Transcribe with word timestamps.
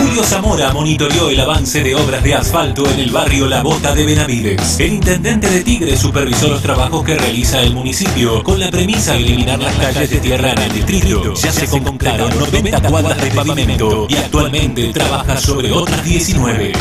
Julio 0.00 0.24
Zamora 0.24 0.72
monitoreó 0.72 1.28
el 1.28 1.38
avance 1.40 1.82
de 1.82 1.94
obras 1.94 2.24
de 2.24 2.34
asfalto 2.34 2.88
en 2.90 3.00
el 3.00 3.10
barrio 3.10 3.46
La 3.46 3.62
Bota 3.62 3.94
de 3.94 4.06
Benavides. 4.06 4.80
El 4.80 4.94
intendente 4.94 5.50
de 5.50 5.62
Tigre 5.62 5.94
supervisó 5.94 6.48
los 6.48 6.62
trabajos 6.62 7.04
que 7.04 7.16
realiza 7.16 7.60
el 7.60 7.74
municipio 7.74 8.42
con 8.42 8.58
la 8.58 8.70
premisa 8.70 9.12
de 9.12 9.18
eliminar 9.18 9.58
las 9.58 9.74
calles 9.76 10.08
de 10.08 10.18
tierra 10.18 10.52
en 10.52 10.58
el 10.62 10.72
distrito. 10.72 11.34
Ya 11.34 11.52
se 11.52 11.66
completaron 11.66 12.30
90 12.38 12.80
cuadras 12.88 13.22
de 13.22 13.30
pavimento 13.30 14.06
y 14.08 14.16
actualmente 14.16 14.90
trabaja 14.90 15.36
sobre 15.36 15.70
otras 15.70 16.02
19. 16.02 16.72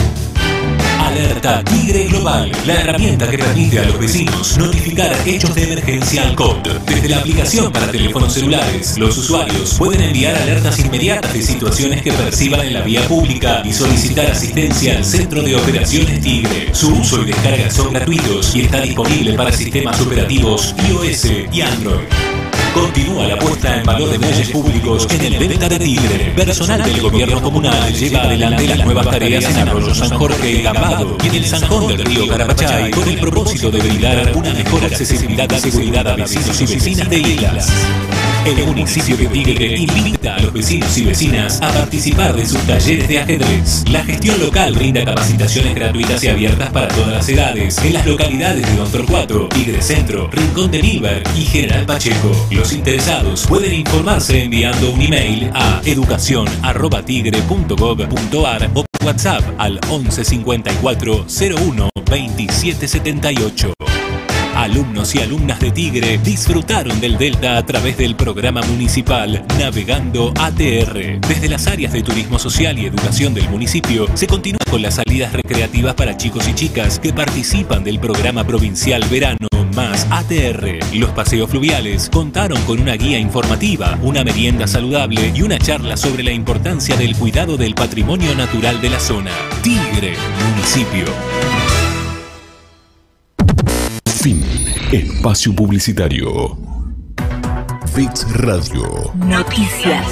Alerta 1.19 1.61
Tigre 1.65 2.05
Global, 2.05 2.49
la 2.65 2.75
herramienta 2.75 3.29
que 3.29 3.37
permite 3.37 3.79
a 3.79 3.83
los 3.83 3.99
vecinos 3.99 4.57
notificar 4.57 5.13
hechos 5.25 5.53
de 5.53 5.63
emergencia 5.63 6.23
al 6.23 6.33
COD. 6.33 6.65
Desde 6.85 7.09
la 7.09 7.17
aplicación 7.17 7.73
para 7.73 7.91
teléfonos 7.91 8.33
celulares, 8.33 8.97
los 8.97 9.17
usuarios 9.17 9.73
pueden 9.73 10.01
enviar 10.01 10.33
alertas 10.37 10.79
inmediatas 10.79 11.33
de 11.33 11.41
situaciones 11.41 12.03
que 12.03 12.13
perciban 12.13 12.61
en 12.61 12.73
la 12.73 12.81
vía 12.83 13.05
pública 13.09 13.61
y 13.65 13.73
solicitar 13.73 14.27
asistencia 14.27 14.95
al 14.95 15.03
Centro 15.03 15.41
de 15.41 15.57
Operaciones 15.57 16.21
Tigre. 16.21 16.73
Su 16.73 16.93
uso 16.93 17.21
y 17.21 17.25
descarga 17.25 17.69
son 17.69 17.91
gratuitos 17.91 18.55
y 18.55 18.61
está 18.61 18.79
disponible 18.79 19.33
para 19.33 19.51
sistemas 19.51 19.99
operativos 19.99 20.73
iOS 20.87 21.25
y 21.51 21.61
Android. 21.61 22.38
Continúa 22.73 23.27
la 23.27 23.39
puesta 23.39 23.77
en 23.77 23.83
valor 23.83 24.09
de 24.09 24.19
muelles 24.19 24.49
públicos 24.49 25.07
en 25.11 25.21
el 25.21 25.47
Venta 25.47 25.69
de 25.69 25.79
Tigre. 25.79 26.33
Personal 26.35 26.83
del 26.83 27.01
gobierno 27.01 27.41
comunal 27.41 27.93
lleva 27.93 28.23
adelante 28.23 28.67
las 28.67 28.85
nuevas 28.85 29.09
tareas 29.09 29.45
en 29.45 29.67
Arroyo 29.67 29.95
San 29.95 30.17
Jorge 30.17 30.51
y 30.51 30.61
Gambado 30.61 31.17
y 31.23 31.27
en 31.27 31.35
el 31.35 31.45
Zanjón 31.45 31.87
del 31.87 32.05
río 32.05 32.27
Carapachay 32.27 32.91
con 32.91 33.07
el 33.07 33.19
propósito 33.19 33.71
de 33.71 33.79
brindar 33.79 34.35
una 34.35 34.53
mejor 34.53 34.85
accesibilidad 34.85 35.49
y 35.49 35.59
seguridad 35.59 36.07
a 36.07 36.15
vecinos 36.15 36.61
y 36.61 36.65
vecinas 36.65 37.09
de 37.09 37.19
islas. 37.19 37.71
El 38.49 38.65
municipio 38.65 39.15
de 39.15 39.27
Tigre 39.27 39.77
invita 39.77 40.35
a 40.35 40.39
los 40.39 40.51
vecinos 40.51 40.97
y 40.97 41.05
vecinas 41.05 41.61
a 41.61 41.71
participar 41.71 42.35
de 42.35 42.47
sus 42.47 42.59
talleres 42.61 43.07
de 43.07 43.19
ajedrez. 43.19 43.83
La 43.91 44.03
gestión 44.03 44.39
local 44.39 44.73
brinda 44.73 45.05
capacitaciones 45.05 45.75
gratuitas 45.75 46.23
y 46.23 46.29
abiertas 46.29 46.71
para 46.71 46.87
todas 46.87 47.11
las 47.11 47.29
edades 47.29 47.77
en 47.77 47.93
las 47.93 48.07
localidades 48.07 48.65
de 48.65 48.75
Don 48.75 48.91
Torcuato, 48.91 49.47
Tigre 49.49 49.83
Centro, 49.83 50.31
Rincón 50.31 50.71
de 50.71 50.81
Níbar 50.81 51.21
y 51.37 51.43
General 51.43 51.85
Pacheco. 51.85 52.31
Los 52.49 52.73
interesados 52.73 53.45
pueden 53.45 53.71
informarse 53.71 54.41
enviando 54.43 54.89
un 54.89 55.01
email 55.01 55.51
a 55.53 55.79
educación@tigre.gov.ar 55.85 58.71
o 58.73 58.83
WhatsApp 59.05 59.43
al 59.59 59.79
11 59.89 60.25
54 60.25 61.27
01 61.29 61.89
27 62.09 62.87
78. 62.87 63.73
Alumnos 64.59 65.15
y 65.15 65.19
alumnas 65.19 65.61
de 65.61 65.71
Tigre 65.71 66.17
disfrutaron 66.17 66.99
del 66.99 67.17
Delta 67.17 67.55
a 67.55 67.65
través 67.65 67.95
del 67.95 68.15
programa 68.15 68.61
municipal 68.63 69.45
Navegando 69.57 70.33
ATR. 70.37 71.21
Desde 71.25 71.47
las 71.47 71.65
áreas 71.67 71.93
de 71.93 72.03
turismo 72.03 72.37
social 72.37 72.77
y 72.77 72.85
educación 72.85 73.33
del 73.33 73.49
municipio 73.49 74.05
se 74.15 74.27
continúa 74.27 74.59
con 74.69 74.81
las 74.81 74.95
salidas 74.95 75.31
recreativas 75.31 75.93
para 75.95 76.17
chicos 76.17 76.45
y 76.49 76.55
chicas 76.55 76.99
que 76.99 77.13
participan 77.13 77.85
del 77.85 78.01
programa 78.01 78.43
provincial 78.43 79.01
Verano 79.09 79.47
más 79.73 80.05
ATR. 80.11 80.79
Los 80.93 81.11
paseos 81.11 81.49
fluviales 81.49 82.09
contaron 82.09 82.61
con 82.63 82.81
una 82.81 82.95
guía 82.95 83.17
informativa, 83.17 83.97
una 84.01 84.25
merienda 84.25 84.67
saludable 84.67 85.31
y 85.33 85.41
una 85.41 85.57
charla 85.57 85.95
sobre 85.95 86.21
la 86.21 86.33
importancia 86.33 86.97
del 86.97 87.15
cuidado 87.15 87.55
del 87.55 87.75
patrimonio 87.75 88.35
natural 88.35 88.81
de 88.81 88.89
la 88.89 88.99
zona. 88.99 89.31
Tigre, 89.63 90.15
municipio. 90.51 91.05
Fin. 94.21 94.43
Espacio 94.91 95.55
publicitario. 95.55 96.57
Bits 97.95 98.27
Radio. 98.33 99.13
Noticias. 99.15 100.05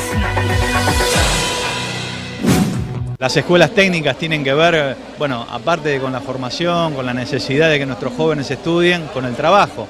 Las 3.19 3.35
escuelas 3.35 3.71
técnicas 3.71 4.17
tienen 4.17 4.45
que 4.45 4.53
ver, 4.53 4.95
bueno, 5.19 5.45
aparte 5.51 5.89
de 5.89 5.99
con 5.99 6.13
la 6.13 6.21
formación, 6.21 6.93
con 6.93 7.05
la 7.05 7.13
necesidad 7.13 7.69
de 7.69 7.79
que 7.79 7.85
nuestros 7.85 8.13
jóvenes 8.13 8.49
estudien, 8.49 9.07
con 9.13 9.25
el 9.25 9.35
trabajo. 9.35 9.89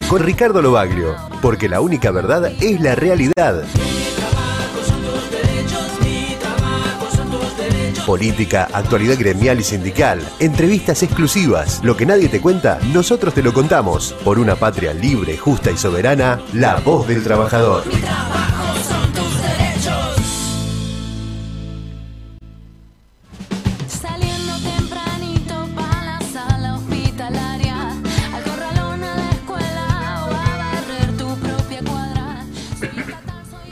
Con 0.08 0.22
Ricardo 0.22 0.62
Lobaglio, 0.62 1.16
porque 1.42 1.68
la 1.68 1.82
única 1.82 2.10
verdad 2.10 2.50
es 2.62 2.80
la 2.80 2.94
realidad. 2.94 3.64
Política, 8.06 8.68
actualidad 8.72 9.18
gremial 9.18 9.60
y 9.60 9.64
sindical, 9.64 10.26
entrevistas 10.40 11.02
exclusivas, 11.02 11.84
lo 11.84 11.94
que 11.94 12.06
nadie 12.06 12.30
te 12.30 12.40
cuenta, 12.40 12.78
nosotros 12.94 13.34
te 13.34 13.42
lo 13.42 13.52
contamos. 13.52 14.14
Por 14.24 14.38
una 14.38 14.56
patria 14.56 14.94
libre, 14.94 15.36
justa 15.36 15.70
y 15.70 15.76
soberana, 15.76 16.40
la 16.54 16.76
voz 16.76 17.06
del 17.06 17.22
trabajador. 17.22 17.84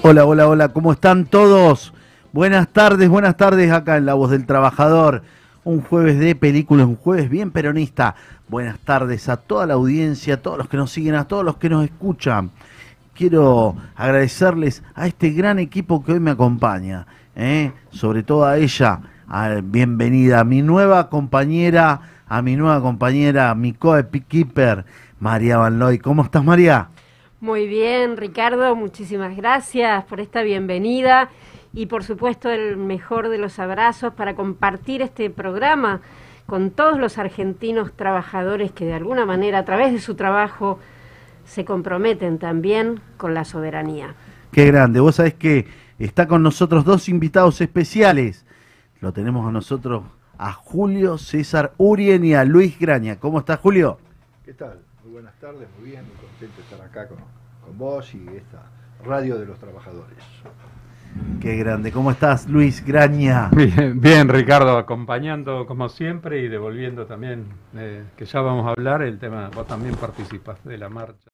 Hola, 0.09 0.25
hola, 0.25 0.47
hola, 0.47 0.69
¿cómo 0.69 0.93
están 0.93 1.27
todos? 1.27 1.93
Buenas 2.33 2.69
tardes, 2.69 3.09
buenas 3.09 3.37
tardes 3.37 3.73
acá 3.73 3.97
en 3.97 4.07
La 4.07 4.15
Voz 4.15 4.31
del 4.31 4.47
Trabajador. 4.47 5.25
Un 5.65 5.81
jueves 5.81 6.21
de 6.21 6.37
películas, 6.37 6.87
un 6.87 6.95
jueves 6.95 7.29
bien 7.29 7.51
peronista. 7.51 8.15
Buenas 8.47 8.79
tardes 8.79 9.29
a 9.29 9.37
toda 9.37 9.67
la 9.67 9.75
audiencia, 9.75 10.35
a 10.35 10.37
todos 10.37 10.59
los 10.59 10.69
que 10.69 10.77
nos 10.77 10.93
siguen, 10.93 11.17
a 11.17 11.27
todos 11.27 11.45
los 11.45 11.57
que 11.57 11.69
nos 11.69 11.85
escuchan. 11.85 12.53
Quiero 13.15 13.75
agradecerles 13.97 14.85
a 14.95 15.09
este 15.09 15.31
gran 15.31 15.59
equipo 15.59 16.05
que 16.05 16.13
hoy 16.13 16.21
me 16.21 16.31
acompaña, 16.31 17.09
¿eh? 17.35 17.73
sobre 17.91 18.23
todo 18.23 18.45
a 18.45 18.59
ella. 18.59 19.01
bienvenida 19.65 20.39
a 20.39 20.45
mi 20.45 20.63
nueva 20.63 21.09
compañera, 21.11 22.01
a 22.29 22.43
mi 22.43 22.55
nueva 22.55 22.81
compañera, 22.81 23.53
mi 23.57 23.73
co-keeper, 23.73 24.85
María 25.19 25.59
Van 25.59 25.81
Loy. 25.81 25.99
¿Cómo 25.99 26.23
estás, 26.23 26.45
María? 26.45 26.91
Muy 27.41 27.67
bien, 27.67 28.17
Ricardo, 28.17 28.75
muchísimas 28.75 29.37
gracias 29.37 30.05
por 30.07 30.21
esta 30.21 30.43
bienvenida 30.43 31.29
y 31.75 31.85
por 31.85 32.03
supuesto 32.03 32.49
el 32.49 32.79
mejor 32.79 33.29
de 33.29 33.37
los 33.37 33.59
abrazos 33.59 34.15
para 34.15 34.35
compartir 34.35 35.03
este 35.03 35.29
programa 35.29 36.01
con 36.47 36.71
todos 36.71 36.99
los 36.99 37.19
argentinos 37.19 37.93
trabajadores 37.93 38.73
que 38.73 38.87
de 38.87 38.95
alguna 38.95 39.27
manera 39.27 39.59
a 39.59 39.65
través 39.67 39.93
de 39.93 40.01
su 40.01 40.15
trabajo 40.15 40.79
se 41.45 41.67
comprometen 41.67 42.39
también 42.39 43.01
con 43.19 43.35
la 43.35 43.45
soberanía. 43.45 44.15
Qué 44.51 44.65
grande. 44.65 45.01
Vos 45.01 45.17
sabés 45.17 45.35
que 45.35 45.67
está 45.99 46.27
con 46.27 46.43
nosotros 46.43 46.87
dos 46.87 47.07
invitados 47.11 47.61
especiales. 47.61 48.47
Lo 49.03 49.13
tenemos 49.13 49.47
a 49.47 49.53
nosotros 49.53 50.05
a 50.39 50.53
Julio 50.53 51.19
César 51.19 51.75
Urien 51.77 52.25
y 52.25 52.33
a 52.33 52.45
Luis 52.45 52.79
Graña. 52.79 53.17
¿Cómo 53.21 53.41
estás, 53.41 53.61
Julio? 53.61 53.99
¿Qué 54.43 54.55
tal? 54.55 54.79
Muy 55.05 55.13
buenas 55.13 55.35
tardes, 55.39 55.69
muy 55.79 55.91
bien, 55.91 56.03
contento 56.37 56.57
de 56.57 56.63
estar 56.63 56.81
acá 56.83 57.09
con, 57.09 57.19
con 57.65 57.79
vos 57.79 58.15
y 58.15 58.27
esta 58.37 58.63
radio 59.05 59.39
de 59.39 59.47
los 59.47 59.59
trabajadores. 59.59 60.19
Qué 61.41 61.57
grande. 61.57 61.93
¿Cómo 61.93 62.11
estás, 62.11 62.47
Luis 62.47 62.85
Graña? 62.85 63.49
Bien, 63.57 64.01
bien, 64.01 64.29
Ricardo, 64.29 64.77
acompañando 64.77 65.65
como 65.67 65.89
siempre 65.89 66.43
y 66.43 66.49
devolviendo 66.49 67.07
también, 67.07 67.47
eh, 67.75 68.05
que 68.17 68.27
ya 68.27 68.41
vamos 68.41 68.67
a 68.67 68.71
hablar, 68.71 69.03
el 69.03 69.19
tema, 69.19 69.49
vos 69.55 69.67
también 69.67 69.95
participaste 69.95 70.69
de 70.69 70.79
la 70.79 70.91
marcha. 70.91 71.31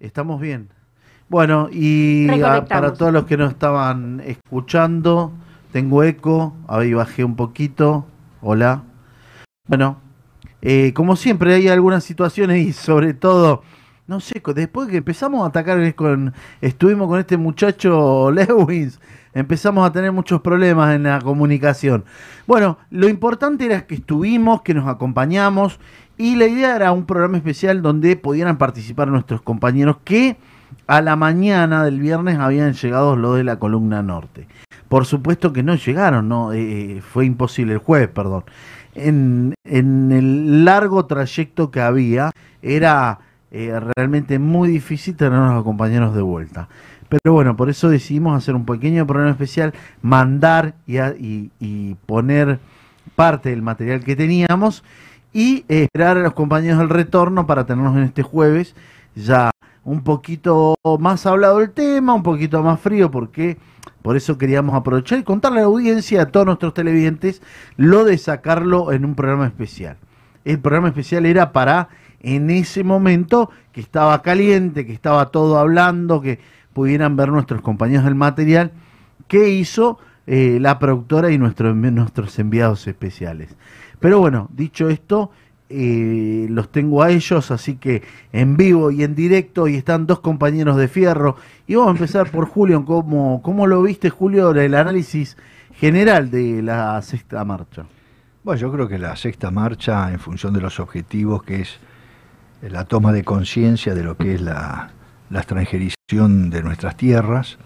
Estamos 0.00 0.40
bien. 0.40 0.68
Bueno, 1.28 1.68
y 1.70 2.28
a- 2.42 2.64
para 2.64 2.94
todos 2.94 3.12
los 3.12 3.24
que 3.26 3.36
nos 3.36 3.50
estaban 3.52 4.20
escuchando, 4.24 5.32
tengo 5.72 6.02
eco, 6.02 6.54
ahí 6.68 6.94
bajé 6.94 7.24
un 7.24 7.36
poquito. 7.36 8.06
Hola. 8.40 8.82
Bueno, 9.66 9.98
eh, 10.62 10.92
como 10.94 11.16
siempre 11.16 11.54
hay 11.54 11.68
algunas 11.68 12.04
situaciones 12.04 12.66
y 12.66 12.72
sobre 12.72 13.12
todo, 13.12 13.62
no 14.06 14.20
sé, 14.20 14.40
después 14.54 14.88
que 14.88 14.98
empezamos 14.98 15.42
a 15.44 15.48
atacar 15.48 15.94
con, 15.94 16.32
estuvimos 16.62 17.08
con 17.08 17.18
este 17.20 17.36
muchacho 17.36 18.30
Lewis, 18.32 19.00
empezamos 19.38 19.86
a 19.86 19.92
tener 19.92 20.12
muchos 20.12 20.40
problemas 20.40 20.94
en 20.94 21.04
la 21.04 21.20
comunicación. 21.20 22.04
Bueno, 22.46 22.78
lo 22.90 23.08
importante 23.08 23.66
era 23.66 23.86
que 23.86 23.96
estuvimos, 23.96 24.62
que 24.62 24.74
nos 24.74 24.88
acompañamos 24.88 25.78
y 26.16 26.36
la 26.36 26.46
idea 26.46 26.76
era 26.76 26.92
un 26.92 27.06
programa 27.06 27.36
especial 27.36 27.80
donde 27.82 28.16
pudieran 28.16 28.58
participar 28.58 29.08
nuestros 29.08 29.40
compañeros 29.42 29.98
que 30.04 30.36
a 30.86 31.00
la 31.00 31.16
mañana 31.16 31.84
del 31.84 32.00
viernes 32.00 32.38
habían 32.38 32.72
llegado 32.72 33.16
los 33.16 33.36
de 33.36 33.44
la 33.44 33.58
columna 33.58 34.02
norte. 34.02 34.48
Por 34.88 35.04
supuesto 35.06 35.52
que 35.52 35.62
no 35.62 35.74
llegaron, 35.74 36.28
no 36.28 36.52
Eh, 36.52 37.02
fue 37.02 37.26
imposible 37.26 37.74
el 37.74 37.78
jueves, 37.78 38.08
perdón. 38.08 38.44
En, 38.94 39.54
en 39.64 40.10
el 40.12 40.64
largo 40.64 41.06
trayecto 41.06 41.70
que 41.70 41.80
había 41.80 42.30
era 42.62 43.20
eh, 43.50 43.78
realmente 43.96 44.38
muy 44.38 44.68
difícil 44.68 45.14
tener 45.14 45.38
a 45.38 45.54
los 45.54 45.64
compañeros 45.64 46.14
de 46.14 46.22
vuelta. 46.22 46.68
Pero 47.08 47.32
bueno, 47.32 47.56
por 47.56 47.70
eso 47.70 47.88
decidimos 47.88 48.36
hacer 48.36 48.54
un 48.54 48.66
pequeño 48.66 49.06
programa 49.06 49.32
especial, 49.32 49.72
mandar 50.02 50.74
y, 50.86 50.98
a- 50.98 51.14
y- 51.18 51.50
y 51.58 51.94
poner 52.06 52.58
parte 53.16 53.50
del 53.50 53.62
material 53.62 54.04
que 54.04 54.16
teníamos. 54.16 54.82
y 55.32 55.64
esperar 55.68 56.16
a 56.16 56.20
los 56.22 56.32
compañeros 56.32 56.78
del 56.78 56.88
retorno 56.88 57.46
para 57.46 57.66
tenernos 57.66 57.94
en 57.98 58.04
este 58.04 58.22
jueves 58.22 58.74
ya 59.14 59.50
un 59.84 60.02
poquito 60.02 60.74
más 60.98 61.26
hablado 61.26 61.60
el 61.60 61.70
tema, 61.70 62.14
un 62.14 62.22
poquito 62.22 62.62
más 62.62 62.80
frío, 62.80 63.10
porque 63.10 63.58
por 64.00 64.16
eso 64.16 64.38
queríamos 64.38 64.74
aprovechar 64.74 65.18
y 65.18 65.24
contarle 65.24 65.58
a 65.58 65.62
la 65.62 65.66
audiencia, 65.68 66.22
a 66.22 66.26
todos 66.26 66.46
nuestros 66.46 66.72
televidentes, 66.72 67.42
lo 67.76 68.04
de 68.04 68.16
sacarlo 68.16 68.90
en 68.90 69.04
un 69.04 69.14
programa 69.14 69.46
especial. 69.46 69.98
El 70.46 70.60
programa 70.60 70.88
especial 70.88 71.26
era 71.26 71.52
para 71.52 71.88
en 72.20 72.48
ese 72.48 72.82
momento 72.82 73.50
que 73.72 73.82
estaba 73.82 74.22
caliente, 74.22 74.86
que 74.86 74.94
estaba 74.94 75.26
todo 75.26 75.58
hablando, 75.58 76.22
que 76.22 76.40
pudieran 76.78 77.16
ver 77.16 77.30
nuestros 77.30 77.60
compañeros 77.60 78.04
del 78.04 78.14
material, 78.14 78.70
que 79.26 79.50
hizo 79.50 79.98
eh, 80.28 80.58
la 80.60 80.78
productora 80.78 81.32
y 81.32 81.36
nuestro- 81.38 81.74
nuestros 81.74 82.38
enviados 82.38 82.86
especiales. 82.86 83.56
Pero 83.98 84.20
bueno, 84.20 84.48
dicho 84.52 84.88
esto, 84.88 85.32
eh, 85.70 86.46
los 86.48 86.70
tengo 86.70 87.02
a 87.02 87.10
ellos, 87.10 87.50
así 87.50 87.74
que 87.76 88.02
en 88.32 88.56
vivo 88.56 88.92
y 88.92 89.02
en 89.02 89.16
directo, 89.16 89.66
y 89.66 89.74
están 89.74 90.06
dos 90.06 90.20
compañeros 90.20 90.76
de 90.76 90.86
fierro. 90.86 91.34
Y 91.66 91.74
vamos 91.74 91.88
a 91.88 91.96
empezar 91.98 92.30
por 92.30 92.46
Julio, 92.46 92.84
¿cómo, 92.84 93.42
cómo 93.42 93.66
lo 93.66 93.82
viste 93.82 94.08
Julio, 94.08 94.52
el 94.52 94.74
análisis 94.74 95.36
general 95.74 96.30
de 96.30 96.62
la 96.62 97.02
sexta 97.02 97.44
marcha? 97.44 97.86
Bueno, 98.44 98.60
yo 98.60 98.70
creo 98.70 98.86
que 98.86 98.98
la 98.98 99.16
sexta 99.16 99.50
marcha, 99.50 100.12
en 100.12 100.20
función 100.20 100.54
de 100.54 100.60
los 100.60 100.78
objetivos, 100.78 101.42
que 101.42 101.62
es 101.62 101.80
la 102.62 102.84
toma 102.84 103.12
de 103.12 103.24
conciencia 103.24 103.94
de 103.94 104.04
lo 104.04 104.16
que 104.16 104.34
es 104.34 104.40
la, 104.40 104.90
la 105.30 105.38
extranjerización 105.40 105.97
de 106.08 106.62
nuestras 106.62 106.96
tierras 106.96 107.58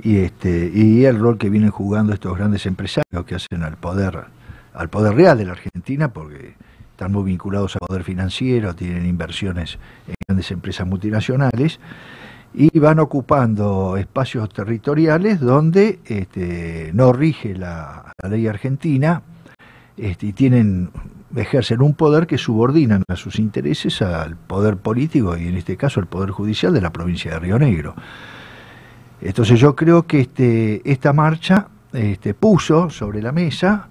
y 0.00 0.18
este 0.18 0.70
y 0.72 1.06
el 1.06 1.18
rol 1.18 1.38
que 1.38 1.50
vienen 1.50 1.70
jugando 1.70 2.12
estos 2.12 2.38
grandes 2.38 2.66
empresarios 2.66 3.24
que 3.26 3.34
hacen 3.34 3.64
al 3.64 3.76
poder 3.76 4.26
al 4.74 4.88
poder 4.90 5.16
real 5.16 5.38
de 5.38 5.44
la 5.44 5.52
Argentina 5.52 6.12
porque 6.12 6.54
están 6.92 7.10
muy 7.10 7.24
vinculados 7.24 7.74
al 7.74 7.80
poder 7.88 8.04
financiero, 8.04 8.76
tienen 8.76 9.06
inversiones 9.06 9.80
en 10.06 10.14
grandes 10.28 10.52
empresas 10.52 10.86
multinacionales 10.86 11.80
y 12.54 12.78
van 12.78 13.00
ocupando 13.00 13.96
espacios 13.96 14.48
territoriales 14.50 15.40
donde 15.40 15.98
este, 16.04 16.92
no 16.94 17.12
rige 17.12 17.56
la, 17.56 18.12
ley 18.30 18.46
argentina 18.46 19.22
este, 19.96 20.26
y 20.26 20.32
tienen 20.32 20.90
ejercen 21.36 21.82
un 21.82 21.94
poder 21.94 22.26
que 22.26 22.38
subordinan 22.38 23.02
a 23.08 23.16
sus 23.16 23.38
intereses 23.38 24.00
al 24.02 24.36
poder 24.36 24.76
político 24.76 25.36
y 25.36 25.48
en 25.48 25.56
este 25.56 25.76
caso 25.76 26.00
al 26.00 26.06
poder 26.06 26.30
judicial 26.30 26.72
de 26.72 26.80
la 26.80 26.92
provincia 26.92 27.32
de 27.32 27.38
Río 27.40 27.58
Negro. 27.58 27.94
Entonces 29.20 29.58
yo 29.58 29.74
creo 29.74 30.06
que 30.06 30.20
este, 30.20 30.82
esta 30.90 31.12
marcha 31.12 31.68
este, 31.92 32.34
puso 32.34 32.90
sobre 32.90 33.22
la 33.22 33.32
mesa 33.32 33.88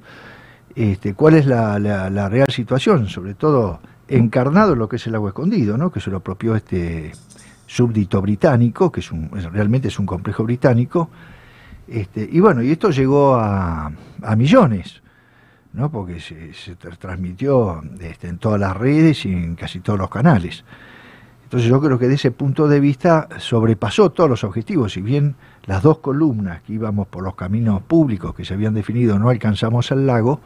este, 0.76 1.14
cuál 1.14 1.36
es 1.36 1.46
la, 1.46 1.80
la- 1.80 2.30
real 2.30 2.48
situación, 2.50 3.08
sobre 3.08 3.34
todo 3.36 3.80
encarnado 4.08 4.74
en 4.74 4.80
lo 4.80 4.90
que 4.90 4.96
es 4.98 5.08
el 5.08 5.16
agua 5.16 5.30
escondido, 5.30 5.78
¿no? 5.78 5.92
que 5.92 6.00
se 6.00 6.10
lo 6.12 6.18
apropió 6.18 6.56
este 6.56 7.12
súbdito 7.68 8.22
británico, 8.22 8.92
que 8.92 9.00
es 9.00 9.12
un, 9.12 9.30
realmente 9.52 9.88
es 9.90 10.00
un 10.00 10.06
complejo 10.06 10.44
británico, 10.44 11.10
este, 11.88 12.28
y 12.32 12.40
bueno, 12.40 12.62
y 12.64 12.72
esto 12.72 12.90
llegó 12.92 13.36
a, 13.36 13.92
a 14.22 14.36
millones, 14.36 15.02
¿no? 15.74 15.92
porque 15.92 16.20
se, 16.20 16.53
se 16.53 16.77
tra- 16.77 16.98
transmitió 16.98 17.82
este, 18.00 18.27
en 18.27 18.38
todas 18.38 18.60
las 18.60 18.75
redes 18.75 19.25
y 19.25 19.34
en 19.34 19.56
casi 19.56 19.80
todos 19.80 20.00
los 20.00 20.10
canales. 20.10 20.63
Entonces 21.44 21.70
yo 21.70 21.80
creo 21.82 22.00
que 22.00 22.08
de 22.08 22.15
ese 22.15 22.32
punto 22.32 22.68
de 22.68 22.80
vista 22.80 23.27
sobrepasó 23.38 24.12
todos 24.12 24.30
los 24.30 24.44
objetivos, 24.44 24.94
si 24.94 25.01
bien 25.01 25.36
las 25.65 25.84
dos 25.84 26.00
columnas 26.00 26.62
que 26.63 26.74
íbamos 26.74 27.08
por 27.08 27.24
los 27.24 27.36
caminos 27.36 27.82
públicos 27.84 28.34
que 28.34 28.44
se 28.44 28.56
habían 28.56 28.74
definido 28.74 29.20
no 29.20 29.30
alcanzamos 29.30 29.92
al 29.92 30.08
lago, 30.08 30.42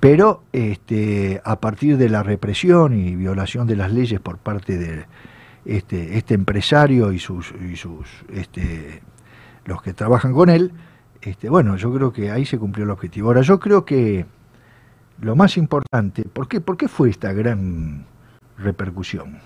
pero 0.00 0.42
este, 0.52 1.40
a 1.44 1.60
partir 1.60 1.96
de 1.96 2.08
la 2.08 2.22
represión 2.22 2.98
y 2.98 3.14
violación 3.14 3.66
de 3.66 3.76
las 3.76 3.92
leyes 3.92 4.18
por 4.18 4.38
parte 4.38 4.78
de 4.78 5.04
este, 5.64 6.16
este 6.16 6.34
empresario 6.34 7.12
y 7.12 7.18
sus, 7.18 7.52
y 7.70 7.76
sus 7.76 8.08
este, 8.32 9.02
los 9.66 9.82
que 9.82 9.92
trabajan 9.92 10.32
con 10.32 10.48
él, 10.48 10.72
este, 11.22 11.48
bueno, 11.48 11.76
yo 11.76 11.92
creo 11.92 12.12
que 12.12 12.30
ahí 12.30 12.46
se 12.46 12.58
cumplió 12.58 12.84
el 12.84 12.90
objetivo. 12.90 13.28
Ahora, 13.28 13.42
yo 13.42 13.60
creo 13.60 13.84
que 13.84 14.26
lo 15.20 15.36
más 15.36 15.56
importante, 15.56 16.24
¿por 16.24 16.48
qué, 16.48 16.88
fue 16.88 17.10
esta 17.10 17.32
gran 17.32 18.04
repercusión? 18.58 19.38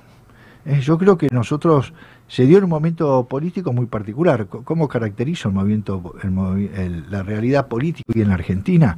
Eh, 0.64 0.80
yo 0.80 0.96
creo 0.98 1.18
que 1.18 1.28
nosotros 1.30 1.92
se 2.26 2.46
dio 2.46 2.58
en 2.58 2.64
un 2.64 2.70
momento 2.70 3.26
político 3.28 3.72
muy 3.72 3.86
particular. 3.86 4.46
¿Cómo 4.46 4.88
caracteriza 4.88 5.48
el 5.48 5.54
movimiento, 5.54 6.14
la 7.10 7.22
realidad 7.22 7.68
política 7.68 8.10
hoy 8.14 8.22
en 8.22 8.28
la 8.28 8.34
Argentina? 8.34 8.96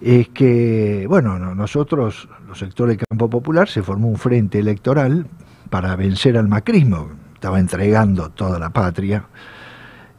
Es 0.00 0.28
que, 0.30 1.06
bueno, 1.08 1.38
no- 1.38 1.54
nosotros, 1.54 2.28
los 2.48 2.58
sectores 2.58 2.96
del 2.96 3.06
campo 3.06 3.30
popular, 3.30 3.68
se 3.68 3.82
formó 3.82 4.08
un 4.08 4.16
frente 4.16 4.58
electoral 4.58 5.26
para 5.70 5.94
vencer 5.96 6.36
al 6.36 6.48
macrismo. 6.48 7.10
Estaba 7.34 7.60
entregando 7.60 8.30
toda 8.30 8.58
la 8.58 8.70
patria. 8.70 9.26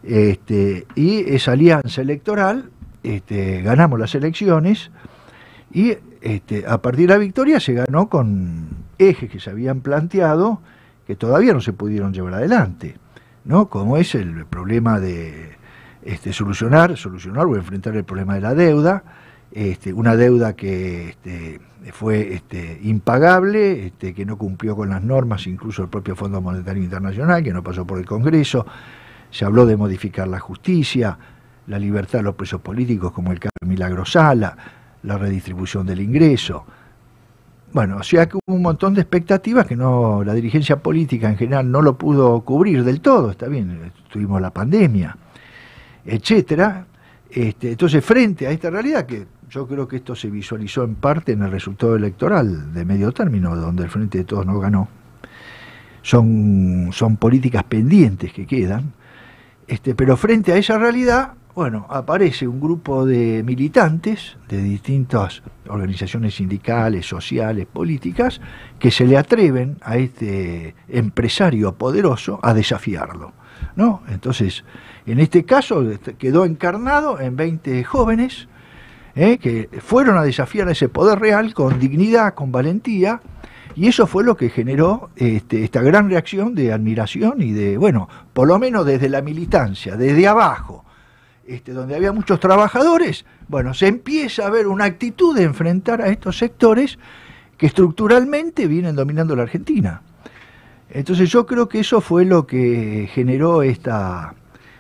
Este, 0.08 0.86
y 0.96 1.34
esa 1.34 1.54
alianza 1.54 2.02
electoral, 2.02 2.70
este, 3.02 3.62
ganamos 3.64 4.00
las 4.00 4.14
elecciones 4.14 4.92
y 5.72 5.98
este, 6.22 6.64
a 6.68 6.80
partir 6.82 7.08
de 7.08 7.14
la 7.14 7.20
victoria 7.20 7.60
se 7.60 7.74
ganó 7.74 8.08
con 8.08 8.68
ejes 9.00 9.30
que 9.30 9.40
se 9.40 9.50
habían 9.50 9.82
planteado 9.82 10.62
que 11.08 11.16
todavía 11.16 11.54
no 11.54 11.62
se 11.62 11.74
pudieron 11.74 12.14
llevar 12.14 12.36
adelante, 12.36 12.98
¿no? 13.46 13.68
Como 13.68 13.98
es 13.98 14.16
el 14.16 14.46
problema 14.46 15.00
de 15.00 15.58
este, 16.04 16.34
solucionar, 16.34 16.98
solucionar 16.98 17.46
o 17.46 17.56
enfrentar 17.56 17.96
el 17.96 18.04
problema 18.04 18.36
de 18.36 18.42
la 18.42 18.56
deuda, 18.56 19.04
este, 19.52 19.94
una 19.94 20.16
deuda 20.16 20.54
que 20.54 21.10
este, 21.10 21.60
fue 21.94 22.34
este, 22.34 22.80
impagable, 22.84 23.94
que 24.00 24.26
no 24.26 24.38
cumplió 24.38 24.76
con 24.76 24.90
las 24.90 25.04
normas, 25.04 25.48
incluso 25.48 25.84
el 25.84 25.90
propio 25.90 26.16
Fondo 26.16 26.42
Monetario 26.42 26.84
Internacional, 26.84 27.44
que 27.44 27.54
no 27.54 27.64
pasó 27.64 27.86
por 27.86 28.00
el 28.00 28.06
Congreso. 28.06 28.66
Se 29.36 29.44
habló 29.44 29.66
de 29.66 29.76
modificar 29.76 30.30
la 30.30 30.40
justicia, 30.40 31.18
la 31.68 31.78
libertad 31.78 32.20
de 32.20 32.24
los 32.24 32.36
presos 32.36 32.62
políticos, 32.62 33.12
como 33.12 33.34
el 33.34 33.40
caso 33.42 33.52
de 33.60 33.68
Milagro 33.68 34.06
Sala, 34.06 34.56
la 35.04 35.18
redistribución 35.18 35.86
del 35.86 36.00
ingreso. 36.00 36.66
Bueno, 37.74 37.98
o 37.98 38.04
sea 38.04 38.30
que 38.30 38.38
hubo 38.38 38.56
un 38.56 38.62
montón 38.62 38.94
de 38.94 39.02
expectativas 39.02 39.66
que 39.66 39.76
no 39.76 40.24
la 40.24 40.34
dirigencia 40.34 40.78
política 40.78 41.28
en 41.28 41.36
general 41.36 41.70
no 41.70 41.82
lo 41.82 41.98
pudo 41.98 42.40
cubrir 42.46 42.86
del 42.86 43.02
todo, 43.02 43.32
está 43.32 43.50
bien, 43.50 43.92
tuvimos 44.10 44.40
la 44.40 44.52
pandemia, 44.52 45.18
etcétera. 46.06 46.88
Este, 47.30 47.72
entonces, 47.72 48.06
frente 48.06 48.48
a 48.48 48.52
esta 48.52 48.70
realidad, 48.70 49.06
que 49.06 49.28
yo 49.50 49.68
creo 49.68 49.86
que 49.86 49.98
esto 49.98 50.16
se 50.16 50.30
visualizó 50.30 50.86
en 50.86 50.96
parte 50.96 51.34
en 51.34 51.44
el 51.44 51.52
resultado 51.52 51.98
electoral 51.98 52.74
de 52.74 52.86
medio 52.86 53.12
término, 53.12 53.54
donde 53.54 53.84
el 53.84 53.90
Frente 53.90 54.20
de 54.20 54.24
Todos 54.24 54.46
no 54.46 54.58
ganó, 54.62 54.88
son, 56.04 56.92
son 56.94 57.18
políticas 57.18 57.66
pendientes 57.66 58.32
que 58.32 58.46
quedan, 58.46 58.94
este, 59.68 59.96
pero 59.96 60.18
frente 60.18 60.54
a 60.54 60.58
esa 60.58 60.78
realidad, 60.78 61.34
bueno, 61.56 61.86
aparece 61.90 62.48
un 62.48 62.60
grupo 62.60 63.06
de 63.06 63.42
militantes 63.44 64.36
de 64.50 64.62
distintas 64.62 65.42
organizaciones 65.70 66.36
sindicales, 66.36 67.06
sociales, 67.06 67.66
políticas, 67.66 68.42
que 68.78 68.92
se 68.92 69.06
le 69.06 69.18
atreven 69.18 69.78
a 69.82 69.96
este 69.96 70.76
empresario 70.90 71.76
poderoso 71.76 72.40
a 72.44 72.54
desafiarlo. 72.54 73.32
¿no? 73.78 74.02
Entonces, 74.10 74.66
en 75.06 75.20
este 75.20 75.46
caso 75.46 75.90
este, 75.90 76.16
quedó 76.16 76.44
encarnado 76.44 77.22
en 77.22 77.38
20 77.38 77.86
jóvenes 77.86 78.50
¿eh? 79.16 79.38
que 79.38 79.70
fueron 79.80 80.18
a 80.18 80.24
desafiar 80.24 80.68
ese 80.70 80.90
poder 80.90 81.20
real 81.20 81.54
con 81.54 81.80
dignidad, 81.80 82.34
con 82.34 82.52
valentía, 82.52 83.22
y 83.76 83.88
eso 83.88 84.08
fue 84.08 84.24
lo 84.24 84.38
que 84.38 84.50
generó 84.50 85.10
este, 85.16 85.64
esta 85.64 85.82
gran 85.82 86.10
reacción 86.10 86.56
de 86.56 86.72
admiración 86.72 87.42
y 87.42 87.52
de, 87.52 87.78
bueno, 87.78 88.08
por 88.34 88.48
lo 88.48 88.58
menos 88.58 88.86
desde 88.86 89.10
la 89.10 89.22
militancia, 89.22 89.98
desde 89.98 90.28
abajo, 90.28 90.86
este, 91.46 91.74
donde 91.74 91.96
había 91.96 92.14
muchos 92.14 92.40
trabajadores, 92.40 93.26
bueno, 93.48 93.74
se 93.74 93.88
empieza 93.88 94.48
a 94.48 94.50
ver 94.50 94.68
una 94.68 94.86
actitud 94.86 95.36
de 95.36 95.44
enfrentar 95.44 96.02
a 96.02 96.08
estos 96.08 96.38
sectores 96.38 96.98
que 97.58 97.66
estructuralmente 97.66 98.68
vienen 98.68 98.96
dominando 98.96 99.36
la 99.36 99.44
Argentina. 99.44 100.02
Entonces 100.90 101.30
yo 101.30 101.46
creo 101.46 101.68
que 101.68 101.80
eso 101.80 102.00
fue 102.00 102.24
lo 102.24 102.48
que 102.48 103.10
generó 103.14 103.62
esta, 103.62 104.36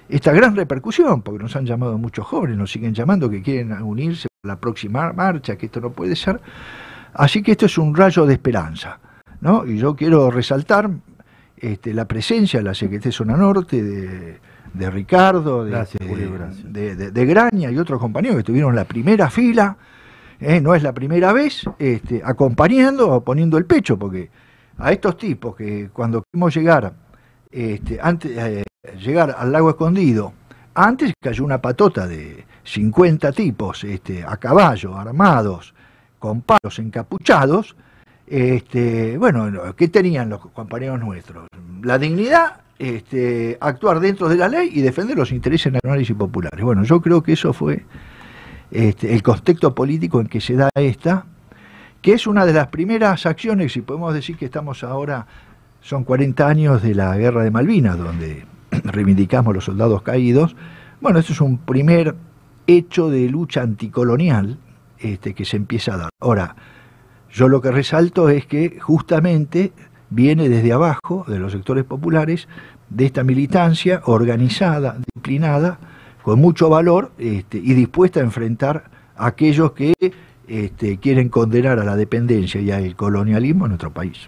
esta 0.08 0.32
gran 0.32 0.56
repercusión, 0.56 1.22
porque 1.22 1.44
nos 1.44 1.56
han 1.58 1.66
llamado 1.66 1.98
muchos 1.98 2.26
jóvenes, 2.26 2.58
nos 2.58 2.72
siguen 2.72 2.94
llamando 2.94 3.30
que 3.30 3.42
quieren 3.42 3.74
unirse 3.82 4.28
a 4.44 4.48
la 4.48 4.56
próxima 4.60 5.12
marcha, 5.12 5.58
que 5.58 5.66
esto 5.66 5.82
no 5.82 5.92
puede 5.92 6.16
ser. 6.16 6.40
Así 7.16 7.42
que 7.42 7.54
esto 7.54 7.66
es 7.66 7.78
un 7.78 7.96
rayo 7.96 8.26
de 8.26 8.34
esperanza, 8.34 9.00
¿no? 9.42 9.66
Y 9.66 9.78
yo 9.78 9.96
quiero 9.96 10.30
resaltar 10.30 10.90
este, 11.58 11.94
la 11.94 12.06
presencia 12.06 12.60
de 12.60 12.66
la 12.66 12.74
Secretaría 12.74 13.10
de 13.10 13.12
Zona 13.14 13.38
Norte, 13.38 13.82
de, 13.82 14.40
de 14.74 14.90
Ricardo, 14.92 15.64
de, 15.64 15.72
Gracias, 15.72 16.08
Julio, 16.08 16.32
gracias. 16.34 16.72
de- 16.74 17.26
Graña 17.26 17.72
y 17.72 17.78
otros 17.78 18.00
compañeros 18.00 18.36
que 18.36 18.40
estuvieron 18.42 18.72
en 18.72 18.76
la 18.76 18.86
primera 18.86 19.30
fila, 19.30 19.78
¿eh? 20.40 20.60
no 20.60 20.76
es 20.76 20.84
la 20.84 20.94
primera 20.94 21.32
vez, 21.32 21.64
este, 21.80 22.22
acompañando 22.24 23.10
o 23.10 23.24
poniendo 23.24 23.58
el 23.58 23.66
pecho, 23.66 23.98
porque 23.98 24.30
a 24.78 24.92
estos 24.92 25.18
tipos 25.18 25.56
que 25.56 25.90
cuando 25.94 26.22
queremos 26.24 26.54
llegar, 26.54 26.94
este, 27.50 27.98
antes, 28.02 28.32
eh, 28.38 28.64
llegar 29.00 29.34
al 29.38 29.52
lago 29.54 29.70
escondido, 29.70 30.34
antes 30.74 31.14
cayó 31.22 31.46
una 31.46 31.62
patota 31.62 32.06
de 32.06 32.44
50 32.66 33.32
tipos 33.32 33.86
este, 33.86 34.26
a 34.28 34.36
caballo, 34.36 34.98
armados, 34.98 35.74
con 36.26 36.42
palos 36.42 36.80
encapuchados, 36.80 37.76
este, 38.26 39.16
bueno, 39.20 39.52
no, 39.52 39.76
¿qué 39.76 39.90
tenían 39.90 40.28
los 40.28 40.40
compañeros 40.40 41.00
nuestros? 41.00 41.46
La 41.84 42.00
dignidad, 42.00 42.62
este, 42.80 43.60
actuar 43.62 44.00
dentro 44.00 44.28
de 44.28 44.36
la 44.36 44.48
ley 44.48 44.72
y 44.74 44.82
defender 44.82 45.16
los 45.16 45.32
intereses 45.32 45.72
nacionales 45.72 46.10
y 46.10 46.16
populares. 46.16 46.66
Bueno, 46.66 46.84
yo 46.84 47.00
creo 47.00 47.22
que 47.22 47.34
eso 47.34 47.54
fue 47.54 47.86
este, 48.72 49.14
el 49.14 49.22
contexto 49.22 49.76
político 49.76 50.20
en 50.20 50.26
que 50.26 50.42
se 50.42 50.56
da 50.56 50.70
esta, 50.74 51.28
que 52.02 52.14
es 52.14 52.26
una 52.26 52.44
de 52.44 52.54
las 52.54 52.70
primeras 52.70 53.28
acciones, 53.28 53.78
y 53.78 53.82
podemos 53.82 54.12
decir 54.12 54.36
que 54.36 54.46
estamos 54.46 54.84
ahora, 54.84 55.28
son 55.82 56.06
40 56.06 56.48
años 56.48 56.82
de 56.82 56.96
la 56.96 57.16
guerra 57.18 57.44
de 57.44 57.52
Malvinas, 57.52 58.00
donde 58.00 58.46
reivindicamos 58.72 59.54
los 59.54 59.66
soldados 59.66 60.02
caídos. 60.02 60.56
Bueno, 61.02 61.20
esto 61.20 61.34
es 61.34 61.42
un 61.42 61.60
primer 61.60 62.16
hecho 62.66 63.12
de 63.12 63.30
lucha 63.30 63.62
anticolonial 63.62 64.58
este, 65.00 65.34
que 65.34 65.46
se 65.46 65.58
empieza 65.58 65.94
a 65.94 65.98
dar. 65.98 66.10
Ahora, 66.20 66.56
yo 67.32 67.48
lo 67.50 67.62
que 67.62 67.72
resalto 67.72 68.30
es 68.30 68.46
que 68.46 68.80
justamente 68.80 69.74
viene 70.10 70.50
desde 70.50 70.72
abajo, 70.72 71.26
de 71.28 71.40
los 71.40 71.52
sectores 71.52 71.84
populares, 71.84 72.48
de 72.90 73.06
esta 73.06 73.24
militancia 73.24 74.02
organizada, 74.06 74.98
disciplinada, 74.98 75.80
con 76.24 76.40
mucho 76.40 76.70
valor 76.70 77.12
este, 77.18 77.58
y 77.58 77.74
dispuesta 77.74 78.20
a 78.20 78.24
enfrentar 78.24 78.86
a 79.16 79.28
aquellos 79.28 79.74
que 79.74 79.94
este, 80.48 80.98
quieren 80.98 81.30
condenar 81.30 81.80
a 81.80 81.84
la 81.84 81.96
dependencia 81.96 82.62
y 82.62 82.72
al 82.72 82.96
colonialismo 82.96 83.66
en 83.66 83.70
nuestro 83.70 83.92
país. 83.92 84.28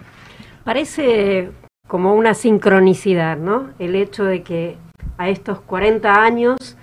Parece 0.64 1.50
como 1.88 2.14
una 2.16 2.34
sincronicidad, 2.34 3.38
¿no? 3.38 3.70
El 3.80 3.96
hecho 3.96 4.26
de 4.26 4.44
que 4.44 4.78
a 5.18 5.30
estos 5.30 5.62
40 5.62 6.24
años 6.24 6.78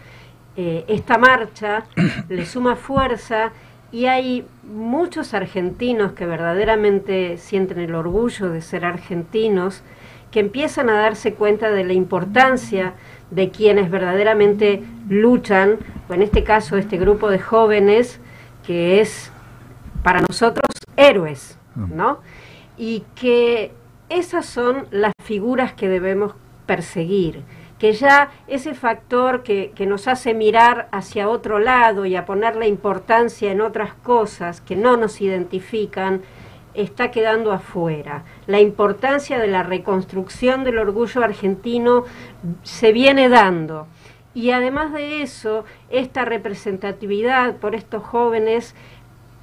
eh, 0.56 0.84
esta 0.88 1.18
marcha 1.18 1.84
le 2.28 2.46
suma 2.46 2.76
fuerza 2.76 3.52
y 3.94 4.06
hay 4.06 4.44
muchos 4.64 5.34
argentinos 5.34 6.14
que 6.14 6.26
verdaderamente 6.26 7.38
sienten 7.38 7.78
el 7.78 7.94
orgullo 7.94 8.50
de 8.50 8.60
ser 8.60 8.84
argentinos, 8.84 9.84
que 10.32 10.40
empiezan 10.40 10.90
a 10.90 10.94
darse 10.94 11.34
cuenta 11.34 11.70
de 11.70 11.84
la 11.84 11.92
importancia 11.92 12.94
de 13.30 13.50
quienes 13.50 13.92
verdaderamente 13.92 14.82
luchan, 15.08 15.78
o 16.08 16.14
en 16.14 16.22
este 16.22 16.42
caso 16.42 16.76
este 16.76 16.98
grupo 16.98 17.30
de 17.30 17.38
jóvenes, 17.38 18.18
que 18.66 19.00
es 19.00 19.30
para 20.02 20.22
nosotros 20.22 20.66
héroes, 20.96 21.56
¿no? 21.76 22.18
Y 22.76 23.04
que 23.14 23.70
esas 24.08 24.44
son 24.44 24.88
las 24.90 25.12
figuras 25.22 25.72
que 25.72 25.88
debemos 25.88 26.34
perseguir, 26.66 27.44
que 27.84 27.92
ya 27.92 28.30
ese 28.48 28.72
factor 28.72 29.42
que, 29.42 29.72
que, 29.74 29.84
nos 29.84 30.08
hace 30.08 30.32
mirar 30.32 30.88
hacia 30.90 31.28
otro 31.28 31.58
lado 31.58 32.06
y 32.06 32.16
a 32.16 32.24
poner 32.24 32.56
la 32.56 32.66
importancia 32.66 33.52
en 33.52 33.60
otras 33.60 33.92
cosas 33.92 34.62
que 34.62 34.74
no 34.74 34.96
nos 34.96 35.20
identifican, 35.20 36.22
está 36.72 37.10
quedando 37.10 37.52
afuera. 37.52 38.24
La 38.46 38.58
importancia 38.58 39.38
de 39.38 39.48
la 39.48 39.64
reconstrucción 39.64 40.64
del 40.64 40.78
orgullo 40.78 41.22
argentino 41.22 42.04
se 42.62 42.90
viene 42.92 43.28
dando. 43.28 43.86
Y 44.32 44.52
además 44.52 44.94
de 44.94 45.20
eso, 45.20 45.66
esta 45.90 46.24
representatividad 46.24 47.56
por 47.56 47.74
estos 47.74 48.02
jóvenes 48.02 48.74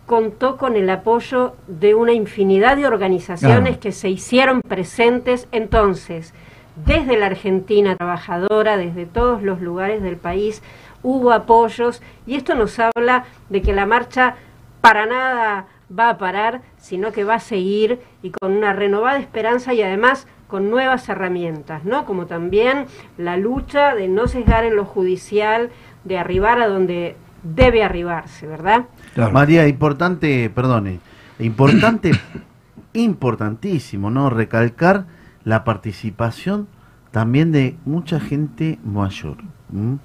contó 0.08 0.58
con 0.58 0.76
el 0.78 0.90
apoyo 0.90 1.54
de 1.68 1.94
una 1.94 2.14
infinidad 2.14 2.76
de 2.76 2.88
organizaciones 2.88 3.76
Ah. 3.76 3.80
que 3.80 3.92
se 3.92 4.10
hicieron 4.10 4.64
presentes 4.64 5.48
entonces 5.52 6.34
desde 6.76 7.18
la 7.18 7.28
Argentina 7.28 7.96
trabajadora, 7.96 8.78
desde 8.78 9.06
todos 9.06 9.44
los 9.44 9.62
lugares 9.62 10.02
del 10.02 10.18
país, 10.18 10.62
hubo 11.04 11.32
apoyos 11.32 12.02
y 12.26 12.36
esto 12.36 12.56
nos 12.56 12.78
habla 12.80 13.26
de 13.50 13.62
que 13.62 13.74
la 13.74 13.86
marcha 13.86 14.36
para 14.82 15.06
nada 15.06 15.66
va 15.98 16.10
a 16.10 16.18
parar, 16.18 16.62
sino 16.78 17.12
que 17.12 17.24
va 17.24 17.36
a 17.36 17.40
seguir 17.40 18.00
y 18.22 18.32
con 18.32 18.54
una 18.54 18.74
renovada 18.74 19.20
esperanza 19.20 19.74
y 19.74 19.82
además 19.82 20.28
con 20.48 20.70
nuevas 20.70 21.08
herramientas, 21.08 21.86
¿no? 21.86 22.06
Como 22.06 22.26
también 22.26 22.86
la 23.18 23.38
lucha 23.38 23.96
de 23.96 24.08
no 24.08 24.28
sesgar 24.28 24.66
en 24.66 24.76
lo 24.76 24.86
judicial, 24.86 25.70
de 26.04 26.18
arribar 26.18 26.62
a 26.62 26.68
donde 26.68 27.16
debe 27.44 27.84
arribarse, 27.84 28.48
¿verdad? 28.48 28.86
María, 29.32 29.68
importante, 29.68 30.50
perdone, 30.50 31.00
importante, 31.40 32.12
importantísimo, 32.94 34.10
¿no? 34.10 34.30
Recalcar 34.30 35.06
la 35.44 35.64
participación 35.64 36.68
también 37.12 37.52
de 37.52 37.78
mucha 37.86 38.20
gente 38.20 38.80
mayor, 38.84 39.38
¿m? 39.74 39.98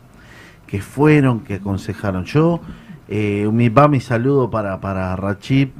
que 0.66 0.81
fueron, 0.81 1.40
que 1.40 1.55
aconsejaron. 1.55 2.25
Yo, 2.25 2.61
eh, 3.09 3.49
mi 3.53 3.68
va 3.68 3.88
mi 3.88 4.01
saludo 4.01 4.51
para, 4.51 4.81
para 4.81 5.14
Rachip, 5.14 5.72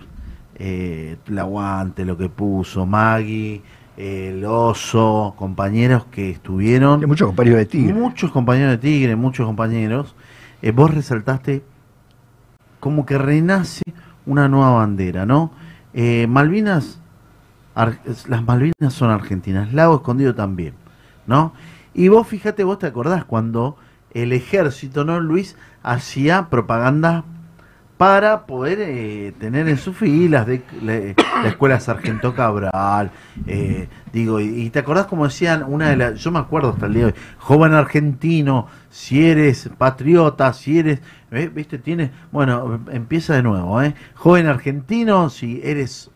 eh, 0.55 1.17
el 1.27 1.39
aguante, 1.39 2.05
lo 2.05 2.17
que 2.17 2.29
puso, 2.29 2.87
Maggie, 2.87 3.63
el 3.97 4.45
oso, 4.45 5.35
compañeros 5.37 6.07
que 6.11 6.31
estuvieron. 6.31 7.01
muchos 7.07 7.29
compañeros 7.29 7.59
de 7.59 7.67
Tigre. 7.67 7.95
Muchos 7.95 8.31
compañeros 8.31 8.73
de 8.73 8.79
Tigre, 8.79 9.17
muchos 9.17 9.47
compañeros. 9.47 10.15
Eh, 10.63 10.71
vos 10.71 10.95
resaltaste 10.95 11.63
como 12.81 13.07
que 13.07 13.19
renace 13.19 13.83
una 14.27 14.49
nueva 14.49 14.71
bandera, 14.71 15.27
¿no? 15.27 15.51
Eh, 15.95 16.27
Malvinas, 16.29 17.01
las 17.77 18.43
Malvinas 18.43 18.93
son 18.93 19.11
argentinas, 19.11 19.73
Lago 19.73 19.97
Escondido 19.97 20.35
también, 20.35 20.75
¿no? 21.27 21.53
Y 21.95 22.09
vos 22.09 22.27
fíjate, 22.27 22.65
vos 22.65 22.79
te 22.79 22.87
acordás 22.87 23.25
cuando 23.25 23.77
el 24.13 24.33
ejército, 24.33 25.05
¿no, 25.05 25.21
Luis? 25.21 25.57
Hacía 25.83 26.49
propaganda 26.49 27.25
para 27.97 28.47
poder 28.47 28.79
eh, 28.81 29.33
tener 29.39 29.69
en 29.69 29.79
sus 29.79 29.97
filas 29.97 30.47
de 30.47 30.63
la, 30.83 31.15
la 31.43 31.49
escuela 31.49 31.81
Sargento 31.81 32.35
Cabral, 32.35 33.11
eh, 33.47 33.89
digo, 34.13 34.39
y, 34.41 34.45
y 34.63 34.71
te 34.71 34.81
acordás 34.81 35.07
como 35.07 35.25
decían 35.25 35.65
una 35.67 35.89
de 35.89 35.97
las, 35.97 36.21
yo 36.21 36.31
me 36.31 36.39
acuerdo 36.39 36.71
hasta 36.71 36.87
el 36.87 36.93
día 36.93 37.03
de 37.07 37.13
hoy, 37.13 37.19
joven 37.39 37.73
argentino, 37.73 38.67
si 38.91 39.25
eres 39.25 39.71
patriota, 39.79 40.53
si 40.53 40.79
eres, 40.79 41.01
¿eh? 41.31 41.51
viste, 41.55 41.79
tienes, 41.79 42.11
bueno, 42.33 42.81
empieza 42.93 43.35
de 43.35 43.43
nuevo, 43.43 43.81
¿eh? 43.81 43.95
joven 44.15 44.47
argentino, 44.47 45.31
si 45.31 45.63
eres 45.65 46.11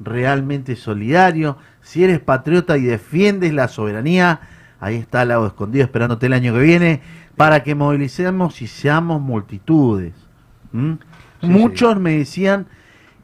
realmente 0.00 0.76
solidario, 0.76 1.58
si 1.82 2.04
eres 2.04 2.20
patriota 2.20 2.76
y 2.78 2.82
defiendes 2.82 3.52
la 3.52 3.68
soberanía, 3.68 4.40
ahí 4.80 4.96
está 4.96 5.22
el 5.22 5.28
lago 5.28 5.46
escondido 5.46 5.84
esperándote 5.84 6.26
el 6.26 6.32
año 6.32 6.54
que 6.54 6.60
viene, 6.60 7.02
para 7.36 7.62
que 7.62 7.74
movilicemos 7.74 8.60
y 8.62 8.66
seamos 8.66 9.20
multitudes. 9.20 10.14
¿m? 10.72 10.98
Sí, 11.40 11.46
Muchos 11.46 11.98
me 11.98 12.18
decían, 12.18 12.66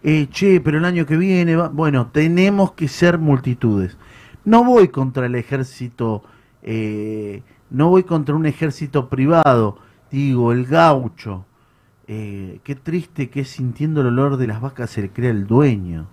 eh, 0.02 0.28
che, 0.30 0.60
pero 0.60 0.78
el 0.78 0.84
año 0.84 1.06
que 1.06 1.16
viene, 1.16 1.56
va-". 1.56 1.68
bueno, 1.68 2.08
tenemos 2.08 2.72
que 2.72 2.88
ser 2.88 3.18
multitudes. 3.18 3.96
No 4.44 4.64
voy 4.64 4.88
contra 4.88 5.26
el 5.26 5.34
ejército, 5.34 6.22
eh, 6.62 7.42
no 7.70 7.88
voy 7.88 8.04
contra 8.04 8.34
un 8.34 8.46
ejército 8.46 9.08
privado, 9.08 9.78
digo, 10.10 10.52
el 10.52 10.66
gaucho. 10.66 11.44
Eh, 12.08 12.60
qué 12.62 12.76
triste 12.76 13.30
que 13.30 13.44
sintiendo 13.44 14.00
el 14.00 14.06
olor 14.06 14.36
de 14.36 14.46
las 14.46 14.60
vacas 14.60 14.90
se 14.90 15.02
le 15.02 15.10
crea 15.10 15.30
el 15.30 15.46
dueño. 15.46 16.06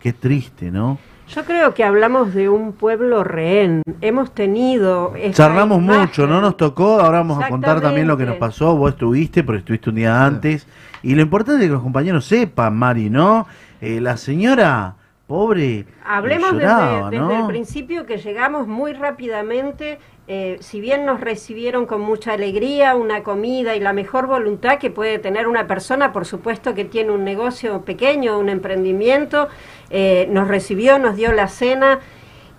Qué 0.00 0.12
triste, 0.12 0.70
¿no? 0.70 0.98
Yo 1.28 1.44
creo 1.44 1.74
que 1.74 1.84
hablamos 1.84 2.32
de 2.32 2.48
un 2.48 2.72
pueblo 2.72 3.22
rehén. 3.22 3.82
Hemos 4.00 4.32
tenido. 4.32 5.12
Charlamos 5.32 5.78
imagen. 5.78 6.02
mucho, 6.02 6.26
no 6.26 6.40
nos 6.40 6.56
tocó, 6.56 7.00
ahora 7.00 7.18
vamos 7.18 7.42
a 7.42 7.48
contar 7.48 7.80
también 7.82 8.06
lo 8.06 8.16
que 8.16 8.24
nos 8.24 8.36
pasó, 8.36 8.76
vos 8.76 8.92
estuviste, 8.92 9.44
pero 9.44 9.58
estuviste 9.58 9.90
un 9.90 9.96
día 9.96 10.24
antes, 10.24 10.66
y 11.02 11.14
lo 11.14 11.20
importante 11.20 11.62
es 11.62 11.68
que 11.68 11.74
los 11.74 11.82
compañeros 11.82 12.24
sepan, 12.24 12.76
Mari, 12.76 13.10
¿no? 13.10 13.46
Eh, 13.80 14.00
la 14.00 14.16
señora, 14.16 14.94
pobre, 15.26 15.84
Hablemos 16.06 16.52
lloraba, 16.52 17.10
desde, 17.10 17.22
desde 17.22 17.34
¿no? 17.34 17.40
el 17.40 17.46
principio 17.46 18.06
que 18.06 18.16
llegamos 18.16 18.66
muy 18.66 18.94
rápidamente, 18.94 19.98
eh, 20.30 20.58
si 20.60 20.82
bien 20.82 21.06
nos 21.06 21.22
recibieron 21.22 21.86
con 21.86 22.02
mucha 22.02 22.34
alegría, 22.34 22.94
una 22.96 23.22
comida 23.22 23.74
y 23.74 23.80
la 23.80 23.94
mejor 23.94 24.26
voluntad 24.26 24.78
que 24.78 24.90
puede 24.90 25.18
tener 25.18 25.48
una 25.48 25.66
persona, 25.66 26.12
por 26.12 26.26
supuesto 26.26 26.74
que 26.74 26.84
tiene 26.84 27.12
un 27.12 27.24
negocio 27.24 27.82
pequeño, 27.86 28.38
un 28.38 28.50
emprendimiento, 28.50 29.48
eh, 29.88 30.28
nos 30.30 30.46
recibió, 30.46 30.98
nos 30.98 31.16
dio 31.16 31.32
la 31.32 31.48
cena 31.48 32.00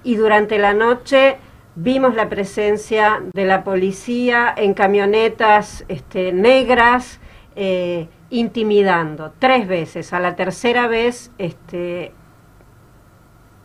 y 0.04 0.16
durante 0.16 0.58
la 0.58 0.74
noche 0.74 1.38
vimos 1.76 2.16
la 2.16 2.28
presencia 2.28 3.22
de 3.34 3.46
la 3.46 3.64
policía 3.64 4.52
en 4.58 4.74
camionetas 4.74 5.86
este, 5.90 6.34
negras, 6.34 7.20
eh, 7.56 8.08
intimidando 8.32 9.32
tres 9.38 9.68
veces. 9.68 10.12
A 10.12 10.20
la 10.20 10.36
tercera 10.36 10.88
vez 10.88 11.32
este, 11.38 12.14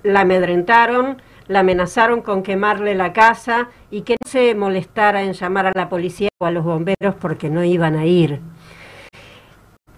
la 0.03 0.21
amedrentaron, 0.21 1.23
la 1.47 1.61
amenazaron 1.61 2.23
con 2.23 2.43
quemarle 2.43 2.95
la 2.95 3.13
casa 3.13 3.69
y 3.91 4.03
que 4.03 4.17
no 4.25 4.31
se 4.31 4.55
molestara 4.55 5.23
en 5.23 5.33
llamar 5.33 5.67
a 5.67 5.73
la 5.75 5.89
policía 5.89 6.29
o 6.41 6.47
a 6.47 6.51
los 6.51 6.65
bomberos 6.65 7.15
porque 7.21 7.51
no 7.51 7.65
iban 7.65 7.97
a 7.97 8.07
ir. 8.07 8.41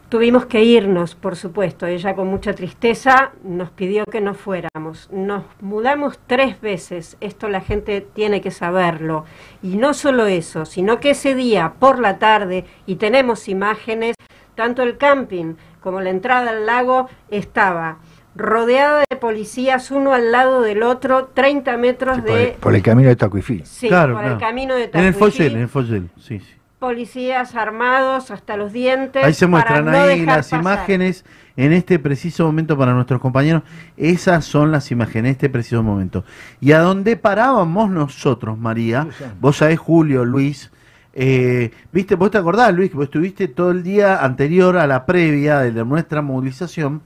Tuvimos 0.09 0.47
que 0.47 0.63
irnos, 0.63 1.17
por 1.17 1.35
supuesto. 1.35 1.85
Ella 1.87 2.15
con 2.15 2.29
mucha 2.29 2.55
tristeza 2.55 3.33
nos 3.43 3.71
pidió 3.71 4.05
que 4.05 4.21
no 4.21 4.35
fuéramos. 4.35 5.09
Nos 5.11 5.43
mudamos 5.61 6.21
tres 6.29 6.61
veces. 6.61 7.17
Esto 7.21 7.49
la 7.49 7.61
gente 7.61 8.03
tiene 8.03 8.41
que 8.41 8.53
saberlo. 8.53 9.25
Y 9.65 9.77
no 9.77 9.95
solo 9.95 10.27
eso, 10.27 10.65
sino 10.65 11.01
que 11.01 11.11
ese 11.11 11.35
día 11.35 11.75
por 11.81 11.99
la 11.99 12.21
tarde, 12.21 12.65
y 12.87 12.97
tenemos 12.97 13.49
imágenes, 13.49 14.15
tanto 14.55 14.85
el 14.85 14.97
camping 14.97 15.55
como 15.81 16.01
la 16.01 16.11
entrada 16.11 16.51
al 16.51 16.67
lago, 16.67 17.09
estaba 17.29 17.99
rodeada 18.37 19.05
de 19.09 19.17
policías, 19.17 19.91
uno 19.91 20.13
al 20.13 20.31
lado 20.33 20.63
del 20.63 20.83
otro, 20.83 21.31
30 21.33 21.77
metros 21.77 22.19
Por 22.21 22.29
el, 22.31 22.35
de... 22.37 22.57
por 22.61 22.75
el 22.75 22.83
camino 22.83 23.09
de 23.09 23.17
Tacuifí. 23.17 23.63
Sí, 23.65 23.89
por 23.89 24.25
el 24.25 24.39
camino 24.39 24.75
de 24.75 24.85
En 24.93 25.05
el 25.05 25.13
Tacuifí. 25.15 25.19
Foyel, 25.39 25.53
en 25.57 25.63
el 25.63 25.69
Foyel, 25.69 26.11
sí, 26.21 26.41
sí. 26.41 26.53
Policías 26.79 27.55
armados 27.55 28.31
hasta 28.31 28.57
los 28.59 28.71
dientes. 28.73 29.25
Ahí 29.25 29.33
se 29.33 29.47
muestran 29.47 29.87
para 29.87 29.99
no 29.99 30.05
ahí 30.05 30.21
dejar 30.21 30.37
las 30.37 30.47
pasar. 30.51 30.61
imágenes 30.61 31.25
en 31.57 31.73
este 31.73 31.99
preciso 31.99 32.45
momento 32.45 32.77
para 32.77 32.93
nuestros 32.93 33.19
compañeros. 33.19 33.63
Esas 33.97 34.45
son 34.45 34.71
las 34.71 34.91
imágenes 34.91 35.21
en 35.21 35.27
este 35.33 35.49
preciso 35.49 35.83
momento. 35.83 36.25
Y 36.61 36.73
a 36.73 36.81
dónde 36.81 37.17
parábamos 37.17 37.89
nosotros, 37.91 38.59
María, 38.59 39.09
vos 39.41 39.57
sabés, 39.57 39.79
Julio, 39.79 40.27
Luis, 40.27 40.71
eh, 41.15 41.71
viste, 41.93 42.15
vos 42.15 42.31
te 42.31 42.37
acordás, 42.37 42.75
Luis, 42.75 42.91
que 42.91 42.97
vos 42.97 43.05
estuviste 43.05 43.49
todo 43.49 43.71
el 43.71 43.83
día 43.83 44.23
anterior 44.23 44.77
a 44.77 44.87
la 44.87 45.07
previa 45.07 45.61
de 45.61 45.83
nuestra 45.83 46.21
movilización. 46.21 47.01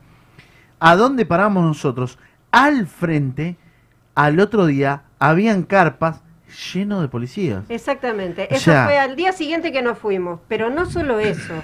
¿A 0.81 0.97
dónde 0.97 1.27
paramos 1.27 1.63
nosotros? 1.65 2.19
Al 2.51 2.87
frente, 2.87 3.57
al 4.15 4.41
otro 4.41 4.67
día, 4.67 5.03
habían 5.19 5.63
carpas 5.63 6.23
lleno 6.73 7.01
de 7.01 7.09
policías. 7.09 7.65
Exactamente. 7.69 8.49
O 8.51 8.55
Eso 8.55 8.73
sea- 8.73 8.87
fue 8.87 8.99
al 8.99 9.15
día 9.15 9.33
siguiente 9.33 9.71
que 9.73 9.83
nos 9.83 9.99
fuimos. 9.99 10.41
Pero 10.49 10.71
no 10.71 10.87
solo 10.87 11.21
eso. 11.21 11.55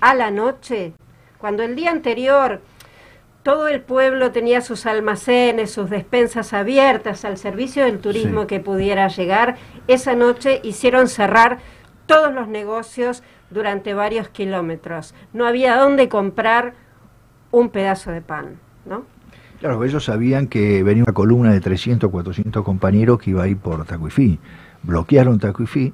A 0.00 0.14
la 0.14 0.30
noche, 0.30 0.92
cuando 1.38 1.62
el 1.62 1.76
día 1.76 1.90
anterior 1.90 2.60
todo 3.44 3.68
el 3.68 3.80
pueblo 3.80 4.32
tenía 4.32 4.60
sus 4.60 4.84
almacenes, 4.86 5.70
sus 5.70 5.88
despensas 5.88 6.52
abiertas 6.52 7.24
al 7.24 7.38
servicio 7.38 7.84
del 7.84 7.98
turismo 8.00 8.42
Sí. 8.42 8.46
que 8.48 8.60
pudiera 8.60 9.08
llegar, 9.08 9.56
esa 9.86 10.14
noche 10.14 10.60
hicieron 10.64 11.08
cerrar 11.08 11.58
todos 12.06 12.34
los 12.34 12.48
negocios 12.48 13.22
durante 13.50 13.94
varios 13.94 14.28
kilómetros. 14.28 15.14
No 15.32 15.46
había 15.46 15.76
dónde 15.76 16.08
comprar 16.08 16.74
un 17.50 17.70
pedazo 17.70 18.10
de 18.10 18.20
pan, 18.20 18.58
¿no? 18.86 19.04
Claro, 19.60 19.82
ellos 19.84 20.04
sabían 20.04 20.46
que 20.46 20.82
venía 20.84 21.02
una 21.02 21.12
columna 21.12 21.52
de 21.52 21.60
300, 21.60 22.10
400 22.10 22.62
compañeros 22.64 23.18
que 23.18 23.30
iba 23.30 23.42
a 23.42 23.48
ir 23.48 23.56
por 23.56 23.84
Tacuifí. 23.84 24.38
Bloquearon 24.84 25.40
Tacuifí 25.40 25.92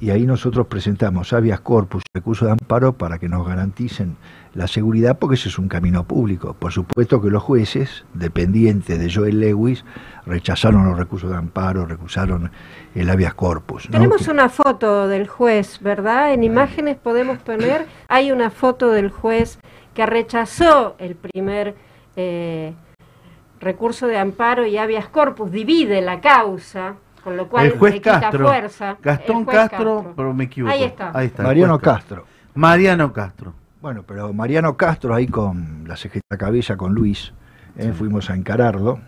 y 0.00 0.10
ahí 0.10 0.26
nosotros 0.26 0.66
presentamos 0.66 1.32
habeas 1.32 1.60
corpus, 1.60 2.02
recursos 2.14 2.46
de 2.46 2.52
amparo 2.52 2.92
para 2.92 3.18
que 3.18 3.28
nos 3.28 3.46
garanticen 3.46 4.16
la 4.54 4.68
seguridad 4.68 5.18
porque 5.18 5.34
ese 5.34 5.48
es 5.48 5.58
un 5.58 5.68
camino 5.68 6.04
público. 6.04 6.54
Por 6.54 6.72
supuesto 6.72 7.20
que 7.20 7.30
los 7.30 7.42
jueces, 7.42 8.04
dependientes 8.14 8.98
de 8.98 9.12
Joel 9.12 9.40
Lewis, 9.40 9.84
rechazaron 10.26 10.86
los 10.86 10.96
recursos 10.96 11.30
de 11.30 11.36
amparo, 11.36 11.86
recusaron 11.86 12.50
el 12.94 13.10
habeas 13.10 13.34
corpus. 13.34 13.88
¿no? 13.90 13.98
Tenemos 13.98 14.28
una 14.28 14.48
foto 14.48 15.08
del 15.08 15.26
juez, 15.26 15.80
¿verdad? 15.80 16.32
En 16.32 16.44
imágenes 16.44 16.96
podemos 16.96 17.38
poner, 17.38 17.86
hay 18.08 18.30
una 18.30 18.50
foto 18.50 18.90
del 18.92 19.10
juez 19.10 19.58
que 19.94 20.04
rechazó 20.06 20.96
el 20.98 21.14
primer 21.14 21.74
eh, 22.16 22.74
recurso 23.60 24.06
de 24.06 24.18
amparo 24.18 24.66
y 24.66 24.76
habeas 24.76 25.08
corpus, 25.08 25.50
divide 25.50 26.00
la 26.02 26.20
causa, 26.20 26.96
con 27.22 27.36
lo 27.36 27.48
cual 27.48 27.66
el 27.66 27.78
juez 27.78 27.94
le 27.94 28.00
quita 28.00 28.20
Castro, 28.20 28.46
fuerza. 28.46 28.96
Gastón 29.02 29.38
El 29.38 29.44
juez 29.44 29.56
Castro, 29.56 30.12
pero 30.16 30.34
me 30.34 30.44
equivoco. 30.44 30.72
Ahí 30.72 30.82
está. 30.82 31.42
Mariano 31.42 31.78
Castro. 31.78 32.26
Mariano 32.54 33.12
Castro. 33.12 33.54
Bueno, 33.80 34.02
pero 34.06 34.32
Mariano 34.32 34.76
Castro 34.76 35.14
ahí 35.14 35.26
con 35.26 35.84
la 35.86 35.96
CGT 35.96 36.36
cabeza 36.38 36.76
con 36.76 36.94
Luis, 36.94 37.32
eh, 37.76 37.92
fuimos 37.92 38.30
a 38.30 38.34
encararlo, 38.34 38.98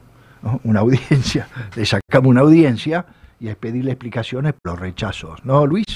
¿no? 0.43 0.61
una 0.65 0.81
audiencia, 0.81 1.49
le 1.77 1.87
sacamos 1.87 2.31
una 2.31 2.43
audiencia 2.43 3.07
y 3.41 3.49
es 3.49 3.57
pedirle 3.57 3.93
explicaciones 3.93 4.53
por 4.53 4.73
los 4.73 4.81
rechazos, 4.81 5.45
¿no, 5.45 5.67
Luis? 5.67 5.87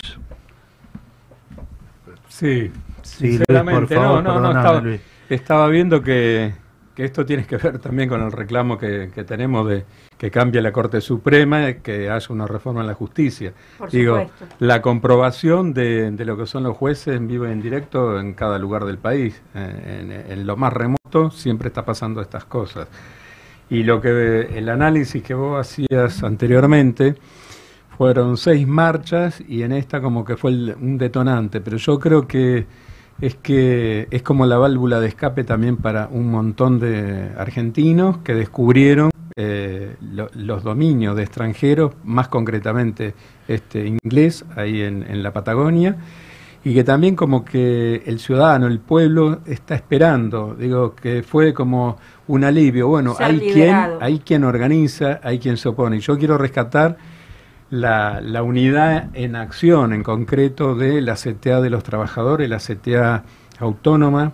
Sí, 2.29 2.70
Sí, 3.02 3.38
Luis, 3.38 3.44
sinceramente, 3.46 3.94
por 3.96 4.04
favor, 4.04 4.22
no, 4.22 4.40
no, 4.40 4.52
no, 4.52 4.52
estaba, 4.52 4.80
Luis. 4.80 5.00
estaba 5.28 5.68
viendo 5.68 6.02
que, 6.02 6.52
que 6.94 7.04
esto 7.04 7.24
tiene 7.26 7.46
que 7.46 7.56
ver 7.56 7.78
también 7.78 8.08
con 8.08 8.22
el 8.22 8.32
reclamo 8.32 8.76
que, 8.78 9.10
que 9.14 9.24
tenemos 9.24 9.68
de 9.68 9.84
que 10.18 10.30
cambie 10.30 10.60
la 10.60 10.70
Corte 10.72 11.00
Suprema, 11.00 11.72
que 11.74 12.10
haya 12.10 12.26
una 12.28 12.46
reforma 12.46 12.82
en 12.82 12.86
la 12.88 12.94
justicia. 12.94 13.54
Por 13.78 13.90
Digo, 13.90 14.20
supuesto. 14.20 14.56
la 14.58 14.82
comprobación 14.82 15.72
de, 15.72 16.10
de 16.10 16.24
lo 16.26 16.36
que 16.36 16.44
son 16.46 16.62
los 16.64 16.76
jueces 16.76 17.16
en 17.16 17.26
vivo 17.26 17.48
y 17.48 17.52
en 17.52 17.62
directo 17.62 18.20
en 18.20 18.34
cada 18.34 18.58
lugar 18.58 18.84
del 18.84 18.98
país. 18.98 19.40
En, 19.54 20.12
en 20.12 20.46
lo 20.46 20.56
más 20.58 20.72
remoto 20.74 21.30
siempre 21.30 21.68
está 21.68 21.84
pasando 21.86 22.20
estas 22.20 22.44
cosas. 22.44 22.86
Y 23.70 23.84
lo 23.84 24.00
que 24.02 24.48
el 24.58 24.68
análisis 24.68 25.22
que 25.22 25.32
vos 25.32 25.58
hacías 25.58 26.22
anteriormente 26.22 27.14
fueron 28.00 28.38
seis 28.38 28.66
marchas 28.66 29.42
y 29.46 29.62
en 29.62 29.72
esta 29.72 30.00
como 30.00 30.24
que 30.24 30.38
fue 30.38 30.52
el- 30.52 30.74
un 30.80 30.96
detonante, 30.96 31.60
pero 31.60 31.76
yo 31.76 31.98
creo 31.98 32.26
que 32.26 32.64
es 33.20 33.34
que 33.34 34.08
es 34.10 34.22
como 34.22 34.46
la 34.46 34.56
válvula 34.56 35.00
de 35.00 35.08
escape 35.08 35.44
también 35.44 35.76
para 35.76 36.08
un 36.10 36.30
montón 36.30 36.80
de 36.80 37.28
argentinos 37.36 38.16
que 38.24 38.32
descubrieron 38.34 39.10
eh, 39.36 39.96
lo- 40.00 40.30
los 40.34 40.62
dominios 40.64 41.14
de 41.14 41.24
extranjeros, 41.24 41.92
más 42.02 42.28
concretamente 42.28 43.12
este 43.46 43.86
inglés 43.86 44.46
ahí 44.56 44.80
en, 44.80 45.02
en 45.02 45.22
la 45.22 45.34
Patagonia, 45.34 45.96
y 46.64 46.72
que 46.72 46.84
también 46.84 47.14
como 47.14 47.44
que 47.44 48.02
el 48.06 48.18
ciudadano, 48.18 48.66
el 48.66 48.78
pueblo 48.80 49.40
está 49.44 49.74
esperando, 49.74 50.56
digo 50.58 50.94
que 50.94 51.22
fue 51.22 51.52
como 51.52 51.98
un 52.28 52.44
alivio, 52.44 52.88
bueno, 52.88 53.12
Ser 53.14 53.26
hay 53.26 53.40
quien, 53.52 53.76
hay 54.00 54.18
quien 54.20 54.44
organiza, 54.44 55.20
hay 55.22 55.38
quien 55.38 55.58
se 55.58 55.68
opone, 55.68 56.00
yo 56.00 56.16
quiero 56.18 56.38
rescatar 56.38 56.96
la, 57.70 58.20
la 58.20 58.42
unidad 58.42 59.11
en 59.14 59.37
acción, 59.37 59.92
en 59.92 60.02
concreto, 60.02 60.74
de 60.74 61.00
la 61.00 61.14
CTA 61.14 61.61
de 61.61 61.70
los 61.70 61.83
trabajadores, 61.83 62.48
la 62.50 62.59
CTA 62.59 63.24
autónoma, 63.61 64.33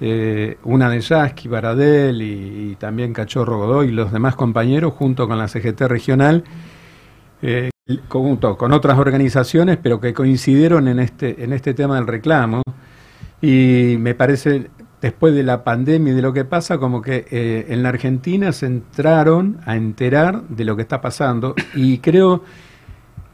eh, 0.00 0.58
una 0.64 0.90
de 0.90 1.00
Yasky, 1.00 1.46
Baradel 1.46 2.22
y, 2.22 2.76
también 2.76 3.12
Cachorro 3.12 3.58
Godoy 3.58 3.88
y 3.88 3.92
los 3.92 4.10
demás 4.10 4.34
compañeros, 4.34 4.94
junto 4.94 5.28
con 5.28 5.38
la 5.38 5.46
CGT 5.46 5.82
regional, 5.82 6.42
eh, 7.40 7.70
junto 8.08 8.56
con 8.58 8.72
otras 8.72 8.98
organizaciones, 8.98 9.78
pero 9.80 10.00
que 10.00 10.12
coincidieron 10.12 10.88
en 10.88 10.98
este, 10.98 11.44
en 11.44 11.52
este 11.52 11.72
tema 11.74 11.96
del 11.96 12.08
reclamo. 12.08 12.62
Y 13.40 13.96
me 14.00 14.14
parece, 14.16 14.70
después 15.00 15.34
de 15.34 15.44
la 15.44 15.62
pandemia 15.62 16.12
y 16.12 16.16
de 16.16 16.22
lo 16.22 16.32
que 16.32 16.44
pasa, 16.44 16.78
como 16.78 17.00
que 17.00 17.26
eh, 17.30 17.66
en 17.68 17.84
la 17.84 17.90
Argentina 17.90 18.50
se 18.50 18.66
entraron 18.66 19.58
a 19.66 19.76
enterar 19.76 20.42
de 20.48 20.64
lo 20.64 20.74
que 20.74 20.82
está 20.82 21.00
pasando. 21.00 21.54
Y 21.76 21.98
creo 21.98 22.42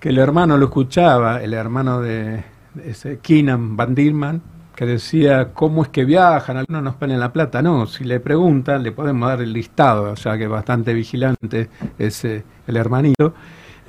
que 0.01 0.11
el 0.11 0.19
hermano 0.19 0.57
lo 0.57 0.67
escuchaba, 0.67 1.43
el 1.43 1.55
hermano 1.55 2.01
de, 2.01 2.45
de 2.75 2.91
ese 2.91 3.19
Keenan 3.19 3.77
Van 3.77 3.95
Dierman, 3.95 4.43
que 4.75 4.87
decía 4.87 5.49
cómo 5.55 5.83
es 5.83 5.89
que 5.89 6.05
viajan, 6.05 6.57
algunos 6.57 6.83
nos 6.83 6.95
ponen 6.95 7.19
la 7.19 7.33
plata. 7.33 7.61
No, 7.63 7.87
si 7.87 8.05
le 8.05 8.21
preguntan, 8.21 8.83
le 8.83 8.93
podemos 8.93 9.29
dar 9.29 9.43
el 9.43 9.53
listado, 9.53 10.15
ya 10.15 10.39
que 10.39 10.47
bastante 10.47 10.95
vigilante 10.95 11.69
es 11.99 12.25
el 12.25 12.45
hermanito. 12.67 13.35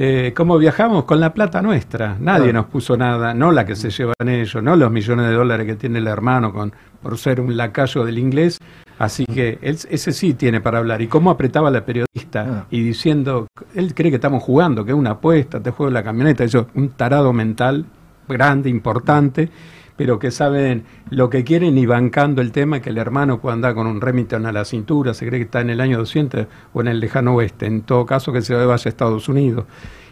Eh, 0.02 0.34
¿Cómo 0.34 0.58
viajamos? 0.58 1.04
Con 1.04 1.20
la 1.20 1.34
plata 1.34 1.62
nuestra. 1.62 2.16
Nadie 2.20 2.54
nos 2.54 2.68
puso 2.68 2.96
nada, 2.96 3.34
no 3.34 3.52
la 3.52 3.66
que 3.66 3.76
se 3.76 3.90
llevan 3.90 4.30
ellos, 4.30 4.64
no 4.64 4.78
los 4.78 4.90
millones 4.90 5.28
de 5.28 5.34
dólares 5.34 5.68
que 5.68 5.76
tiene 5.76 6.00
el 6.00 6.08
hermano 6.08 6.54
con, 6.54 6.74
por 7.04 7.18
ser 7.18 7.42
un 7.42 7.56
lacayo 7.58 8.06
del 8.06 8.18
inglés. 8.18 8.58
Así 9.00 9.26
que 9.26 9.58
él, 9.62 9.80
ese 9.90 10.12
sí 10.12 10.34
tiene 10.34 10.60
para 10.60 10.78
hablar. 10.78 11.02
¿Y 11.02 11.08
cómo 11.08 11.32
apretaba 11.32 11.72
la 11.72 11.86
periodista? 11.86 12.68
Y 12.70 12.84
diciendo, 12.84 13.48
él 13.74 13.96
cree 13.96 14.12
que 14.12 14.16
estamos 14.16 14.44
jugando, 14.44 14.84
que 14.84 14.92
es 14.92 14.98
una 14.98 15.12
apuesta, 15.12 15.62
te 15.64 15.72
juego 15.72 15.90
la 15.90 16.04
camioneta. 16.04 16.44
Eso, 16.44 16.68
un 16.76 16.90
tarado 16.90 17.32
mental 17.32 17.86
grande, 18.28 18.70
importante, 18.70 19.50
pero 19.96 20.20
que 20.20 20.32
saben 20.32 20.84
lo 21.10 21.30
que 21.30 21.46
quieren 21.46 21.78
y 21.78 21.86
bancando 21.86 22.42
el 22.42 22.52
tema 22.52 22.82
que 22.82 22.90
el 22.90 22.98
hermano 22.98 23.40
puede 23.40 23.54
andar 23.54 23.74
con 23.74 23.88
un 23.88 24.02
Remington 24.02 24.46
a 24.46 24.52
la 24.52 24.66
cintura, 24.66 25.14
se 25.14 25.26
cree 25.26 25.40
que 25.40 25.46
está 25.46 25.62
en 25.62 25.70
el 25.70 25.80
año 25.80 25.98
200 25.98 26.48
o 26.74 26.82
en 26.82 26.90
el 26.90 27.00
lejano 27.00 27.36
oeste, 27.36 27.68
en 27.68 27.82
todo 27.84 28.06
caso 28.06 28.34
que 28.34 28.42
se 28.42 28.54
vaya 28.54 28.74
a 28.74 28.76
Estados 28.76 29.30
Unidos. 29.30 29.64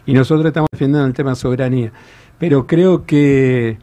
Y 0.06 0.14
nosotros 0.14 0.46
estamos 0.46 0.68
defendiendo 0.72 1.06
el 1.06 1.12
tema 1.12 1.30
de 1.30 1.36
soberanía. 1.36 1.92
Pero 2.38 2.66
creo 2.66 3.04
que, 3.04 3.78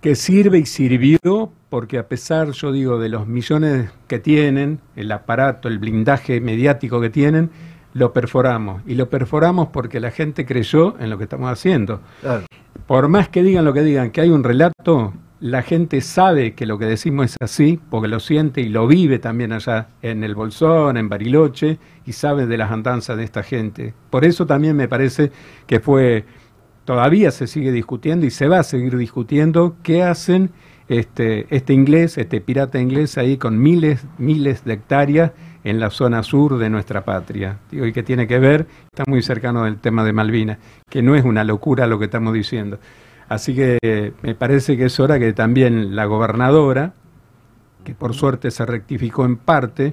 que 0.00 0.14
sirve 0.14 0.58
y 0.58 0.66
sirvió 0.66 1.52
porque 1.68 1.98
a 1.98 2.08
pesar, 2.08 2.52
yo 2.52 2.72
digo, 2.72 2.98
de 2.98 3.08
los 3.08 3.26
millones 3.26 3.90
que 4.06 4.18
tienen, 4.18 4.80
el 4.96 5.12
aparato, 5.12 5.68
el 5.68 5.78
blindaje 5.78 6.40
mediático 6.40 7.00
que 7.00 7.10
tienen, 7.10 7.50
lo 7.94 8.12
perforamos. 8.12 8.82
Y 8.86 8.94
lo 8.94 9.10
perforamos 9.10 9.68
porque 9.68 10.00
la 10.00 10.10
gente 10.10 10.46
creyó 10.46 10.96
en 10.98 11.10
lo 11.10 11.18
que 11.18 11.24
estamos 11.24 11.50
haciendo. 11.50 12.00
Claro. 12.20 12.44
Por 12.86 13.08
más 13.08 13.28
que 13.28 13.42
digan 13.42 13.64
lo 13.64 13.74
que 13.74 13.82
digan, 13.82 14.10
que 14.10 14.22
hay 14.22 14.30
un 14.30 14.44
relato, 14.44 15.12
la 15.40 15.62
gente 15.62 16.00
sabe 16.00 16.54
que 16.54 16.66
lo 16.66 16.78
que 16.78 16.86
decimos 16.86 17.26
es 17.26 17.36
así, 17.40 17.78
porque 17.90 18.08
lo 18.08 18.18
siente 18.18 18.60
y 18.60 18.68
lo 18.68 18.86
vive 18.86 19.18
también 19.18 19.52
allá 19.52 19.88
en 20.02 20.24
el 20.24 20.34
Bolsón, 20.34 20.96
en 20.96 21.08
Bariloche, 21.08 21.78
y 22.06 22.12
sabe 22.12 22.46
de 22.46 22.56
las 22.56 22.72
andanzas 22.72 23.16
de 23.16 23.24
esta 23.24 23.42
gente. 23.42 23.94
Por 24.10 24.24
eso 24.24 24.46
también 24.46 24.76
me 24.76 24.88
parece 24.88 25.30
que 25.66 25.80
fue, 25.80 26.24
todavía 26.88 27.30
se 27.32 27.46
sigue 27.46 27.70
discutiendo 27.70 28.24
y 28.24 28.30
se 28.30 28.48
va 28.48 28.60
a 28.60 28.62
seguir 28.62 28.96
discutiendo 28.96 29.76
qué 29.82 30.02
hacen 30.02 30.52
este, 30.88 31.46
este 31.54 31.74
inglés, 31.74 32.16
este 32.16 32.40
pirata 32.40 32.80
inglés 32.80 33.18
ahí 33.18 33.36
con 33.36 33.60
miles, 33.60 34.06
miles 34.16 34.64
de 34.64 34.72
hectáreas 34.72 35.32
en 35.64 35.80
la 35.80 35.90
zona 35.90 36.22
sur 36.22 36.56
de 36.56 36.70
nuestra 36.70 37.04
patria. 37.04 37.58
Digo, 37.70 37.84
y 37.84 37.92
que 37.92 38.02
tiene 38.02 38.26
que 38.26 38.38
ver, 38.38 38.66
está 38.90 39.04
muy 39.06 39.20
cercano 39.20 39.64
del 39.64 39.76
tema 39.76 40.02
de 40.02 40.14
Malvinas, 40.14 40.56
que 40.88 41.02
no 41.02 41.14
es 41.14 41.26
una 41.26 41.44
locura 41.44 41.86
lo 41.86 41.98
que 41.98 42.06
estamos 42.06 42.32
diciendo. 42.32 42.78
Así 43.28 43.54
que 43.54 43.76
eh, 43.82 44.12
me 44.22 44.34
parece 44.34 44.78
que 44.78 44.86
es 44.86 44.98
hora 44.98 45.18
que 45.18 45.34
también 45.34 45.94
la 45.94 46.06
gobernadora, 46.06 46.94
que 47.84 47.92
por 47.92 48.14
suerte 48.14 48.50
se 48.50 48.64
rectificó 48.64 49.26
en 49.26 49.36
parte, 49.36 49.92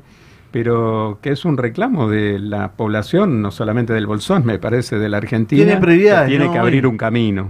pero 0.55 1.19
que 1.21 1.31
es 1.31 1.43
un 1.43 1.57
reclamo 1.57 2.07
de 2.09 2.39
la 2.39 2.71
población, 2.71 3.41
no 3.41 3.51
solamente 3.51 3.91
del 3.91 4.07
Bolsón, 4.07 4.45
me 4.45 4.57
parece, 4.57 4.97
de 4.97 5.09
la 5.09 5.17
Argentina. 5.17 5.65
Tiene 5.65 5.81
prioridades, 5.81 6.27
que 6.27 6.29
Tiene 6.29 6.45
¿no? 6.45 6.53
que 6.53 6.59
abrir 6.59 6.87
un 6.87 6.95
camino. 6.95 7.49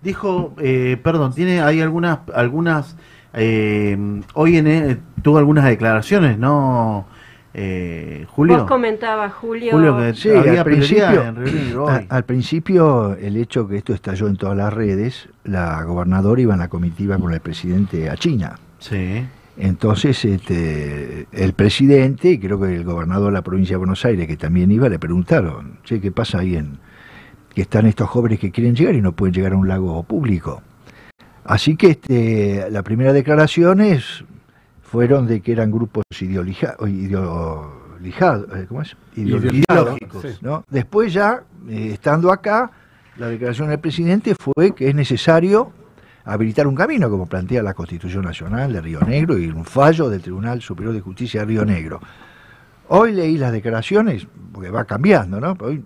Dijo, 0.00 0.54
eh, 0.60 0.96
perdón, 1.02 1.34
tiene 1.34 1.60
hay 1.60 1.80
algunas 1.80 2.20
algunas 2.32 2.96
eh, 3.34 3.98
hoy 4.34 4.58
en 4.58 4.68
eh, 4.68 4.96
tuvo 5.22 5.38
algunas 5.38 5.64
declaraciones, 5.64 6.38
¿no? 6.38 7.08
Eh, 7.52 8.26
Julio. 8.28 8.58
Vos 8.58 8.68
comentabas, 8.68 9.32
Julio. 9.32 9.72
Julio, 9.72 9.96
que 9.98 10.14
Sí, 10.14 10.30
había 10.30 10.60
al 10.60 10.64
principio, 10.66 11.04
prioridad 11.08 11.28
en 11.28 11.36
Río 11.36 11.52
Negro 11.64 11.84
hoy. 11.86 12.06
a- 12.08 12.14
al 12.16 12.24
principio, 12.24 13.14
el 13.16 13.36
hecho 13.36 13.66
que 13.66 13.78
esto 13.78 13.92
estalló 13.92 14.28
en 14.28 14.36
todas 14.36 14.56
las 14.56 14.72
redes, 14.72 15.28
la 15.42 15.82
gobernadora 15.82 16.40
iba 16.40 16.54
en 16.54 16.60
la 16.60 16.68
comitiva 16.68 17.18
con 17.18 17.34
el 17.34 17.40
presidente 17.40 18.08
a 18.08 18.16
China. 18.16 18.54
Sí. 18.78 19.26
Entonces, 19.58 20.22
este, 20.24 21.26
el 21.32 21.52
presidente 21.54 22.30
y 22.32 22.38
creo 22.38 22.60
que 22.60 22.74
el 22.76 22.84
gobernador 22.84 23.28
de 23.28 23.32
la 23.32 23.42
provincia 23.42 23.74
de 23.74 23.78
Buenos 23.78 24.04
Aires, 24.04 24.26
que 24.26 24.36
también 24.36 24.70
iba, 24.70 24.88
le 24.88 24.98
preguntaron, 24.98 25.78
che, 25.84 26.00
¿qué 26.00 26.12
pasa 26.12 26.40
ahí 26.40 26.56
en 26.56 26.78
que 27.54 27.62
están 27.62 27.86
estos 27.86 28.08
jóvenes 28.08 28.38
que 28.38 28.50
quieren 28.50 28.74
llegar 28.74 28.94
y 28.94 29.00
no 29.00 29.12
pueden 29.12 29.34
llegar 29.34 29.54
a 29.54 29.56
un 29.56 29.66
lago 29.66 30.02
público? 30.02 30.62
Así 31.44 31.76
que 31.76 31.88
este, 31.90 32.68
las 32.70 32.82
primeras 32.82 33.14
declaraciones 33.14 34.24
fueron 34.82 35.26
de 35.26 35.40
que 35.40 35.52
eran 35.52 35.70
grupos 35.70 36.04
ideolija- 36.20 36.76
eh, 38.54 38.66
¿cómo 38.68 38.82
es? 38.82 38.96
Ideologizados, 39.16 39.96
Ideológicos. 40.00 40.42
¿no? 40.42 40.64
Después 40.68 41.12
ya, 41.12 41.44
eh, 41.68 41.90
estando 41.92 42.30
acá, 42.30 42.70
la 43.16 43.28
declaración 43.28 43.68
del 43.70 43.78
presidente 43.78 44.34
fue 44.34 44.74
que 44.74 44.88
es 44.88 44.94
necesario 44.94 45.72
habilitar 46.26 46.66
un 46.66 46.74
camino, 46.74 47.08
como 47.08 47.26
plantea 47.26 47.62
la 47.62 47.72
Constitución 47.72 48.24
Nacional 48.24 48.72
de 48.72 48.80
Río 48.80 49.00
Negro 49.00 49.38
y 49.38 49.46
un 49.46 49.64
fallo 49.64 50.10
del 50.10 50.20
Tribunal 50.20 50.60
Superior 50.60 50.92
de 50.92 51.00
Justicia 51.00 51.40
de 51.40 51.46
Río 51.46 51.64
Negro. 51.64 52.00
Hoy 52.88 53.12
leí 53.12 53.38
las 53.38 53.52
declaraciones, 53.52 54.26
porque 54.52 54.70
va 54.70 54.84
cambiando, 54.84 55.40
¿no? 55.40 55.56
Hoy 55.60 55.84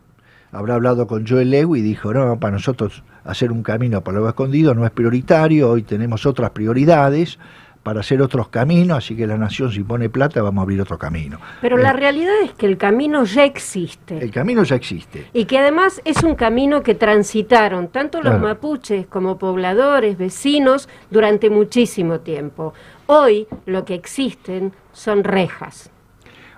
habrá 0.50 0.74
hablado 0.74 1.06
con 1.06 1.26
Joel 1.26 1.50
Lewy 1.50 1.80
y 1.80 1.82
dijo, 1.82 2.12
no, 2.12 2.40
para 2.40 2.54
nosotros 2.54 3.04
hacer 3.24 3.52
un 3.52 3.62
camino 3.62 4.02
por 4.02 4.14
lo 4.14 4.26
escondido 4.26 4.74
no 4.74 4.86
es 4.86 4.90
prioritario, 4.90 5.70
hoy 5.70 5.82
tenemos 5.82 6.24
otras 6.24 6.50
prioridades 6.50 7.38
para 7.82 8.00
hacer 8.00 8.20
otros 8.20 8.48
caminos, 8.48 8.98
así 8.98 9.16
que 9.16 9.26
la 9.26 9.38
nación 9.38 9.72
si 9.72 9.82
pone 9.82 10.10
plata 10.10 10.42
vamos 10.42 10.60
a 10.60 10.62
abrir 10.64 10.80
otro 10.82 10.98
camino. 10.98 11.38
Pero 11.62 11.78
Eh, 11.78 11.82
la 11.82 11.92
realidad 11.94 12.34
es 12.44 12.52
que 12.52 12.66
el 12.66 12.76
camino 12.76 13.24
ya 13.24 13.44
existe. 13.44 14.18
El 14.18 14.30
camino 14.30 14.62
ya 14.64 14.76
existe. 14.76 15.26
Y 15.32 15.46
que 15.46 15.58
además 15.58 16.02
es 16.04 16.22
un 16.22 16.34
camino 16.34 16.82
que 16.82 16.94
transitaron 16.94 17.88
tanto 17.88 18.18
los 18.18 18.32
Claro. 18.32 18.46
mapuches 18.48 19.06
como 19.06 19.38
pobladores, 19.38 20.18
vecinos, 20.18 20.88
durante 21.10 21.48
muchísimo 21.48 22.20
tiempo. 22.20 22.74
Hoy 23.06 23.46
lo 23.66 23.84
que 23.86 23.94
existen 23.94 24.72
son 24.92 25.24
rejas. 25.24 25.90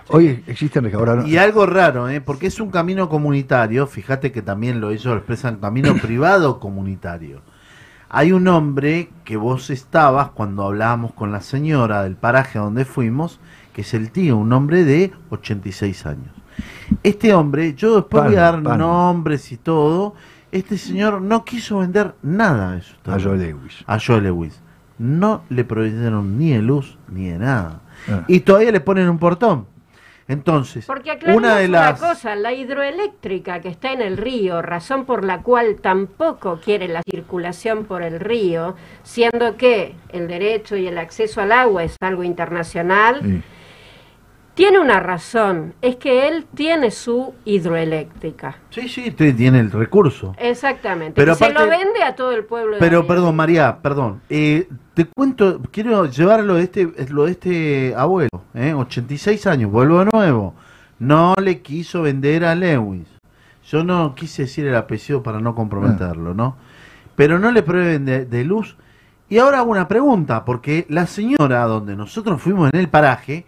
Hoy 0.09 0.43
existen 0.49 0.93
ahora 0.95 1.15
no- 1.15 1.27
Y 1.29 1.37
algo 1.39 1.65
raro, 1.65 2.09
¿eh? 2.09 2.21
porque 2.21 2.49
es 2.49 2.59
un 2.59 2.71
camino 2.71 3.09
comunitario, 3.09 3.87
fíjate 3.87 4.33
que 4.33 4.43
también 4.43 4.81
lo 4.81 4.91
ellos 4.91 5.07
lo 5.07 5.17
expresan 5.17 5.57
camino 5.57 5.95
privado 6.03 6.59
comunitario. 6.59 7.41
Hay 8.15 8.31
un 8.33 8.47
hombre 8.47 9.09
que 9.25 9.39
vos 9.39 9.71
estabas 9.71 10.29
cuando 10.33 10.65
hablábamos 10.65 11.15
con 11.15 11.33
la 11.33 11.41
señora 11.41 12.03
del 12.03 12.15
paraje 12.15 12.59
a 12.59 12.63
donde 12.63 12.85
fuimos, 12.85 13.41
que 13.73 13.81
es 13.81 13.95
el 13.95 14.11
tío, 14.11 14.37
un 14.37 14.53
hombre 14.53 14.85
de 14.85 15.13
86 15.31 16.05
años. 16.05 16.31
Este 17.03 17.33
hombre, 17.33 17.73
yo 17.73 17.97
después 17.97 18.25
voy 18.25 18.37
a 18.37 18.53
dar 18.53 18.63
nombres 18.63 19.51
y 19.51 19.57
todo, 19.57 20.15
este 20.51 20.77
señor 20.77 21.23
no 21.23 21.47
quiso 21.47 21.79
vender 21.79 22.15
nada 22.23 22.73
de 22.73 22.79
eso. 22.81 22.95
a 23.07 23.19
Joel 23.19 23.41
Lewis. 23.41 23.83
A 23.87 23.99
Joel 23.99 24.25
Lewis. 24.25 24.61
No 24.99 25.45
le 25.49 25.65
proveyeron 25.65 26.37
ni 26.37 26.51
de 26.51 26.61
luz 26.61 26.99
ni 27.09 27.31
de 27.31 27.39
nada. 27.39 27.81
Ah. 28.11 28.25
Y 28.29 28.41
todavía 28.41 28.73
le 28.73 28.81
ponen 28.81 29.09
un 29.09 29.19
portón. 29.19 29.65
Entonces, 30.29 30.87
Porque 30.87 31.19
una 31.25 31.35
una, 31.35 31.57
de 31.57 31.69
las... 31.69 32.01
cosa, 32.01 32.35
la 32.37 32.53
hidroeléctrica 32.53 33.61
que 33.61 33.69
está 33.69 33.93
en 33.93 34.03
el 34.03 34.17
río, 34.17 34.63
razón 34.63 35.05
por 35.05 35.25
la 35.25 35.43
cual 35.43 35.77
tampoco 35.81 36.61
quiere 36.65 36.89
la 36.89 37.03
circulación 37.09 37.85
por 37.85 38.03
el 38.03 38.21
río, 38.21 38.77
siendo 39.03 39.57
que 39.57 39.95
el 40.11 40.29
derecho 40.29 40.77
y 40.77 40.87
el 40.87 40.99
acceso 40.99 41.41
al 41.41 41.53
agua 41.53 41.85
es 41.85 41.97
algo 42.01 42.23
internacional, 42.25 43.21
Sí. 43.23 43.43
Tiene 44.55 44.79
una 44.81 45.01
razón, 45.01 45.75
es 45.81 45.97
que 45.97 46.29
él 46.29 46.47
tiene 46.55 46.91
su 46.91 47.35
hidroeléctrica. 47.45 48.59
Sí, 48.71 48.89
sí, 48.89 49.11
tiene 49.11 49.61
el 49.61 49.71
recurso. 49.71 50.35
Exactamente. 50.39 51.15
Pero 51.17 51.33
y 51.33 51.37
se 51.37 51.53
lo 51.53 51.67
vende 51.67 52.03
a 52.05 52.15
todo 52.15 52.33
el 52.33 52.45
pueblo 52.45 52.75
de 52.75 52.81
Pero, 52.81 52.99
Bahía. 53.01 53.09
perdón, 53.09 53.37
María, 53.37 53.79
perdón. 53.81 54.21
Eh, 54.29 54.69
te 54.95 55.07
cuento, 55.07 55.61
quiero 55.71 56.05
llevar 56.07 56.45
lo 56.45 56.55
de 56.55 56.65
este, 56.65 56.93
lo 57.09 57.25
de 57.25 57.31
este 57.31 57.95
abuelo, 57.97 58.29
¿eh? 58.55 58.75
86 58.75 59.47
años, 59.47 59.71
vuelvo 59.71 60.01
de 60.05 60.11
nuevo. 60.13 60.55
No 60.99 61.35
le 61.41 61.63
quiso 61.63 62.03
vender 62.03 62.45
a 62.45 62.55
Lewis. 62.55 63.09
Yo 63.67 63.85
no 63.85 64.15
quise 64.15 64.43
decir 64.43 64.67
el 64.67 64.77
apellido 64.77 65.23
para 65.23 65.41
no 65.41 65.55
comprometerlo, 65.55 66.35
¿no? 66.35 66.57
Pero 67.17 67.39
no 67.39 67.51
le 67.53 67.63
prueben 67.63 68.05
de, 68.05 68.27
de 68.27 68.45
luz. 68.45 68.77
Y 69.31 69.39
ahora 69.39 69.61
hago 69.61 69.71
una 69.71 69.89
pregunta, 69.89 70.45
porque 70.45 70.85
la 70.91 71.07
señora 71.07 71.65
donde 71.65 71.97
nosotros 71.97 72.43
fuimos 72.43 72.71
en 72.73 72.79
el 72.81 72.89
paraje, 72.89 73.47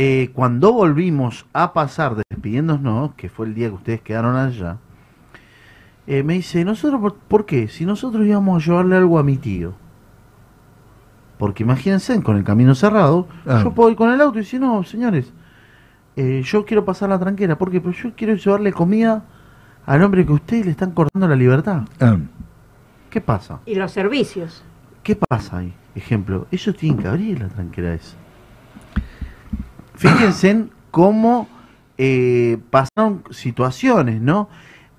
eh, 0.00 0.30
cuando 0.32 0.72
volvimos 0.72 1.44
a 1.52 1.72
pasar 1.72 2.14
despidiéndonos, 2.30 3.14
que 3.16 3.28
fue 3.28 3.46
el 3.46 3.54
día 3.56 3.66
que 3.66 3.74
ustedes 3.74 4.00
quedaron 4.00 4.36
allá, 4.36 4.76
eh, 6.06 6.22
me 6.22 6.34
dice, 6.34 6.64
¿nosotros 6.64 7.00
por, 7.00 7.14
por 7.16 7.46
qué? 7.46 7.66
Si 7.66 7.84
nosotros 7.84 8.24
íbamos 8.24 8.62
a 8.62 8.66
llevarle 8.66 8.96
algo 8.96 9.18
a 9.18 9.24
mi 9.24 9.36
tío. 9.36 9.74
Porque 11.36 11.64
imagínense, 11.64 12.22
con 12.22 12.36
el 12.36 12.44
camino 12.44 12.76
cerrado, 12.76 13.26
Ah. 13.44 13.60
yo 13.64 13.72
puedo 13.74 13.90
ir 13.90 13.96
con 13.96 14.12
el 14.12 14.20
auto 14.20 14.38
y 14.38 14.42
decir, 14.42 14.60
no, 14.60 14.84
señores, 14.84 15.32
eh, 16.14 16.42
yo 16.44 16.64
quiero 16.64 16.84
pasar 16.84 17.08
la 17.08 17.18
tranquera. 17.18 17.58
¿Por 17.58 17.70
qué? 17.72 17.80
Porque 17.80 17.98
yo 18.00 18.12
quiero 18.16 18.34
llevarle 18.34 18.72
comida 18.72 19.24
al 19.84 20.02
hombre 20.02 20.24
que 20.24 20.32
ustedes 20.32 20.64
le 20.64 20.70
están 20.70 20.92
cortando 20.92 21.26
la 21.26 21.34
libertad. 21.36 21.82
Ah, 22.00 22.16
¿Qué 23.10 23.20
pasa? 23.20 23.58
Y 23.66 23.74
los 23.74 23.90
servicios. 23.90 24.62
¿Qué 25.02 25.16
pasa 25.16 25.58
ahí? 25.58 25.74
Ejemplo, 25.96 26.46
ellos 26.52 26.76
tienen 26.76 27.00
que 27.02 27.08
abrir 27.08 27.40
la 27.40 27.48
tranquera 27.48 27.94
esa. 27.94 28.16
Fíjense 29.98 30.50
en 30.50 30.70
cómo 30.92 31.48
eh, 31.98 32.58
pasaron 32.70 33.24
situaciones, 33.30 34.20
¿no? 34.20 34.48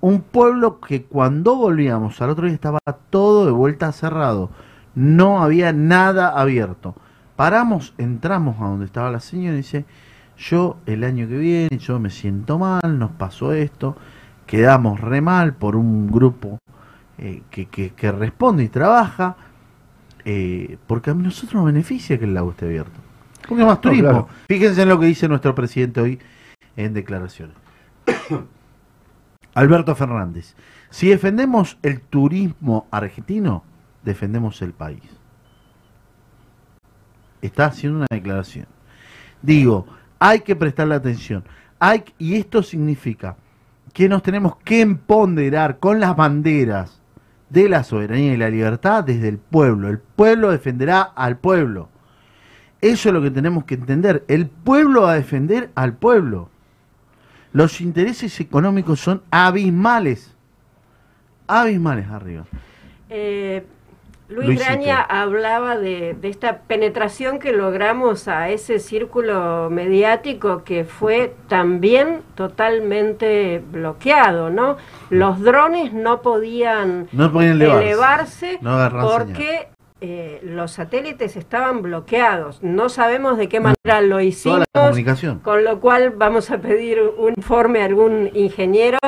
Un 0.02 0.20
pueblo 0.20 0.78
que 0.80 1.04
cuando 1.04 1.56
volvíamos 1.56 2.20
al 2.20 2.28
otro 2.30 2.44
día 2.44 2.54
estaba 2.54 2.78
todo 3.08 3.46
de 3.46 3.52
vuelta 3.52 3.92
cerrado. 3.92 4.50
No 4.94 5.42
había 5.42 5.72
nada 5.72 6.28
abierto. 6.38 6.94
Paramos, 7.36 7.94
entramos 7.96 8.60
a 8.60 8.64
donde 8.66 8.84
estaba 8.84 9.10
la 9.10 9.20
señora 9.20 9.54
y 9.54 9.58
dice, 9.58 9.86
yo 10.36 10.76
el 10.84 11.04
año 11.04 11.26
que 11.28 11.38
viene, 11.38 11.78
yo 11.78 11.98
me 11.98 12.10
siento 12.10 12.58
mal, 12.58 12.98
nos 12.98 13.10
pasó 13.12 13.52
esto, 13.54 13.96
quedamos 14.46 15.00
re 15.00 15.22
mal 15.22 15.54
por 15.54 15.76
un 15.76 16.10
grupo 16.10 16.58
eh, 17.16 17.42
que, 17.50 17.66
que- 17.66 17.90
que 17.94 18.12
responde 18.12 18.64
y 18.64 18.68
trabaja, 18.68 19.36
eh, 20.26 20.76
porque 20.86 21.10
a 21.10 21.14
nosotros 21.14 21.54
nos 21.54 21.64
beneficia 21.64 22.18
que 22.18 22.26
el 22.26 22.34
lago 22.34 22.50
esté 22.50 22.66
abierto. 22.66 23.00
Porque 23.50 23.62
es 23.62 23.66
más 23.68 23.78
No, 23.78 23.80
turismo. 23.80 24.08
claro. 24.08 24.28
Fíjense 24.48 24.82
en 24.82 24.88
lo 24.88 25.00
que 25.00 25.06
dice 25.06 25.28
nuestro 25.28 25.54
presidente 25.56 26.00
hoy 26.00 26.20
en 26.76 26.94
declaraciones. 26.94 27.56
Alberto 29.54 29.96
Fernández, 29.96 30.54
si 30.88 31.08
defendemos 31.08 31.76
el 31.82 32.00
turismo 32.00 32.86
argentino, 32.92 33.64
defendemos 34.04 34.62
el 34.62 34.72
país. 34.72 35.02
Está 37.42 37.66
haciendo 37.66 37.98
una 37.98 38.06
declaración. 38.08 38.66
Digo, 39.42 39.86
hay 40.20 40.40
que 40.40 40.54
prestarle 40.54 40.94
atención. 40.94 41.42
Hay, 41.80 42.04
y 42.18 42.36
esto 42.36 42.62
significa 42.62 43.36
que 43.92 44.08
nos 44.08 44.22
tenemos 44.22 44.56
que 44.58 44.80
empoderar 44.82 45.78
con 45.80 45.98
las 45.98 46.14
banderas 46.14 47.00
de 47.48 47.68
la 47.68 47.82
soberanía 47.82 48.34
y 48.34 48.36
la 48.36 48.50
libertad 48.50 49.02
desde 49.02 49.26
el 49.28 49.38
pueblo. 49.38 49.88
El 49.88 49.98
pueblo 49.98 50.52
defenderá 50.52 51.02
al 51.02 51.38
pueblo. 51.38 51.88
Eso 52.80 53.08
es 53.08 53.14
lo 53.14 53.20
que 53.22 53.30
tenemos 53.30 53.64
que 53.64 53.74
entender. 53.74 54.24
El 54.28 54.46
pueblo 54.46 55.02
va 55.02 55.12
a 55.12 55.14
defender 55.16 55.70
al 55.74 55.94
pueblo. 55.94 56.48
Los 57.52 57.80
intereses 57.80 58.38
económicos 58.40 59.00
son 59.00 59.22
abismales. 59.30 60.34
Abismales 61.46 62.08
arriba. 62.08 62.44
Eh, 63.08 63.64
Luis 64.28 64.46
Luisito. 64.46 64.64
Graña 64.64 65.00
hablaba 65.00 65.76
de, 65.76 66.14
de 66.14 66.28
esta 66.28 66.58
penetración 66.60 67.40
que 67.40 67.52
logramos 67.52 68.28
a 68.28 68.48
ese 68.50 68.78
círculo 68.78 69.68
mediático 69.70 70.62
que 70.62 70.84
fue 70.84 71.34
también 71.48 72.20
totalmente 72.36 73.60
bloqueado, 73.72 74.48
¿no? 74.50 74.76
Los 75.10 75.40
drones 75.40 75.92
no 75.92 76.22
podían, 76.22 77.08
No 77.10 77.32
podían 77.32 77.54
elevarse. 77.60 77.88
elevarse 77.88 78.58
No 78.62 78.78
porque 79.02 79.68
eh, 80.00 80.40
los 80.42 80.72
satélites 80.72 81.36
estaban 81.36 81.82
bloqueados. 81.82 82.62
No 82.62 82.88
sabemos 82.88 83.36
de 83.36 83.48
qué 83.48 83.60
manera 83.60 84.00
lo 84.00 84.20
hicimos. 84.20 84.64
Con 85.42 85.64
lo 85.64 85.80
cual 85.80 86.10
vamos 86.10 86.50
a 86.50 86.58
pedir 86.58 87.00
un 87.18 87.34
informe 87.36 87.82
a 87.82 87.84
algún 87.84 88.30
ingeniero. 88.34 88.98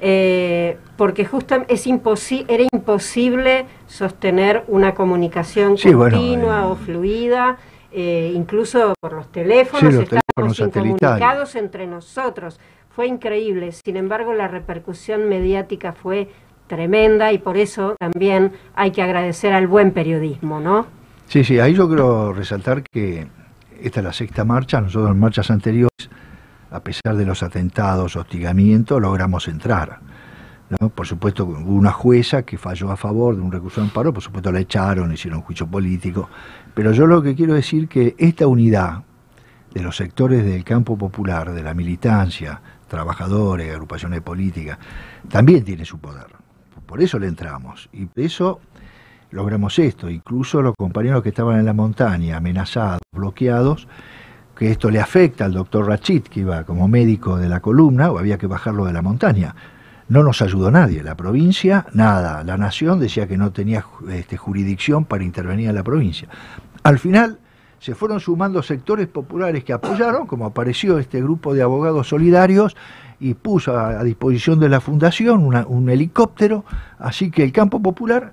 eh, 0.00 0.76
porque 0.96 1.24
justo 1.24 1.64
es 1.68 1.86
imposi 1.86 2.44
era 2.48 2.64
imposible 2.72 3.66
sostener 3.86 4.64
una 4.68 4.94
comunicación 4.94 5.78
Sí, 5.78 5.94
bueno, 5.94 6.16
continua 6.18 6.60
eh, 6.60 6.64
o 6.64 6.76
fluida, 6.76 7.56
eh, 7.90 8.32
incluso 8.34 8.92
por 9.00 9.12
los 9.14 9.30
teléfonos, 9.32 9.92
Sí, 9.94 10.00
los 10.00 10.12
estábamos 10.12 10.58
incomunicados 10.60 11.54
entre 11.54 11.86
nosotros. 11.86 12.60
Fue 12.90 13.06
increíble, 13.06 13.72
sin 13.72 13.96
embargo 13.96 14.34
la 14.34 14.46
repercusión 14.46 15.28
mediática 15.28 15.92
fue 15.92 16.28
tremenda 16.66 17.32
y 17.32 17.38
por 17.38 17.56
eso 17.56 17.96
también 17.98 18.52
hay 18.74 18.90
que 18.90 19.02
agradecer 19.02 19.52
al 19.52 19.66
buen 19.66 19.92
periodismo, 19.92 20.60
¿no? 20.60 20.86
Sí, 21.26 21.44
sí, 21.44 21.58
ahí 21.58 21.74
yo 21.74 21.88
quiero 21.88 22.32
resaltar 22.32 22.82
que 22.82 23.26
esta 23.80 24.00
es 24.00 24.04
la 24.04 24.12
sexta 24.12 24.44
marcha, 24.44 24.80
nosotros 24.80 25.10
en 25.10 25.18
marchas 25.18 25.50
anteriores, 25.50 26.10
a 26.70 26.80
pesar 26.80 27.16
de 27.16 27.24
los 27.24 27.42
atentados, 27.42 28.16
hostigamientos, 28.16 29.00
logramos 29.00 29.48
entrar. 29.48 30.00
¿no? 30.80 30.88
Por 30.88 31.06
supuesto, 31.06 31.44
hubo 31.44 31.72
una 31.72 31.92
jueza 31.92 32.42
que 32.42 32.58
falló 32.58 32.90
a 32.90 32.96
favor 32.96 33.36
de 33.36 33.42
un 33.42 33.52
recurso 33.52 33.80
de 33.80 33.88
amparo, 33.88 34.12
por 34.12 34.22
supuesto 34.22 34.50
la 34.50 34.60
echaron, 34.60 35.12
hicieron 35.12 35.42
juicio 35.42 35.66
político, 35.66 36.28
pero 36.74 36.92
yo 36.92 37.06
lo 37.06 37.22
que 37.22 37.34
quiero 37.34 37.54
decir 37.54 37.88
que 37.88 38.14
esta 38.18 38.46
unidad 38.46 39.02
de 39.72 39.82
los 39.82 39.96
sectores 39.96 40.44
del 40.44 40.64
campo 40.64 40.96
popular, 40.96 41.52
de 41.52 41.62
la 41.62 41.74
militancia, 41.74 42.60
trabajadores, 42.88 43.72
agrupaciones 43.72 44.20
políticas, 44.20 44.78
también 45.28 45.64
tiene 45.64 45.84
su 45.84 45.98
poder. 45.98 46.43
Por 46.86 47.02
eso 47.02 47.18
le 47.18 47.26
entramos. 47.26 47.88
Y 47.92 48.06
por 48.06 48.24
eso 48.24 48.60
logramos 49.30 49.78
esto. 49.78 50.08
Incluso 50.08 50.62
los 50.62 50.74
compañeros 50.76 51.22
que 51.22 51.30
estaban 51.30 51.58
en 51.58 51.66
la 51.66 51.72
montaña, 51.72 52.36
amenazados, 52.36 53.00
bloqueados, 53.12 53.88
que 54.56 54.70
esto 54.70 54.90
le 54.90 55.00
afecta 55.00 55.44
al 55.44 55.52
doctor 55.52 55.86
Rachid, 55.86 56.22
que 56.22 56.40
iba 56.40 56.64
como 56.64 56.86
médico 56.88 57.36
de 57.36 57.48
la 57.48 57.60
columna, 57.60 58.10
o 58.10 58.18
había 58.18 58.38
que 58.38 58.46
bajarlo 58.46 58.84
de 58.84 58.92
la 58.92 59.02
montaña. 59.02 59.54
No 60.08 60.22
nos 60.22 60.42
ayudó 60.42 60.70
nadie, 60.70 61.02
la 61.02 61.16
provincia, 61.16 61.86
nada. 61.92 62.44
La 62.44 62.56
nación 62.56 63.00
decía 63.00 63.26
que 63.26 63.36
no 63.36 63.52
tenía 63.52 63.84
este, 64.10 64.36
jurisdicción 64.36 65.04
para 65.06 65.24
intervenir 65.24 65.68
en 65.68 65.74
la 65.74 65.82
provincia. 65.82 66.28
Al 66.82 66.98
final 66.98 67.38
se 67.80 67.94
fueron 67.94 68.20
sumando 68.20 68.62
sectores 68.62 69.08
populares 69.08 69.64
que 69.64 69.72
apoyaron, 69.72 70.26
como 70.26 70.46
apareció 70.46 70.98
este 70.98 71.20
grupo 71.20 71.54
de 71.54 71.62
abogados 71.62 72.08
solidarios, 72.08 72.76
y 73.20 73.34
puso 73.34 73.78
a, 73.78 74.02
disposición 74.04 74.60
de 74.60 74.68
la 74.68 74.80
fundación 74.80 75.44
un 75.44 75.88
helicóptero, 75.88 76.64
así 76.98 77.30
que 77.30 77.44
el 77.44 77.52
campo 77.52 77.80
popular, 77.80 78.30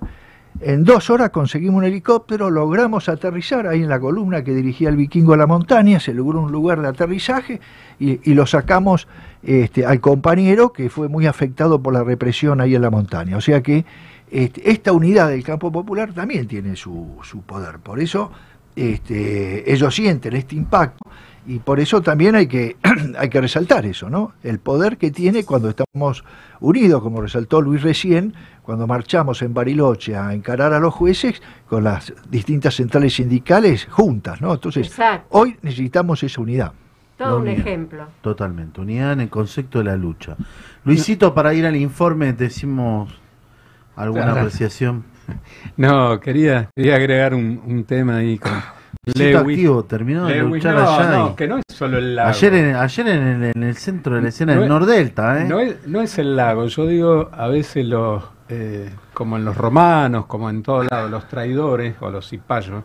en 0.60 0.84
dos 0.84 1.10
horas 1.10 1.30
conseguimos 1.30 1.78
un 1.78 1.84
helicóptero, 1.84 2.50
logramos 2.50 3.08
aterrizar 3.08 3.66
ahí 3.66 3.82
en 3.82 3.88
la 3.88 3.98
columna 3.98 4.44
que 4.44 4.54
dirigía 4.54 4.88
el 4.88 4.96
vikingo 4.96 5.34
a 5.34 5.36
la 5.36 5.46
montaña, 5.46 5.98
se 5.98 6.12
logró 6.12 6.40
un 6.40 6.52
lugar 6.52 6.80
de 6.82 6.88
aterrizaje 6.88 7.60
y, 7.98 8.20
y 8.30 8.34
lo 8.34 8.46
sacamos 8.46 9.08
este, 9.42 9.84
al 9.84 10.00
compañero 10.00 10.72
que 10.72 10.88
fue 10.88 11.08
muy 11.08 11.26
afectado 11.26 11.82
por 11.82 11.94
la 11.94 12.04
represión 12.04 12.60
ahí 12.60 12.74
en 12.74 12.82
la 12.82 12.90
montaña. 12.90 13.36
O 13.36 13.40
sea 13.40 13.62
que 13.62 13.84
este, 14.30 14.70
esta 14.70 14.92
unidad 14.92 15.28
del 15.28 15.42
campo 15.42 15.72
popular 15.72 16.12
también 16.12 16.46
tiene 16.46 16.76
su, 16.76 17.18
su 17.22 17.42
poder. 17.42 17.78
Por 17.78 18.00
eso 18.00 18.30
este, 18.76 19.70
ellos 19.72 19.94
sienten 19.94 20.36
este 20.36 20.54
impacto 20.56 21.01
y 21.46 21.58
por 21.58 21.80
eso 21.80 22.02
también 22.02 22.34
hay 22.34 22.46
que, 22.46 22.76
hay 23.18 23.28
que 23.28 23.40
resaltar 23.40 23.84
eso, 23.86 24.08
¿no? 24.08 24.32
El 24.42 24.58
poder 24.58 24.96
que 24.96 25.10
tiene 25.10 25.44
cuando 25.44 25.70
estamos 25.70 26.24
unidos, 26.60 27.02
como 27.02 27.20
resaltó 27.20 27.60
Luis 27.60 27.82
recién, 27.82 28.34
cuando 28.62 28.86
marchamos 28.86 29.42
en 29.42 29.52
Bariloche 29.52 30.16
a 30.16 30.32
encarar 30.32 30.72
a 30.72 30.78
los 30.78 30.94
jueces 30.94 31.42
con 31.68 31.84
las 31.84 32.12
distintas 32.30 32.76
centrales 32.76 33.14
sindicales 33.14 33.86
juntas, 33.90 34.40
¿no? 34.40 34.54
Entonces, 34.54 34.86
Exacto. 34.86 35.26
hoy 35.30 35.56
necesitamos 35.62 36.22
esa 36.22 36.40
unidad. 36.40 36.72
Todo 37.16 37.36
un 37.38 37.42
unidad. 37.42 37.58
ejemplo. 37.60 38.06
Totalmente, 38.20 38.80
unidad 38.80 39.12
en 39.12 39.22
el 39.22 39.28
concepto 39.28 39.78
de 39.78 39.84
la 39.84 39.96
lucha. 39.96 40.36
Luisito, 40.84 41.34
para 41.34 41.52
ir 41.54 41.66
al 41.66 41.76
informe, 41.76 42.32
decimos 42.32 43.12
alguna 43.96 44.32
apreciación. 44.32 45.04
No, 45.76 46.18
quería, 46.18 46.70
quería 46.74 46.96
agregar 46.96 47.34
un, 47.34 47.60
un 47.64 47.84
tema 47.84 48.16
ahí 48.16 48.38
con 48.38 48.52
Luisito 49.04 49.38
activo, 49.38 49.84
terminó 49.84 50.26
de 50.26 50.36
Lewis, 50.36 50.64
luchar 50.64 50.74
no, 50.76 50.80
allá. 50.90 51.10
no, 51.18 51.30
y- 51.30 51.34
que 51.34 51.48
no 51.48 51.58
es 51.58 51.64
solo 51.68 51.98
el 51.98 52.14
lago. 52.14 52.28
ayer 52.30 52.54
en, 52.54 52.76
ayer 52.76 53.08
en 53.08 53.22
el, 53.42 53.52
en 53.56 53.62
el 53.62 53.74
centro 53.76 54.14
de 54.16 54.22
la 54.22 54.28
escena 54.28 54.54
No 54.54 54.60
del 54.60 54.64
es- 54.64 54.70
Nordelta, 54.70 55.40
¿eh? 55.42 55.44
No 55.48 55.58
es, 55.60 55.86
no 55.86 56.00
es 56.02 56.18
el 56.18 56.36
lago, 56.36 56.66
yo 56.66 56.86
digo 56.86 57.28
a 57.32 57.48
veces 57.48 57.84
los, 57.86 58.22
eh, 58.48 58.90
como 59.12 59.36
en 59.36 59.44
los 59.44 59.56
romanos, 59.56 60.26
como 60.26 60.50
en 60.50 60.62
todos 60.62 60.86
lados, 60.90 61.10
los 61.10 61.26
traidores 61.28 61.96
o 62.00 62.10
los 62.10 62.28
cipayos, 62.28 62.84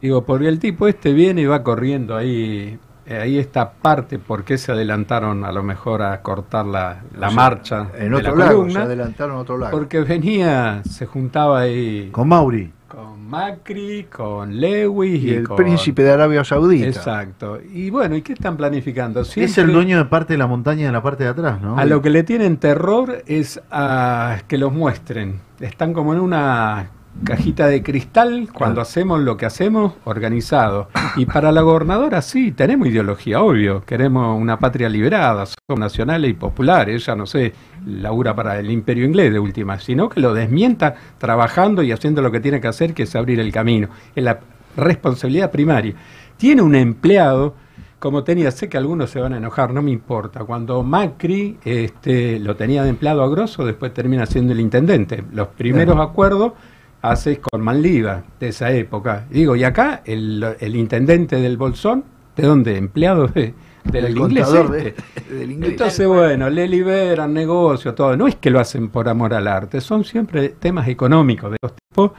digo, 0.00 0.24
porque 0.24 0.48
el 0.48 0.58
tipo 0.58 0.88
este 0.88 1.12
viene 1.12 1.42
y 1.42 1.46
va 1.46 1.62
corriendo 1.62 2.16
ahí, 2.16 2.78
eh, 3.06 3.18
ahí 3.18 3.38
esta 3.38 3.70
parte, 3.70 4.18
¿por 4.18 4.42
qué 4.42 4.58
se 4.58 4.72
adelantaron 4.72 5.44
a 5.44 5.52
lo 5.52 5.62
mejor 5.62 6.02
a 6.02 6.20
cortar 6.22 6.66
la, 6.66 7.02
la 7.16 7.28
O 7.28 7.30
sea, 7.30 7.36
marcha 7.36 7.86
en 7.96 8.10
de 8.10 8.16
otro 8.16 8.34
la 8.36 8.44
lago, 8.46 8.56
columna? 8.58 8.80
se 8.80 8.86
adelantaron 8.86 9.36
a 9.36 9.40
otro 9.40 9.58
lago. 9.58 9.70
Porque 9.78 10.00
venía, 10.00 10.82
se 10.84 11.06
juntaba 11.06 11.60
ahí 11.60 12.08
Con 12.10 12.26
Mauri. 12.28 12.72
Con 12.88 13.28
Macri, 13.28 14.04
con 14.04 14.60
Lewis 14.60 15.22
y 15.22 15.28
y, 15.30 15.34
el 15.34 15.48
con- 15.48 15.56
príncipe 15.56 16.02
de 16.02 16.12
Arabia 16.12 16.44
Saudita. 16.44 16.86
Exacto. 16.86 17.58
Y 17.72 17.90
bueno, 17.90 18.14
¿y 18.16 18.22
qué 18.22 18.32
están 18.34 18.56
planificando? 18.56 19.20
Es 19.22 19.58
el 19.58 19.72
dueño 19.72 19.98
de 19.98 20.04
parte 20.04 20.34
de 20.34 20.38
la 20.38 20.46
montaña 20.46 20.86
de 20.86 20.92
la 20.92 21.02
parte 21.02 21.24
de 21.24 21.30
atrás, 21.30 21.60
¿no? 21.60 21.76
A 21.78 21.84
lo 21.84 22.00
que 22.00 22.10
le 22.10 22.22
tienen 22.22 22.56
terror 22.58 23.22
es 23.26 23.60
a 23.70 24.38
que 24.46 24.56
los 24.58 24.72
muestren. 24.72 25.40
Están 25.60 25.92
como 25.92 26.14
en 26.14 26.20
una 26.20 26.90
cajita 27.24 27.68
de 27.68 27.82
cristal 27.82 28.48
cuando 28.52 28.80
hacemos 28.80 29.20
lo 29.20 29.36
que 29.36 29.46
hacemos 29.46 29.94
organizado. 30.04 30.88
Y 31.16 31.26
para 31.26 31.52
la 31.52 31.62
gobernadora 31.62 32.22
sí, 32.22 32.52
tenemos 32.52 32.88
ideología, 32.88 33.42
obvio. 33.42 33.82
Queremos 33.82 34.40
una 34.40 34.58
patria 34.58 34.88
liberada, 34.88 35.46
somos 35.46 35.80
nacionales 35.80 36.30
y 36.30 36.34
populares. 36.34 37.02
Ella, 37.02 37.16
no 37.16 37.26
sé, 37.26 37.52
labura 37.86 38.34
para 38.34 38.58
el 38.58 38.70
imperio 38.70 39.04
inglés 39.04 39.32
de 39.32 39.38
última, 39.38 39.78
sino 39.78 40.08
que 40.08 40.20
lo 40.20 40.34
desmienta 40.34 40.94
trabajando 41.18 41.82
y 41.82 41.92
haciendo 41.92 42.22
lo 42.22 42.30
que 42.30 42.40
tiene 42.40 42.60
que 42.60 42.68
hacer, 42.68 42.94
que 42.94 43.04
es 43.04 43.16
abrir 43.16 43.40
el 43.40 43.52
camino. 43.52 43.88
Es 44.14 44.22
la 44.22 44.40
responsabilidad 44.76 45.50
primaria. 45.50 45.94
Tiene 46.36 46.62
un 46.62 46.74
empleado 46.74 47.54
como 47.98 48.24
tenía, 48.24 48.50
sé 48.50 48.68
que 48.68 48.76
algunos 48.76 49.10
se 49.10 49.20
van 49.20 49.32
a 49.32 49.38
enojar, 49.38 49.72
no 49.72 49.80
me 49.80 49.90
importa. 49.90 50.44
Cuando 50.44 50.82
Macri 50.82 51.56
este, 51.64 52.38
lo 52.38 52.54
tenía 52.54 52.82
de 52.82 52.90
empleado 52.90 53.22
a 53.22 53.28
grosso, 53.28 53.64
después 53.64 53.92
termina 53.94 54.26
siendo 54.26 54.52
el 54.52 54.60
intendente. 54.60 55.24
Los 55.32 55.48
primeros 55.48 55.98
acuerdos 55.98 56.52
haces 57.10 57.38
con 57.38 57.60
Manliva 57.62 58.22
de 58.40 58.48
esa 58.48 58.70
época. 58.72 59.26
Digo, 59.30 59.56
y 59.56 59.64
acá 59.64 60.02
el, 60.04 60.44
el 60.60 60.76
intendente 60.76 61.36
del 61.36 61.56
Bolsón, 61.56 62.04
¿de 62.36 62.42
dónde? 62.46 62.76
Empleado 62.76 63.26
de, 63.28 63.54
del 63.84 64.04
El 64.06 64.16
inglés. 64.18 64.46
contador 64.46 64.76
este. 64.76 64.94
de- 65.30 65.38
del 65.38 65.50
inglés. 65.52 65.70
Entonces, 65.72 66.06
bueno, 66.06 66.50
le 66.50 66.68
liberan 66.68 67.32
negocio, 67.34 67.94
todo. 67.94 68.16
No 68.16 68.26
es 68.28 68.36
que 68.36 68.50
lo 68.50 68.60
hacen 68.60 68.88
por 68.88 69.08
amor 69.08 69.34
al 69.34 69.46
arte, 69.48 69.80
son 69.80 70.04
siempre 70.04 70.50
temas 70.50 70.88
económicos 70.88 71.50
de 71.52 71.56
los 71.62 71.72
tipos, 71.74 72.10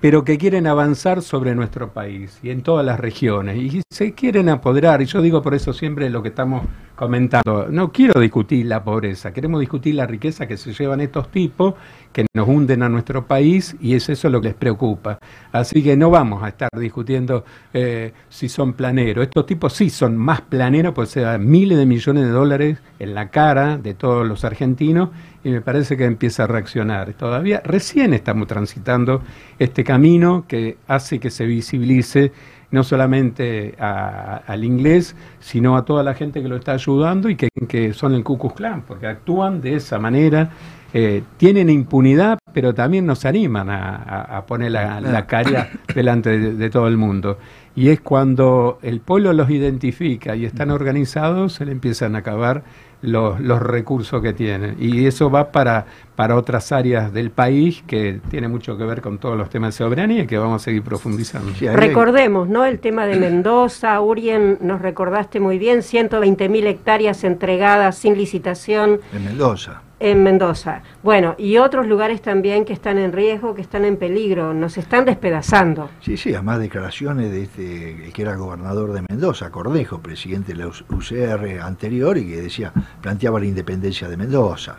pero 0.00 0.24
que 0.24 0.36
quieren 0.36 0.66
avanzar 0.66 1.22
sobre 1.22 1.54
nuestro 1.54 1.92
país 1.92 2.40
y 2.42 2.50
en 2.50 2.62
todas 2.62 2.84
las 2.84 2.98
regiones. 2.98 3.56
Y 3.56 3.82
se 3.90 4.14
quieren 4.14 4.48
apoderar, 4.48 5.00
y 5.00 5.04
yo 5.06 5.22
digo 5.22 5.42
por 5.42 5.54
eso 5.54 5.72
siempre 5.72 6.10
lo 6.10 6.22
que 6.22 6.30
estamos 6.30 6.62
comentando. 6.96 7.66
No 7.70 7.92
quiero 7.92 8.20
discutir 8.20 8.66
la 8.66 8.82
pobreza, 8.82 9.32
queremos 9.32 9.60
discutir 9.60 9.94
la 9.94 10.06
riqueza 10.06 10.46
que 10.48 10.56
se 10.56 10.72
llevan 10.72 11.00
estos 11.00 11.30
tipos, 11.30 11.74
que 12.12 12.26
nos 12.34 12.46
hunden 12.46 12.82
a 12.82 12.88
nuestro 12.88 13.26
país, 13.26 13.76
y 13.80 13.94
es 13.94 14.08
eso 14.08 14.28
lo 14.30 14.40
que 14.40 14.48
les 14.48 14.56
preocupa. 14.56 15.18
Así 15.50 15.82
que 15.82 15.96
no 15.96 16.10
vamos 16.10 16.42
a 16.42 16.48
estar 16.48 16.68
discutiendo 16.78 17.44
eh, 17.72 18.12
si 18.28 18.48
son 18.48 18.74
planeros. 18.74 19.24
Estos 19.24 19.46
tipos 19.46 19.72
sí 19.72 19.90
son 19.90 20.16
más 20.16 20.42
planeros, 20.42 20.94
pues 20.94 21.08
se 21.08 21.20
dan 21.20 21.48
miles 21.48 21.78
de 21.78 21.86
millones 21.86 22.24
de 22.24 22.30
dólares 22.30 22.78
en 22.98 23.14
la 23.14 23.30
cara 23.30 23.78
de 23.78 23.94
todos 23.94 24.26
los 24.26 24.44
argentinos, 24.44 25.10
y 25.44 25.50
me 25.50 25.60
parece 25.60 25.96
que 25.96 26.04
empieza 26.04 26.44
a 26.44 26.46
reaccionar. 26.46 27.14
Todavía 27.14 27.60
recién 27.64 28.14
estamos 28.14 28.46
transitando 28.46 29.22
este 29.58 29.82
camino 29.82 30.44
que 30.46 30.76
hace 30.86 31.18
que 31.18 31.30
se 31.30 31.46
visibilice 31.46 32.32
no 32.72 32.82
solamente 32.82 33.74
a- 33.78 34.38
al 34.46 34.64
inglés, 34.64 35.14
sino 35.38 35.76
a 35.76 35.84
toda 35.84 36.02
la 36.02 36.14
gente 36.14 36.42
que 36.42 36.48
lo 36.48 36.56
está 36.56 36.72
ayudando 36.72 37.28
y 37.28 37.36
que, 37.36 37.48
que 37.68 37.92
son 37.92 38.14
el 38.14 38.24
Ku 38.24 38.38
Klux 38.38 38.54
Klan, 38.54 38.82
porque 38.82 39.06
actúan 39.06 39.60
de 39.60 39.76
esa 39.76 39.98
manera, 39.98 40.50
eh, 40.94 41.22
tienen 41.36 41.70
impunidad, 41.70 42.38
pero 42.52 42.74
también 42.74 43.06
nos 43.06 43.24
animan 43.24 43.68
a, 43.70 44.44
poner 44.46 44.72
la, 44.72 45.00
la 45.00 45.26
cara 45.26 45.70
delante 45.94 46.36
de, 46.38 46.54
de 46.54 46.70
todo 46.70 46.88
el 46.88 46.96
mundo. 46.96 47.38
Y 47.74 47.88
es 47.88 48.00
cuando 48.00 48.78
el 48.82 49.00
pueblo 49.00 49.32
los 49.32 49.50
identifica 49.50 50.36
y 50.36 50.44
están 50.44 50.70
organizados, 50.70 51.54
se 51.54 51.64
le 51.64 51.72
empiezan 51.72 52.14
a 52.16 52.18
acabar 52.18 52.64
los, 53.02 53.40
los 53.40 53.60
recursos 53.60 54.22
que 54.22 54.32
tienen. 54.32 54.76
Y 54.78 55.06
eso 55.06 55.30
va 55.30 55.52
para, 55.52 55.86
para 56.14 56.36
otras 56.36 56.72
áreas 56.72 57.12
del 57.12 57.30
país 57.30 57.82
que 57.86 58.20
tiene 58.30 58.48
mucho 58.48 58.78
que 58.78 58.84
ver 58.84 59.00
con 59.00 59.18
todos 59.18 59.36
los 59.36 59.50
temas 59.50 59.74
de 59.74 59.84
soberanía 59.84 60.22
y 60.22 60.26
que 60.26 60.38
vamos 60.38 60.62
a 60.62 60.64
seguir 60.64 60.82
profundizando. 60.82 61.52
Recordemos, 61.74 62.48
¿no? 62.48 62.64
El 62.64 62.78
tema 62.78 63.06
de 63.06 63.16
Mendoza, 63.16 64.00
Urien, 64.00 64.58
nos 64.60 64.80
recordaste 64.80 65.40
muy 65.40 65.58
bien, 65.58 65.80
120.000 65.80 66.66
hectáreas 66.66 67.24
entregadas 67.24 67.96
sin 67.98 68.16
licitación 68.16 69.00
En 69.12 69.24
Mendoza. 69.24 69.82
En 70.02 70.24
Mendoza. 70.24 70.82
Bueno, 71.04 71.36
y 71.38 71.58
otros 71.58 71.86
lugares 71.86 72.20
también 72.20 72.64
que 72.64 72.72
están 72.72 72.98
en 72.98 73.12
riesgo, 73.12 73.54
que 73.54 73.62
están 73.62 73.84
en 73.84 73.96
peligro, 73.96 74.52
nos 74.52 74.76
están 74.76 75.04
despedazando. 75.04 75.90
Sí, 76.00 76.16
sí, 76.16 76.34
además 76.34 76.58
declaraciones 76.58 77.30
de 77.30 77.44
este, 77.44 78.10
que 78.12 78.22
era 78.22 78.34
gobernador 78.34 78.92
de 78.92 79.04
Mendoza, 79.08 79.50
Cordejo, 79.50 80.00
presidente 80.00 80.54
de 80.54 80.58
la 80.58 80.66
UCR 80.66 81.60
anterior, 81.62 82.18
y 82.18 82.26
que 82.26 82.42
decía, 82.42 82.72
planteaba 83.00 83.38
la 83.38 83.46
independencia 83.46 84.08
de 84.08 84.16
Mendoza. 84.16 84.78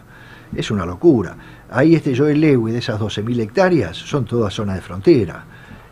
es 0.54 0.70
una 0.70 0.86
locura. 0.86 1.38
Ahí 1.72 1.96
este 1.96 2.16
Joel 2.16 2.42
Lewy 2.42 2.74
de 2.74 2.80
esas 2.80 3.00
12.000 3.00 3.40
hectáreas 3.40 3.96
son 3.96 4.26
todas 4.26 4.54
zonas 4.54 4.76
de 4.76 4.82
frontera. 4.82 5.46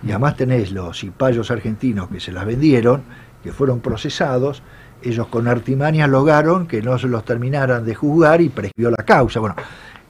Y 0.03 0.09
además 0.09 0.35
tenés 0.35 0.73
los 0.73 0.99
cipayos 0.99 1.51
argentinos 1.51 2.09
que 2.09 2.19
se 2.19 2.33
las 2.33 2.45
vendieron, 2.45 3.03
que 3.41 3.53
fueron 3.53 3.79
procesados, 3.79 4.61
ellos 5.03 5.27
con 5.27 5.47
artimañas 5.47 6.09
lograron 6.09 6.67
que 6.67 6.81
no 6.81 6.97
se 6.97 7.07
los 7.07 7.23
terminaran 7.25 7.85
de 7.85 7.95
juzgar 7.95 8.41
y 8.41 8.49
prescribió 8.49 8.91
la 8.91 9.03
causa. 9.03 9.39
Bueno, 9.39 9.55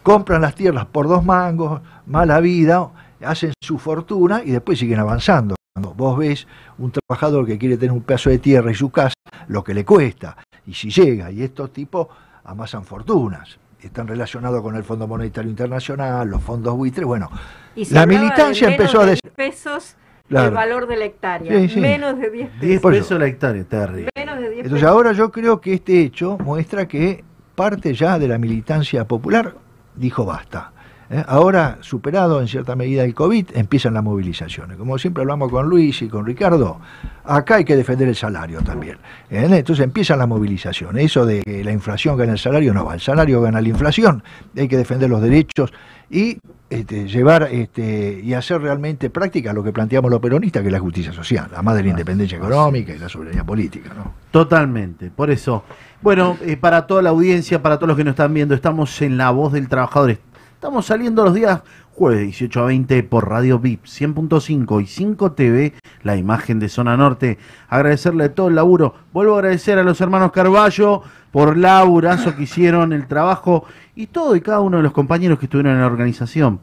compran 0.03 0.41
las 0.41 0.55
tierras 0.55 0.85
por 0.85 1.07
dos 1.07 1.23
mangos, 1.23 1.81
mala 2.05 2.39
vida, 2.39 2.89
hacen 3.23 3.53
su 3.61 3.77
fortuna 3.77 4.41
y 4.43 4.51
después 4.51 4.79
siguen 4.79 4.99
avanzando. 4.99 5.55
Cuando 5.73 5.93
vos 5.93 6.17
ves 6.17 6.47
un 6.77 6.91
trabajador 6.91 7.45
que 7.45 7.57
quiere 7.57 7.77
tener 7.77 7.91
un 7.91 8.01
pedazo 8.01 8.29
de 8.29 8.39
tierra 8.39 8.71
y 8.71 8.75
su 8.75 8.89
casa, 8.89 9.15
lo 9.47 9.63
que 9.63 9.73
le 9.73 9.85
cuesta, 9.85 10.37
y 10.65 10.73
si 10.73 10.89
llega, 10.89 11.31
y 11.31 11.43
estos 11.43 11.71
tipos 11.71 12.07
amasan 12.43 12.83
fortunas, 12.83 13.57
están 13.79 14.07
relacionados 14.07 14.61
con 14.61 14.75
el 14.75 14.83
Fondo 14.83 15.07
Monetario 15.07 15.49
Internacional, 15.49 16.27
los 16.27 16.41
fondos 16.41 16.75
buitres, 16.75 17.05
bueno, 17.05 17.29
Y 17.75 17.91
la 17.93 18.05
militancia 18.05 18.69
empezó 18.69 19.01
a 19.01 19.05
de 19.05 19.11
decir... 19.11 19.21
10 19.23 19.33
pesos 19.33 19.95
Claro. 20.31 20.47
el 20.47 20.53
valor 20.55 20.87
de 20.87 20.97
la 20.97 21.05
hectárea. 21.05 21.59
Sí, 21.59 21.69
sí. 21.69 21.79
Menos 21.79 22.17
de 22.17 22.29
10 22.29 22.47
pesos. 22.49 22.61
10 22.61 22.81
Por 22.81 22.93
eso. 22.95 23.03
pesos 23.03 23.19
la 23.19 23.27
hectárea, 23.27 23.63
terrible. 23.65 24.09
Menos 24.15 24.35
de 24.35 24.41
10 24.49 24.51
Entonces 24.65 24.71
pesos. 24.81 24.89
ahora 24.89 25.11
yo 25.11 25.31
creo 25.31 25.61
que 25.61 25.73
este 25.73 26.01
hecho 26.01 26.37
muestra 26.39 26.87
que 26.87 27.23
parte 27.53 27.93
ya 27.93 28.17
de 28.17 28.27
la 28.27 28.37
militancia 28.37 29.05
popular 29.05 29.55
dijo 29.95 30.25
basta. 30.25 30.71
¿Eh? 31.11 31.23
Ahora, 31.27 31.77
superado 31.81 32.41
en 32.41 32.47
cierta 32.47 32.75
medida 32.75 33.03
el 33.03 33.13
COVID, 33.13 33.49
empiezan 33.53 33.93
las 33.93 34.03
movilizaciones. 34.03 34.77
Como 34.77 34.97
siempre 34.97 35.21
hablamos 35.21 35.51
con 35.51 35.67
Luis 35.67 36.01
y 36.01 36.07
con 36.07 36.25
Ricardo, 36.25 36.79
acá 37.25 37.55
hay 37.55 37.65
que 37.65 37.75
defender 37.75 38.07
el 38.07 38.15
salario 38.15 38.61
también. 38.61 38.97
¿eh? 39.29 39.47
Entonces 39.51 39.83
empiezan 39.83 40.19
las 40.19 40.27
movilizaciones. 40.27 41.05
Eso 41.05 41.25
de 41.25 41.41
que 41.43 41.63
la 41.63 41.71
inflación 41.71 42.17
gana 42.17 42.31
el 42.33 42.39
salario, 42.39 42.73
no 42.73 42.85
va. 42.85 42.95
El 42.95 43.01
salario 43.01 43.41
gana 43.41 43.61
la 43.61 43.67
inflación. 43.67 44.23
Hay 44.57 44.67
que 44.67 44.77
defender 44.77 45.09
los 45.09 45.21
derechos 45.21 45.71
y 46.09 46.39
este, 46.69 47.07
llevar 47.07 47.49
este, 47.51 48.21
y 48.23 48.33
hacer 48.33 48.61
realmente 48.61 49.09
práctica 49.09 49.51
lo 49.51 49.61
que 49.61 49.73
planteamos 49.73 50.09
los 50.09 50.21
peronistas, 50.21 50.61
que 50.61 50.69
es 50.69 50.71
la 50.71 50.79
justicia 50.79 51.11
social, 51.11 51.49
además 51.53 51.75
de 51.75 51.83
la 51.83 51.89
independencia 51.89 52.37
económica 52.37 52.93
y 52.93 52.97
la 52.97 53.09
soberanía 53.09 53.43
política. 53.43 53.93
¿no? 53.93 54.13
Totalmente, 54.31 55.09
por 55.09 55.31
eso. 55.31 55.65
Bueno, 56.01 56.37
eh, 56.41 56.57
para 56.57 56.87
toda 56.87 57.01
la 57.01 57.09
audiencia, 57.09 57.61
para 57.61 57.77
todos 57.77 57.89
los 57.89 57.97
que 57.97 58.05
nos 58.05 58.13
están 58.13 58.33
viendo, 58.33 58.55
estamos 58.55 59.01
en 59.01 59.17
La 59.17 59.31
Voz 59.31 59.51
del 59.51 59.67
Trabajador. 59.67 60.17
Estamos 60.61 60.85
saliendo 60.85 61.23
los 61.23 61.33
días 61.33 61.63
jueves 61.91 62.21
18 62.21 62.61
a 62.61 62.65
20 62.65 63.01
por 63.01 63.27
Radio 63.27 63.57
VIP 63.57 63.85
100.5 63.85 64.83
y 64.83 64.85
5 64.85 65.31
TV, 65.31 65.73
la 66.03 66.17
imagen 66.17 66.59
de 66.59 66.69
Zona 66.69 66.95
Norte. 66.95 67.39
Agradecerle 67.67 68.29
todo 68.29 68.49
el 68.49 68.53
laburo. 68.53 68.93
Vuelvo 69.11 69.33
a 69.33 69.39
agradecer 69.39 69.79
a 69.79 69.83
los 69.83 69.99
hermanos 70.01 70.31
Carballo 70.31 71.01
por 71.31 71.57
laburazo 71.57 72.35
que 72.35 72.43
hicieron, 72.43 72.93
el 72.93 73.07
trabajo 73.07 73.65
y 73.95 74.05
todo 74.05 74.35
y 74.35 74.41
cada 74.41 74.59
uno 74.59 74.77
de 74.77 74.83
los 74.83 74.91
compañeros 74.91 75.39
que 75.39 75.47
estuvieron 75.47 75.73
en 75.73 75.81
la 75.81 75.87
organización. 75.87 76.59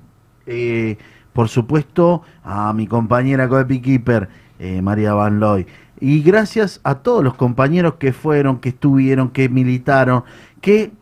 Eh, 0.47 0.97
por 1.33 1.49
supuesto, 1.49 2.23
a 2.45 2.73
mi 2.73 2.87
compañera 2.87 3.49
Coepi 3.49 3.81
Keeper, 3.81 4.29
eh, 4.61 4.81
María 4.81 5.13
Van 5.15 5.41
Loy. 5.41 5.67
Y 5.99 6.23
gracias 6.23 6.81
a 6.85 6.95
todos 6.95 7.25
los 7.25 7.35
compañeros 7.35 7.95
que 7.95 8.13
fueron, 8.13 8.61
que 8.61 8.69
estuvieron, 8.69 9.31
que 9.31 9.49
militaron, 9.49 10.23
que 10.61 10.93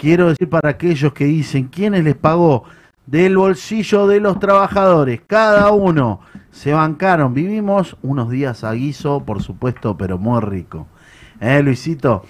quiero 0.00 0.30
decir 0.30 0.48
para 0.48 0.70
aquellos 0.70 1.12
que 1.12 1.26
dicen 1.26 1.68
quiénes 1.68 2.02
les 2.04 2.16
pagó 2.16 2.64
del 3.04 3.36
bolsillo 3.36 4.06
de 4.06 4.18
los 4.18 4.40
trabajadores, 4.40 5.20
cada 5.26 5.70
uno 5.72 6.20
se 6.50 6.72
bancaron. 6.72 7.34
Vivimos 7.34 7.98
unos 8.02 8.30
días 8.30 8.64
a 8.64 8.72
guiso, 8.72 9.24
por 9.26 9.42
supuesto, 9.42 9.98
pero 9.98 10.16
muy 10.16 10.40
rico. 10.40 10.86
¿Eh, 11.38 11.62
Luisito? 11.62 12.24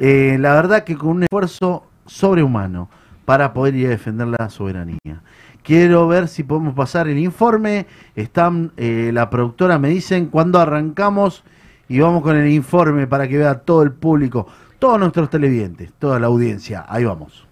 Eh, 0.00 0.36
la 0.40 0.54
verdad 0.54 0.82
que 0.82 0.96
con 0.96 1.10
un 1.10 1.22
esfuerzo 1.22 1.86
sobrehumano 2.06 2.88
para 3.24 3.52
poder 3.52 3.76
ir 3.76 3.86
a 3.86 3.90
defender 3.90 4.26
la 4.26 4.50
soberanía. 4.50 5.22
Quiero 5.62 6.08
ver 6.08 6.26
si 6.26 6.42
podemos 6.42 6.74
pasar 6.74 7.06
el 7.06 7.18
informe. 7.18 7.86
Están, 8.16 8.72
eh, 8.76 9.10
la 9.12 9.30
productora 9.30 9.78
me 9.78 9.90
dicen 9.90 10.26
cuándo 10.26 10.58
arrancamos 10.58 11.44
y 11.88 12.00
vamos 12.00 12.22
con 12.22 12.36
el 12.36 12.50
informe 12.50 13.06
para 13.06 13.28
que 13.28 13.38
vea 13.38 13.60
todo 13.60 13.82
el 13.82 13.92
público, 13.92 14.48
todos 14.82 14.98
nuestros 14.98 15.30
televidentes, 15.30 15.92
toda 15.92 16.18
la 16.18 16.26
audiencia. 16.26 16.84
Ahí 16.88 17.04
vamos. 17.04 17.46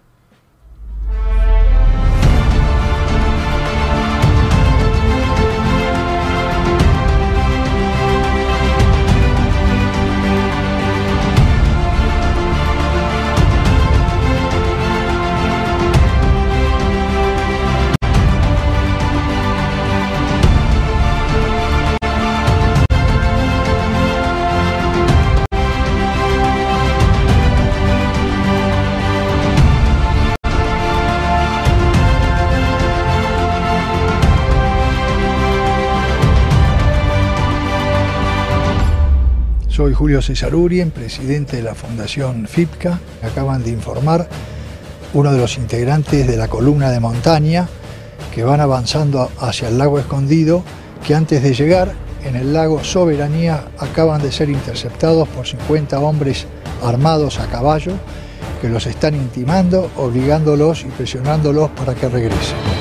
Soy 39.81 39.95
Julio 39.95 40.21
César 40.21 40.53
Urien, 40.53 40.91
presidente 40.91 41.57
de 41.57 41.63
la 41.63 41.73
Fundación 41.73 42.45
FIPCA. 42.47 42.99
Acaban 43.23 43.63
de 43.63 43.71
informar 43.71 44.29
uno 45.15 45.31
de 45.31 45.39
los 45.39 45.57
integrantes 45.57 46.27
de 46.27 46.37
la 46.37 46.47
columna 46.47 46.91
de 46.91 46.99
montaña 46.99 47.67
que 48.31 48.43
van 48.43 48.61
avanzando 48.61 49.31
hacia 49.39 49.69
el 49.69 49.79
lago 49.79 49.97
escondido, 49.97 50.63
que 51.03 51.15
antes 51.15 51.41
de 51.41 51.55
llegar 51.55 51.93
en 52.23 52.35
el 52.35 52.53
lago 52.53 52.83
Soberanía 52.83 53.69
acaban 53.79 54.21
de 54.21 54.31
ser 54.31 54.51
interceptados 54.51 55.27
por 55.29 55.47
50 55.47 55.99
hombres 55.99 56.45
armados 56.83 57.39
a 57.39 57.47
caballo 57.47 57.93
que 58.61 58.69
los 58.69 58.85
están 58.85 59.15
intimando, 59.15 59.89
obligándolos 59.97 60.83
y 60.83 60.89
presionándolos 60.89 61.71
para 61.71 61.95
que 61.95 62.07
regresen. 62.07 62.80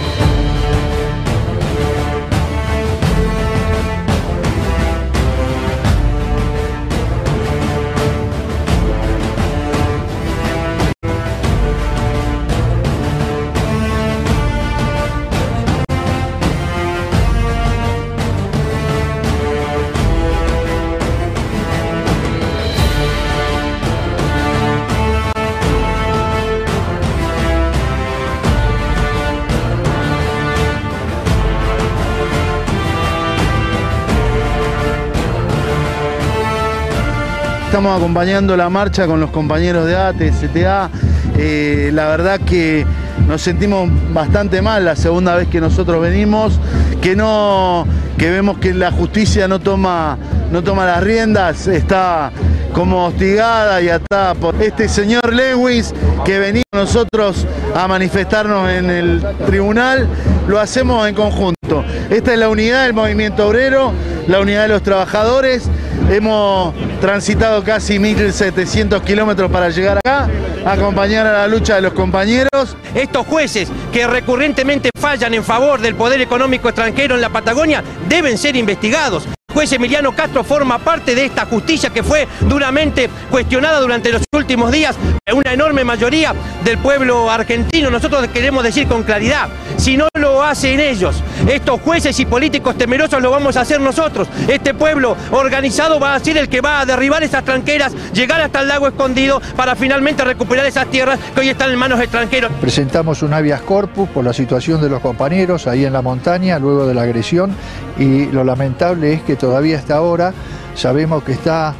Acompañando 37.97 38.57
la 38.57 38.68
marcha 38.68 39.07
con 39.07 39.20
los 39.20 39.30
compañeros 39.30 39.86
de 39.86 39.97
ATE, 39.97 40.30
CTA. 40.30 40.91
Eh, 41.36 41.91
la 41.93 42.09
verdad 42.09 42.41
que 42.41 42.86
nos 43.26 43.43
sentimos 43.43 43.88
bastante 44.12 44.62
mal 44.62 44.84
la 44.84 44.97
segunda 44.97 45.34
vez 45.34 45.49
que 45.49 45.61
nosotros 45.61 46.01
venimos, 46.01 46.59
que 47.01 47.16
no, 47.16 47.86
que 48.18 48.30
vemos 48.30 48.59
que 48.59 48.74
la 48.74 48.91
justicia 48.91 49.49
no 49.49 49.61
toma, 49.61 50.18
no 50.51 50.62
toma 50.62 50.84
las 50.84 51.03
riendas, 51.03 51.66
está 51.66 52.32
como 52.72 53.07
hostigada 53.07 53.80
y 53.82 53.88
atada 53.88 54.34
por 54.34 54.61
este 54.62 54.88
señor 54.88 55.32
Lewis 55.32 55.93
que 56.24 56.38
venimos 56.38 56.64
nosotros 56.72 57.47
a 57.74 57.88
manifestarnos 57.88 58.70
en 58.70 58.91
el 58.91 59.24
tribunal, 59.47 60.07
lo 60.47 60.61
hacemos 60.61 61.09
en 61.09 61.14
conjunto. 61.14 61.84
Esta 62.11 62.32
es 62.32 62.38
la 62.38 62.49
unidad 62.49 62.84
del 62.84 62.95
movimiento 62.95 63.49
obrero, 63.49 63.93
la 64.26 64.41
unidad 64.41 64.62
de 64.62 64.68
los 64.68 64.82
trabajadores. 64.82 65.68
Hemos 66.11 66.74
transitado 67.01 67.64
casi 67.64 67.98
1.700 67.98 69.03
kilómetros 69.03 69.51
para 69.51 69.70
llegar 69.70 69.98
acá, 69.98 70.28
acompañar 70.64 71.26
a 71.26 71.32
la 71.32 71.46
lucha 71.48 71.76
de 71.76 71.82
los 71.82 71.92
compañeros. 71.94 72.76
Estos 72.94 73.26
jueces 73.26 73.70
que 73.92 74.07
recurrentemente 74.07 74.90
fallan 74.98 75.34
en 75.34 75.42
favor 75.42 75.80
del 75.80 75.94
poder 75.94 76.20
económico 76.20 76.68
extranjero 76.68 77.14
en 77.14 77.22
la 77.22 77.30
Patagonia 77.30 77.82
deben 78.09 78.36
ser 78.38 78.55
investigados. 78.57 79.24
El 79.26 79.55
juez 79.55 79.72
Emiliano 79.72 80.14
Castro 80.14 80.44
forma 80.44 80.78
parte 80.78 81.14
de 81.14 81.24
esta 81.24 81.46
justicia 81.46 81.90
que 81.90 82.03
fue 82.03 82.28
duramente 82.42 83.11
cuestionada 83.30 83.80
durante 83.80 84.12
los 84.12 84.22
últimos 84.41 84.72
días 84.72 84.97
una 85.32 85.53
enorme 85.53 85.84
mayoría 85.84 86.34
del 86.64 86.78
pueblo 86.78 87.30
argentino. 87.30 87.91
Nosotros 87.91 88.26
queremos 88.28 88.64
decir 88.64 88.88
con 88.88 89.03
claridad, 89.03 89.49
si 89.76 89.97
no 89.97 90.09
lo 90.14 90.43
hacen 90.43 90.80
ellos, 90.80 91.22
estos 91.49 91.80
jueces 91.82 92.18
y 92.18 92.26
políticos 92.26 92.76
temerosos 92.76 93.22
lo 93.22 93.30
vamos 93.30 93.57
a 93.57 93.61
hacer 93.61 93.80
nosotros. 93.80 94.28
Este 94.49 94.74
pueblo 94.74 95.16
organizado 95.30 96.01
va 96.01 96.14
a 96.14 96.20
ser 96.20 96.38
el 96.38 96.49
que 96.49 96.61
va 96.61 96.80
a 96.80 96.86
derribar 96.86 97.22
esas 97.22 97.45
tranqueras, 97.45 97.93
llegar 98.12 98.41
hasta 98.41 98.61
el 98.61 98.68
lago 98.68 98.88
escondido 98.88 99.41
para 99.57 99.76
finalmente 99.76 100.24
recuperar 100.24 100.66
esas 100.66 100.86
tierras 100.86 101.18
que 101.34 101.41
hoy 101.41 101.49
están 101.51 101.70
en 101.70 101.78
manos 101.78 102.01
extranjeros. 102.01 102.51
Presentamos 102.61 103.22
un 103.22 103.32
habeas 103.32 103.62
corpus 103.62 104.09
por 104.09 104.24
la 104.24 104.32
situación 104.32 104.80
de 104.80 104.88
los 104.88 105.01
compañeros 105.01 105.66
ahí 105.66 105.84
en 105.84 105.93
la 105.93 106.03
montaña 106.03 106.59
luego 106.59 106.86
de 106.86 106.95
la 106.95 107.03
agresión 107.03 107.55
y 107.99 108.26
lo 108.26 108.43
lamentable 108.43 109.12
es 109.12 109.22
que 109.22 109.36
todavía 109.36 109.78
hasta 109.78 109.97
ahora 109.97 110.32
sabemos 110.74 111.22
que 111.22 111.32
está 111.32 111.74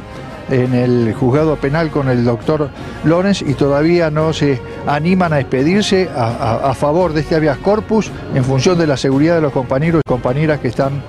en 0.51 0.73
el 0.73 1.13
juzgado 1.13 1.55
penal 1.55 1.89
con 1.89 2.09
el 2.09 2.23
doctor 2.23 2.69
Lorenz 3.03 3.41
y 3.41 3.53
todavía 3.53 4.11
no 4.11 4.33
se 4.33 4.61
animan 4.85 5.33
a 5.33 5.39
expedirse 5.39 6.09
a, 6.15 6.73
favor 6.75 7.13
de 7.13 7.21
este 7.21 7.35
habeas 7.35 7.57
corpus 7.57 8.11
en 8.33 8.43
función 8.43 8.77
de 8.77 8.87
la 8.87 8.97
seguridad 8.97 9.35
de 9.35 9.41
los 9.41 9.53
compañeros 9.53 10.01
y 10.05 10.09
compañeras 10.09 10.59
que 10.59 10.67
están 10.67 11.01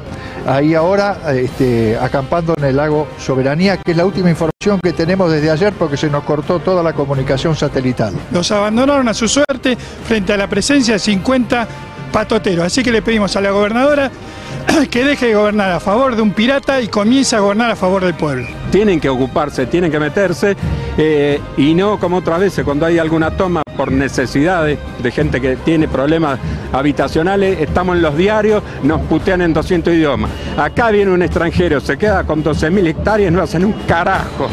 ahí 0.47 0.75
ahora 0.75 1.19
este, 1.35 1.97
acampando 1.99 2.55
en 2.57 2.65
el 2.65 2.77
lago 2.77 3.07
Soberanía, 3.19 3.77
que 3.77 3.93
es 3.93 3.97
la 3.97 4.05
última 4.05 4.31
información 4.31 4.81
que 4.83 4.93
tenemos 4.93 5.31
desde 5.31 5.51
ayer 5.51 5.73
porque 5.73 5.97
se 5.97 6.09
nos 6.09 6.25
cortó 6.25 6.61
toda 6.61 6.83
la 6.83 6.93
comunicación 6.93 7.57
satelital. 7.57 8.13
Los 8.31 8.51
abandonaron 8.51 9.09
a 9.09 9.15
su 9.15 9.29
suerte 9.29 9.77
frente 9.77 10.33
a 10.33 10.37
la 10.37 10.49
presencia 10.49 10.95
de 10.95 11.01
50 11.01 11.69
patoteros. 12.13 12.65
Así 12.65 12.83
que 12.83 12.93
le 12.93 13.03
pedimos 13.03 13.35
a 13.37 13.41
la 13.41 13.51
gobernadora 13.51 14.11
que 14.91 15.05
deje 15.05 15.27
de 15.27 15.35
gobernar 15.35 15.71
a 15.73 15.81
favor 15.81 16.15
de 16.15 16.23
un 16.23 16.33
pirata 16.33 16.81
y 16.81 16.89
comience 16.89 17.35
a 17.35 17.41
gobernar 17.41 17.71
a 17.71 17.77
favor 17.77 18.05
del 18.05 18.15
pueblo. 18.15 18.47
Tienen 18.71 19.01
que 19.01 19.09
ocuparse, 19.09 19.67
tienen 19.67 19.91
que 19.91 19.99
meterse 19.99 20.57
eh, 20.97 21.41
y 21.57 21.75
no 21.75 21.99
como 21.99 22.19
otras 22.19 22.41
veces 22.41 22.65
cuando 22.65 22.87
hay 22.87 22.99
alguna 22.99 23.31
toma 23.31 23.63
por 23.77 23.91
necesidades 23.91 24.79
de 25.03 25.11
gente 25.11 25.41
que 25.41 25.57
tiene 25.57 25.89
problemas 25.89 26.39
habitacionales, 26.73 27.61
estamos 27.61 27.97
en 27.97 28.03
los 28.03 28.17
diarios, 28.17 28.63
nos 28.83 29.01
putean 29.03 29.43
en 29.43 29.53
200 29.53 29.95
idiomas. 29.95 30.31
Acá 30.57 30.91
viene 30.91 31.11
un 31.11 31.23
extranjero, 31.23 31.81
se 31.81 31.97
queda 31.97 32.25
con 32.25 32.45
12.000 32.45 32.87
hectáreas, 32.87 33.33
no 33.33 33.43
hacen 33.43 33.65
un 33.65 33.73
carajo. 33.87 34.49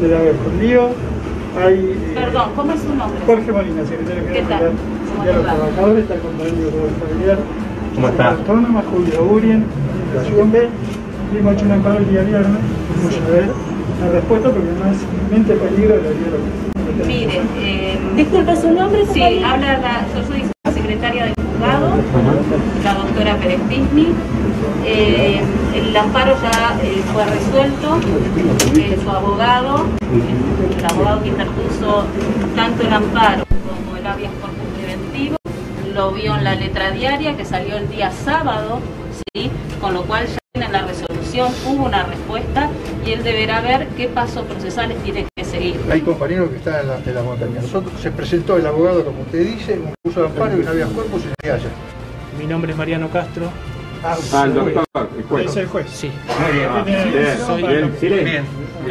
Con 0.00 0.10
la 0.10 0.10
gestión 0.10 0.10
del 0.10 0.14
agua 0.14 0.30
escondido, 0.30 0.90
hay... 1.60 2.12
Perdón, 2.14 2.50
¿cómo 2.56 2.72
es 2.72 2.80
su 2.80 2.94
nombre? 2.94 3.20
Jorge 3.26 3.52
Molina, 3.52 3.84
secretario 3.84 4.22
¿Qué 4.26 4.32
general 4.34 4.72
tal? 5.18 5.26
de 5.26 5.32
los 5.34 5.42
trabajadores, 5.44 6.02
está 6.02 6.14
el 6.14 6.20
compañero 6.20 6.70
Familiar. 7.06 7.38
¿Cómo 7.94 8.08
está? 8.08 8.28
Autónoma, 8.30 8.82
Julio 8.90 9.24
Urien, 9.24 9.64
Nación 10.14 10.52
B, 10.52 10.68
y 11.34 11.36
hemos 11.36 11.54
hecho 11.54 11.64
un 11.66 11.72
amparo 11.72 11.98
el 11.98 12.08
día 12.08 12.22
viernes, 12.22 12.60
vamos 12.96 13.20
a 13.26 13.30
ver 13.30 13.48
la 14.00 14.08
respuesta 14.10 14.48
porque 14.48 14.68
no 14.78 14.90
es 14.90 14.98
mente 15.30 15.54
peligro 15.54 15.96
de 15.96 16.02
la 16.02 16.10
vida. 16.10 17.06
Mire, 17.06 17.40
eh, 17.58 17.98
Disculpe 18.16 18.56
su 18.56 18.70
nombre, 18.72 19.04
sí, 19.12 19.42
habla 19.44 19.78
la, 19.78 20.06
yo 20.16 20.26
soy 20.26 20.44
secretaria 20.72 21.24
del 21.24 21.39
juzgado, 21.60 21.90
la 22.82 22.94
doctora 22.94 23.36
Pérez 23.36 23.60
Pisni. 23.68 24.08
Eh, 24.84 25.40
el 25.74 25.96
amparo 25.96 26.34
ya 26.42 26.78
eh, 26.82 27.02
fue 27.12 27.24
resuelto, 27.24 28.00
eh, 28.76 28.98
su 29.02 29.10
abogado, 29.10 29.86
el 30.78 30.84
abogado 30.84 31.22
que 31.22 31.28
interpuso 31.28 32.04
tanto 32.56 32.82
el 32.82 32.92
amparo 32.92 33.44
como 33.46 33.96
el 33.96 34.06
habeas 34.06 34.32
corpus 34.40 34.78
preventivo, 34.78 35.36
lo 35.94 36.12
vio 36.12 36.34
en 36.36 36.44
la 36.44 36.54
letra 36.54 36.90
diaria 36.92 37.36
que 37.36 37.44
salió 37.44 37.76
el 37.76 37.88
día 37.88 38.10
sábado, 38.10 38.80
¿sí? 39.34 39.50
con 39.80 39.94
lo 39.94 40.02
cual 40.04 40.26
ya 40.26 40.38
tiene 40.52 40.72
la 40.72 40.82
resolución, 40.82 41.52
hubo 41.66 41.84
una 41.84 42.02
respuesta 42.04 42.70
y 43.06 43.12
él 43.12 43.22
deberá 43.22 43.60
ver 43.60 43.88
qué 43.96 44.08
pasos 44.08 44.44
procesales 44.44 44.96
tiene 45.02 45.26
que 45.36 45.39
Hay 45.90 46.00
compañeros 46.00 46.50
que 46.50 46.56
están 46.56 46.80
en 46.80 46.88
la, 46.88 46.96
en 46.98 47.14
la 47.14 47.22
montaña. 47.22 47.60
Nosotros 47.60 47.92
se 48.00 48.10
presentó 48.10 48.56
el 48.56 48.66
abogado, 48.66 49.04
como 49.04 49.20
usted 49.22 49.44
dice, 49.46 49.78
un 49.78 49.92
curso 50.02 50.20
de 50.22 50.26
amparo 50.26 50.56
y 50.56 50.60
un 50.60 50.68
habeas 50.68 50.88
corpus 50.90 51.22
y 51.24 51.46
hay 51.46 51.50
haya. 51.52 51.68
Mi 52.38 52.46
nombre 52.46 52.72
es 52.72 52.78
Mariano 52.78 53.08
Castro. 53.10 53.50
Ah, 54.02 54.16
el 54.44 54.54
doctor, 54.54 54.86
el 55.18 55.24
juez. 55.24 55.46
Es 55.50 55.56
el 55.56 55.66
juez. 55.66 55.86
Sí. 55.92 56.10
Muy 56.40 56.58
bien. 56.58 57.10
Bien, 57.12 57.38
Soy- 57.46 58.24
bien. 58.24 58.44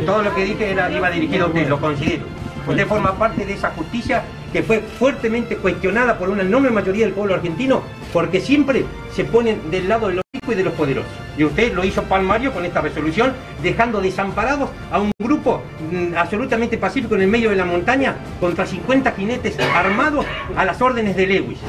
Todo 0.05 0.21
lo 0.21 0.35
que 0.35 0.43
dije 0.45 0.71
era, 0.71 0.91
iba 0.91 1.09
dirigido 1.09 1.45
a 1.45 1.47
usted, 1.47 1.67
lo 1.67 1.79
considero. 1.81 2.23
Usted 2.67 2.85
forma 2.87 3.17
parte 3.17 3.45
de 3.45 3.53
esa 3.53 3.71
justicia 3.71 4.23
que 4.53 4.61
fue 4.61 4.79
fuertemente 4.81 5.57
cuestionada 5.57 6.19
por 6.19 6.29
una 6.29 6.43
enorme 6.43 6.69
mayoría 6.69 7.05
del 7.05 7.13
pueblo 7.15 7.33
argentino, 7.33 7.81
porque 8.13 8.39
siempre 8.39 8.85
se 9.15 9.23
ponen 9.23 9.71
del 9.71 9.89
lado 9.89 10.09
de 10.09 10.15
los 10.15 10.23
y 10.51 10.55
de 10.55 10.63
los 10.63 10.73
poderosos. 10.73 11.11
Y 11.37 11.43
usted 11.43 11.73
lo 11.73 11.83
hizo 11.83 12.03
palmario 12.03 12.53
con 12.53 12.65
esta 12.65 12.81
resolución, 12.81 13.33
dejando 13.61 14.01
desamparados 14.01 14.69
a 14.91 14.99
un 14.99 15.11
grupo 15.19 15.61
mm, 15.91 16.15
absolutamente 16.15 16.77
pacífico 16.77 17.15
en 17.15 17.21
el 17.21 17.27
medio 17.27 17.49
de 17.49 17.55
la 17.55 17.65
montaña 17.65 18.15
contra 18.39 18.65
50 18.65 19.11
jinetes 19.11 19.57
armados 19.59 20.25
a 20.55 20.65
las 20.65 20.81
órdenes 20.81 21.15
de 21.15 21.27
Lewis. 21.27 21.59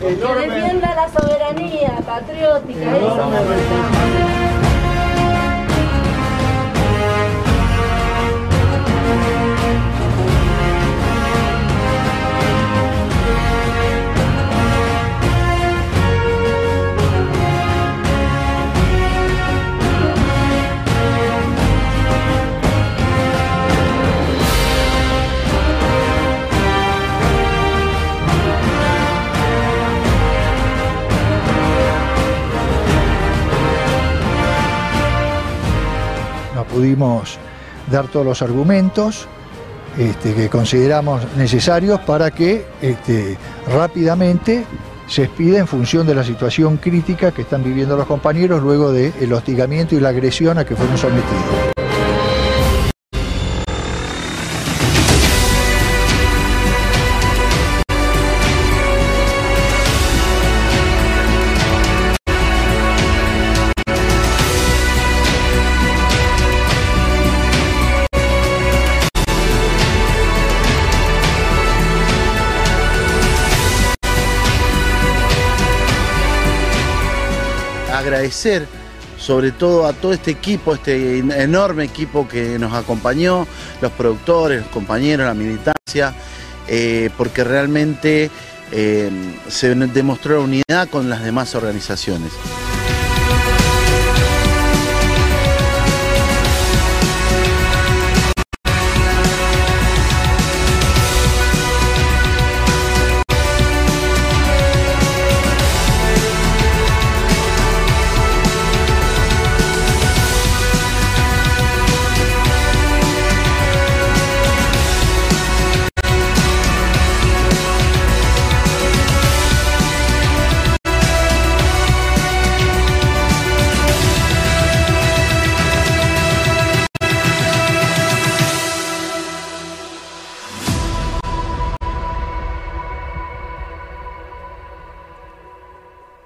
Que 0.00 0.14
defienda 0.14 0.94
la 0.94 1.08
soberanía 1.08 1.96
patriótica. 2.06 2.92
Pudimos 36.76 37.38
dar 37.90 38.06
todos 38.08 38.26
los 38.26 38.42
argumentos 38.42 39.26
este, 39.96 40.34
que 40.34 40.50
consideramos 40.50 41.22
necesarios 41.38 42.00
para 42.00 42.30
que 42.30 42.66
este, 42.82 43.38
rápidamente 43.66 44.66
se 45.06 45.24
expida 45.24 45.58
en 45.58 45.66
función 45.66 46.06
de 46.06 46.14
la 46.14 46.22
situación 46.22 46.76
crítica 46.76 47.32
que 47.32 47.42
están 47.42 47.64
viviendo 47.64 47.96
los 47.96 48.06
compañeros 48.06 48.62
luego 48.62 48.92
del 48.92 49.32
hostigamiento 49.32 49.94
y 49.94 50.00
la 50.00 50.10
agresión 50.10 50.58
a 50.58 50.66
que 50.66 50.76
fueron 50.76 50.98
sometidos. 50.98 51.75
Sobre 79.18 79.50
todo 79.50 79.86
a 79.86 79.92
todo 79.92 80.12
este 80.12 80.30
equipo, 80.30 80.74
este 80.74 81.18
enorme 81.18 81.84
equipo 81.84 82.28
que 82.28 82.58
nos 82.58 82.74
acompañó, 82.74 83.46
los 83.80 83.92
productores, 83.92 84.60
los 84.60 84.68
compañeros, 84.68 85.26
la 85.26 85.34
militancia, 85.34 86.14
eh, 86.68 87.10
porque 87.16 87.42
realmente 87.42 88.30
eh, 88.72 89.10
se 89.48 89.74
demostró 89.74 90.38
la 90.38 90.44
unidad 90.44 90.88
con 90.90 91.08
las 91.08 91.24
demás 91.24 91.54
organizaciones. 91.54 92.32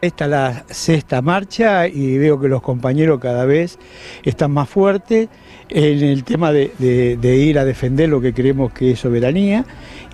Esta 0.00 0.24
es 0.24 0.30
la 0.30 0.64
sexta 0.70 1.20
marcha 1.20 1.86
y 1.86 2.16
veo 2.16 2.40
que 2.40 2.48
los 2.48 2.62
compañeros 2.62 3.20
cada 3.20 3.44
vez 3.44 3.78
están 4.22 4.50
más 4.50 4.68
fuertes 4.68 5.28
en 5.70 6.02
el 6.02 6.24
tema 6.24 6.52
de, 6.52 6.70
ir 7.22 7.58
a 7.58 7.64
defender 7.64 8.08
lo 8.08 8.20
que 8.20 8.32
creemos 8.32 8.72
que 8.72 8.92
es 8.92 9.00
soberanía. 9.00 9.64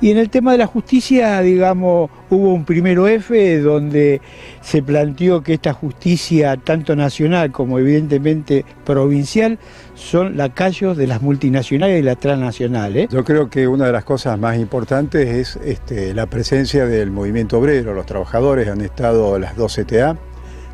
Y 0.01 0.11
en 0.11 0.19
el 0.19 0.29
tema 0.29 0.53
de 0.53 0.59
la 0.59 0.67
justicia, 0.67 1.41
digamos, 1.41 2.11
hubo 2.29 2.53
un 2.53 2.67
primero 2.67 3.09
F 3.09 3.61
donde 3.61 4.21
se 4.61 4.83
planteó 4.83 5.43
que 5.43 5.55
esta 5.55 5.73
justicia, 5.73 6.57
tanto 6.59 6.95
nacional 6.95 7.51
como 7.51 7.79
evidentemente 7.79 8.67
provincial, 8.85 9.59
son 9.95 10.37
lacayos 10.37 10.99
de 10.99 11.07
las 11.07 11.23
multinacionales 11.23 12.01
y 12.01 12.03
las 12.03 12.21
transnacionales. 12.21 13.09
Yo 13.11 13.25
creo 13.25 13.49
que 13.49 13.67
una 13.67 13.87
de 13.87 13.93
las 13.93 14.05
cosas 14.05 14.39
más 14.39 14.59
importantes 14.59 15.29
es 15.29 15.57
este, 15.65 16.13
la 16.13 16.27
presencia 16.27 16.85
del 16.85 17.11
movimiento 17.11 17.59
obrero. 17.59 17.95
Los 17.95 18.05
trabajadores 18.05 18.69
han 18.69 18.83
estado 18.83 19.39
las 19.39 19.57
dos 19.57 19.75
CTA, 19.77 20.19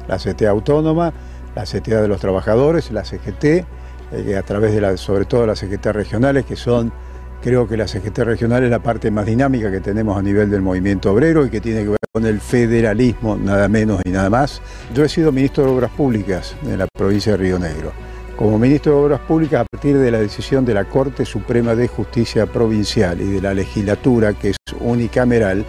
la 0.08 0.18
CTA 0.18 0.50
autónoma, 0.50 1.12
la 1.54 1.62
CTA 1.62 2.02
de 2.02 2.08
los 2.08 2.20
trabajadores, 2.20 2.90
la 2.90 3.04
CGT, 3.04 3.64
eh, 4.12 4.36
a 4.36 4.42
través 4.42 4.74
de 4.74 4.80
la, 4.80 4.96
sobre 4.96 5.24
todo 5.24 5.46
las 5.46 5.60
CGT 5.60 5.86
regionales, 5.86 6.44
que 6.44 6.56
son, 6.56 6.92
creo 7.40 7.66
que 7.66 7.76
la 7.76 7.88
CGT 7.88 8.18
regional 8.18 8.64
es 8.64 8.70
la 8.70 8.82
parte 8.82 9.10
más 9.10 9.26
dinámica 9.26 9.70
que 9.70 9.80
tenemos 9.80 10.18
a 10.18 10.22
nivel 10.22 10.50
del 10.50 10.62
movimiento 10.62 11.12
obrero 11.12 11.46
y 11.46 11.50
que 11.50 11.60
tiene 11.60 11.82
que 11.82 11.90
ver 11.90 11.98
con 12.12 12.26
el 12.26 12.40
federalismo, 12.40 13.36
nada 13.36 13.68
menos 13.68 14.00
y 14.04 14.10
nada 14.10 14.28
más. 14.28 14.60
Yo 14.94 15.04
he 15.04 15.08
sido 15.08 15.32
ministro 15.32 15.64
de 15.64 15.70
Obras 15.70 15.90
Públicas 15.92 16.54
en 16.64 16.78
la 16.78 16.86
provincia 16.92 17.32
de 17.32 17.38
Río 17.38 17.58
Negro. 17.58 17.92
Como 18.36 18.58
ministro 18.58 18.92
de 18.92 18.98
Obras 18.98 19.20
Públicas, 19.20 19.62
a 19.62 19.64
partir 19.64 19.96
de 19.96 20.10
la 20.10 20.18
decisión 20.18 20.64
de 20.64 20.74
la 20.74 20.84
Corte 20.84 21.24
Suprema 21.24 21.74
de 21.74 21.88
Justicia 21.88 22.46
Provincial 22.46 23.20
y 23.20 23.30
de 23.30 23.40
la 23.40 23.54
legislatura, 23.54 24.34
que 24.34 24.50
es 24.50 24.56
unicameral, 24.80 25.64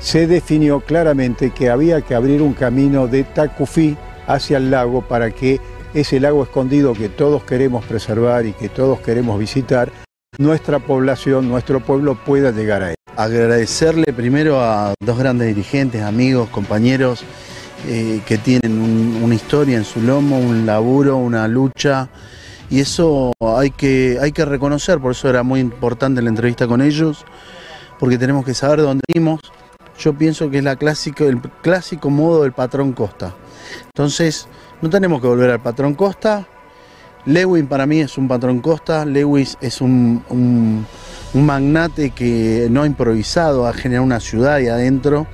se 0.00 0.26
definió 0.26 0.80
claramente 0.80 1.50
que 1.50 1.70
había 1.70 2.02
que 2.02 2.14
abrir 2.14 2.40
un 2.40 2.54
camino 2.54 3.06
de 3.06 3.24
Tacufí 3.24 3.96
hacia 4.26 4.58
el 4.58 4.70
lago 4.70 5.02
para 5.02 5.30
que 5.30 5.60
ese 5.94 6.20
lago 6.20 6.42
escondido 6.42 6.92
que 6.94 7.08
todos 7.08 7.42
queremos 7.44 7.84
preservar 7.84 8.46
y 8.46 8.52
que 8.52 8.68
todos 8.68 9.00
queremos 9.00 9.38
visitar, 9.38 9.90
nuestra 10.38 10.78
población, 10.78 11.48
nuestro 11.48 11.80
pueblo 11.80 12.14
pueda 12.24 12.50
llegar 12.52 12.82
a 12.82 12.90
él. 12.90 12.94
Agradecerle 13.16 14.12
primero 14.12 14.60
a 14.60 14.94
dos 15.00 15.18
grandes 15.18 15.48
dirigentes, 15.48 16.02
amigos, 16.02 16.48
compañeros 16.50 17.24
eh, 17.88 18.20
que 18.26 18.38
tienen 18.38 18.78
un- 18.80 19.20
una 19.22 19.34
historia 19.34 19.76
en 19.76 19.84
su 19.84 20.00
lomo, 20.02 20.38
un 20.38 20.66
laburo, 20.66 21.16
una 21.16 21.48
lucha. 21.48 22.08
Y 22.68 22.80
eso 22.80 23.32
hay 23.40 23.70
que, 23.70 24.18
hay 24.20 24.32
que 24.32 24.44
reconocer, 24.44 25.00
por 25.00 25.12
eso 25.12 25.28
era 25.28 25.42
muy 25.42 25.60
importante 25.60 26.22
la 26.22 26.28
entrevista 26.28 26.68
con 26.68 26.80
ellos, 26.82 27.24
porque 27.98 28.16
tenemos 28.16 28.44
que 28.44 28.54
saber 28.54 28.80
de 28.80 28.86
dónde 28.86 29.02
venimos. 29.08 29.40
Yo 29.98 30.12
pienso 30.14 30.48
que 30.50 30.58
es 30.58 30.64
la 30.64 30.72
el 30.72 31.40
clásico 31.62 32.10
modo 32.10 32.42
del 32.42 32.52
patrón 32.52 32.92
Costa. 32.92 33.34
Entonces, 33.86 34.46
no 34.82 34.90
tenemos 34.90 35.20
que 35.20 35.26
volver 35.26 35.50
al 35.50 35.60
patrón 35.60 35.94
Costa. 35.94 36.46
Lewin 37.26 37.66
para 37.66 37.86
mí 37.86 38.00
es 38.00 38.16
un 38.16 38.28
patrón 38.28 38.60
Costa. 38.60 39.04
Lewis 39.04 39.58
es 39.60 39.80
un, 39.80 40.86
magnate 41.34 42.10
que 42.10 42.68
no 42.70 42.82
ha 42.82 42.86
improvisado, 42.86 43.66
ha 43.66 43.72
generado 43.72 44.04
una 44.04 44.20
ciudad 44.20 44.54
ahí 44.54 44.68
adentro 44.68 45.26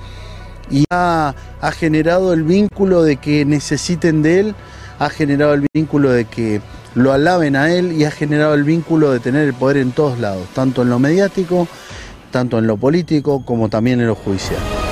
y 0.71 0.85
ha 0.91 1.35
generado 1.73 2.33
el 2.33 2.43
vínculo 2.43 3.03
de 3.03 3.17
que 3.17 3.45
necesiten 3.45 4.23
de 4.23 4.41
él, 4.41 4.55
ha 4.99 5.09
generado 5.11 5.55
el 5.55 5.67
vínculo 5.73 6.11
de 6.11 6.25
que 6.25 6.61
lo 6.95 7.13
alaben 7.13 7.57
a 7.57 7.73
él 7.73 7.93
y 7.93 8.05
ha 8.05 8.11
generado 8.11 8.55
el 8.55 8.65
vínculo 8.65 9.13
de 9.13 9.21
tener 9.21 9.47
el 9.47 9.55
poder 9.55 9.77
en 9.77 9.93
todos 9.93 10.19
lados, 10.19 10.47
tanto 10.55 10.83
en 10.83 10.91
lo 10.91 10.99
mediático, 10.99 11.69
tanto 12.31 12.59
en 12.59 12.67
lo 12.67 12.77
político 12.77 13.45
como 13.45 13.69
también 13.69 14.01
en 14.01 14.09
lo 14.09 14.15
judicial. 14.15 14.86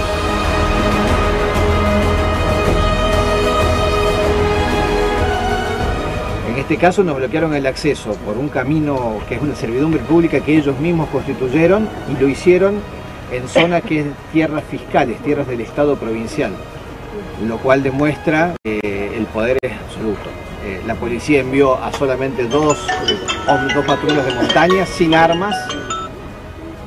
Este 6.65 6.79
caso 6.79 7.05
nos 7.05 7.19
bloquearon 7.19 7.55
el 7.55 7.67
acceso 7.67 8.15
por 8.25 8.39
un 8.39 8.49
camino 8.49 9.19
que 9.29 9.35
es 9.35 9.43
una 9.43 9.55
servidumbre 9.55 10.01
pública 10.01 10.41
que 10.41 10.57
ellos 10.57 10.81
mismos 10.81 11.11
constituyeron 11.11 11.87
y 12.11 12.19
lo 12.19 12.27
hicieron 12.27 12.77
en 13.31 13.47
zonas 13.49 13.83
que 13.83 14.01
es 14.01 14.07
tierras 14.33 14.65
fiscales, 14.65 15.19
tierras 15.19 15.47
del 15.47 15.61
Estado 15.61 15.97
provincial, 15.97 16.53
lo 17.47 17.59
cual 17.59 17.83
demuestra 17.83 18.55
eh, 18.65 19.13
el 19.15 19.27
poder 19.27 19.59
es 19.61 19.73
absoluto. 19.73 20.31
Eh, 20.65 20.81
la 20.87 20.95
policía 20.95 21.41
envió 21.41 21.77
a 21.77 21.93
solamente 21.93 22.47
dos, 22.47 22.79
eh, 23.11 23.75
dos 23.75 23.85
patrullas 23.85 24.25
de 24.25 24.35
montaña 24.35 24.87
sin 24.87 25.15
armas, 25.15 25.55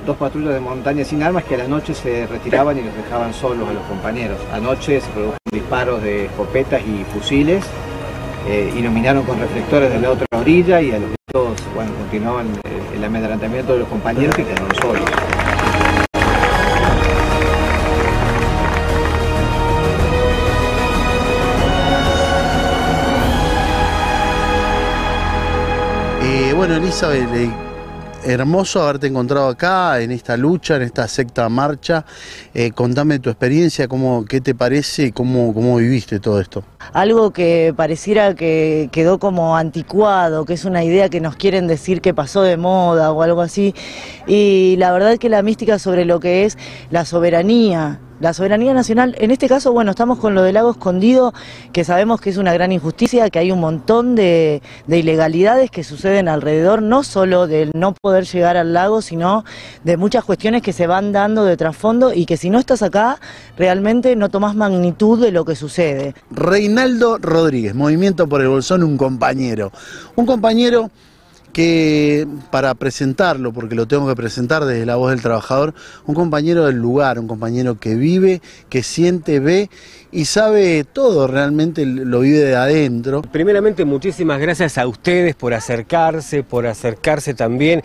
dos 0.07 0.17
patrullas 0.17 0.55
de 0.55 0.59
montaña 0.59 1.05
sin 1.05 1.21
armas 1.21 1.43
que 1.43 1.53
a 1.53 1.59
la 1.59 1.67
noche 1.67 1.93
se 1.93 2.25
retiraban 2.25 2.79
y 2.79 2.81
los 2.81 2.95
dejaban 2.95 3.31
solos 3.31 3.69
a 3.69 3.73
los 3.73 3.83
compañeros. 3.83 4.39
Anoche 4.51 5.01
se 5.01 5.07
produjeron 5.09 5.37
disparos 5.51 6.01
de 6.01 6.25
escopetas 6.25 6.81
y 6.81 7.03
fusiles 7.13 7.63
eh, 8.47 8.73
iluminaron 8.75 9.23
con 9.23 9.39
reflectores 9.39 9.91
de 9.91 9.99
la 9.99 10.11
otra 10.11 10.25
orilla 10.31 10.81
y 10.81 10.91
a 10.91 10.99
los 10.99 11.09
gritos, 11.09 11.57
bueno, 11.75 11.91
continuaban 11.99 12.47
el, 12.63 12.97
el 12.97 13.03
amedrentamiento 13.03 13.73
de 13.73 13.79
los 13.79 13.87
compañeros 13.87 14.35
que 14.35 14.45
quedaron 14.45 14.73
solos. 14.75 15.03
Eh, 26.23 26.53
bueno, 26.53 26.75
Elizabeth, 26.75 27.33
eh, 27.35 27.49
hermoso 28.27 28.81
haberte 28.81 29.07
encontrado 29.07 29.47
acá 29.47 30.01
en 30.01 30.11
esta 30.11 30.37
lucha, 30.37 30.75
en 30.75 30.81
esta 30.83 31.07
secta 31.07 31.47
marcha. 31.49 32.05
Eh, 32.53 32.71
contame 32.71 33.19
tu 33.19 33.29
experiencia, 33.29 33.87
cómo, 33.87 34.25
qué 34.25 34.41
te 34.41 34.53
parece 34.53 35.05
y 35.05 35.11
cómo, 35.11 35.53
cómo 35.53 35.77
viviste 35.77 36.19
todo 36.19 36.39
esto. 36.39 36.63
algo 36.93 37.31
que 37.31 37.73
pareciera 37.75 38.35
que 38.35 38.89
quedó 38.91 39.19
como 39.19 39.55
anticuado, 39.55 40.45
que 40.45 40.53
es 40.53 40.65
una 40.65 40.83
idea 40.83 41.09
que 41.09 41.21
nos 41.21 41.35
quieren 41.35 41.67
decir 41.67 42.01
que 42.01 42.13
pasó 42.13 42.41
de 42.41 42.57
moda 42.57 43.11
o 43.11 43.21
algo 43.21 43.41
así. 43.41 43.73
Y 44.27 44.75
la 44.77 44.91
verdad 44.91 45.13
es 45.13 45.19
que 45.19 45.29
la 45.29 45.41
mística 45.41 45.79
sobre 45.79 46.05
lo 46.05 46.19
que 46.19 46.45
es 46.45 46.57
la 46.89 47.05
soberanía, 47.05 47.99
la 48.19 48.33
soberanía 48.33 48.73
nacional, 48.73 49.15
en 49.19 49.31
este 49.31 49.47
caso, 49.47 49.71
bueno, 49.71 49.91
estamos 49.91 50.19
con 50.19 50.33
lo 50.33 50.41
del 50.41 50.55
lago 50.55 50.71
escondido, 50.71 51.33
que 51.71 51.83
sabemos 51.83 52.19
que 52.19 52.29
es 52.29 52.37
una 52.37 52.53
gran 52.53 52.71
injusticia, 52.71 53.29
que 53.29 53.39
hay 53.39 53.51
un 53.51 53.59
montón 53.59 54.15
de, 54.15 54.61
de 54.87 54.97
ilegalidades 54.97 55.69
que 55.69 55.83
suceden 55.83 56.27
alrededor, 56.27 56.81
no 56.81 57.03
solo 57.03 57.47
del 57.47 57.71
no 57.75 57.93
poder 57.93 58.25
llegar 58.25 58.57
al 58.57 58.73
lago, 58.73 59.01
sino 59.01 59.45
de 59.83 59.97
muchas 59.97 60.23
cuestiones 60.23 60.61
que 60.61 60.73
se 60.73 60.87
van 60.87 61.11
dando 61.11 61.45
de 61.45 61.57
trasfondo 61.57 62.13
y 62.13 62.25
que 62.25 62.37
si 62.37 62.49
no 62.49 62.59
estás 62.59 62.81
acá, 62.81 63.19
realmente 63.57 64.15
no 64.15 64.29
tomás 64.29 64.55
magnitud 64.55 65.21
de 65.21 65.31
lo 65.31 65.45
que 65.45 65.55
sucede. 65.55 66.15
Reinaldo 66.31 67.17
Rodríguez, 67.19 67.75
Movimiento 67.75 68.27
por 68.27 68.41
el 68.41 68.47
Bolsón, 68.47 68.83
un 68.83 68.97
compañero. 68.97 69.71
Un 70.15 70.25
compañero 70.25 70.89
que, 71.57 72.27
para 72.51 72.75
presentarlo, 72.75 73.51
porque 73.51 73.73
lo 73.73 73.87
tengo 73.87 74.07
que 74.07 74.15
presentar 74.15 74.63
desde 74.63 74.85
la 74.85 74.95
voz 74.95 75.09
del 75.09 75.23
trabajador, 75.23 75.73
un 76.05 76.13
compañero 76.13 76.67
del 76.67 76.75
lugar, 76.75 77.17
un 77.17 77.27
compañero 77.27 77.79
que 77.79 77.95
vive, 77.95 78.43
que 78.69 78.83
siente, 78.83 79.39
ve 79.39 79.71
y 80.11 80.25
sabe 80.25 80.83
todo, 80.83 81.27
realmente 81.27 81.85
lo 81.85 82.21
vive 82.21 82.39
de 82.39 82.55
adentro. 82.55 83.21
Primeramente, 83.21 83.85
muchísimas 83.85 84.39
gracias 84.39 84.77
a 84.77 84.87
ustedes 84.87 85.35
por 85.35 85.53
acercarse, 85.53 86.43
por 86.43 86.65
acercarse 86.67 87.33
también, 87.33 87.83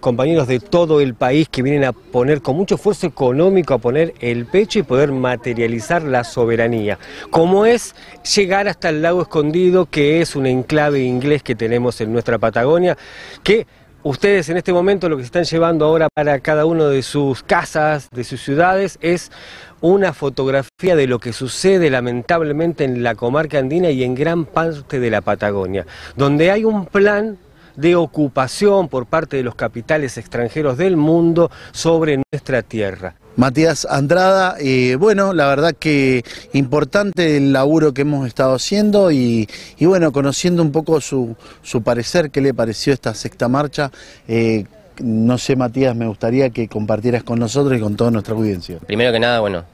compañeros 0.00 0.48
de 0.48 0.60
todo 0.60 1.00
el 1.00 1.14
país 1.14 1.48
que 1.48 1.62
vienen 1.62 1.84
a 1.84 1.92
poner 1.92 2.42
con 2.42 2.56
mucho 2.56 2.76
esfuerzo 2.76 3.06
económico, 3.06 3.74
a 3.74 3.78
poner 3.78 4.14
el 4.20 4.46
pecho 4.46 4.78
y 4.78 4.82
poder 4.82 5.12
materializar 5.12 6.02
la 6.02 6.24
soberanía. 6.24 6.98
Como 7.30 7.66
es 7.66 7.94
llegar 8.36 8.68
hasta 8.68 8.88
el 8.88 9.02
lago 9.02 9.22
escondido, 9.22 9.86
que 9.86 10.20
es 10.20 10.36
un 10.36 10.46
enclave 10.46 11.02
inglés 11.02 11.42
que 11.42 11.54
tenemos 11.54 12.00
en 12.00 12.12
nuestra 12.12 12.38
Patagonia, 12.38 12.96
que 13.42 13.66
Ustedes 14.06 14.48
en 14.50 14.56
este 14.56 14.72
momento 14.72 15.08
lo 15.08 15.16
que 15.16 15.24
se 15.24 15.26
están 15.26 15.42
llevando 15.42 15.84
ahora 15.84 16.06
para 16.14 16.38
cada 16.38 16.64
uno 16.64 16.86
de 16.86 17.02
sus 17.02 17.42
casas, 17.42 18.08
de 18.12 18.22
sus 18.22 18.40
ciudades, 18.40 19.00
es 19.02 19.32
una 19.80 20.12
fotografía 20.12 20.96
de 20.96 21.06
lo 21.06 21.18
que 21.18 21.32
sucede 21.32 21.90
lamentablemente 21.90 22.84
en 22.84 23.02
la 23.02 23.14
comarca 23.14 23.58
andina 23.58 23.90
y 23.90 24.02
en 24.04 24.14
gran 24.14 24.44
parte 24.44 25.00
de 25.00 25.10
la 25.10 25.20
Patagonia, 25.20 25.86
donde 26.16 26.50
hay 26.50 26.64
un 26.64 26.86
plan 26.86 27.38
de 27.76 27.94
ocupación 27.94 28.88
por 28.88 29.06
parte 29.06 29.36
de 29.36 29.42
los 29.42 29.54
capitales 29.54 30.16
extranjeros 30.16 30.78
del 30.78 30.96
mundo 30.96 31.50
sobre 31.72 32.20
nuestra 32.32 32.62
tierra. 32.62 33.14
Matías 33.36 33.86
Andrada, 33.90 34.56
eh, 34.58 34.96
bueno, 34.98 35.34
la 35.34 35.46
verdad 35.48 35.74
que 35.78 36.24
importante 36.54 37.36
el 37.36 37.52
laburo 37.52 37.92
que 37.92 38.00
hemos 38.00 38.26
estado 38.26 38.54
haciendo 38.54 39.10
y, 39.10 39.46
y 39.76 39.84
bueno, 39.84 40.10
conociendo 40.10 40.62
un 40.62 40.72
poco 40.72 41.02
su, 41.02 41.36
su 41.60 41.82
parecer, 41.82 42.30
qué 42.30 42.40
le 42.40 42.54
pareció 42.54 42.94
esta 42.94 43.12
sexta 43.12 43.46
marcha. 43.48 43.90
eh, 44.26 44.64
no 45.02 45.38
sé, 45.38 45.56
Matías, 45.56 45.94
me 45.94 46.06
gustaría 46.06 46.50
que 46.50 46.68
compartieras 46.68 47.22
con 47.22 47.38
nosotros 47.38 47.78
y 47.78 47.80
con 47.80 47.96
toda 47.96 48.10
nuestra 48.10 48.34
audiencia. 48.34 48.78
Primero 48.86 49.12
que 49.12 49.20
nada, 49.20 49.40
bueno, 49.40 49.64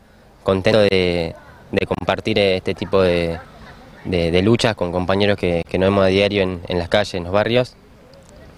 contento 0.43 0.81
de, 0.81 1.35
compartir 1.87 2.39
este 2.39 2.75
tipo 2.75 3.03
de, 3.03 3.39
luchas 4.43 4.75
con 4.75 4.93
compañeros 4.93 5.37
que, 5.37 5.64
nos 5.73 5.81
vemos 5.81 6.05
a 6.05 6.09
diario 6.09 6.43
en, 6.43 6.79
las 6.79 6.89
calles, 6.89 7.14
en 7.14 7.25
los 7.25 7.33
barrios. 7.33 7.77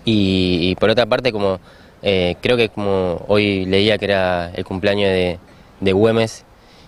Y, 0.04 0.74
por 0.76 0.90
otra 0.90 1.06
parte, 1.06 1.32
como 1.32 1.60
eh, 2.02 2.36
creo 2.40 2.56
que 2.56 2.68
como 2.68 3.24
hoy 3.28 3.64
leía 3.64 3.96
que 3.96 4.04
era 4.04 4.50
el 4.50 4.64
cumpleaños 4.64 5.08
de, 5.10 5.38
de 5.80 5.92
Güemes 5.92 6.44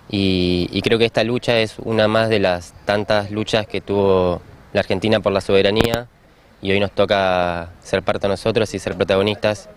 y 0.09 0.81
creo 0.83 0.99
que 0.99 1.05
esta 1.05 1.23
lucha 1.23 1.59
es 1.59 1.79
una 1.79 2.07
más 2.07 2.29
de 2.29 2.39
las 2.39 2.73
tantas 2.85 3.31
luchas 3.31 3.67
que 3.67 3.81
tuvo 3.81 4.41
la 4.73 4.81
Argentina 4.81 5.19
por 5.19 5.33
la 5.33 5.41
soberanía 5.41 6.07
y 6.61 6.71
hoy 6.71 6.79
nos 6.79 6.91
toca 6.91 7.69
ser 7.83 8.03
parte 8.03 8.27
de 8.27 8.29
nosotros 8.29 8.73
y 8.73 8.79
ser 8.79 8.95
protagonistas 8.95 9.69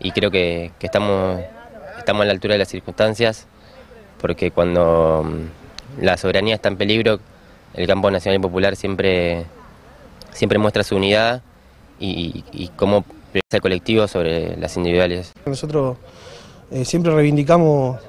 y 0.00 0.10
creo 0.10 0.30
que, 0.30 0.72
estamos, 0.80 1.40
estamos 1.98 2.22
a 2.22 2.26
la 2.26 2.32
altura 2.32 2.54
de 2.54 2.58
las 2.58 2.68
circunstancias 2.68 3.46
porque 4.20 4.50
cuando 4.50 5.24
mm, 5.24 6.02
la 6.04 6.16
soberanía 6.16 6.54
está 6.54 6.68
en 6.68 6.76
peligro, 6.76 7.20
el 7.74 7.86
campo 7.86 8.10
nacional 8.10 8.38
y 8.38 8.42
popular 8.42 8.76
siempre, 8.76 9.44
siempre 10.32 10.58
muestra 10.58 10.82
su 10.82 10.96
unidad 10.96 11.42
y, 11.98 12.70
cómo 12.76 13.02
prioriza 13.02 13.56
el 13.56 13.60
colectivo 13.60 14.08
sobre 14.08 14.56
las 14.56 14.76
individuales. 14.76 15.32
Nosotros 15.46 15.96
eh, 16.70 16.84
siempre 16.84 17.14
reivindicamos 17.14 18.00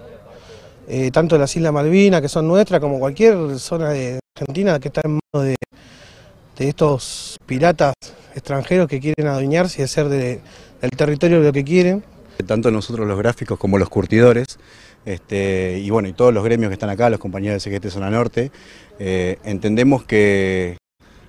eh, 0.87 1.11
tanto 1.11 1.37
las 1.37 1.55
Islas 1.55 1.73
Malvinas, 1.73 2.21
que 2.21 2.29
son 2.29 2.47
nuestras, 2.47 2.79
como 2.79 2.99
cualquier 2.99 3.57
zona 3.59 3.89
de 3.89 4.19
Argentina 4.37 4.79
que 4.79 4.89
está 4.89 5.01
en 5.03 5.19
manos 5.33 5.47
de, 5.47 5.55
de 6.57 6.69
estos 6.69 7.37
piratas 7.45 7.93
extranjeros 8.33 8.87
que 8.87 8.99
quieren 8.99 9.27
adueñarse 9.27 9.81
y 9.81 9.85
hacer 9.85 10.09
de- 10.09 10.39
del 10.81 10.91
territorio 10.91 11.39
lo 11.39 11.51
que 11.53 11.63
quieren. 11.63 12.03
Tanto 12.45 12.69
nosotros 12.71 13.07
los 13.07 13.17
gráficos 13.17 13.57
como 13.57 13.77
los 13.77 13.89
curtidores, 13.89 14.45
este, 15.05 15.79
y 15.79 15.89
bueno, 15.89 16.07
y 16.07 16.13
todos 16.13 16.33
los 16.33 16.43
gremios 16.43 16.69
que 16.69 16.73
están 16.73 16.89
acá, 16.89 17.09
los 17.09 17.19
compañeros 17.19 17.63
de 17.63 17.69
CGT 17.71 17.89
Zona 17.89 18.09
Norte, 18.09 18.51
eh, 18.99 19.37
entendemos 19.45 20.03
que 20.03 20.77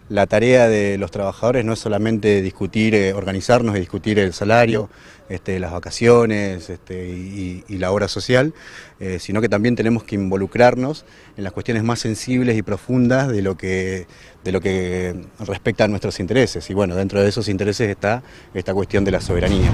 la 0.09 0.27
tarea 0.27 0.69
de 0.69 0.99
los 0.99 1.11
trabajadores 1.11 1.65
no 1.65 1.73
es 1.73 1.79
solamente 1.79 2.43
discutir, 2.43 2.95
eh, 2.95 3.13
organizarnos 3.13 3.77
y 3.77 3.81
discutir 3.81 4.19
el 4.19 4.33
salario, 4.33 4.89
este, 5.29 5.59
las 5.59 5.73
vacaciones 5.73 6.71
este, 6.71 7.09
y, 7.09 7.65
la 7.69 7.91
obra 7.91 8.09
social, 8.09 8.55
eh, 9.01 9.19
sino 9.19 9.41
que 9.41 9.49
también 9.49 9.75
tenemos 9.75 10.05
que 10.05 10.15
involucrarnos 10.15 11.05
en 11.37 11.45
las 11.45 11.53
cuestiones 11.53 11.83
más 11.83 11.99
sensibles 11.99 12.57
y 12.57 12.63
profundas 12.63 13.29
de 13.29 13.43
lo 13.43 13.57
que, 13.57 14.07
de 14.45 14.53
lo 14.53 14.61
que 14.61 15.15
respecta 15.41 15.85
a 15.85 15.89
nuestros 15.89 16.21
intereses. 16.21 16.71
Y 16.71 16.75
bueno, 16.75 16.95
dentro 16.95 17.21
de 17.21 17.29
esos 17.29 17.49
intereses 17.49 17.91
está 17.91 18.23
esta 18.55 18.73
cuestión 18.73 19.05
de 19.05 19.11
la 19.11 19.21
soberanía. 19.21 19.71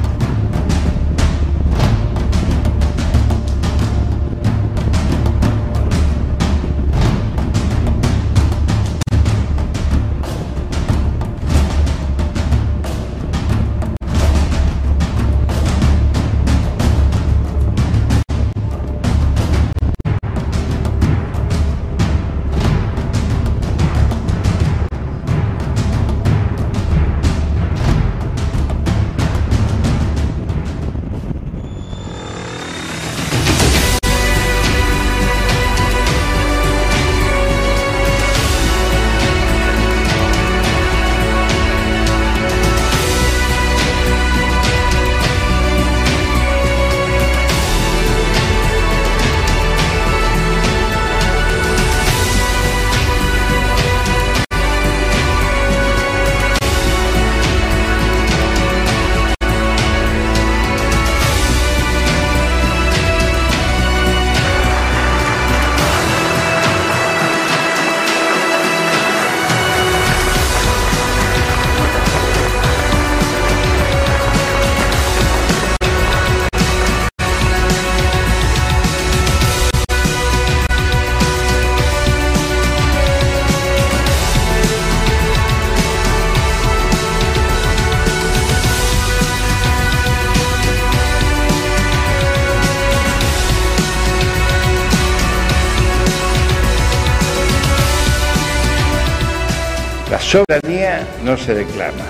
Soberanía 100.32 101.06
no 101.24 101.36
se 101.36 101.52
declama, 101.54 102.06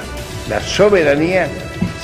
la 0.48 0.60
soberanía 0.60 1.48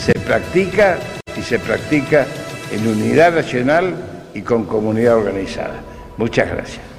se 0.05 0.13
practica 0.15 0.99
y 1.37 1.43
se 1.43 1.61
practica 1.61 2.27
en 2.73 2.89
unidad 2.89 3.33
nacional 3.35 3.95
y 4.35 4.43
con 4.43 4.65
comunidad 4.65 5.15
organizada. 5.15 5.77
Muchas 6.17 6.51
gracias. 6.51 6.98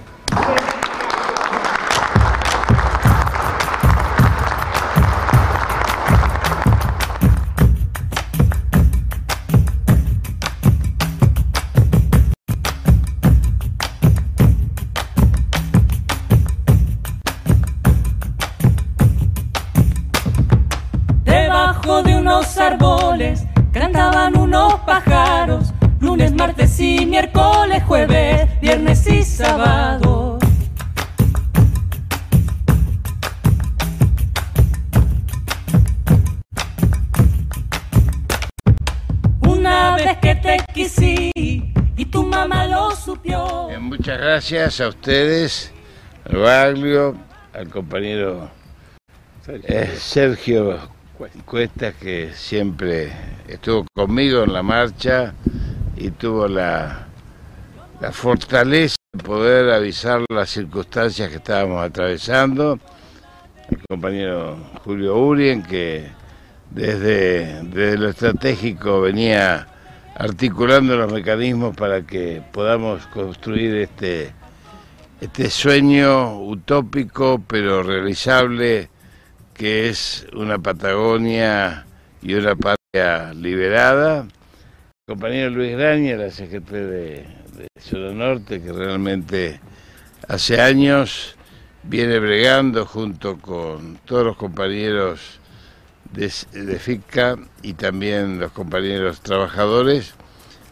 Que 40.58 40.74
quisí 40.74 41.32
y 41.36 42.06
tu 42.06 42.24
mamá 42.24 42.66
lo 42.66 42.92
supió. 42.92 43.68
Muchas 43.80 44.18
gracias 44.18 44.82
a 44.82 44.88
ustedes, 44.88 45.72
al 46.26 46.38
Baglio, 46.38 47.16
al 47.54 47.70
compañero 47.70 48.50
eh, 49.48 49.96
Sergio 49.98 50.80
Cuesta, 51.46 51.92
que 51.92 52.32
siempre 52.34 53.12
estuvo 53.48 53.86
conmigo 53.94 54.44
en 54.44 54.54
la 54.54 54.64
marcha 54.64 55.34
y 55.96 56.12
tuvo 56.12 56.48
la, 56.48 57.08
la 58.00 58.12
fortaleza 58.12 58.96
de 59.14 59.24
poder 59.24 59.72
avisar 59.72 60.24
las 60.30 60.50
circunstancias 60.50 61.30
que 61.30 61.38
estábamos 61.38 61.84
atravesando. 61.84 62.80
El 63.70 63.82
compañero 63.88 64.58
Julio 64.84 65.18
Urien, 65.18 65.62
que 65.62 66.08
desde, 66.72 67.64
desde 67.64 67.98
lo 67.98 68.10
estratégico 68.10 69.02
venía 69.02 69.68
articulando 70.20 70.98
los 70.98 71.12
mecanismos 71.14 71.76
para 71.78 72.02
que 72.02 72.44
podamos 72.52 73.08
construir 73.08 73.74
este, 73.76 74.34
este 75.22 75.50
sueño 75.50 76.42
utópico 76.42 77.42
pero 77.48 77.84
realizable 77.84 78.90
que 79.54 79.88
es 79.88 80.28
una 80.34 80.60
Patagonia 80.60 81.86
y 82.22 82.34
una 82.34 82.54
patria 82.56 83.34
liberada. 83.34 84.28
Compañero 85.08 85.52
Luis 85.52 85.78
Graña, 85.78 86.18
la 86.18 86.30
CGT 86.30 86.70
de, 86.70 87.26
de 87.56 87.68
Zona 87.80 88.12
Norte, 88.12 88.62
que 88.62 88.74
realmente 88.74 89.62
hace 90.28 90.60
años 90.60 91.38
viene 91.84 92.20
bregando 92.20 92.86
junto 92.86 93.38
con 93.38 93.98
todos 94.04 94.26
los 94.26 94.36
compañeros 94.36 95.39
de, 96.14 96.32
de 96.54 96.80
FICA 96.80 97.38
y 97.62 97.74
también 97.74 98.40
los 98.40 98.52
compañeros 98.52 99.22
trabajadores, 99.22 100.14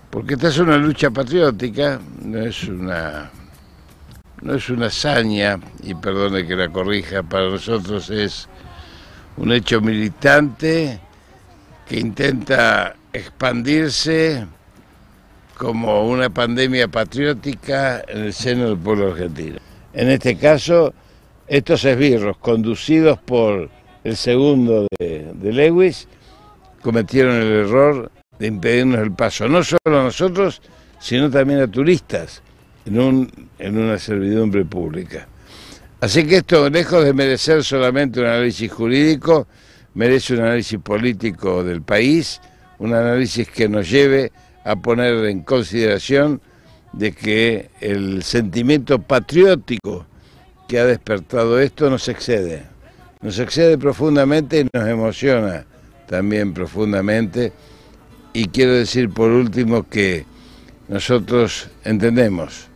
porque 0.09 0.35
esta 0.35 0.47
es 0.49 0.57
una 0.57 0.77
lucha 0.77 1.11
patriótica, 1.11 1.99
no 2.21 2.39
es 2.39 2.63
una 2.63 3.31
no 4.41 4.53
es 4.53 4.69
una 4.69 4.87
hazaña, 4.87 5.59
y 5.81 5.95
perdone 5.95 6.45
que 6.45 6.55
la 6.55 6.69
corrija, 6.69 7.23
para 7.23 7.49
nosotros 7.49 8.09
es 8.09 8.47
un 9.37 9.51
hecho 9.51 9.81
militante 9.81 10.99
que 11.87 11.99
intenta 11.99 12.95
expandirse 13.13 14.45
como 15.57 16.07
una 16.07 16.29
pandemia 16.29 16.87
patriótica 16.87 18.03
en 18.07 18.25
el 18.25 18.33
seno 18.33 18.69
del 18.69 18.77
pueblo 18.77 19.11
argentino. 19.11 19.57
En 19.93 20.09
este 20.09 20.37
caso, 20.37 20.93
estos 21.47 21.83
esbirros, 21.85 22.37
conducidos 22.37 23.17
por 23.19 23.69
el 24.07 24.15
segundo 24.15 24.87
de, 24.99 25.33
Lewis, 25.41 26.07
cometieron 26.81 27.35
el 27.35 27.51
error 27.51 28.09
de 28.39 28.47
impedirnos 28.47 29.01
el 29.01 29.11
paso, 29.11 29.49
no 29.49 29.61
solo 29.63 29.79
a 29.85 30.03
nosotros, 30.03 30.61
sino 30.97 31.29
también 31.29 31.59
a 31.59 31.67
turistas 31.67 32.41
en, 32.85 32.99
un, 32.99 33.49
en 33.59 33.77
una 33.77 33.97
servidumbre 33.99 34.63
pública. 34.63 35.27
Así 35.99 36.25
que 36.25 36.37
esto, 36.37 36.69
lejos 36.69 37.03
de 37.03 37.11
merecer 37.11 37.65
solamente 37.65 38.21
un 38.21 38.27
análisis 38.27 38.71
jurídico, 38.71 39.45
merece 39.93 40.35
un 40.35 40.41
análisis 40.41 40.79
político 40.79 41.65
del 41.65 41.81
país, 41.81 42.39
un 42.79 42.93
análisis 42.93 43.49
que 43.49 43.67
nos 43.67 43.89
lleve 43.89 44.31
a 44.63 44.77
poner 44.77 45.25
en 45.25 45.41
consideración 45.41 46.39
de 46.93 47.11
que 47.11 47.71
el 47.81 48.23
sentimiento 48.23 49.01
patriótico 49.01 50.05
que 50.69 50.79
ha 50.79 50.85
despertado 50.85 51.59
esto 51.59 51.89
nos 51.89 52.07
excede, 52.07 52.76
nos 53.21 53.39
excede 53.39 53.77
profundamente 53.77 54.61
y 54.61 54.67
nos 54.77 54.87
emociona 54.87 55.65
también 56.07 56.53
profundamente. 56.53 57.51
Y 58.33 58.47
quiero 58.47 58.73
decir 58.73 59.09
por 59.09 59.31
último 59.31 59.87
que 59.89 60.25
nosotros 60.87 61.69
entendemos 61.83 62.67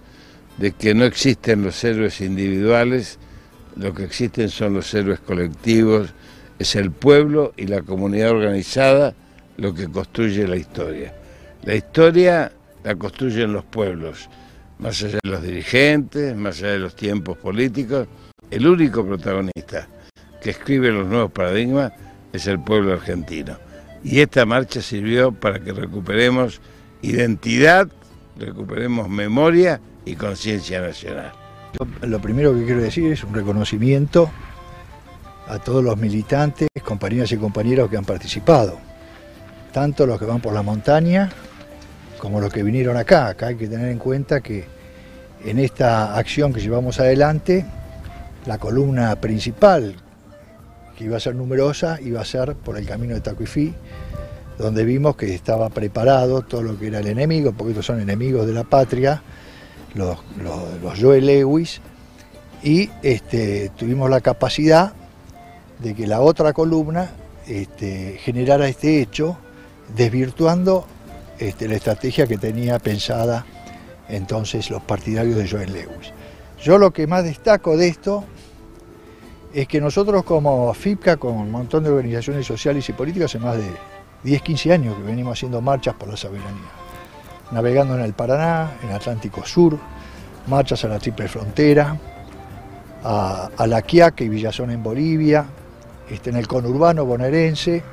de 0.58 0.72
que 0.72 0.94
no 0.94 1.06
existen 1.06 1.64
los 1.64 1.84
héroes 1.84 2.22
individuales, 2.22 3.20
lo 3.76 3.94
que 3.94 4.04
existen 4.04 4.50
son 4.50 4.74
los 4.74 4.94
héroes 4.94 5.20
colectivos, 5.20 6.14
es 6.60 6.76
el 6.76 6.92
pueblo 6.92 7.54
y 7.58 7.68
la 7.68 7.82
comunidad 7.82 8.32
organizada 8.32 9.16
lo 9.58 9.74
que 9.74 9.88
construye 9.88 10.48
la 10.48 10.58
historia. 10.58 11.14
La 11.64 11.76
historia 11.76 12.52
la 12.84 12.96
construyen 12.96 13.54
los 13.54 13.64
pueblos, 13.64 14.30
más 14.80 15.02
allá 15.04 15.20
de 15.24 15.30
los 15.30 15.44
dirigentes, 15.44 16.36
más 16.36 16.60
allá 16.60 16.72
de 16.74 16.80
los 16.80 16.96
tiempos 16.96 17.38
políticos, 17.38 18.08
el 18.50 18.68
único 18.68 19.06
protagonista 19.06 19.88
que 20.42 20.50
escribe 20.50 20.92
los 20.92 21.08
nuevos 21.08 21.32
paradigmas 21.32 21.94
es 22.34 22.48
el 22.48 22.60
pueblo 22.60 22.94
argentino. 22.94 23.58
Y 24.04 24.20
esta 24.20 24.46
marcha 24.46 24.82
sirvió 24.82 25.32
para 25.32 25.60
que 25.60 25.72
recuperemos 25.72 26.60
identidad, 27.02 27.88
recuperemos 28.38 29.08
memoria 29.10 29.80
y 30.06 30.16
conciencia 30.16 30.82
nacional. 30.82 31.32
Lo 32.02 32.20
primero 32.20 32.54
que 32.54 32.66
quiero 32.66 32.82
decir 32.82 33.12
es 33.12 33.24
un 33.24 33.34
reconocimiento 33.34 34.30
a 35.48 35.60
todos 35.60 35.84
los 35.84 35.98
militantes, 35.98 36.68
compañeras 36.84 37.32
y 37.32 37.38
compañeros 37.38 37.90
que 37.90 37.98
han 37.98 38.06
participado, 38.06 38.80
tanto 39.72 40.06
los 40.06 40.20
que 40.20 40.26
van 40.26 40.42
por 40.42 40.54
la 40.54 40.62
montaña 40.62 41.30
como 42.18 42.40
los 42.40 42.52
que 42.52 42.64
vinieron 42.64 42.98
acá. 42.98 43.28
Acá 43.28 43.48
hay 43.48 43.56
que 43.56 43.68
tener 43.68 43.90
en 43.90 44.00
cuenta 44.00 44.42
que 44.42 44.66
en 45.44 45.60
esta 45.60 46.16
acción 46.16 46.54
que 46.54 46.62
llevamos 46.62 47.00
adelante, 47.00 47.66
la 48.46 48.58
columna 48.58 49.16
principal, 49.16 49.96
iba 51.02 51.18
a 51.18 51.20
ser 51.20 51.36
numerosa, 51.36 52.00
iba 52.02 52.22
a 52.22 52.26
ser 52.26 52.56
por 52.56 52.78
el 52.78 52.86
camino 52.86 53.14
de 53.14 53.22
Tacuifí, 53.22 53.74
donde 54.58 54.84
vimos 54.84 55.16
que 55.16 55.34
estaba 55.34 55.70
preparado 55.70 56.42
todo 56.42 56.62
lo 56.62 56.78
que 56.78 56.88
era 56.88 57.00
el 57.00 57.08
enemigo, 57.08 57.54
porque 57.54 57.72
estos 57.72 57.86
son 57.86 58.00
enemigos 58.00 58.46
de 58.46 58.54
la 58.54 58.64
patria, 58.64 59.22
los, 59.96 60.20
los, 60.82 61.00
Joel 61.00 61.26
Lewis, 61.26 61.82
y 62.64 62.90
este, 63.02 63.72
tuvimos 63.76 64.10
la 64.10 64.22
capacidad 64.22 64.94
de 65.80 65.96
que 65.96 66.06
la 66.06 66.22
otra 66.22 66.54
columna 66.54 67.10
este, 67.48 68.18
generara 68.20 68.68
este 68.68 69.02
hecho, 69.02 69.38
desvirtuando 69.96 70.86
este, 71.40 71.68
la 71.68 71.76
estrategia 71.76 72.28
que 72.28 72.38
tenía 72.38 72.78
pensada 72.78 73.46
entonces 74.08 74.70
los 74.70 74.82
partidarios 74.84 75.38
de 75.38 75.50
Joel 75.50 75.74
Lewis. 75.74 76.14
Yo 76.62 76.78
lo 76.78 76.92
que 76.92 77.08
más 77.08 77.24
destaco 77.24 77.78
de 77.78 77.88
esto 77.88 78.24
es 79.54 79.68
que 79.68 79.82
nosotros 79.82 80.24
como 80.24 80.74
FIPCA, 80.74 81.18
con 81.18 81.34
un 81.34 81.52
montón 81.52 81.84
de 81.84 81.90
organizaciones 81.90 82.46
sociales 82.46 82.88
y 82.90 82.94
políticas, 82.94 83.32
hace 83.32 83.40
más 83.40 83.58
de 83.58 83.72
10, 84.24 84.42
15 84.42 84.74
años 84.74 84.96
que 84.96 85.04
venimos 85.04 85.38
haciendo 85.38 85.62
marchas 85.62 85.96
por 85.96 86.10
la 86.10 86.18
soberanía, 86.18 86.70
navegando 87.52 87.96
en 87.96 88.02
el 88.02 88.14
Paraná, 88.14 88.72
en 88.84 88.92
Atlántico 88.92 89.46
Sur, 89.46 89.78
marchas 90.48 90.84
a 90.86 90.88
la 90.88 91.00
Triple 91.00 91.28
Frontera, 91.28 91.98
a, 93.04 93.50
La 93.68 93.82
Quiaca 93.82 94.24
y 94.24 94.30
Villazón 94.30 94.72
en 94.72 94.84
Bolivia, 94.84 95.46
este, 96.10 96.30
en 96.30 96.38
el 96.38 96.48
conurbano 96.48 97.06
bonaerense 97.06 97.84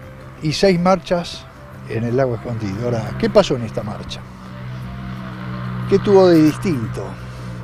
y 0.43 0.53
seis 0.53 0.79
marchas 0.79 1.45
en 1.89 2.05
el 2.05 2.17
lago 2.17 2.35
escondido. 2.35 2.85
Ahora, 2.85 3.13
¿qué 3.19 3.31
pasó 3.31 3.57
en 3.57 3.63
esta 3.63 3.83
marcha? 3.83 4.21
¿Qué 5.89 5.99
tuvo 5.99 6.29
de 6.29 6.43
distinto? 6.43 7.05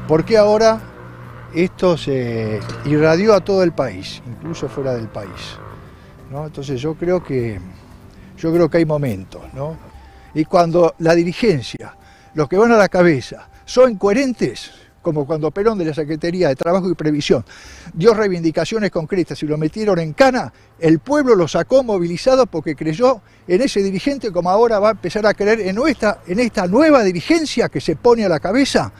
¿Por 0.08 0.24
qué 0.24 0.38
ahora 0.38 0.80
esto 1.54 1.96
se 1.96 2.60
irradió 2.84 3.34
a 3.34 3.40
todo 3.40 3.62
el 3.62 3.72
país, 3.72 4.22
incluso 4.26 4.68
fuera 4.68 4.94
del 4.94 5.08
país? 5.08 5.58
Entonces 6.42 6.80
yo 6.80 6.94
creo 6.94 7.22
que 7.22 7.60
yo 8.36 8.52
creo 8.52 8.68
que 8.68 8.78
hay 8.78 8.84
momentos, 8.84 9.42
¿no? 9.52 9.76
Y 10.34 10.44
cuando 10.44 10.94
la 10.98 11.14
dirigencia, 11.14 11.96
los 12.34 12.48
que 12.48 12.56
van 12.56 12.72
a 12.72 12.76
la 12.76 12.88
cabeza, 12.88 13.48
son 13.64 13.96
coherentes, 13.96 14.72
como 15.00 15.26
cuando 15.26 15.50
Perón 15.52 15.78
de 15.78 15.84
la 15.84 15.94
Secretaría 15.94 16.48
de 16.48 16.56
Trabajo 16.56 16.90
y 16.90 16.94
Previsión 16.94 17.44
dio 17.92 18.12
reivindicaciones 18.14 18.90
concretas 18.90 19.40
y 19.42 19.46
lo 19.46 19.56
metieron 19.56 20.00
en 20.00 20.12
cana, 20.12 20.52
el 20.80 20.98
pueblo 20.98 21.36
lo 21.36 21.46
sacó 21.46 21.84
movilizado 21.84 22.46
porque 22.46 22.74
creyó 22.74 23.20
en 23.46 23.62
ese 23.62 23.82
dirigente 23.82 24.32
como 24.32 24.50
ahora 24.50 24.80
va 24.80 24.88
a 24.88 24.92
empezar 24.92 25.24
a 25.26 25.34
creer 25.34 25.60
en, 25.60 25.76
nuestra, 25.76 26.22
en 26.26 26.40
esta 26.40 26.66
nueva 26.66 27.04
dirigencia 27.04 27.68
que 27.68 27.80
se 27.80 27.94
pone 27.94 28.24
a 28.24 28.28
la 28.28 28.40
cabeza 28.40 28.92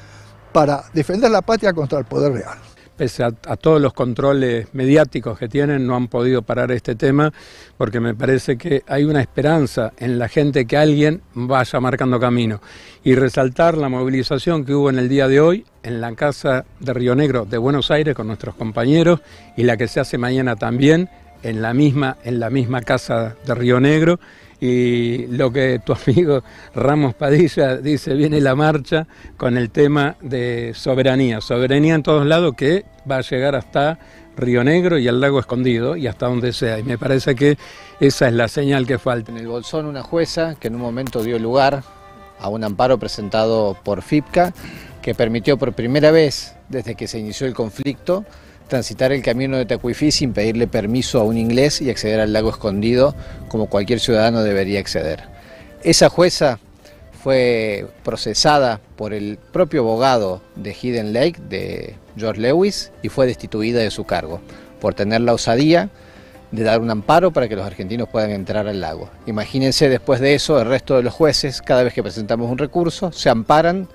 para 0.55 0.85
defender 0.95 1.33
la 1.33 1.43
patria 1.43 1.73
contra 1.73 1.99
el 1.99 2.05
poder 2.05 2.33
real 2.33 2.59
pese 2.97 3.25
a, 3.25 3.33
todos 3.33 3.81
los 3.81 3.93
controles 3.93 4.69
mediáticos 4.73 5.37
que 5.37 5.49
tienen, 5.49 5.85
no 5.85 5.97
han 5.97 6.07
podido 6.07 6.43
parar 6.43 6.71
este 6.71 6.95
tema, 6.95 7.33
porque 7.77 7.99
me 7.99 8.15
parece 8.15 8.57
que 8.57 8.85
hay 8.87 9.03
una 9.03 9.21
esperanza 9.21 9.93
en 9.99 10.17
la 10.17 10.29
gente 10.29 10.65
que 10.65 10.77
alguien 10.77 11.21
vaya 11.35 11.81
marcando 11.81 12.21
camino. 12.21 12.61
Y 13.03 13.17
resaltar 13.17 13.77
la 13.77 13.89
movilización 13.89 14.65
que 14.65 14.75
hubo 14.75 14.91
en 14.91 15.01
el 15.01 15.09
día 15.09 15.27
de 15.27 15.41
hoy 15.41 15.67
en 15.83 16.01
la 16.01 16.15
Casa 16.15 16.65
de 16.79 16.95
Río 16.95 17.17
Negro 17.17 17.45
de 17.45 17.59
Buenos 17.59 17.91
Aires 17.91 18.15
con 18.15 18.29
nuestros 18.29 18.55
compañeros 18.55 19.21
y 19.57 19.65
la 19.65 19.77
que 19.77 19.89
se 19.89 19.99
hace 19.99 20.17
mañana 20.17 20.55
también 20.55 21.11
en 21.43 21.63
la 21.63 21.75
misma, 21.75 22.17
en 22.23 22.39
la 22.39 22.49
misma 22.49 22.81
Casa 22.81 23.35
de 23.45 23.55
Río 23.57 23.81
Negro 23.81 24.21
y 24.61 25.27
lo 25.29 25.53
que 25.53 25.81
tu 25.85 25.93
amigo 25.93 26.43
Ramos 26.75 27.15
Padilla 27.15 27.77
dice, 27.77 28.15
viene 28.15 28.41
la 28.41 28.55
marcha 28.55 29.07
con 29.37 29.57
el 29.57 29.71
tema 29.71 30.17
de 30.21 30.73
soberanía, 30.75 31.41
soberanía 31.41 31.95
en 31.95 32.03
todos 32.03 32.27
lados 32.27 32.55
que 32.57 32.85
va 33.11 33.19
a 33.19 33.21
llegar 33.21 33.55
hasta 33.55 33.99
Río 34.37 34.65
Negro 34.65 34.99
y 34.99 35.09
al 35.09 35.21
lago 35.21 35.39
escondido 35.39 35.97
y 35.97 36.07
hasta 36.07 36.27
donde 36.27 36.53
sea. 36.53 36.79
Y 36.79 36.83
me 36.83 36.99
parece 36.99 37.35
que 37.35 37.57
esa 38.01 38.29
es 38.29 38.35
la 38.35 38.49
señal 38.49 38.87
que 38.87 38.99
falta. 38.99 39.31
En 39.31 39.39
el 39.39 39.47
Bolsón 39.47 39.87
una 39.87 40.03
jueza 40.03 40.57
que 40.57 40.69
en 40.69 40.75
un 40.75 40.81
momento 40.81 41.23
dio 41.23 41.39
lugar 41.39 41.83
a 42.39 42.49
un 42.49 42.65
amparo 42.65 42.99
presentado 42.99 43.77
por 43.85 44.03
FIPCA 44.03 44.53
que 45.03 45.15
permitió 45.15 45.57
por 45.57 45.73
primera 45.73 46.11
vez 46.11 46.57
desde 46.69 46.95
que 46.95 47.07
se 47.07 47.19
inició 47.19 47.47
el 47.47 47.55
conflicto 47.55 48.25
transitar 48.69 49.13
el 49.13 49.23
camino 49.23 49.57
de 49.57 49.67
Tacuifí 49.67 50.11
sin 50.11 50.33
pedirle 50.33 50.67
permiso 50.67 51.21
a 51.21 51.25
un 51.25 51.37
inglés 51.37 51.81
y 51.81 51.91
acceder 51.91 52.21
al 52.21 52.33
lago 52.33 52.51
escondido 52.51 53.15
como 53.49 53.67
cualquier 53.67 54.01
ciudadano 54.01 54.43
debería 54.43 54.81
acceder. 54.81 55.25
Esa 55.83 56.09
jueza 56.09 56.59
fue 57.23 57.87
procesada 58.03 58.81
por 58.97 59.13
el 59.13 59.39
propio 59.53 59.81
abogado 59.81 60.43
de 60.57 60.75
Hidden 60.75 61.13
Lake, 61.13 61.41
de 61.49 61.95
George 62.17 62.41
Lewis, 62.41 62.93
y 63.03 63.09
fue 63.09 63.27
destituida 63.27 63.81
de 63.81 63.91
su 63.91 64.05
cargo 64.05 64.41
por 64.81 64.95
tener 64.95 65.21
la 65.21 65.35
osadía 65.35 65.91
de 66.51 66.63
dar 66.63 66.81
un 66.81 66.91
amparo 66.91 67.33
para 67.33 67.49
que 67.49 67.57
los 67.57 67.67
argentinos 67.67 68.09
puedan 68.09 68.31
entrar 68.31 68.69
al 68.69 68.81
lago. 68.81 69.11
Imagínense 69.27 69.89
después 69.89 70.21
de 70.21 70.35
eso, 70.35 70.61
el 70.61 70.69
resto 70.69 70.97
de 70.97 71.03
los 71.03 71.13
jueces, 71.13 71.63
cada 71.63 71.83
vez 71.83 71.95
que 71.95 72.03
presentamos 72.03 72.51
un 72.51 72.59
recurso, 72.59 73.11
se 73.11 73.29
amparan, 73.29 73.89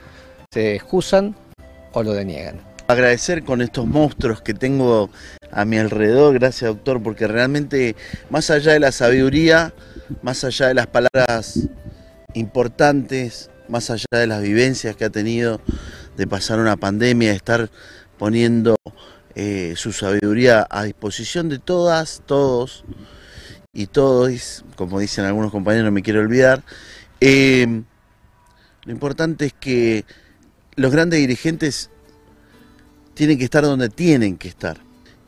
se 0.51 0.75
excusan 0.75 1.35
o 1.93 2.03
lo 2.03 2.13
deniegan 2.13 2.68
agradecer 2.89 3.43
con 3.43 3.61
estos 3.61 3.85
monstruos 3.85 4.41
que 4.41 4.55
tengo 4.55 5.11
a 5.51 5.63
mi 5.63 5.77
alrededor, 5.77 6.33
gracias 6.33 6.71
doctor, 6.71 7.03
porque 7.03 7.27
realmente 7.27 7.95
más 8.31 8.49
allá 8.49 8.73
de 8.73 8.79
la 8.79 8.91
sabiduría, 8.91 9.75
más 10.23 10.43
allá 10.43 10.69
de 10.69 10.73
las 10.73 10.87
palabras 10.87 11.69
importantes, 12.33 13.51
más 13.67 13.91
allá 13.91 14.05
de 14.09 14.25
las 14.25 14.41
vivencias 14.41 14.95
que 14.95 15.05
ha 15.05 15.11
tenido 15.11 15.61
de 16.17 16.25
pasar 16.25 16.57
una 16.57 16.77
pandemia, 16.77 17.29
de 17.29 17.35
estar 17.35 17.69
poniendo 18.17 18.75
eh, 19.35 19.75
su 19.77 19.93
sabiduría 19.93 20.65
a 20.67 20.83
disposición 20.83 21.47
de 21.47 21.59
todas, 21.59 22.23
todos 22.25 22.85
y 23.71 23.85
todos, 23.85 24.65
como 24.75 24.99
dicen 24.99 25.25
algunos 25.25 25.51
compañeros, 25.51 25.85
no 25.85 25.91
me 25.91 26.01
quiero 26.01 26.21
olvidar. 26.21 26.63
Eh, 27.21 27.83
lo 28.85 28.91
importante 28.91 29.45
es 29.45 29.53
que 29.53 30.05
los 30.75 30.91
grandes 30.91 31.19
dirigentes 31.19 31.91
tienen 33.19 33.37
que 33.37 33.43
estar 33.43 33.65
donde 33.65 33.89
tienen 33.89 34.37
que 34.37 34.47
estar. 34.47 34.77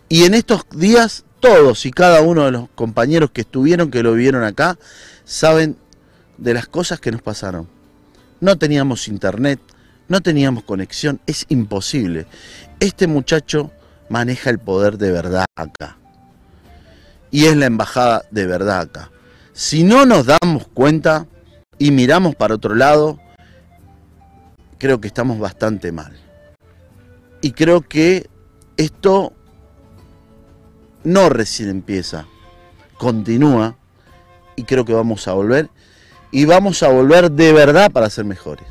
Y 0.08 0.24
en 0.24 0.34
estos 0.34 0.62
días, 0.74 1.26
todos 1.42 1.86
y 1.86 1.92
cada 1.92 2.22
uno 2.22 2.46
de 2.46 2.52
los 2.52 2.70
compañeros 2.70 3.32
que 3.32 3.42
estuvieron, 3.42 3.92
que 3.92 4.02
lo 4.02 4.14
vieron 4.14 4.46
acá, 4.46 4.80
saben 5.26 5.76
de 6.38 6.54
las 6.54 6.68
cosas 6.68 7.02
que 7.02 7.12
nos 7.12 7.22
pasaron. 7.22 7.68
no 8.40 8.58
teníamos 8.58 9.10
internet, 9.10 9.60
no 10.08 10.22
teníamos 10.22 10.64
conexión, 10.64 11.20
es 11.28 11.46
imposible. 11.50 12.28
Este 12.80 13.08
muchacho 13.08 13.72
maneja 14.08 14.50
el 14.52 14.60
poder 14.60 14.98
de 14.98 15.12
verdad 15.12 15.46
acá. 15.58 15.98
Y 17.30 17.48
es 17.48 17.58
la 17.58 17.66
embajada 17.66 18.24
de 18.32 18.48
verdad 18.48 18.80
acá. 18.80 19.12
Si 19.52 19.84
no 19.84 20.06
nos 20.06 20.28
damos 20.28 20.66
cuenta 20.74 21.28
y 21.78 21.92
miramos 21.92 22.36
para 22.36 22.56
otro 22.56 22.74
lado, 22.74 23.20
creo 24.78 25.02
que 25.02 25.10
estamos 25.10 25.40
bastante 25.40 25.92
mal. 25.92 26.31
Y 27.42 27.52
creo 27.52 27.82
que 27.82 28.30
esto 28.78 29.34
no 31.04 31.30
recién 31.30 31.70
empieza, 31.70 32.28
continúa 32.98 33.76
y 34.56 34.64
creo 34.64 34.86
que 34.86 34.94
vamos 34.94 35.28
a 35.28 35.34
volver 35.34 35.70
y 36.32 36.46
vamos 36.46 36.82
a 36.84 36.90
volver 36.90 37.32
de 37.32 37.52
verdad 37.52 37.92
para 37.92 38.10
ser 38.10 38.26
mejores. 38.26 38.66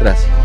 Gracias. 0.00 0.43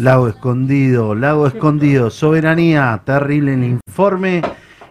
Lago 0.00 0.28
Escondido, 0.28 1.14
Lago 1.14 1.46
Escondido, 1.46 2.10
Soberanía, 2.10 3.02
terrible 3.04 3.54
el 3.54 3.64
informe. 3.64 4.42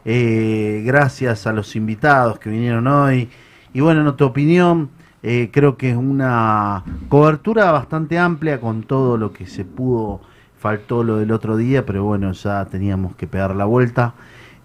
Eh, 0.05 0.83
gracias 0.85 1.47
a 1.47 1.53
los 1.53 1.75
invitados 1.75 2.37
que 2.39 2.49
vinieron 2.49 2.85
hoy. 2.87 3.29
Y 3.73 3.79
bueno, 3.81 4.07
en 4.07 4.15
tu 4.15 4.25
opinión, 4.25 4.89
eh, 5.23 5.49
creo 5.51 5.77
que 5.77 5.91
es 5.91 5.97
una 5.97 6.83
cobertura 7.09 7.71
bastante 7.71 8.19
amplia 8.19 8.59
con 8.61 8.83
todo 8.83 9.17
lo 9.17 9.33
que 9.33 9.47
se 9.47 9.65
pudo. 9.65 10.21
Faltó 10.59 11.03
lo 11.03 11.17
del 11.17 11.31
otro 11.31 11.57
día, 11.57 11.85
pero 11.85 12.03
bueno, 12.03 12.31
ya 12.33 12.65
teníamos 12.65 13.15
que 13.15 13.25
pegar 13.27 13.55
la 13.55 13.65
vuelta. 13.65 14.13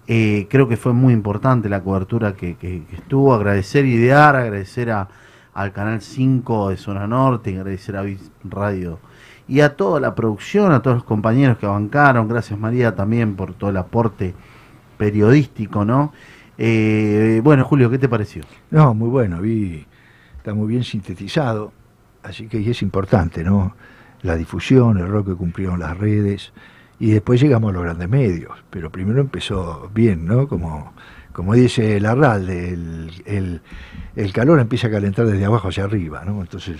Eh, 0.07 0.45
creo 0.49 0.67
que 0.67 0.77
fue 0.77 0.93
muy 0.93 1.13
importante 1.13 1.69
la 1.69 1.81
cobertura 1.81 2.33
que, 2.33 2.55
que- 2.55 2.83
que 2.87 2.95
estuvo. 2.97 3.33
Agradecer 3.33 3.85
Idear, 3.85 4.35
agradecer 4.35 4.91
a, 4.91 5.07
al 5.55 5.71
Canal 5.71 6.01
5 6.01 6.69
de 6.69 6.77
Zona 6.77 7.07
Norte, 7.07 7.57
agradecer 7.57 7.95
a 7.97 8.03
Radio 8.43 8.99
y 9.47 9.61
a 9.61 9.75
toda 9.75 9.99
la 9.99 10.15
producción, 10.15 10.71
a 10.71 10.81
todos 10.81 10.97
los 10.97 11.03
compañeros 11.03 11.57
que 11.57 11.67
bancaron. 11.67 12.27
Gracias 12.27 12.59
María 12.59 12.95
también 12.95 13.35
por 13.35 13.53
todo 13.53 13.69
el 13.69 13.77
aporte 13.77 14.33
periodístico, 14.97 15.85
¿no? 15.85 16.13
Eh, 16.57 17.41
bueno, 17.43 17.65
Julio, 17.65 17.89
¿qué 17.89 17.97
te 17.97 18.07
pareció? 18.07 18.43
No, 18.71 18.93
muy 18.93 19.09
bueno, 19.09 19.41
vi, 19.41 19.85
está 20.37 20.53
muy 20.53 20.67
bien 20.67 20.83
sintetizado, 20.83 21.73
así 22.23 22.47
que 22.47 22.69
es 22.69 22.81
importante, 22.81 23.43
¿no? 23.43 23.75
La 24.21 24.35
difusión, 24.35 24.97
el 24.97 25.07
rol 25.07 25.25
que 25.25 25.35
cumplieron 25.35 25.79
las 25.79 25.97
redes, 25.97 26.53
y 26.97 27.11
después 27.11 27.41
llegamos 27.41 27.71
a 27.71 27.73
los 27.73 27.83
grandes 27.83 28.07
medios, 28.07 28.51
pero 28.69 28.89
primero 28.89 29.19
empezó 29.19 29.91
bien, 29.93 30.25
¿no? 30.25 30.47
Como, 30.47 30.93
como 31.33 31.53
dice 31.53 31.99
Larralde, 31.99 32.69
el, 32.69 33.11
el, 33.25 33.61
el 34.15 34.33
calor 34.33 34.61
empieza 34.61 34.87
a 34.87 34.91
calentar 34.91 35.25
desde 35.25 35.43
abajo 35.43 35.67
hacia 35.67 35.83
arriba, 35.83 36.23
¿no? 36.23 36.39
Entonces 36.39 36.77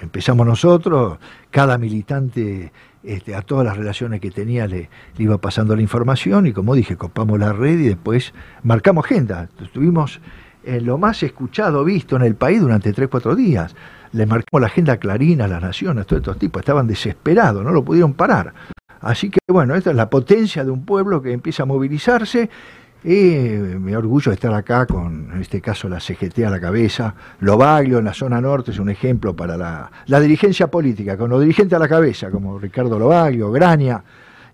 empezamos 0.00 0.46
nosotros, 0.46 1.18
cada 1.50 1.78
militante 1.78 2.72
este, 3.02 3.34
a 3.34 3.42
todas 3.42 3.64
las 3.64 3.76
relaciones 3.76 4.20
que 4.20 4.30
tenía 4.30 4.66
le, 4.66 4.90
iba 5.18 5.38
pasando 5.38 5.76
la 5.76 5.82
información 5.82 6.46
y 6.46 6.52
como 6.52 6.74
dije, 6.74 6.96
copamos 6.96 7.38
la 7.38 7.52
red 7.52 7.78
y 7.78 7.88
después 7.88 8.34
marcamos 8.62 9.04
agenda. 9.04 9.48
Estuvimos 9.62 10.20
en 10.64 10.84
lo 10.84 10.98
más 10.98 11.22
escuchado, 11.22 11.84
visto 11.84 12.16
en 12.16 12.22
el 12.22 12.34
país 12.34 12.60
durante 12.60 12.92
3-4 12.92 13.34
días. 13.36 13.76
Le 14.12 14.26
marcamos 14.26 14.60
la 14.60 14.66
agenda 14.66 14.94
a 14.94 14.96
Clarín, 14.96 15.40
a 15.40 15.48
las 15.48 15.62
naciones, 15.62 16.06
todos 16.06 16.20
estos 16.20 16.38
tipos 16.38 16.60
estaban 16.60 16.86
desesperados, 16.86 17.62
no 17.64 17.70
lo 17.70 17.84
pudieron 17.84 18.14
parar. 18.14 18.54
Así 19.00 19.30
que 19.30 19.38
bueno, 19.48 19.74
esta 19.76 19.90
es 19.90 19.96
la 19.96 20.10
potencia 20.10 20.64
de 20.64 20.70
un 20.70 20.84
pueblo 20.84 21.22
que 21.22 21.32
empieza 21.32 21.62
a 21.62 21.66
movilizarse 21.66 22.50
y 23.04 23.10
me 23.78 23.96
orgullo 23.96 24.30
de 24.30 24.34
estar 24.34 24.52
acá 24.52 24.86
con, 24.86 25.30
en 25.32 25.40
este 25.40 25.60
caso, 25.60 25.88
la 25.88 26.00
CGT 26.00 26.40
a 26.40 26.50
la 26.50 26.60
cabeza. 26.60 27.14
Lobaglio 27.40 27.98
en 27.98 28.04
la 28.06 28.14
zona 28.14 28.40
norte 28.40 28.72
es 28.72 28.78
un 28.78 28.88
ejemplo 28.88 29.36
para 29.36 29.56
la, 29.56 29.90
la 30.06 30.20
dirigencia 30.20 30.68
política, 30.68 31.16
con 31.16 31.30
los 31.30 31.40
dirigentes 31.40 31.76
a 31.76 31.78
la 31.78 31.88
cabeza, 31.88 32.30
como 32.30 32.58
Ricardo 32.58 32.98
Lobaglio, 32.98 33.52
Graña 33.52 34.02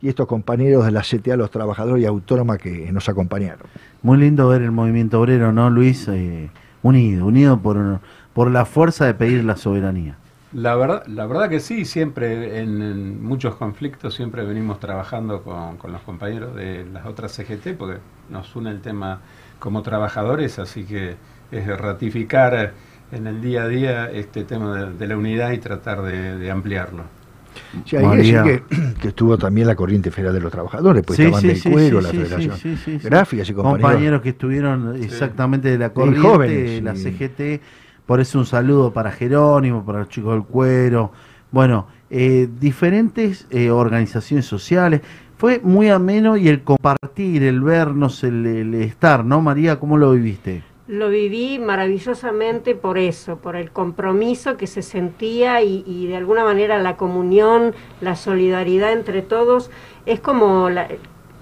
y 0.03 0.09
estos 0.09 0.27
compañeros 0.27 0.85
de 0.85 0.91
la 0.91 1.03
CTA, 1.03 1.37
los 1.37 1.51
trabajadores 1.51 2.03
y 2.03 2.07
autónoma 2.07 2.59
que 2.59 2.91
nos 2.93 3.09
acompañaron. 3.09 3.67
Muy 4.03 4.19
lindo 4.19 4.49
ver 4.49 4.63
el 4.63 4.73
movimiento 4.73 5.21
obrero, 5.21 5.53
¿no, 5.53 5.71
Luis? 5.71 6.09
Eh, 6.09 6.51
unido, 6.83 7.27
unido 7.27 7.59
por, 7.61 8.01
por 8.35 8.51
la 8.51 8.65
fuerza 8.65 9.07
de 9.07 9.15
pedir 9.15 9.45
la 9.45 9.57
soberanía. 9.57 10.17
La 10.53 10.77
verdad, 10.77 11.07
la 11.07 11.27
verdad 11.27 11.49
que 11.49 11.61
sí, 11.61 11.85
siempre 11.87 12.61
en, 12.61 12.83
en 12.83 13.23
muchos 13.25 13.55
conflictos 13.57 14.15
siempre 14.15 14.45
venimos 14.45 14.79
trabajando 14.81 15.43
con, 15.43 15.79
con 15.79 15.93
los 15.93 16.03
compañeros 16.03 16.55
de 16.55 16.85
las 16.93 17.07
otras 17.07 17.33
CGT 17.33 17.75
porque 17.79 18.01
nos 18.29 18.55
une 18.55 18.71
el 18.71 18.83
tema 18.83 19.23
como 19.59 19.83
trabajadores, 19.83 20.59
así 20.59 20.85
que 20.85 21.17
es 21.51 21.67
ratificar 21.79 22.75
en 23.13 23.27
el 23.27 23.41
día 23.41 23.63
a 23.65 23.69
día 23.69 24.11
este 24.11 24.45
tema 24.45 24.77
de, 24.77 24.93
de 24.93 25.07
la 25.07 25.17
unidad 25.17 25.53
y 25.53 25.59
tratar 25.59 26.03
de, 26.03 26.37
de 26.39 26.51
ampliarlo. 26.51 27.05
Sí, 27.85 27.97
hay 27.97 28.09
que 28.09 28.17
decir 28.17 28.43
que, 28.43 28.63
que 29.01 29.09
estuvo 29.09 29.37
también 29.39 29.67
la 29.67 29.75
Corriente 29.77 30.11
Federal 30.11 30.35
de 30.35 30.41
los 30.41 30.53
Trabajadores, 30.53 31.03
pues 31.07 31.19
Sí, 31.19 31.25
estaban 31.25 31.41
sí, 31.41 31.47
del 31.49 31.57
sí, 31.57 31.71
cuero, 31.71 32.01
sí, 32.01 32.07
la 32.07 32.13
Federación 32.15 32.57
sí, 32.57 32.77
sí, 32.77 32.99
sí. 32.99 32.99
Gráficas 32.99 33.49
y 33.49 33.55
compañeros. 33.55 34.23
que 34.23 34.31
estuvieron 34.31 34.97
exactamente 35.03 35.69
de 35.71 35.79
la 35.79 35.93
corriente, 35.93 36.21
jóvenes, 36.21 36.83
la 36.83 36.97
sí. 36.97 37.13
CGT. 37.13 37.63
Por 38.07 38.21
eso 38.21 38.39
un 38.39 38.47
saludo 38.47 38.93
para 38.93 39.11
Jerónimo, 39.13 39.85
para 39.85 40.01
los 40.01 40.09
chicos 40.09 40.35
del 40.35 40.45
cuero. 40.45 41.13
Bueno, 41.51 41.87
eh, 42.11 42.49
diferentes 42.61 43.47
eh, 43.51 43.71
organizaciones 43.71 44.47
sociales. 44.47 45.03
Fue 45.37 45.61
muy 45.63 45.89
ameno 45.89 46.37
y 46.37 46.49
el 46.49 46.63
compartir, 46.63 47.43
el 47.43 47.61
vernos, 47.61 48.23
el, 48.23 48.75
estar, 48.75 49.25
¿no, 49.25 49.41
María? 49.41 49.79
¿Cómo 49.81 49.99
lo 49.99 50.13
viviste? 50.13 50.63
Lo 50.87 51.09
viví 51.09 51.59
maravillosamente 51.59 52.75
por 52.75 52.99
eso, 52.99 53.39
por 53.39 53.57
el 53.57 53.71
compromiso 53.71 54.57
que 54.57 54.67
se 54.67 54.83
sentía 54.83 55.63
y, 55.63 55.85
y 55.87 56.07
de 56.07 56.17
alguna 56.17 56.45
manera 56.45 56.79
la 56.79 56.97
comunión, 56.97 57.75
la 58.01 58.15
solidaridad 58.15 58.93
entre 58.93 59.23
todos. 59.23 59.71
Es 60.07 60.21
como 60.21 60.71
la, 60.71 60.89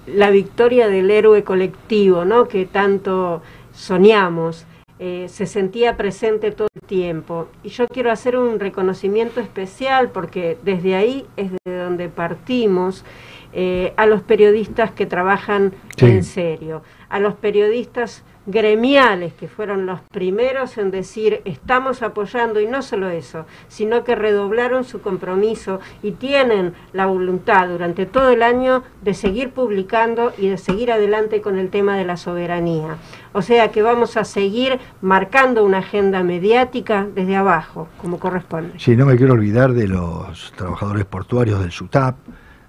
la 0.07 0.29
victoria 0.29 0.87
del 0.87 1.11
héroe 1.11 1.43
colectivo, 1.43 2.25
¿no? 2.25 2.47
Que 2.47 2.65
tanto 2.65 3.41
soñamos. 3.73 4.65
Eh, 5.03 5.25
se 5.29 5.47
sentía 5.47 5.97
presente 5.97 6.51
todo 6.51 6.67
el 6.75 6.81
tiempo. 6.87 7.47
Y 7.63 7.69
yo 7.69 7.87
quiero 7.87 8.11
hacer 8.11 8.37
un 8.37 8.59
reconocimiento 8.59 9.39
especial 9.39 10.11
porque 10.11 10.59
desde 10.63 10.93
ahí 10.93 11.25
es 11.37 11.51
de 11.65 11.75
donde 11.75 12.07
partimos 12.07 13.03
eh, 13.51 13.93
a 13.97 14.05
los 14.05 14.21
periodistas 14.21 14.91
que 14.91 15.07
trabajan 15.07 15.73
Sí. 15.97 16.05
en 16.05 16.23
serio, 16.23 16.83
a 17.09 17.19
los 17.19 17.33
periodistas 17.33 18.23
gremiales 18.47 19.33
que 19.33 19.47
fueron 19.47 19.85
los 19.85 19.99
primeros 20.11 20.77
en 20.77 20.89
decir 20.89 21.41
estamos 21.45 22.01
apoyando 22.01 22.59
y 22.59 22.65
no 22.65 22.81
solo 22.81 23.09
eso, 23.09 23.45
sino 23.67 24.03
que 24.03 24.15
redoblaron 24.15 24.83
su 24.83 25.01
compromiso 25.01 25.79
y 26.01 26.11
tienen 26.11 26.73
la 26.93 27.05
voluntad 27.05 27.67
durante 27.67 28.05
todo 28.05 28.29
el 28.29 28.41
año 28.41 28.83
de 29.03 29.13
seguir 29.13 29.51
publicando 29.51 30.33
y 30.37 30.47
de 30.47 30.57
seguir 30.57 30.91
adelante 30.91 31.41
con 31.41 31.59
el 31.59 31.69
tema 31.69 31.97
de 31.97 32.05
la 32.05 32.17
soberanía. 32.17 32.97
O 33.33 33.41
sea 33.41 33.71
que 33.71 33.81
vamos 33.81 34.17
a 34.17 34.25
seguir 34.25 34.79
marcando 35.01 35.63
una 35.63 35.77
agenda 35.79 36.23
mediática 36.23 37.07
desde 37.15 37.35
abajo, 37.35 37.87
como 38.01 38.19
corresponde. 38.19 38.73
Sí, 38.77 38.95
no 38.95 39.05
me 39.05 39.15
quiero 39.15 39.33
olvidar 39.33 39.73
de 39.73 39.87
los 39.87 40.51
trabajadores 40.57 41.05
portuarios 41.05 41.59
del 41.61 41.71
SUTAP, 41.71 42.15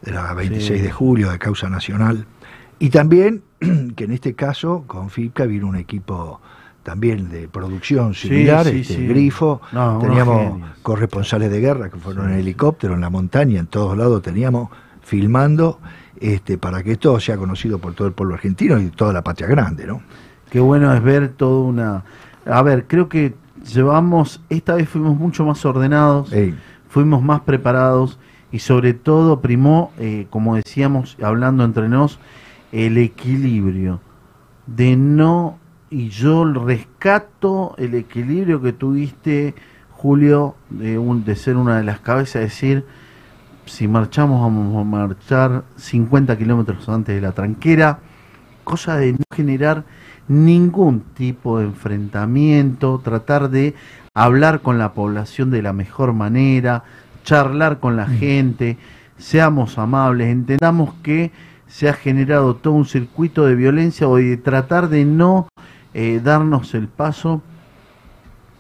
de 0.03 0.13
la 0.13 0.33
26 0.35 0.79
Sí. 0.79 0.85
de 0.85 0.91
julio, 0.93 1.31
de 1.31 1.39
Causa 1.39 1.69
Nacional, 1.69 2.27
y 2.79 2.91
también 2.91 3.43
que 3.97 4.05
en 4.05 4.13
este 4.13 4.35
caso 4.35 4.85
con 4.87 5.11
FIPCA 5.11 5.47
vino 5.47 5.67
un 5.67 5.77
equipo 5.77 6.41
también 6.83 7.29
de 7.31 7.47
producción 7.49 8.13
similar, 8.15 8.67
sí, 8.67 8.81
este, 8.81 8.95
sí. 8.95 9.07
Grifo, 9.07 9.61
No, 9.71 9.99
teníamos 10.01 10.61
corresponsales 10.83 11.51
de 11.51 11.61
guerra 11.61 11.91
que 11.91 11.97
fueron 11.97 12.33
en 12.33 12.39
helicóptero, 12.41 12.95
en 12.95 13.01
la 13.01 13.11
montaña, 13.11 13.61
en 13.61 13.67
todos 13.69 13.97
lados 13.97 14.21
teníamos 14.23 14.69
filmando 15.01 15.79
este, 16.21 16.59
para 16.59 16.83
que 16.83 16.93
esto 16.93 17.19
sea 17.21 17.37
conocido 17.37 17.79
por 17.79 17.95
todo 17.95 18.09
el 18.09 18.15
pueblo 18.15 18.35
argentino 18.35 18.81
y 18.81 18.89
toda 18.91 19.13
la 19.13 19.23
patria 19.23 19.47
grande, 19.49 19.87
¿no? 19.87 20.03
Qué 20.53 20.61
bueno 20.61 20.93
es 20.93 21.03
ver 21.03 21.31
toda 21.31 21.65
una... 21.65 22.05
A 22.45 22.61
ver, 22.61 22.87
creo 22.87 23.09
que 23.09 23.35
llevamos, 23.73 24.43
esta 24.51 24.75
vez 24.75 24.87
fuimos 24.87 25.17
mucho 25.17 25.47
más 25.47 25.65
ordenados, 25.65 26.31
fuimos 26.91 27.23
más 27.23 27.41
preparados 27.41 28.19
y 28.51 28.59
sobre 28.59 28.93
todo 28.93 29.41
primó, 29.41 29.93
eh, 29.99 30.27
como 30.29 30.57
decíamos, 30.57 31.17
hablando 31.23 31.65
entre 31.65 31.89
nos, 31.89 32.19
el 32.71 32.99
equilibrio. 32.99 34.01
De 34.67 34.95
no, 34.95 35.59
y 35.89 36.11
yo 36.11 36.45
rescato 36.45 37.75
el 37.79 37.95
equilibrio 37.95 38.61
que 38.61 38.75
tuviste, 38.75 39.55
Julio, 39.93 40.57
de, 40.69 40.99
un, 40.99 41.25
de 41.25 41.35
ser 41.35 41.57
una 41.57 41.79
de 41.79 41.85
las 41.85 42.01
cabezas, 42.01 42.43
decir, 42.43 42.85
si 43.65 43.89
marchamos 43.89 44.43
vamos 44.43 44.79
a 44.79 44.85
marchar 44.85 45.65
50 45.77 46.37
kilómetros 46.37 46.87
antes 46.91 47.15
de 47.15 47.23
la 47.23 47.33
tranquera, 47.33 48.01
cosa 48.65 48.99
de 48.99 49.15
no 49.15 49.25
generar 49.35 49.85
ningún 50.29 51.01
tipo 51.15 51.59
de 51.59 51.65
enfrentamiento, 51.65 53.01
tratar 53.03 53.51
de 53.51 53.75
hablar 54.15 54.61
con 54.61 54.79
la 54.79 54.93
población 54.93 55.51
de 55.51 55.63
la 55.63 55.73
mejor 55.73 56.13
manera, 56.13 56.85
charlar 57.25 57.81
con 57.81 57.97
la 57.97 58.07
gente, 58.07 58.79
seamos 59.19 59.79
amables, 59.79 60.29
entendamos 60.29 60.95
que 61.03 61.33
se 61.67 61.89
ha 61.89 61.95
generado 61.95 62.57
todo 62.57 62.75
un 62.75 62.85
circuito 62.85 63.47
de 63.47 63.55
violencia 63.55 64.09
o 64.09 64.17
de 64.17 64.37
tratar 64.37 64.89
de 64.89 65.05
no 65.05 65.49
eh, 65.95 66.21
darnos 66.23 66.75
el 66.75 66.89
paso 66.89 67.43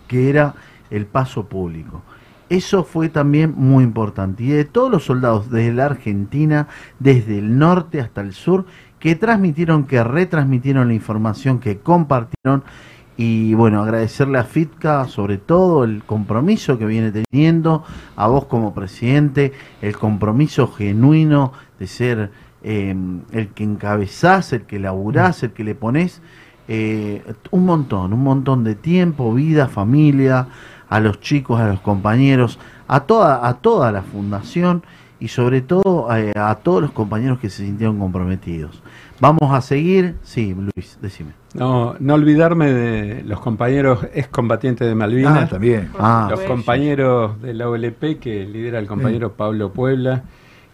que 0.09 0.31
era 0.31 0.55
el 0.91 1.07
paso 1.07 1.47
público. 1.47 2.03
Eso 2.49 2.85
fue 2.85 3.09
también 3.09 3.55
muy 3.57 3.83
importante. 3.83 4.43
Y 4.43 4.49
de 4.49 4.67
todos 4.67 4.91
los 4.91 5.05
soldados 5.05 5.51
desde 5.51 5.73
la 5.73 5.87
Argentina, 5.87 6.69
desde 6.99 7.39
el 7.39 7.59
norte 7.59 8.01
hasta 8.01 8.21
el 8.21 8.35
sur, 8.35 8.67
que 9.03 9.17
transmitieron, 9.17 9.85
que 9.85 10.05
retransmitieron 10.05 10.87
la 10.87 10.95
información, 10.95 11.59
que 11.59 11.81
compartieron. 11.81 12.63
Y 13.17 13.53
bueno, 13.55 13.83
agradecerle 13.83 14.39
a 14.39 14.45
FITCA 14.45 15.09
sobre 15.09 15.39
todo 15.39 15.83
el 15.83 16.05
compromiso 16.05 16.79
que 16.79 16.87
viene 16.87 17.11
teniendo, 17.11 17.83
a 18.15 18.29
vos 18.29 18.45
como 18.45 18.73
presidente, 18.73 19.53
el 19.81 19.97
compromiso 19.97 20.69
genuino 20.69 21.53
de 21.81 21.87
ser 21.89 22.31
eh, 22.63 22.95
el 23.33 23.49
que 23.49 23.65
encabezás, 23.65 24.53
el 24.53 24.63
que 24.63 24.79
laburás, 24.79 25.43
el 25.43 25.53
que 25.53 25.65
le 25.65 25.75
ponés 25.75 26.23
eh, 26.69 27.25
un 27.51 27.67
montón, 27.67 28.13
un 28.13 28.23
montón 28.23 28.63
de 28.63 28.77
tiempo, 28.77 29.35
vida, 29.35 29.67
familia, 29.67 30.47
a 30.89 31.01
los 31.01 31.21
chicos, 31.21 31.61
a 31.61 31.67
los 31.67 31.81
compañeros, 31.81 32.61
a 32.87 33.01
toda, 33.01 33.49
a 33.49 33.55
toda 33.55 33.91
la 33.91 34.03
fundación 34.03 34.85
y 35.23 35.29
sobre 35.29 35.61
todo 35.61 36.13
eh, 36.17 36.33
a 36.35 36.57
todos 36.57 36.83
los 36.83 36.91
compañeros 36.91 37.39
que 37.39 37.49
se 37.49 37.65
sintieron 37.65 37.97
comprometidos. 38.01 38.83
Vamos 39.23 39.53
a 39.55 39.61
seguir, 39.61 40.17
sí, 40.23 40.53
Luis, 40.53 40.99
decime. 41.01 41.31
No, 41.55 41.95
no 42.01 42.15
olvidarme 42.15 42.73
de 42.73 43.23
los 43.23 43.39
compañeros 43.39 44.01
excombatientes 44.15 44.89
de 44.89 44.97
Malvinas. 44.97 45.45
Ah, 45.45 45.49
también. 45.49 45.91
Ah. 45.97 46.27
los 46.29 46.41
compañeros 46.41 47.41
de 47.41 47.55
la 47.55 47.69
OLP 47.69 48.19
que 48.19 48.45
lidera 48.47 48.81
el 48.81 48.89
compañero 48.89 49.35
Pablo 49.35 49.73
Puebla. 49.73 50.25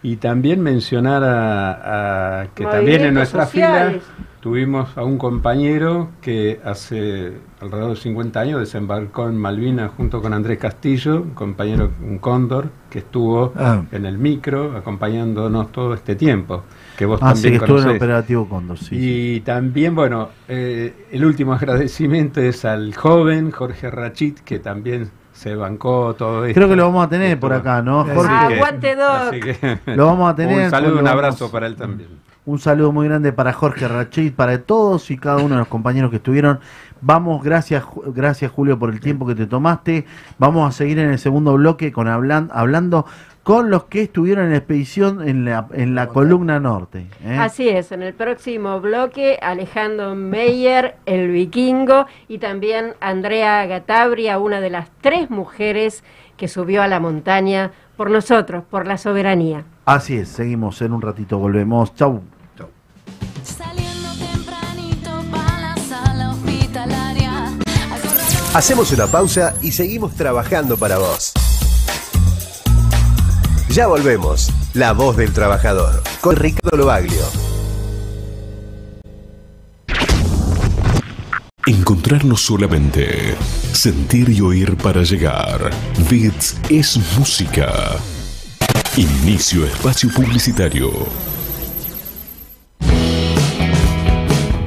Y 0.01 0.15
también 0.15 0.61
mencionar 0.61 1.23
a, 1.23 2.39
a 2.41 2.47
que 2.55 2.63
también 2.65 3.01
en 3.03 3.13
nuestra 3.13 3.45
sociales. 3.45 4.01
fila 4.01 4.25
tuvimos 4.39 4.97
a 4.97 5.03
un 5.03 5.17
compañero 5.19 6.09
que 6.21 6.59
hace 6.63 7.33
alrededor 7.61 7.89
de 7.91 7.95
50 7.97 8.39
años 8.39 8.59
desembarcó 8.61 9.27
en 9.27 9.37
Malvinas 9.37 9.91
junto 9.95 10.21
con 10.23 10.33
Andrés 10.33 10.57
Castillo, 10.57 11.21
un 11.21 11.31
compañero, 11.35 11.91
un 12.01 12.17
cóndor, 12.17 12.69
que 12.89 12.99
estuvo 12.99 13.53
Ah. 13.57 13.83
en 13.91 14.05
el 14.07 14.17
micro 14.17 14.75
acompañándonos 14.77 15.71
todo 15.71 15.93
este 15.93 16.15
tiempo, 16.15 16.63
que 16.99 17.05
vos 17.05 17.19
Ah, 17.23 17.33
también 17.33 17.53
estuvo 17.53 17.79
en. 17.79 17.95
Operativo 17.95 18.49
Cóndor, 18.49 18.77
sí, 18.77 18.95
Y 18.99 19.39
también, 19.39 19.95
bueno, 19.95 20.27
eh, 20.49 21.07
el 21.11 21.23
último 21.23 21.53
agradecimiento 21.53 22.41
es 22.41 22.65
al 22.65 22.93
joven 22.93 23.51
Jorge 23.51 23.89
Rachit, 23.89 24.39
que 24.41 24.59
también 24.59 25.09
se 25.31 25.55
bancó 25.55 26.13
todo 26.15 26.43
esto. 26.43 26.53
Creo 26.59 26.67
que 26.67 26.75
lo 26.75 26.83
vamos 26.83 27.05
a 27.05 27.09
tener 27.09 27.39
por 27.39 27.53
acá, 27.53 27.81
¿no, 27.81 28.01
Así 28.01 28.11
Jorge? 28.13 28.47
que- 28.49 28.55
Aguante, 28.55 28.95
Doc. 28.97 29.07
así 29.07 29.39
que- 29.39 29.79
Lo 29.95 30.07
vamos 30.07 30.29
a 30.29 30.35
tener. 30.35 30.65
Un 30.65 30.69
saludo, 30.69 30.89
lo 30.91 30.97
un 30.99 31.03
vamos- 31.05 31.17
abrazo 31.17 31.49
para 31.49 31.67
él 31.67 31.77
también. 31.77 32.09
Un 32.45 32.57
saludo 32.59 32.91
muy 32.91 33.07
grande 33.07 33.31
para 33.31 33.53
Jorge 33.53 33.87
Rachid, 33.87 34.33
para 34.33 34.57
todos 34.63 35.11
y 35.11 35.17
cada 35.17 35.37
uno 35.37 35.49
de 35.55 35.59
los 35.59 35.67
compañeros 35.67 36.09
que 36.09 36.17
estuvieron. 36.17 36.59
Vamos, 36.99 37.41
gracias, 37.43 37.83
gracias 38.07 38.51
Julio 38.51 38.77
por 38.77 38.89
el 38.89 38.99
tiempo 38.99 39.25
que 39.25 39.35
te 39.35 39.45
tomaste. 39.45 40.05
Vamos 40.37 40.67
a 40.67 40.75
seguir 40.75 40.99
en 40.99 41.11
el 41.11 41.19
segundo 41.19 41.53
bloque 41.53 41.91
con 41.93 42.07
hablan- 42.07 42.49
hablando 42.51 43.05
con 43.43 43.69
los 43.69 43.85
que 43.85 44.03
estuvieron 44.03 44.45
en 44.45 44.51
la 44.51 44.57
expedición 44.57 45.27
en 45.27 45.45
la, 45.45 45.67
en 45.73 45.95
la 45.95 46.07
columna 46.07 46.59
norte. 46.59 47.07
¿eh? 47.23 47.37
Así 47.39 47.69
es, 47.69 47.91
en 47.91 48.03
el 48.03 48.13
próximo 48.13 48.79
bloque 48.79 49.39
Alejandro 49.41 50.15
Meyer, 50.15 50.97
el 51.05 51.29
vikingo, 51.29 52.05
y 52.27 52.37
también 52.37 52.93
Andrea 52.99 53.65
Gatabria, 53.65 54.37
una 54.39 54.61
de 54.61 54.69
las 54.69 54.89
tres 55.01 55.29
mujeres 55.29 56.03
que 56.37 56.47
subió 56.47 56.81
a 56.83 56.87
la 56.87 56.99
montaña 56.99 57.71
por 57.97 58.11
nosotros, 58.11 58.63
por 58.69 58.87
la 58.87 58.97
soberanía. 58.97 59.65
Así 59.85 60.17
es, 60.17 60.29
seguimos 60.29 60.81
en 60.81 60.93
un 60.93 61.01
ratito, 61.01 61.37
volvemos. 61.37 61.93
Chau. 61.95 62.21
Hacemos 68.53 68.91
una 68.91 69.05
pausa 69.05 69.53
y 69.61 69.71
seguimos 69.71 70.15
trabajando 70.15 70.75
para 70.75 70.97
vos. 70.97 71.33
Ya 73.69 73.85
volvemos. 73.85 74.51
La 74.73 74.93
voz 74.93 75.15
del 75.15 75.31
trabajador. 75.31 76.01
Con 76.21 76.35
Ricardo 76.35 76.75
Lobaglio. 76.75 77.23
Encontrarnos 81.67 82.41
solamente. 82.41 83.35
Sentir 83.71 84.29
y 84.29 84.41
oír 84.41 84.75
para 84.75 85.03
llegar. 85.03 85.69
Bits 86.09 86.57
es 86.67 86.97
música. 87.17 87.71
Inicio 88.97 89.65
espacio 89.65 90.09
publicitario. 90.15 90.91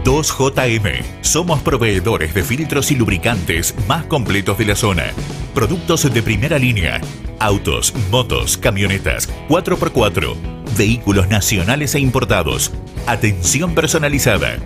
2JM. 0.04 1.02
Somos 1.22 1.60
proveedores 1.62 2.34
de 2.34 2.44
filtros 2.44 2.92
y 2.92 2.94
lubricantes 2.94 3.74
más 3.88 4.04
completos 4.04 4.58
de 4.58 4.66
la 4.66 4.76
zona. 4.76 5.06
Productos 5.54 6.12
de 6.12 6.22
primera 6.22 6.56
línea. 6.56 7.00
Autos, 7.42 7.92
motos, 8.12 8.56
camionetas, 8.56 9.28
4x4. 9.48 10.36
Vehículos 10.76 11.28
nacionales 11.28 11.96
e 11.96 11.98
importados. 11.98 12.70
Atención 13.08 13.74
personalizada. 13.74 14.58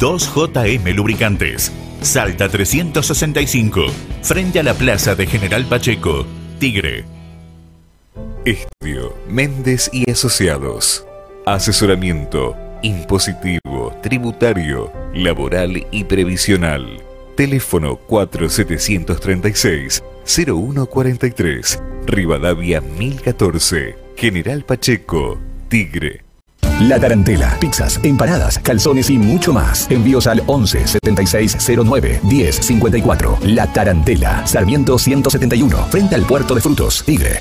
2JM 0.00 0.94
Lubricantes. 0.94 1.70
Salta 2.00 2.48
365. 2.48 3.86
Frente 4.22 4.58
a 4.58 4.64
la 4.64 4.74
plaza 4.74 5.14
de 5.14 5.28
General 5.28 5.64
Pacheco. 5.66 6.26
Tigre. 6.58 7.04
Estudio 8.44 9.16
Méndez 9.28 9.88
y 9.92 10.10
Asociados. 10.10 11.06
Asesoramiento 11.46 12.56
impositivo, 12.82 13.96
tributario, 14.02 14.92
laboral 15.14 15.86
y 15.92 16.02
previsional. 16.02 17.00
Teléfono 17.36 17.96
4736-0143. 20.24 22.06
Rivadavia 22.06 22.80
1014. 22.80 23.96
General 24.16 24.64
Pacheco. 24.64 25.38
Tigre. 25.68 26.24
La 26.80 26.98
Tarantela, 26.98 27.56
pizzas, 27.60 28.00
empanadas, 28.02 28.58
calzones 28.58 29.08
y 29.08 29.16
mucho 29.16 29.52
más. 29.52 29.88
Envíos 29.90 30.26
al 30.26 30.42
11 30.46 30.88
76 30.88 31.56
09 31.84 32.20
10 32.24 32.56
54. 32.56 33.38
La 33.42 33.72
Tarantela, 33.72 34.44
Sarmiento 34.46 34.98
171, 34.98 35.76
frente 35.90 36.16
al 36.16 36.22
puerto 36.22 36.54
de 36.54 36.60
frutos, 36.60 37.04
Tigre. 37.04 37.40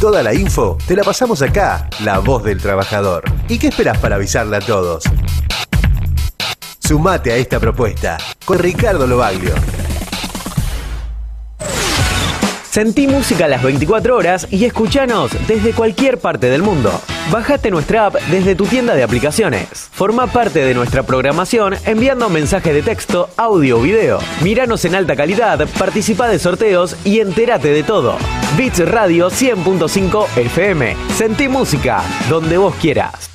Toda 0.00 0.22
la 0.22 0.34
info 0.34 0.78
te 0.86 0.94
la 0.94 1.02
pasamos 1.02 1.42
acá, 1.42 1.88
la 2.04 2.20
voz 2.20 2.44
del 2.44 2.60
trabajador. 2.60 3.24
¿Y 3.48 3.58
qué 3.58 3.68
esperas 3.68 3.98
para 3.98 4.16
avisarle 4.16 4.56
a 4.56 4.60
todos? 4.60 5.04
Sumate 6.78 7.32
a 7.32 7.36
esta 7.36 7.58
propuesta 7.58 8.18
con 8.44 8.58
Ricardo 8.58 9.06
Lobaglio. 9.06 9.54
Sentí 12.76 13.06
música 13.06 13.46
a 13.46 13.48
las 13.48 13.62
24 13.62 14.14
horas 14.14 14.48
y 14.50 14.66
escuchanos 14.66 15.30
desde 15.48 15.72
cualquier 15.72 16.18
parte 16.18 16.50
del 16.50 16.60
mundo. 16.60 16.92
Bájate 17.30 17.70
nuestra 17.70 18.04
app 18.04 18.16
desde 18.30 18.54
tu 18.54 18.66
tienda 18.66 18.94
de 18.94 19.02
aplicaciones. 19.02 19.88
Forma 19.92 20.26
parte 20.26 20.62
de 20.62 20.74
nuestra 20.74 21.02
programación 21.02 21.74
enviando 21.86 22.28
mensaje 22.28 22.74
de 22.74 22.82
texto, 22.82 23.30
audio 23.38 23.78
o 23.78 23.80
video. 23.80 24.18
Míranos 24.42 24.84
en 24.84 24.94
alta 24.94 25.16
calidad, 25.16 25.66
participa 25.78 26.28
de 26.28 26.38
sorteos 26.38 26.96
y 27.02 27.20
entérate 27.20 27.68
de 27.68 27.82
todo. 27.82 28.18
Beats 28.58 28.86
Radio 28.86 29.30
100.5 29.30 30.36
FM. 30.36 30.96
Sentí 31.16 31.48
música 31.48 32.02
donde 32.28 32.58
vos 32.58 32.74
quieras. 32.74 33.30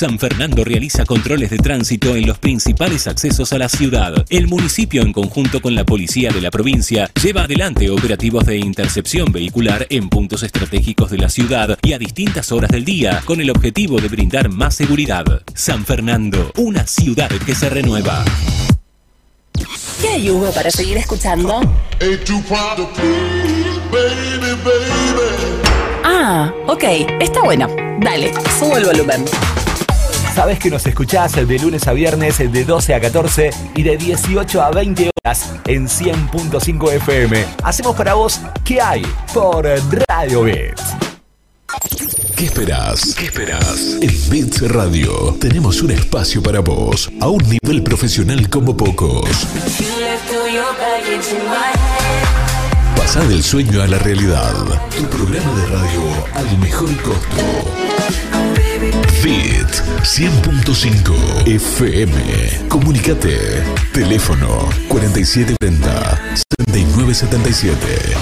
San 0.02 0.18
Fernando 0.18 0.64
realiza 0.64 1.04
controles 1.04 1.50
de 1.50 1.58
tránsito 1.58 2.16
en 2.16 2.26
los 2.26 2.36
principales 2.36 3.06
accesos 3.06 3.52
a 3.52 3.58
la 3.58 3.68
ciudad. 3.68 4.26
El 4.30 4.48
municipio, 4.48 5.00
en 5.00 5.12
conjunto 5.12 5.62
con 5.62 5.76
la 5.76 5.84
policía 5.84 6.32
de 6.32 6.40
la 6.40 6.50
provincia, 6.50 7.08
lleva 7.22 7.44
adelante 7.44 7.88
operativos 7.88 8.44
de 8.44 8.56
intercepción 8.56 9.30
vehicular 9.30 9.86
en 9.90 10.08
puntos 10.08 10.42
estratégicos 10.42 11.08
de 11.12 11.18
la 11.18 11.28
ciudad 11.28 11.78
y 11.82 11.92
a 11.92 12.00
distintas 12.00 12.50
horas 12.50 12.72
del 12.72 12.84
día, 12.84 13.22
con 13.24 13.40
el 13.40 13.48
objetivo 13.48 14.00
de 14.00 14.08
brindar 14.08 14.48
más 14.48 14.74
seguridad. 14.74 15.24
San 15.54 15.84
Fernando, 15.84 16.50
una 16.56 16.84
ciudad 16.84 17.30
que 17.46 17.54
se 17.54 17.70
renueva. 17.70 18.24
¿Qué 20.00 20.08
hay, 20.08 20.30
Hugo, 20.30 20.50
para 20.50 20.72
seguir 20.72 20.96
escuchando? 20.96 21.60
Ah, 26.02 26.52
ok, 26.66 26.82
está 27.20 27.40
bueno. 27.44 27.68
Dale, 28.00 28.32
subo 28.58 28.78
el 28.78 28.84
volumen. 28.86 29.24
Sabes 30.34 30.59
que 30.59 30.70
nos 30.70 30.86
escuchás 30.86 31.34
de 31.34 31.59
lunes 31.59 31.86
a 31.86 31.92
viernes 31.92 32.38
de 32.38 32.64
12 32.64 32.94
a 32.94 33.00
14 33.00 33.50
y 33.76 33.82
de 33.82 33.98
18 33.98 34.62
a 34.62 34.70
20 34.70 35.10
horas 35.24 35.52
en 35.66 35.86
100.5 35.86 36.92
FM. 36.94 37.44
Hacemos 37.62 37.94
para 37.94 38.14
vos 38.14 38.40
¿Qué 38.64 38.80
hay? 38.80 39.02
por 39.34 39.68
Radio 40.09 40.44
Bits. 40.44 40.82
¿Qué 42.34 42.46
esperás? 42.46 43.14
¿Qué 43.14 43.26
esperás? 43.26 43.98
En 44.00 44.30
Bits 44.30 44.68
Radio 44.72 45.36
tenemos 45.38 45.82
un 45.82 45.90
espacio 45.90 46.42
para 46.42 46.60
vos 46.60 47.10
a 47.20 47.28
un 47.28 47.42
nivel 47.48 47.82
profesional 47.82 48.48
como 48.48 48.74
pocos. 48.74 49.28
Pasá 52.96 53.20
del 53.24 53.42
sueño 53.42 53.82
a 53.82 53.86
la 53.86 53.98
realidad. 53.98 54.54
Tu 54.96 55.04
programa 55.09 55.60
de 55.60 55.66
radio 55.66 56.02
al 56.34 56.59
mejor 56.59 56.96
costo. 57.02 57.91
Fit 59.20 59.68
100.5 60.02 61.14
FM. 61.46 62.66
Comunicate. 62.68 63.62
Teléfono 63.92 64.68
4730 64.88 66.18
7977. 66.59 68.16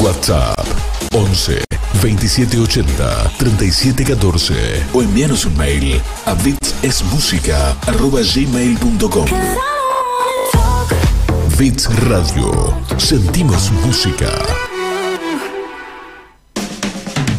WhatsApp 0.00 0.66
11 1.12 1.64
2780 2.02 3.32
3714 3.38 4.54
o 4.92 5.02
envíanos 5.02 5.44
un 5.46 5.56
mail 5.56 6.00
a 6.26 6.34
bitsesmusica.gmail.com 6.34 9.26
Bits 11.56 11.88
Radio. 12.08 12.76
Sentimos 12.98 13.70
música. 13.84 14.30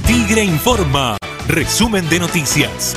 Tigre 0.06 0.44
Informa. 0.44 1.18
Resumen 1.48 2.08
de 2.10 2.20
noticias. 2.20 2.96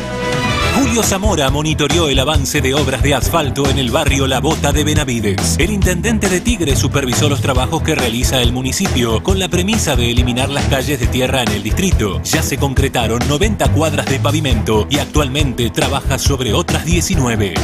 Julio 0.76 1.02
Zamora 1.02 1.50
monitoreó 1.50 2.08
el 2.08 2.18
avance 2.18 2.60
de 2.60 2.74
obras 2.74 3.02
de 3.02 3.14
asfalto 3.14 3.68
en 3.68 3.78
el 3.78 3.90
barrio 3.90 4.26
La 4.26 4.40
Bota 4.40 4.72
de 4.72 4.84
Benavides. 4.84 5.56
El 5.58 5.70
intendente 5.70 6.28
de 6.28 6.40
Tigre 6.40 6.76
supervisó 6.76 7.28
los 7.28 7.40
trabajos 7.40 7.82
que 7.82 7.94
realiza 7.94 8.42
el 8.42 8.52
municipio 8.52 9.22
con 9.22 9.38
la 9.38 9.48
premisa 9.48 9.96
de 9.96 10.10
eliminar 10.10 10.50
las 10.50 10.66
calles 10.66 11.00
de 11.00 11.06
tierra 11.06 11.42
en 11.42 11.52
el 11.52 11.62
distrito. 11.62 12.20
Ya 12.22 12.42
se 12.42 12.58
concretaron 12.58 13.20
90 13.28 13.72
cuadras 13.72 14.06
de 14.06 14.20
pavimento 14.20 14.86
y 14.90 14.98
actualmente 14.98 15.70
trabaja 15.70 16.18
sobre 16.18 16.52
otras 16.52 16.84
19. 16.84 17.54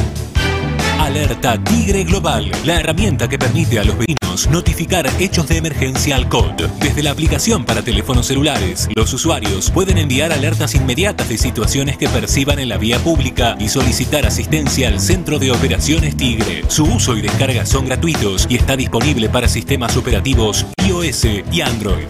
Alerta 1.01 1.61
Tigre 1.63 2.03
Global, 2.03 2.51
la 2.63 2.79
herramienta 2.79 3.27
que 3.27 3.39
permite 3.39 3.79
a 3.79 3.83
los 3.83 3.97
vecinos 3.97 4.47
notificar 4.51 5.09
hechos 5.19 5.47
de 5.47 5.57
emergencia 5.57 6.15
al 6.15 6.29
COD. 6.29 6.67
Desde 6.79 7.01
la 7.01 7.09
aplicación 7.09 7.65
para 7.65 7.81
teléfonos 7.81 8.27
celulares, 8.27 8.87
los 8.95 9.11
usuarios 9.11 9.71
pueden 9.71 9.97
enviar 9.97 10.31
alertas 10.31 10.75
inmediatas 10.75 11.27
de 11.27 11.39
situaciones 11.39 11.97
que 11.97 12.07
perciban 12.07 12.59
en 12.59 12.69
la 12.69 12.77
vía 12.77 12.99
pública 12.99 13.57
y 13.59 13.67
solicitar 13.67 14.27
asistencia 14.27 14.89
al 14.89 14.99
Centro 14.99 15.39
de 15.39 15.51
Operaciones 15.51 16.15
Tigre. 16.15 16.63
Su 16.67 16.83
uso 16.83 17.17
y 17.17 17.21
descarga 17.21 17.65
son 17.65 17.87
gratuitos 17.87 18.45
y 18.47 18.55
está 18.55 18.77
disponible 18.77 19.27
para 19.27 19.47
sistemas 19.47 19.97
operativos 19.97 20.67
iOS 20.85 21.25
y 21.51 21.61
Android. 21.61 22.05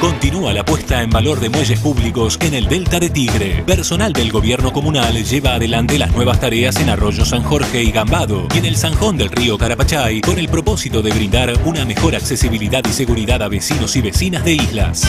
Continúa 0.00 0.52
la 0.52 0.64
puesta 0.64 1.02
en 1.02 1.10
valor 1.10 1.40
de 1.40 1.48
muelles 1.48 1.80
públicos 1.80 2.38
en 2.40 2.54
el 2.54 2.68
Delta 2.68 3.00
de 3.00 3.10
Tigre. 3.10 3.64
Personal 3.66 4.12
del 4.12 4.30
gobierno 4.30 4.72
comunal 4.72 5.24
lleva 5.24 5.54
adelante 5.54 5.98
las 5.98 6.14
nuevas 6.14 6.38
tareas 6.38 6.76
en 6.76 6.88
Arroyo 6.88 7.24
San 7.24 7.42
Jorge 7.42 7.82
y 7.82 7.90
Gambado 7.90 8.46
y 8.54 8.58
en 8.58 8.66
el 8.66 8.76
Zanjón 8.76 9.16
del 9.16 9.30
río 9.30 9.58
Carapachay 9.58 10.20
con 10.20 10.38
el 10.38 10.48
propósito 10.48 11.02
de 11.02 11.10
brindar 11.10 11.52
una 11.64 11.84
mejor 11.84 12.14
accesibilidad 12.14 12.84
y 12.88 12.92
seguridad 12.92 13.42
a 13.42 13.48
vecinos 13.48 13.96
y 13.96 14.00
vecinas 14.00 14.44
de 14.44 14.52
islas. 14.52 15.04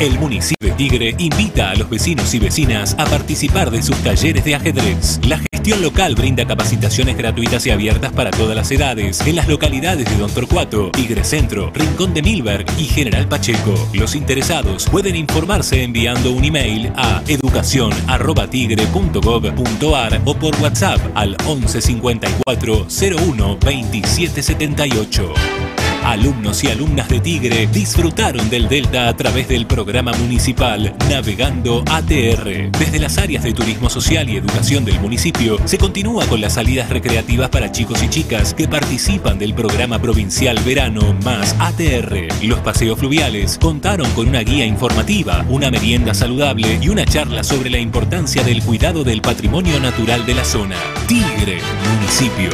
El 0.00 0.18
municipio 0.18 0.70
de 0.70 0.74
Tigre 0.76 1.14
invita 1.18 1.70
a 1.70 1.74
los 1.74 1.88
vecinos 1.90 2.32
y 2.34 2.38
vecinas 2.38 2.94
a 2.98 3.04
participar 3.04 3.70
de 3.70 3.82
sus 3.82 3.96
talleres 3.98 4.44
de 4.44 4.54
ajedrez. 4.54 5.20
La 5.26 5.38
gestión 5.38 5.82
local 5.82 6.14
brinda 6.14 6.46
capacitaciones 6.46 7.18
gratuitas 7.18 7.66
y 7.66 7.70
abiertas 7.70 8.10
para 8.12 8.30
todas 8.30 8.56
las 8.56 8.70
edades 8.70 9.20
en 9.26 9.36
las 9.36 9.46
localidades 9.46 10.08
de 10.08 10.16
Don 10.16 10.30
Torcuato, 10.30 10.90
Tigre 10.90 11.22
Centro, 11.22 11.70
Rincón 11.74 12.14
de 12.14 12.22
Milberg 12.22 12.64
y 12.78 12.84
General 12.84 13.28
Pacheco. 13.28 13.74
Los 13.92 14.09
interesados 14.14 14.86
pueden 14.90 15.16
informarse 15.16 15.82
enviando 15.82 16.32
un 16.32 16.44
email 16.44 16.92
a 16.96 17.22
educación@tigre.gov.ar 17.26 20.20
o 20.24 20.34
por 20.34 20.54
WhatsApp 20.60 21.00
al 21.14 21.36
11 21.46 21.80
54 21.80 22.86
01 22.88 23.58
27 23.64 24.42
78. 24.42 25.79
Alumnos 26.04 26.64
y 26.64 26.68
alumnas 26.68 27.08
de 27.08 27.20
Tigre 27.20 27.66
disfrutaron 27.66 28.48
del 28.50 28.68
Delta 28.68 29.08
a 29.08 29.16
través 29.16 29.48
del 29.48 29.66
programa 29.66 30.12
municipal 30.12 30.94
Navegando 31.08 31.84
ATR. 31.90 32.70
Desde 32.78 32.98
las 32.98 33.18
áreas 33.18 33.44
de 33.44 33.52
turismo 33.52 33.90
social 33.90 34.28
y 34.28 34.36
educación 34.36 34.84
del 34.84 34.98
municipio 35.00 35.58
se 35.66 35.78
continúa 35.78 36.26
con 36.26 36.40
las 36.40 36.54
salidas 36.54 36.88
recreativas 36.88 37.50
para 37.50 37.70
chicos 37.70 38.02
y 38.02 38.08
chicas 38.08 38.54
que 38.54 38.66
participan 38.66 39.38
del 39.38 39.54
programa 39.54 39.98
provincial 39.98 40.58
Verano 40.64 41.14
más 41.24 41.54
ATR. 41.58 42.28
Los 42.42 42.60
paseos 42.60 42.98
fluviales 42.98 43.58
contaron 43.58 44.10
con 44.12 44.28
una 44.28 44.40
guía 44.40 44.64
informativa, 44.64 45.44
una 45.48 45.70
merienda 45.70 46.14
saludable 46.14 46.78
y 46.80 46.88
una 46.88 47.04
charla 47.04 47.44
sobre 47.44 47.70
la 47.70 47.78
importancia 47.78 48.42
del 48.42 48.62
cuidado 48.62 49.04
del 49.04 49.20
patrimonio 49.20 49.78
natural 49.80 50.24
de 50.26 50.34
la 50.34 50.44
zona. 50.44 50.76
Tigre, 51.06 51.60
municipio. 51.94 52.50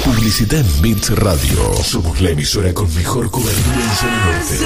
Publicita 0.05 0.56
en 0.56 0.82
Bits 0.82 1.10
Radio. 1.16 1.74
Somos 1.85 2.20
la 2.20 2.31
emisora 2.31 2.74
con 2.74 2.93
mejor 2.94 3.31
cobertura 3.31 3.77
en 3.77 3.97
zona 3.97 4.24
norte. 4.24 4.59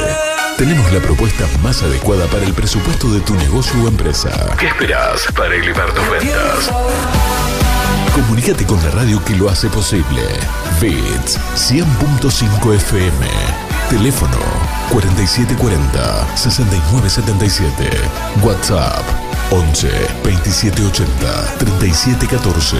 Tenemos 0.57 0.93
la 0.93 1.01
propuesta 1.01 1.47
más 1.63 1.83
adecuada 1.83 2.27
para 2.27 2.45
el 2.45 2.55
presupuesto 2.55 3.11
de 3.11 3.21
tu 3.21 3.35
negocio 3.35 3.83
o 3.83 3.89
empresa. 3.89 4.31
¿Qué 4.59 4.69
esperas 4.69 5.27
para 5.37 5.55
elevar 5.55 5.93
tus 5.93 6.11
ventas? 6.11 6.71
Comunícate 8.15 8.65
con 8.65 8.83
la 8.83 8.91
radio 8.93 9.23
que 9.25 9.37
lo 9.37 9.51
hace 9.51 9.69
posible. 9.69 10.23
Bits 10.81 11.39
100.5 11.55 12.75
FM. 12.77 13.27
Teléfono 13.91 14.39
4740 14.91 16.37
6977. 16.37 17.91
WhatsApp 18.43 19.26
11 19.51 19.89
2780 20.25 21.59
3714 21.59 22.77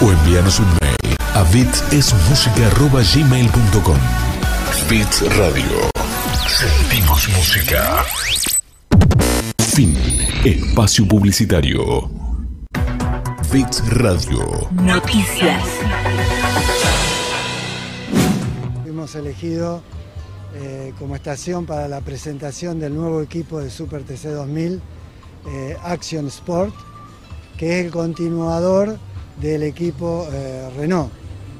o 0.00 0.10
envíanos 0.10 0.58
un 0.60 0.66
mail 0.80 1.16
a 1.34 1.42
bitsesmusica.gmail.com 1.44 3.98
Bits 4.88 5.22
Radio. 5.36 5.90
Sentimos 6.48 7.28
música. 7.28 8.04
Fin. 9.58 9.94
Espacio 10.44 11.06
publicitario. 11.06 12.10
Bits 13.52 13.82
Radio. 13.94 14.68
Noticias. 14.72 15.62
Hemos 18.86 19.14
elegido 19.14 19.82
eh, 20.54 20.92
como 20.98 21.14
estación 21.14 21.66
para 21.66 21.86
la 21.88 22.00
presentación 22.00 22.80
del 22.80 22.94
nuevo 22.94 23.22
equipo 23.22 23.60
de 23.60 23.70
Super 23.70 24.02
TC 24.02 24.30
2000, 24.30 24.80
eh, 25.48 25.76
Action 25.82 26.26
Sport, 26.26 26.74
que 27.56 27.80
es 27.80 27.86
el 27.86 27.90
continuador 27.90 28.98
del 29.40 29.62
equipo 29.62 30.28
eh, 30.32 30.68
Renault. 30.76 31.10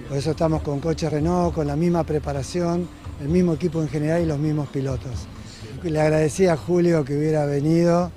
Por 0.09 0.17
eso 0.19 0.33
estamos 0.33 0.63
con 0.63 0.81
coches 0.81 1.11
Renault, 1.11 1.55
con 1.55 1.67
la 1.67 1.77
misma 1.77 2.05
preparación, 2.05 2.89
el 3.21 3.29
mismo 3.29 3.55
equipo 3.55 3.81
en 3.81 3.89
general 3.89 4.23
y 4.23 4.27
los 4.27 4.39
mismos 4.39 4.69
pilotos. 4.69 5.27
Le 5.83 6.01
agradecía 6.01 6.55
a 6.55 6.57
Julio 6.57 7.05
que 7.05 7.17
hubiera 7.17 7.47
venido, 7.47 8.11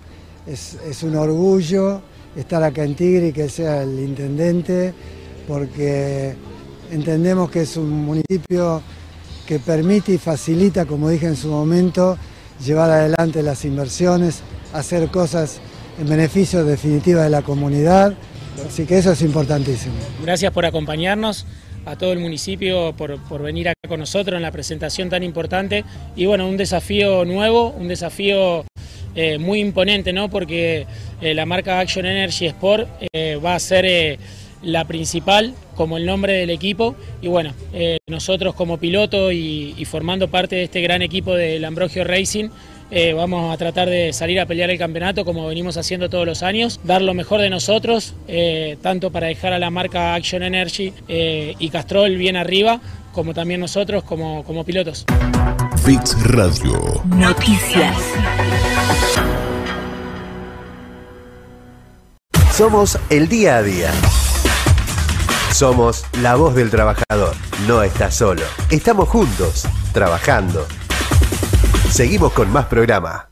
es, 0.47 0.75
es 0.85 1.03
un 1.03 1.15
orgullo 1.15 2.01
estar 2.35 2.63
acá 2.63 2.83
en 2.83 2.95
Tigre 2.95 3.27
y 3.27 3.33
que 3.33 3.47
sea 3.49 3.83
el 3.83 3.99
intendente, 3.99 4.93
porque 5.47 6.35
entendemos 6.91 7.49
que 7.49 7.61
es 7.61 7.77
un 7.77 7.89
municipio 7.89 8.81
que 9.45 9.59
permite 9.59 10.13
y 10.13 10.17
facilita, 10.17 10.85
como 10.85 11.09
dije 11.09 11.27
en 11.27 11.35
su 11.35 11.49
momento, 11.49 12.17
llevar 12.63 12.89
adelante 12.89 13.43
las 13.43 13.65
inversiones, 13.65 14.41
hacer 14.73 15.07
cosas 15.09 15.61
en 15.99 16.09
beneficio 16.09 16.65
definitiva 16.65 17.23
de 17.23 17.29
la 17.29 17.41
comunidad. 17.41 18.13
Así 18.67 18.85
que 18.85 18.97
eso 18.97 19.11
es 19.11 19.21
importantísimo. 19.21 19.95
Gracias 20.21 20.51
por 20.51 20.65
acompañarnos 20.65 21.45
a 21.85 21.95
todo 21.97 22.13
el 22.13 22.19
municipio 22.19 22.93
por, 22.95 23.21
por, 23.23 23.41
venir 23.41 23.69
acá 23.69 23.87
con 23.87 23.99
nosotros 23.99 24.37
en 24.37 24.43
la 24.43 24.51
presentación 24.51 25.09
tan 25.09 25.21
importante 25.23 25.83
y 26.15 26.25
bueno, 26.25 26.47
un 26.47 26.55
desafío 26.55 27.25
nuevo, 27.25 27.71
un 27.71 27.87
desafío 27.87 28.63
eh, 29.15 29.37
muy 29.37 29.59
imponente, 29.59 30.11
¿no? 30.11 30.29
Porque 30.29 30.87
eh, 31.21 31.33
la 31.33 31.45
marca 31.45 31.79
Action 31.79 32.05
Energy 32.05 32.47
Sport 32.47 32.87
eh, 33.13 33.35
va 33.43 33.55
a 33.55 33.59
ser 33.59 34.17
la 34.63 34.85
principal 34.85 35.53
como 35.75 35.97
el 35.97 36.05
nombre 36.05 36.33
del 36.33 36.49
equipo 36.49 36.95
y 37.21 37.27
bueno, 37.27 37.53
nosotros 38.07 38.55
como 38.55 38.77
piloto 38.77 39.31
y, 39.31 39.75
y, 39.77 39.85
formando 39.85 40.29
parte 40.29 40.55
de 40.55 40.63
este 40.63 40.81
gran 40.81 41.01
equipo 41.01 41.35
del 41.35 41.65
Ambrogio 41.65 42.05
Racing 42.05 42.49
eh, 42.95 43.11
vamos 43.13 43.51
a 43.51 43.57
tratar 43.57 43.89
de 43.89 44.13
salir 44.13 44.39
a 44.39 44.45
pelear 44.45 44.69
el 44.69 44.77
campeonato 44.77 45.25
como 45.25 45.47
venimos 45.47 45.77
haciendo 45.77 46.11
todos 46.11 46.27
los 46.27 46.43
años, 46.43 46.79
dar 46.83 47.01
lo 47.01 47.15
mejor 47.15 47.41
de 47.41 47.49
nosotros, 47.49 48.13
eh, 48.27 48.77
tanto 48.83 49.09
para 49.09 49.25
dejar 49.25 49.51
a 49.51 49.57
la 49.57 49.71
marca 49.71 50.13
Action 50.13 50.43
Energy 50.43 50.93
eh, 51.07 51.55
y 51.57 51.69
Castrol 51.69 52.15
bien 52.17 52.37
arriba, 52.37 52.79
como 53.11 53.33
también 53.33 53.59
nosotros 53.59 54.03
como, 54.03 54.43
como 54.43 54.63
pilotos. 54.63 55.05
Bits 55.83 56.15
Radio. 56.23 57.01
Noticias. 57.05 57.97
Somos 62.51 62.99
el 63.09 63.27
día 63.27 63.57
a 63.57 63.63
día. 63.63 63.91
Somos 65.51 66.05
la 66.21 66.35
voz 66.35 66.53
del 66.53 66.69
trabajador. 66.69 67.35
No 67.67 67.81
estás 67.81 68.15
solo. 68.15 68.43
Estamos 68.69 69.09
juntos, 69.09 69.67
trabajando. 69.93 70.67
Seguimos 71.93 72.33
con 72.33 72.51
más 72.51 72.65
programa. 72.65 73.29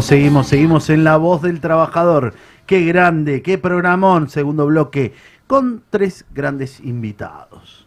Seguimos, 0.00 0.48
seguimos 0.48 0.90
en 0.90 1.04
La 1.04 1.16
Voz 1.16 1.42
del 1.42 1.60
Trabajador. 1.60 2.34
Qué 2.66 2.84
grande, 2.84 3.40
qué 3.40 3.56
programón, 3.56 4.28
segundo 4.28 4.66
bloque, 4.66 5.14
con 5.46 5.84
tres 5.90 6.24
grandes 6.34 6.80
invitados. 6.80 7.86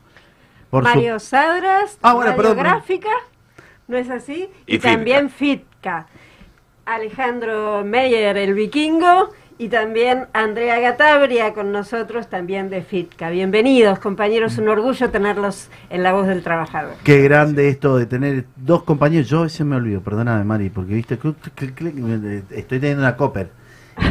Por 0.70 0.84
Mario 0.84 1.20
su... 1.20 1.26
Sadras, 1.28 1.98
ah, 2.02 2.14
bueno, 2.14 2.32
radiográfica, 2.32 3.12
¿no 3.90 3.98
es 3.98 4.10
así? 4.10 4.50
Y, 4.66 4.76
y 4.76 4.80
también 4.80 5.30
Fitka. 5.30 6.08
Alejandro 6.86 7.84
Meyer, 7.84 8.38
el 8.38 8.54
vikingo, 8.54 9.32
y 9.60 9.68
también 9.68 10.28
Andrea 10.32 10.80
Gatabria 10.80 11.54
con 11.54 11.74
nosotros, 11.74 12.30
también 12.30 12.70
de 12.70 12.82
FITCA. 12.82 13.30
Bienvenidos, 13.30 14.00
compañeros, 14.00 14.58
un 14.58 14.70
orgullo 14.70 15.10
tenerlos 15.10 15.70
en 15.90 16.02
la 16.02 16.14
voz 16.14 16.28
del 16.28 16.44
trabajador. 16.44 16.94
Qué 17.04 17.22
grande 17.22 17.68
esto 17.68 17.98
de 17.98 18.06
tener 18.06 18.46
dos 18.56 18.84
compañeros. 18.84 19.28
Yo 19.28 19.40
a 19.40 19.44
veces 19.44 19.66
me 19.66 19.76
olvido, 19.76 20.00
perdóname, 20.00 20.46
Mari, 20.46 20.70
porque 20.70 20.94
viste, 20.94 21.20
estoy 22.52 22.80
teniendo 22.80 23.04
una 23.04 23.18
copper. 23.18 23.52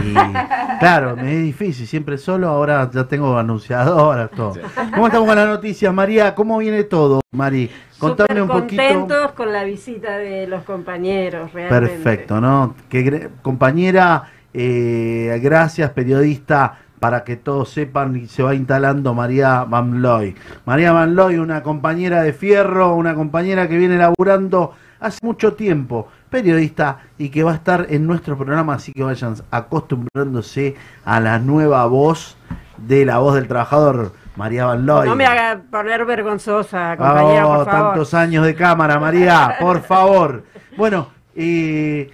Y 0.04 0.12
claro, 0.80 1.16
me 1.16 1.32
es 1.32 1.42
difícil, 1.42 1.86
siempre 1.86 2.18
solo, 2.18 2.48
ahora 2.48 2.90
ya 2.92 3.04
tengo 3.08 3.38
anunciadoras, 3.38 4.30
todo. 4.30 4.52
¿Cómo 4.92 5.06
estamos 5.06 5.26
con 5.26 5.36
las 5.36 5.48
noticias, 5.48 5.94
María? 5.94 6.34
¿Cómo 6.34 6.58
viene 6.58 6.84
todo, 6.84 7.22
Mari? 7.32 7.70
Contame 7.98 8.42
un 8.42 8.48
poquito. 8.48 8.82
contentos 8.82 9.32
con 9.32 9.50
la 9.50 9.64
visita 9.64 10.18
de 10.18 10.46
los 10.46 10.62
compañeros, 10.64 11.54
realmente. 11.54 11.88
Perfecto, 11.88 12.38
¿no? 12.38 12.74
Que, 12.90 13.30
compañera, 13.40 14.30
eh, 14.60 15.38
gracias, 15.40 15.90
periodista, 15.90 16.78
para 16.98 17.22
que 17.22 17.36
todos 17.36 17.70
sepan 17.70 18.16
y 18.16 18.26
se 18.26 18.42
va 18.42 18.56
instalando 18.56 19.14
María 19.14 19.62
Van 19.62 20.02
Loy. 20.02 20.34
María 20.66 20.90
Van 20.90 21.14
Loy, 21.14 21.36
una 21.36 21.62
compañera 21.62 22.22
de 22.22 22.32
fierro, 22.32 22.96
una 22.96 23.14
compañera 23.14 23.68
que 23.68 23.78
viene 23.78 23.96
laburando 23.96 24.74
hace 24.98 25.20
mucho 25.22 25.54
tiempo, 25.54 26.08
periodista 26.28 26.98
y 27.18 27.28
que 27.28 27.44
va 27.44 27.52
a 27.52 27.54
estar 27.54 27.86
en 27.88 28.04
nuestro 28.04 28.36
programa, 28.36 28.74
así 28.74 28.92
que 28.92 29.04
vayan 29.04 29.36
acostumbrándose 29.52 30.74
a 31.04 31.20
la 31.20 31.38
nueva 31.38 31.86
voz 31.86 32.36
de 32.78 33.04
la 33.04 33.18
voz 33.18 33.36
del 33.36 33.46
trabajador. 33.46 34.12
María 34.34 34.66
Van 34.66 34.86
Loy. 34.86 35.08
No 35.08 35.14
me 35.14 35.26
haga 35.26 35.60
poner 35.70 36.04
vergonzosa, 36.04 36.96
compañera, 36.96 37.46
oh, 37.46 37.56
por 37.58 37.64
favor. 37.64 37.88
tantos 37.90 38.14
años 38.14 38.44
de 38.44 38.56
cámara, 38.56 38.98
María, 38.98 39.56
por 39.60 39.82
favor. 39.82 40.42
Bueno, 40.76 41.08
eh, 41.34 42.08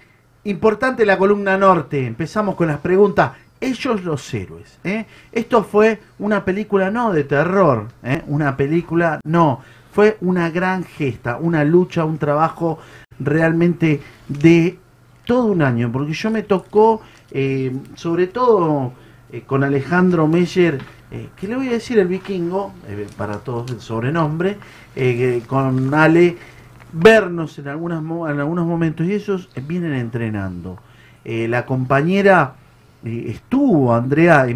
importante 0.45 1.05
la 1.05 1.19
columna 1.19 1.57
norte. 1.57 2.07
Empezamos 2.07 2.55
con 2.55 2.69
las 2.69 2.79
preguntas. 2.79 3.33
Ellos 3.61 4.05
los 4.05 4.35
héroes. 4.35 4.79
¿eh? 4.85 5.07
Esto 5.33 5.65
fue 5.65 6.01
una 6.19 6.45
película 6.45 6.91
no 6.91 7.13
de 7.13 7.25
terror, 7.25 7.89
¿eh? 8.03 8.23
una 8.27 8.57
película 8.57 9.21
no. 9.25 9.61
Fue 9.93 10.19
una 10.21 10.51
gran 10.51 10.85
gesta, 10.85 11.37
una 11.37 11.65
lucha, 11.65 12.05
un 12.05 12.19
trabajo 12.19 12.79
realmente 13.19 14.01
de 14.29 14.79
todo 15.25 15.47
un 15.47 15.63
año, 15.63 15.91
porque 15.91 16.13
yo 16.13 16.31
me 16.31 16.43
tocó, 16.43 17.01
eh, 17.31 17.75
sobre 17.95 18.27
todo 18.27 18.93
eh, 19.33 19.43
con 19.43 19.65
Alejandro 19.65 20.27
Meyer, 20.27 20.81
eh, 21.11 21.29
que 21.37 21.49
le 21.49 21.57
voy 21.57 21.69
a 21.69 21.73
decir 21.73 21.99
el 21.99 22.09
vikingo, 22.09 22.73
para 23.17 23.39
todos 23.39 23.71
el 23.71 23.81
sobrenombre, 23.81 24.59
con 25.47 25.95
Ale, 25.95 26.37
vernos 26.95 27.59
en, 27.59 27.69
algunas, 27.69 28.01
en 28.01 28.41
algunos 28.41 28.67
momentos, 28.67 29.07
y 29.07 29.15
ellos 29.15 29.49
vienen 29.67 29.95
entrenando. 29.95 30.79
la 31.25 31.67
compañera 31.67 32.55
estuvo, 33.05 33.95
Andrea, 33.95 34.47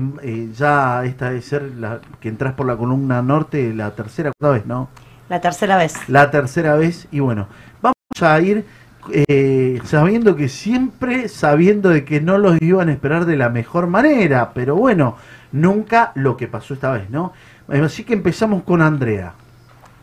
ya 0.57 1.05
esta 1.05 1.31
de 1.31 1.43
ser 1.43 1.63
la, 1.77 2.01
que 2.21 2.29
entras 2.29 2.55
por 2.55 2.67
la 2.67 2.77
columna 2.77 3.21
norte, 3.23 3.75
la 3.75 3.95
tercera 3.95 4.33
vez, 4.41 4.65
¿no? 4.67 4.89
La 5.29 5.41
tercera 5.41 5.77
vez. 5.77 6.09
La 6.09 6.31
tercera 6.31 6.75
vez, 6.75 7.07
y 7.11 7.21
bueno, 7.21 7.49
vamos 7.83 8.23
a 8.23 8.41
ir 8.41 8.65
eh, 9.13 9.81
sabiendo 9.85 10.37
que 10.37 10.49
siempre 10.49 11.29
sabiendo 11.29 11.91
de 11.91 12.05
que 12.05 12.21
no 12.21 12.39
los 12.39 12.61
iban 12.63 12.89
a 12.89 12.93
esperar 12.93 13.27
de 13.27 13.37
la 13.37 13.51
mejor 13.51 13.87
manera, 13.87 14.53
pero 14.55 14.77
bueno, 14.77 15.17
nunca 15.53 16.13
lo 16.15 16.37
que 16.37 16.49
pasó 16.49 16.75
esta 16.75 16.93
vez, 16.93 17.11
¿no? 17.11 17.33
Así 17.69 18.05
que 18.05 18.15
empezamos 18.15 18.63
con 18.63 18.81
Andrea. 18.81 19.35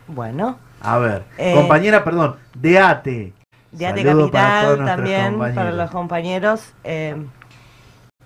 Bueno. 0.07 0.59
A 0.85 0.97
ver, 0.97 1.23
eh, 1.37 1.53
compañera, 1.55 2.03
perdón, 2.03 2.35
de 2.53 2.79
ATE. 2.79 3.33
De 3.71 3.87
ATE 3.87 4.03
Capital 4.03 4.85
también 4.85 5.37
para 5.37 5.71
los 5.71 5.91
compañeros. 5.91 6.73
Eh, 6.83 7.15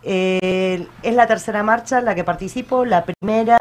eh, 0.04 0.88
es 1.04 1.16
la 1.16 1.28
tercera 1.28 1.64
marcha 1.64 2.02
la 2.02 2.16
que 2.16 2.24
participo, 2.24 2.86
la 2.86 3.06
primera 3.06 3.58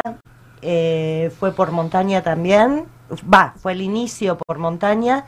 fue 0.60 1.52
por 1.52 1.70
montaña 1.70 2.22
también, 2.22 2.86
va, 3.32 3.54
fue 3.56 3.72
el 3.72 3.80
inicio 3.80 4.36
por 4.36 4.58
montaña 4.58 5.24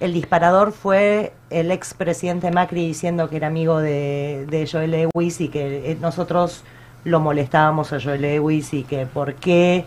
el 0.00 0.14
disparador 0.14 0.72
fue 0.72 1.34
el 1.50 1.70
ex 1.70 1.92
presidente 1.92 2.50
Macri 2.50 2.86
diciendo 2.86 3.28
que 3.28 3.36
era 3.36 3.48
amigo 3.48 3.78
de, 3.78 4.46
de 4.48 4.66
Joel 4.66 4.90
Lewis 4.92 5.40
y 5.42 5.48
que 5.48 5.90
eh, 5.90 5.98
nosotros 6.00 6.64
lo 7.04 7.20
molestábamos 7.20 7.92
a 7.92 8.00
Joe 8.00 8.18
Lewis 8.18 8.72
y 8.72 8.82
que 8.82 9.04
por 9.04 9.34
qué 9.34 9.84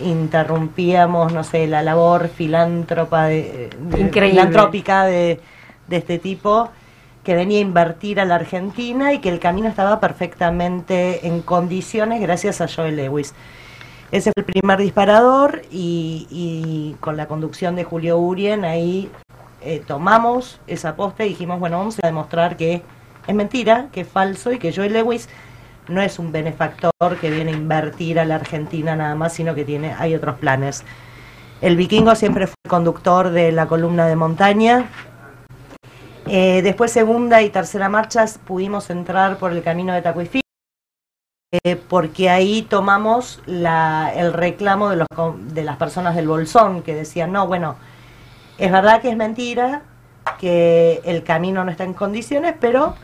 interrumpíamos, 0.00 1.32
no 1.32 1.44
sé, 1.44 1.66
la 1.66 1.82
labor 1.82 2.28
filántropa 2.28 3.26
de, 3.26 3.70
filantrópica 4.12 5.04
de, 5.04 5.40
de 5.86 5.96
este 5.96 6.18
tipo 6.18 6.70
que 7.22 7.34
venía 7.34 7.58
a 7.58 7.62
invertir 7.62 8.20
a 8.20 8.24
la 8.24 8.34
Argentina 8.34 9.12
y 9.12 9.20
que 9.20 9.30
el 9.30 9.40
camino 9.40 9.68
estaba 9.68 9.98
perfectamente 9.98 11.26
en 11.26 11.40
condiciones 11.40 12.20
gracias 12.20 12.60
a 12.60 12.68
Joe 12.68 12.92
Lewis. 12.92 13.34
Ese 14.12 14.30
fue 14.32 14.42
el 14.42 14.44
primer 14.44 14.78
disparador 14.78 15.62
y, 15.70 16.26
y 16.30 16.96
con 17.00 17.16
la 17.16 17.26
conducción 17.26 17.74
de 17.74 17.84
Julio 17.84 18.18
Urien 18.18 18.64
ahí 18.64 19.10
eh, 19.62 19.82
tomamos 19.84 20.60
esa 20.66 20.94
posta 20.94 21.24
y 21.24 21.30
dijimos, 21.30 21.58
bueno, 21.58 21.78
vamos 21.78 21.98
a 22.02 22.06
demostrar 22.06 22.56
que 22.56 22.82
es 23.26 23.34
mentira, 23.34 23.88
que 23.92 24.02
es 24.02 24.08
falso 24.08 24.52
y 24.52 24.58
que 24.58 24.74
Joe 24.74 24.90
Lewis 24.90 25.28
no 25.88 26.00
es 26.00 26.18
un 26.18 26.32
benefactor 26.32 26.90
que 27.20 27.30
viene 27.30 27.52
a 27.52 27.54
invertir 27.54 28.18
a 28.18 28.24
la 28.24 28.36
Argentina 28.36 28.96
nada 28.96 29.14
más, 29.14 29.32
sino 29.34 29.54
que 29.54 29.64
tiene 29.64 29.94
hay 29.98 30.14
otros 30.14 30.38
planes. 30.38 30.84
El 31.60 31.76
vikingo 31.76 32.14
siempre 32.14 32.46
fue 32.46 32.54
conductor 32.68 33.30
de 33.30 33.52
la 33.52 33.66
columna 33.66 34.06
de 34.06 34.16
montaña. 34.16 34.86
Eh, 36.26 36.62
después 36.62 36.90
segunda 36.90 37.42
y 37.42 37.50
tercera 37.50 37.88
marchas 37.88 38.38
pudimos 38.38 38.88
entrar 38.90 39.36
por 39.36 39.52
el 39.52 39.62
camino 39.62 39.92
de 39.92 40.02
Tacuifí, 40.02 40.40
eh, 41.52 41.76
porque 41.76 42.30
ahí 42.30 42.62
tomamos 42.62 43.42
la- 43.46 44.12
el 44.14 44.32
reclamo 44.32 44.88
de, 44.90 44.96
los, 44.96 45.08
de 45.54 45.64
las 45.64 45.76
personas 45.76 46.16
del 46.16 46.26
Bolsón, 46.26 46.82
que 46.82 46.94
decían, 46.94 47.30
no, 47.30 47.46
bueno, 47.46 47.76
es 48.58 48.72
verdad 48.72 49.02
que 49.02 49.10
es 49.10 49.16
mentira, 49.16 49.82
que 50.40 51.02
el 51.04 51.22
camino 51.22 51.62
no 51.64 51.70
está 51.70 51.84
en 51.84 51.92
condiciones, 51.92 52.54
pero 52.58 52.94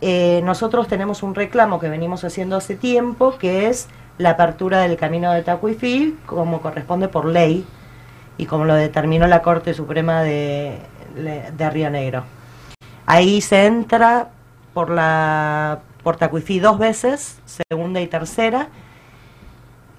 eh, 0.00 0.40
nosotros 0.44 0.88
tenemos 0.88 1.22
un 1.22 1.34
reclamo 1.34 1.78
que 1.78 1.88
venimos 1.88 2.24
haciendo 2.24 2.56
hace 2.56 2.76
tiempo, 2.76 3.36
que 3.38 3.68
es 3.68 3.88
la 4.18 4.30
apertura 4.30 4.80
del 4.80 4.96
camino 4.96 5.32
de 5.32 5.42
Tacuifí, 5.42 6.18
como 6.26 6.60
corresponde 6.60 7.08
por 7.08 7.26
ley 7.26 7.66
y 8.38 8.46
como 8.46 8.64
lo 8.64 8.74
determinó 8.74 9.26
la 9.26 9.42
Corte 9.42 9.74
Suprema 9.74 10.22
de, 10.22 10.78
de 11.14 11.70
Río 11.70 11.90
Negro. 11.90 12.24
Ahí 13.06 13.40
se 13.40 13.66
entra 13.66 14.28
por 14.72 14.90
la 14.90 15.80
por 16.02 16.16
Tacuifí 16.16 16.60
dos 16.60 16.78
veces, 16.78 17.40
segunda 17.44 18.00
y 18.00 18.06
tercera. 18.06 18.68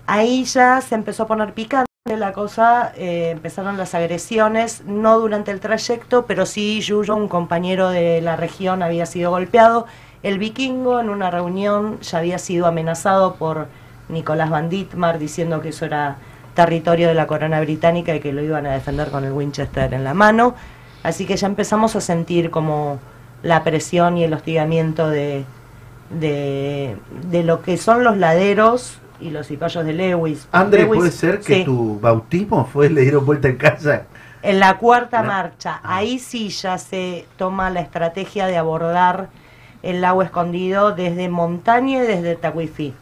Ahí 0.08 0.44
ya 0.46 0.82
se 0.82 0.96
empezó 0.96 1.24
a 1.24 1.28
poner 1.28 1.54
picante 1.54 1.91
la 2.06 2.34
cosa, 2.34 2.94
eh, 2.96 3.30
empezaron 3.30 3.78
las 3.78 3.94
agresiones, 3.94 4.84
no 4.86 5.20
durante 5.20 5.52
el 5.52 5.60
trayecto, 5.60 6.26
pero 6.26 6.48
sí 6.48 6.82
Yuyo, 6.82 7.16
un 7.16 7.28
compañero 7.28 7.90
de 7.90 8.22
la 8.22 8.36
región, 8.36 8.82
había 8.82 9.06
sido 9.06 9.30
golpeado. 9.30 9.86
El 10.24 10.40
vikingo 10.40 11.00
en 11.00 11.10
una 11.10 11.30
reunión 11.30 12.00
ya 12.02 12.18
había 12.18 12.40
sido 12.40 12.66
amenazado 12.66 13.36
por 13.36 13.68
Nicolás 14.10 14.50
Van 14.50 14.68
Dittmar 14.70 15.20
diciendo 15.20 15.62
que 15.62 15.70
eso 15.70 15.86
era 15.86 16.18
territorio 16.56 17.08
de 17.08 17.14
la 17.14 17.28
corona 17.28 17.62
británica 17.62 18.16
y 18.16 18.20
que 18.20 18.34
lo 18.34 18.42
iban 18.42 18.66
a 18.66 18.74
defender 18.74 19.12
con 19.12 19.24
el 19.24 19.32
Winchester 19.32 19.94
en 19.94 20.04
la 20.04 20.16
mano. 20.16 20.56
Así 21.04 21.28
que 21.28 21.38
ya 21.38 21.46
empezamos 21.46 21.96
a 21.96 22.02
sentir 22.02 22.50
como 22.50 23.00
la 23.44 23.64
presión 23.64 24.18
y 24.18 24.24
el 24.24 24.34
hostigamiento 24.34 25.08
de, 25.08 25.46
de, 26.10 26.98
de 27.30 27.44
lo 27.44 27.62
que 27.62 27.78
son 27.78 28.04
los 28.04 28.18
laderos 28.18 28.98
y 29.22 29.30
los 29.30 29.48
cipayos 29.48 29.86
de 29.86 29.94
Lewis. 29.94 30.48
Andrés, 30.52 30.86
Lewis- 30.86 30.98
¿puede 30.98 31.12
ser 31.12 31.40
que 31.40 31.56
sí. 31.56 31.64
tu 31.64 32.00
bautismo 32.00 32.66
fue 32.66 32.90
le 32.90 33.02
dieron 33.02 33.26
vuelta 33.26 33.48
en 33.48 33.58
casa? 33.58 34.04
En 34.44 34.60
la 34.60 34.78
cuarta 34.78 35.22
marcha, 35.22 35.80
ahí 35.84 36.18
sí 36.18 36.50
ya 36.50 36.78
se 36.80 37.28
toma 37.38 37.70
la 37.70 37.82
estrategia 37.82 38.48
de 38.48 38.58
abordar 38.58 39.30
el 39.84 40.02
lago 40.02 40.24
escondido 40.24 40.94
desde 40.94 41.30
montaña 41.30 42.04
y 42.04 42.08
desde 42.08 42.36
Tacuifí. 42.36 42.94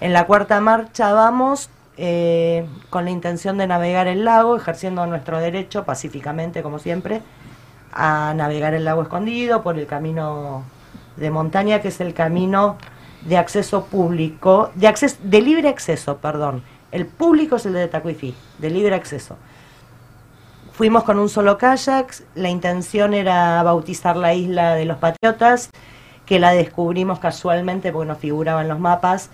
En 0.00 0.12
la 0.12 0.26
cuarta 0.26 0.60
marcha 0.60 1.12
vamos 1.12 1.70
eh, 1.96 2.66
con 2.90 3.04
la 3.04 3.10
intención 3.10 3.56
de 3.58 3.66
navegar 3.66 4.06
el 4.08 4.24
lago, 4.24 4.56
ejerciendo 4.56 5.06
nuestro 5.06 5.38
derecho 5.38 5.84
pacíficamente, 5.84 6.62
como 6.62 6.78
siempre, 6.78 7.22
a 7.92 8.34
navegar 8.36 8.74
el 8.74 8.84
lago 8.84 9.02
escondido 9.02 9.62
por 9.62 9.78
el 9.78 9.86
camino 9.86 10.64
de 11.16 11.30
montaña, 11.30 11.80
que 11.80 11.88
es 11.88 12.00
el 12.00 12.12
camino 12.12 12.76
de 13.26 13.36
acceso 13.36 13.86
público, 13.86 14.70
de, 14.74 14.86
acceso, 14.86 15.16
de 15.22 15.40
libre 15.40 15.68
acceso, 15.68 16.18
perdón. 16.18 16.62
El 16.92 17.06
público 17.06 17.56
es 17.56 17.66
el 17.66 17.72
de 17.72 17.88
Tacuifí, 17.88 18.34
de 18.58 18.70
libre 18.70 18.94
acceso. 18.94 19.36
Fuimos 20.72 21.04
con 21.04 21.18
un 21.18 21.28
solo 21.28 21.58
kayak, 21.58 22.22
la 22.34 22.50
intención 22.50 23.14
era 23.14 23.62
bautizar 23.62 24.16
la 24.16 24.34
isla 24.34 24.74
de 24.74 24.84
los 24.84 24.98
Patriotas, 24.98 25.70
que 26.24 26.38
la 26.38 26.52
descubrimos 26.52 27.18
casualmente 27.18 27.92
porque 27.92 28.08
nos 28.08 28.18
figuraba 28.18 28.62
en 28.62 28.68
los 28.68 28.78
mapas, 28.78 29.30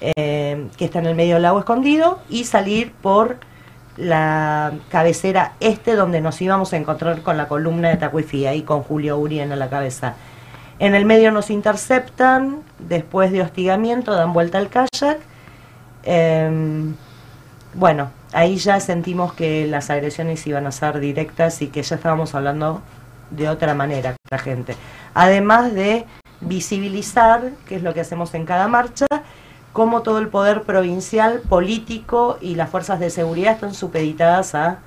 eh, 0.00 0.68
que 0.76 0.84
está 0.84 1.00
en 1.00 1.06
el 1.06 1.14
medio 1.14 1.34
del 1.34 1.42
lago 1.42 1.58
escondido, 1.58 2.20
y 2.28 2.44
salir 2.44 2.92
por 2.92 3.38
la 3.96 4.72
cabecera 4.90 5.54
este 5.58 5.96
donde 5.96 6.20
nos 6.20 6.40
íbamos 6.40 6.72
a 6.72 6.76
encontrar 6.76 7.22
con 7.22 7.36
la 7.36 7.48
columna 7.48 7.88
de 7.88 7.96
Tacuifí, 7.96 8.46
ahí 8.46 8.62
con 8.62 8.82
Julio 8.82 9.18
Urien 9.18 9.50
a 9.52 9.56
la 9.56 9.68
cabeza. 9.68 10.14
En 10.78 10.94
el 10.94 11.04
medio 11.04 11.32
nos 11.32 11.50
interceptan, 11.50 12.62
después 12.78 13.32
de 13.32 13.42
hostigamiento 13.42 14.14
dan 14.14 14.32
vuelta 14.32 14.58
al 14.58 14.68
kayak. 14.68 15.18
Em, 16.04 16.94
bueno, 17.74 18.10
ahí 18.32 18.56
ya 18.56 18.78
sentimos 18.78 19.32
que 19.32 19.66
las 19.66 19.90
agresiones 19.90 20.46
iban 20.46 20.66
a 20.66 20.72
ser 20.72 21.00
directas 21.00 21.62
y 21.62 21.68
que 21.68 21.82
ya 21.82 21.96
estábamos 21.96 22.34
hablando 22.34 22.80
de 23.30 23.48
otra 23.48 23.74
manera 23.74 24.10
con 24.10 24.28
la 24.30 24.38
gente. 24.38 24.76
Además 25.14 25.74
de 25.74 26.06
visibilizar, 26.40 27.50
que 27.66 27.76
es 27.76 27.82
lo 27.82 27.92
que 27.92 28.00
hacemos 28.00 28.32
en 28.34 28.46
cada 28.46 28.68
marcha, 28.68 29.06
cómo 29.72 30.02
todo 30.02 30.18
el 30.18 30.28
poder 30.28 30.62
provincial, 30.62 31.40
político 31.48 32.38
y 32.40 32.54
las 32.54 32.70
fuerzas 32.70 33.00
de 33.00 33.10
seguridad 33.10 33.54
están 33.54 33.74
supeditadas 33.74 34.54
a, 34.54 34.78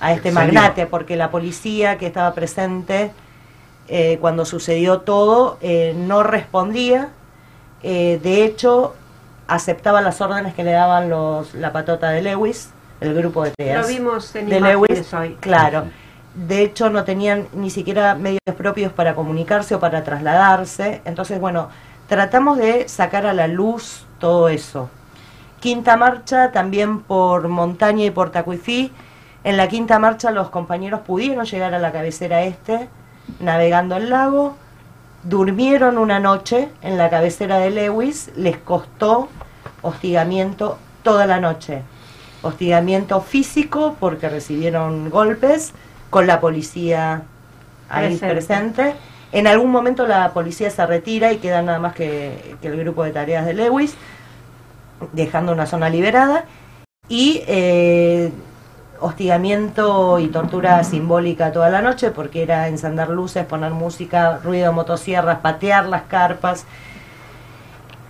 a 0.00 0.12
este 0.12 0.32
magnate, 0.32 0.86
porque 0.86 1.16
la 1.16 1.30
policía 1.30 1.96
que 1.96 2.06
estaba 2.06 2.34
presente 2.34 3.12
eh, 3.88 4.18
cuando 4.20 4.44
sucedió 4.44 5.00
todo 5.00 5.58
eh, 5.60 5.94
no 5.96 6.22
respondía, 6.22 7.10
eh, 7.82 8.18
de 8.22 8.44
hecho 8.44 8.94
aceptaba 9.46 10.00
las 10.00 10.20
órdenes 10.22 10.54
que 10.54 10.64
le 10.64 10.72
daban 10.72 11.10
los 11.10 11.54
la 11.54 11.72
patota 11.72 12.10
de 12.10 12.22
Lewis, 12.22 12.70
el 13.00 13.14
grupo 13.14 13.44
de 13.44 13.50
TEAS. 13.50 13.82
Lo 13.82 13.88
vimos 13.88 14.34
en 14.36 14.48
de 14.48 14.60
Lewis, 14.60 15.12
hoy. 15.12 15.36
claro. 15.40 15.84
De 16.34 16.62
hecho 16.62 16.90
no 16.90 17.04
tenían 17.04 17.46
ni 17.52 17.70
siquiera 17.70 18.14
medios 18.14 18.40
propios 18.56 18.92
para 18.92 19.14
comunicarse 19.14 19.74
o 19.74 19.80
para 19.80 20.02
trasladarse, 20.02 21.02
entonces 21.04 21.38
bueno, 21.38 21.68
tratamos 22.08 22.58
de 22.58 22.88
sacar 22.88 23.26
a 23.26 23.34
la 23.34 23.46
luz 23.46 24.06
todo 24.18 24.48
eso. 24.48 24.88
Quinta 25.60 25.96
marcha 25.96 26.52
también 26.52 27.00
por 27.00 27.48
montaña 27.48 28.04
y 28.04 28.10
por 28.10 28.30
Tacuifí. 28.30 28.92
En 29.44 29.56
la 29.58 29.68
quinta 29.68 29.98
marcha 29.98 30.30
los 30.30 30.48
compañeros 30.48 31.00
pudieron 31.00 31.44
llegar 31.44 31.74
a 31.74 31.78
la 31.78 31.92
cabecera 31.92 32.42
este, 32.42 32.88
navegando 33.40 33.96
el 33.96 34.10
lago, 34.10 34.56
durmieron 35.22 35.98
una 35.98 36.20
noche 36.20 36.68
en 36.82 36.98
la 36.98 37.10
cabecera 37.10 37.58
de 37.58 37.70
Lewis, 37.70 38.30
les 38.36 38.56
costó 38.58 39.28
hostigamiento 39.82 40.78
toda 41.02 41.26
la 41.26 41.40
noche. 41.40 41.82
Hostigamiento 42.42 43.20
físico 43.20 43.96
porque 43.98 44.28
recibieron 44.28 45.10
golpes 45.10 45.72
con 46.10 46.26
la 46.26 46.40
policía 46.40 47.22
ahí 47.88 48.16
Presente. 48.18 48.34
presente. 48.34 48.94
En 49.32 49.46
algún 49.46 49.70
momento 49.70 50.06
la 50.06 50.32
policía 50.32 50.70
se 50.70 50.86
retira 50.86 51.32
y 51.32 51.38
queda 51.38 51.62
nada 51.62 51.78
más 51.78 51.94
que, 51.94 52.56
que 52.60 52.68
el 52.68 52.76
grupo 52.76 53.02
de 53.02 53.10
tareas 53.10 53.46
de 53.46 53.54
Lewis, 53.54 53.96
dejando 55.12 55.52
una 55.52 55.66
zona 55.66 55.88
liberada. 55.88 56.44
Y 57.08 57.42
eh, 57.46 58.30
hostigamiento 59.04 60.18
y 60.18 60.28
tortura 60.28 60.82
simbólica 60.84 61.52
toda 61.52 61.68
la 61.70 61.82
noche, 61.82 62.10
porque 62.10 62.42
era 62.42 62.68
encender 62.68 63.08
luces, 63.10 63.44
poner 63.46 63.72
música, 63.72 64.38
ruido 64.42 64.66
de 64.68 64.72
motosierras, 64.72 65.38
patear 65.40 65.86
las 65.86 66.02
carpas. 66.02 66.64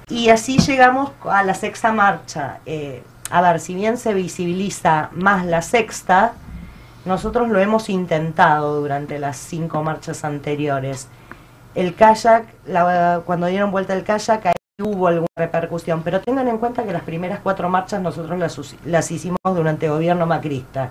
Y 0.08 0.28
así 0.28 0.58
llegamos 0.58 1.10
a 1.24 1.42
la 1.42 1.54
sexta 1.54 1.92
marcha. 1.92 2.58
Eh, 2.66 3.02
a 3.30 3.40
ver, 3.40 3.58
si 3.60 3.74
bien 3.74 3.96
se 3.96 4.14
visibiliza 4.14 5.08
más 5.12 5.44
la 5.46 5.62
sexta, 5.62 6.32
nosotros 7.04 7.48
lo 7.48 7.58
hemos 7.58 7.88
intentado 7.88 8.80
durante 8.80 9.18
las 9.18 9.36
cinco 9.36 9.82
marchas 9.82 10.24
anteriores. 10.24 11.08
El 11.74 11.94
kayak, 11.94 12.46
la- 12.66 13.22
cuando 13.26 13.46
dieron 13.46 13.70
vuelta 13.70 13.94
el 13.94 14.04
kayak, 14.04 14.52
hubo 14.82 15.06
alguna 15.06 15.28
repercusión, 15.36 16.02
pero 16.02 16.20
tengan 16.20 16.48
en 16.48 16.58
cuenta 16.58 16.82
que 16.82 16.92
las 16.92 17.04
primeras 17.04 17.38
cuatro 17.40 17.68
marchas 17.68 18.02
nosotros 18.02 18.36
las, 18.40 18.76
las 18.84 19.08
hicimos 19.12 19.38
durante 19.44 19.86
el 19.86 19.92
gobierno 19.92 20.26
macrista, 20.26 20.90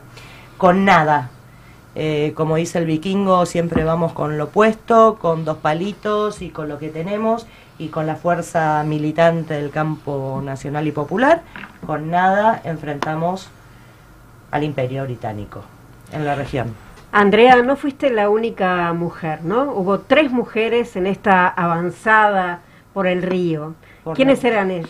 con 0.57 0.85
nada. 0.85 1.29
Eh, 1.93 2.31
como 2.33 2.55
dice 2.55 2.79
el 2.79 2.85
vikingo, 2.85 3.45
siempre 3.45 3.83
vamos 3.83 4.13
con 4.13 4.37
lo 4.37 4.47
puesto, 4.47 5.17
con 5.19 5.43
dos 5.43 5.57
palitos 5.57 6.41
y 6.41 6.49
con 6.49 6.69
lo 6.69 6.79
que 6.79 6.89
tenemos 6.89 7.45
y 7.77 7.89
con 7.89 8.07
la 8.07 8.15
fuerza 8.15 8.85
militante 8.85 9.55
del 9.55 9.69
campo 9.69 10.41
nacional 10.41 10.87
y 10.87 10.93
popular. 10.93 11.41
Con 11.85 12.09
nada 12.09 12.61
enfrentamos 12.63 13.49
al 14.51 14.63
imperio 14.63 15.03
británico 15.03 15.61
en 16.13 16.23
la 16.23 16.35
región. 16.35 16.73
Andrea, 17.11 17.61
no 17.61 17.75
fuiste 17.75 18.09
la 18.11 18.29
única 18.29 18.93
mujer, 18.93 19.43
¿no? 19.43 19.73
Hubo 19.73 19.99
tres 19.99 20.31
mujeres 20.31 20.95
en 20.95 21.05
esta 21.05 21.49
avanzada 21.49 22.61
por 22.93 23.07
el 23.07 23.21
río. 23.21 23.75
por 24.03 24.15
¿Quiénes 24.15 24.43
la- 24.43 24.49
eran 24.49 24.71
ellas? 24.71 24.89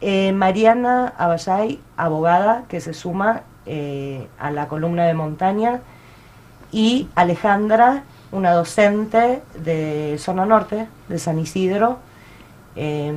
Eh, 0.00 0.32
Mariana 0.32 1.12
Abayay, 1.18 1.80
abogada, 1.96 2.64
que 2.68 2.80
se 2.80 2.92
suma 2.94 3.42
eh, 3.66 4.26
a 4.38 4.50
la 4.50 4.66
columna 4.68 5.04
de 5.04 5.14
montaña, 5.14 5.80
y 6.72 7.08
Alejandra, 7.14 8.04
una 8.32 8.52
docente 8.52 9.42
de 9.62 10.16
Zona 10.18 10.46
Norte, 10.46 10.86
de 11.08 11.18
San 11.18 11.38
Isidro. 11.38 11.98
Eh, 12.76 13.12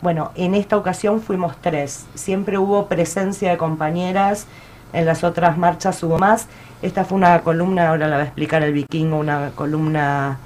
bueno, 0.00 0.30
en 0.34 0.54
esta 0.54 0.76
ocasión 0.76 1.20
fuimos 1.20 1.56
tres. 1.60 2.06
Siempre 2.14 2.58
hubo 2.58 2.86
presencia 2.86 3.50
de 3.50 3.56
compañeras, 3.58 4.46
en 4.92 5.06
las 5.06 5.24
otras 5.24 5.56
marchas 5.58 6.02
hubo 6.02 6.18
más. 6.18 6.46
Esta 6.82 7.04
fue 7.04 7.16
una 7.16 7.40
columna, 7.40 7.88
ahora 7.90 8.08
la 8.08 8.16
va 8.16 8.22
a 8.22 8.26
explicar 8.26 8.62
el 8.62 8.72
vikingo, 8.72 9.16
una 9.16 9.50
columna 9.54 10.38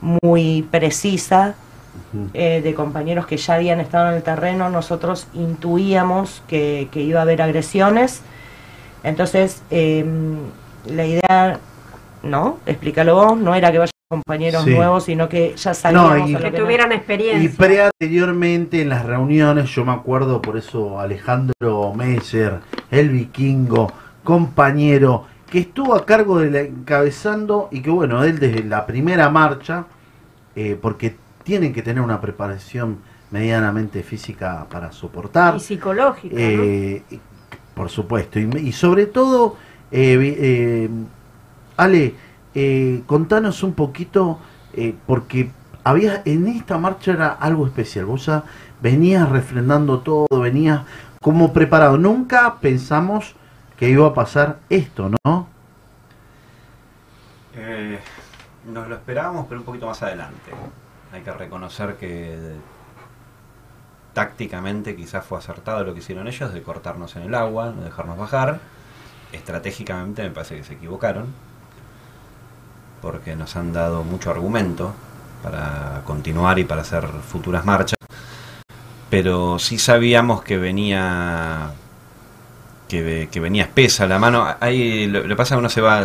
muy 0.00 0.62
precisa, 0.70 1.54
eh, 2.32 2.60
de 2.62 2.74
compañeros 2.74 3.26
que 3.26 3.36
ya 3.36 3.54
habían 3.54 3.80
estado 3.80 4.08
en 4.10 4.14
el 4.16 4.22
terreno, 4.22 4.70
nosotros 4.70 5.26
intuíamos 5.34 6.42
que, 6.48 6.88
que 6.92 7.00
iba 7.00 7.20
a 7.20 7.22
haber 7.22 7.42
agresiones. 7.42 8.22
Entonces, 9.02 9.62
eh, 9.70 10.04
la 10.86 11.04
idea, 11.06 11.58
¿no? 12.22 12.58
Explícalo 12.66 13.14
vos, 13.14 13.36
no 13.38 13.54
era 13.54 13.70
que 13.72 13.78
vayan 13.78 13.90
compañeros 14.08 14.64
Sí. 14.64 14.70
nuevos, 14.70 15.04
sino 15.04 15.28
que 15.28 15.54
ya 15.56 15.74
sabíamos 15.74 16.30
y- 16.30 16.36
Que 16.36 16.50
tuvieran 16.52 16.92
Y 16.92 16.94
experiencia. 16.94 17.50
preanteriormente 17.58 18.80
en 18.82 18.88
las 18.90 19.04
reuniones, 19.04 19.70
yo 19.70 19.84
me 19.84 19.92
acuerdo, 19.92 20.40
por 20.40 20.56
eso 20.56 21.00
Alejandro 21.00 21.92
Messer, 21.94 22.60
el 22.90 23.08
vikingo, 23.10 23.90
compañero, 24.22 25.24
que 25.50 25.58
estuvo 25.60 25.94
a 25.94 26.04
cargo 26.06 26.38
de 26.38 26.50
la 26.50 26.60
encabezando 26.60 27.68
y 27.70 27.80
que 27.80 27.90
bueno, 27.90 28.24
él 28.24 28.38
desde 28.38 28.62
la 28.64 28.86
primera 28.86 29.28
marcha, 29.30 29.84
eh, 30.56 30.78
porque 30.80 31.16
tienen 31.44 31.72
que 31.72 31.82
tener 31.82 32.02
una 32.02 32.20
preparación 32.20 32.98
medianamente 33.30 34.02
física 34.02 34.66
para 34.70 34.90
soportar. 34.92 35.56
Y 35.56 35.60
psicológica, 35.60 36.34
¿no? 36.34 36.40
Eh, 36.40 37.02
por 37.74 37.90
supuesto. 37.90 38.38
Y, 38.38 38.48
y 38.58 38.72
sobre 38.72 39.06
todo, 39.06 39.56
eh, 39.90 40.16
eh, 40.38 40.90
Ale, 41.76 42.14
eh, 42.54 43.02
contanos 43.06 43.62
un 43.62 43.74
poquito, 43.74 44.38
eh, 44.72 44.94
porque 45.06 45.50
había 45.82 46.22
en 46.24 46.46
esta 46.48 46.78
marcha 46.78 47.12
era 47.12 47.28
algo 47.28 47.66
especial. 47.66 48.06
Vos 48.06 48.26
ya 48.26 48.44
venías 48.80 49.28
refrendando 49.28 50.00
todo, 50.00 50.26
venías 50.30 50.82
como 51.20 51.52
preparado. 51.52 51.98
Nunca 51.98 52.56
pensamos 52.60 53.34
que 53.76 53.90
iba 53.90 54.06
a 54.06 54.14
pasar 54.14 54.60
esto, 54.68 55.10
¿no? 55.24 55.48
Eh, 57.56 57.98
nos 58.72 58.88
lo 58.88 58.94
esperábamos, 58.94 59.46
pero 59.48 59.60
un 59.60 59.66
poquito 59.66 59.86
más 59.86 60.02
adelante. 60.02 60.52
Hay 61.14 61.22
que 61.22 61.30
reconocer 61.32 61.94
que 61.96 62.36
tácticamente 64.14 64.96
quizás 64.96 65.24
fue 65.24 65.38
acertado 65.38 65.84
lo 65.84 65.92
que 65.94 66.00
hicieron 66.00 66.26
ellos 66.28 66.52
de 66.52 66.62
cortarnos 66.62 67.14
en 67.16 67.22
el 67.22 67.34
agua, 67.34 67.72
no 67.74 67.82
dejarnos 67.82 68.18
bajar. 68.18 68.58
Estratégicamente 69.32 70.22
me 70.24 70.30
parece 70.30 70.56
que 70.56 70.64
se 70.64 70.74
equivocaron, 70.74 71.26
porque 73.00 73.36
nos 73.36 73.54
han 73.56 73.72
dado 73.72 74.02
mucho 74.04 74.30
argumento 74.30 74.92
para 75.42 76.02
continuar 76.04 76.58
y 76.58 76.64
para 76.64 76.82
hacer 76.82 77.06
futuras 77.06 77.64
marchas. 77.64 77.98
Pero 79.10 79.58
sí 79.60 79.78
sabíamos 79.78 80.42
que 80.42 80.56
venía 80.56 81.70
que, 82.88 83.02
ve- 83.02 83.28
que 83.30 83.38
venía 83.40 83.64
espesa 83.64 84.06
la 84.06 84.18
mano. 84.18 84.46
Ahí 84.60 85.06
lo, 85.06 85.36
pasa 85.36 85.54
que 85.54 85.58
uno 85.60 85.68
se 85.68 85.80
va. 85.80 85.98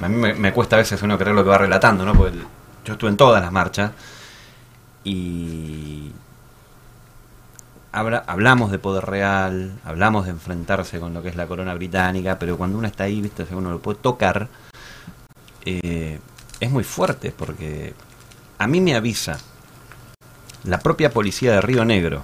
A 0.00 0.08
mí 0.08 0.16
me, 0.16 0.34
me 0.34 0.52
cuesta 0.52 0.76
a 0.76 0.78
veces 0.80 1.00
uno 1.02 1.18
creer 1.18 1.34
lo 1.36 1.44
que 1.44 1.50
va 1.50 1.58
relatando, 1.58 2.04
¿no? 2.04 2.14
Porque 2.14 2.38
yo 2.88 2.94
estuve 2.94 3.10
en 3.10 3.16
todas 3.16 3.42
las 3.42 3.52
marchas 3.52 3.92
y 5.04 6.10
habla- 7.92 8.24
hablamos 8.26 8.70
de 8.70 8.78
poder 8.78 9.04
real, 9.06 9.78
hablamos 9.84 10.24
de 10.24 10.30
enfrentarse 10.32 10.98
con 10.98 11.14
lo 11.14 11.22
que 11.22 11.28
es 11.28 11.36
la 11.36 11.46
corona 11.46 11.74
británica, 11.74 12.38
pero 12.38 12.56
cuando 12.56 12.78
uno 12.78 12.86
está 12.86 13.04
ahí, 13.04 13.20
viste, 13.20 13.46
uno 13.52 13.70
lo 13.70 13.80
puede 13.80 13.98
tocar, 14.00 14.48
eh, 15.64 16.18
es 16.60 16.70
muy 16.70 16.84
fuerte 16.84 17.32
porque 17.36 17.94
a 18.58 18.66
mí 18.66 18.80
me 18.80 18.94
avisa 18.96 19.38
la 20.64 20.80
propia 20.80 21.10
policía 21.12 21.52
de 21.52 21.60
Río 21.60 21.84
Negro 21.84 22.22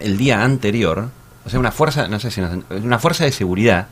el 0.00 0.16
día 0.18 0.42
anterior, 0.44 1.08
o 1.44 1.50
sea, 1.50 1.58
una 1.58 1.72
fuerza, 1.72 2.08
no 2.08 2.20
sé 2.20 2.30
si 2.30 2.40
una 2.70 2.98
fuerza 2.98 3.24
de 3.24 3.32
seguridad 3.32 3.88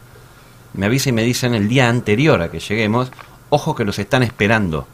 me 0.75 0.87
avisa 0.87 1.09
y 1.09 1.13
me 1.13 1.23
dicen 1.23 1.55
el 1.55 1.69
día 1.69 1.89
anterior 1.89 2.43
a 2.43 2.51
que 2.51 2.61
lleguemos, 2.61 3.11
ojo 3.49 3.75
que 3.75 3.85
los 3.85 3.99
están 3.99 4.23
esperando. 4.23 4.87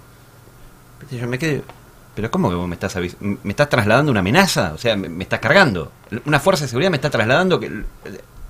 Yo 1.10 1.26
me 1.26 1.38
quedé, 1.38 1.62
pero 2.14 2.30
¿cómo 2.30 2.48
que 2.50 2.54
vos 2.56 2.68
me 2.68 2.74
estás 2.74 2.96
avis- 2.96 3.16
me 3.20 3.50
estás 3.50 3.68
trasladando 3.68 4.10
una 4.10 4.20
amenaza? 4.20 4.72
O 4.74 4.78
sea, 4.78 4.96
me, 4.96 5.22
estás 5.22 5.40
cargando. 5.40 5.92
Una 6.26 6.40
fuerza 6.40 6.64
de 6.64 6.68
seguridad 6.68 6.90
me 6.90 6.96
está 6.96 7.10
trasladando 7.10 7.58
que 7.60 7.84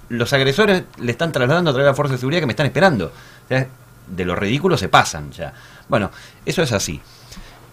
los 0.08 0.32
agresores 0.32 0.84
le 0.98 1.12
están 1.12 1.32
trasladando 1.32 1.70
a 1.70 1.72
través 1.72 1.86
de 1.86 1.90
la 1.90 1.94
fuerza 1.96 2.12
de 2.14 2.18
seguridad 2.18 2.40
que 2.40 2.46
me 2.46 2.52
están 2.52 2.66
esperando. 2.66 3.12
De 4.06 4.24
lo 4.24 4.34
ridículo 4.34 4.76
se 4.76 4.88
pasan 4.88 5.30
ya. 5.32 5.52
Bueno, 5.88 6.10
eso 6.44 6.62
es 6.62 6.72
así. 6.72 7.00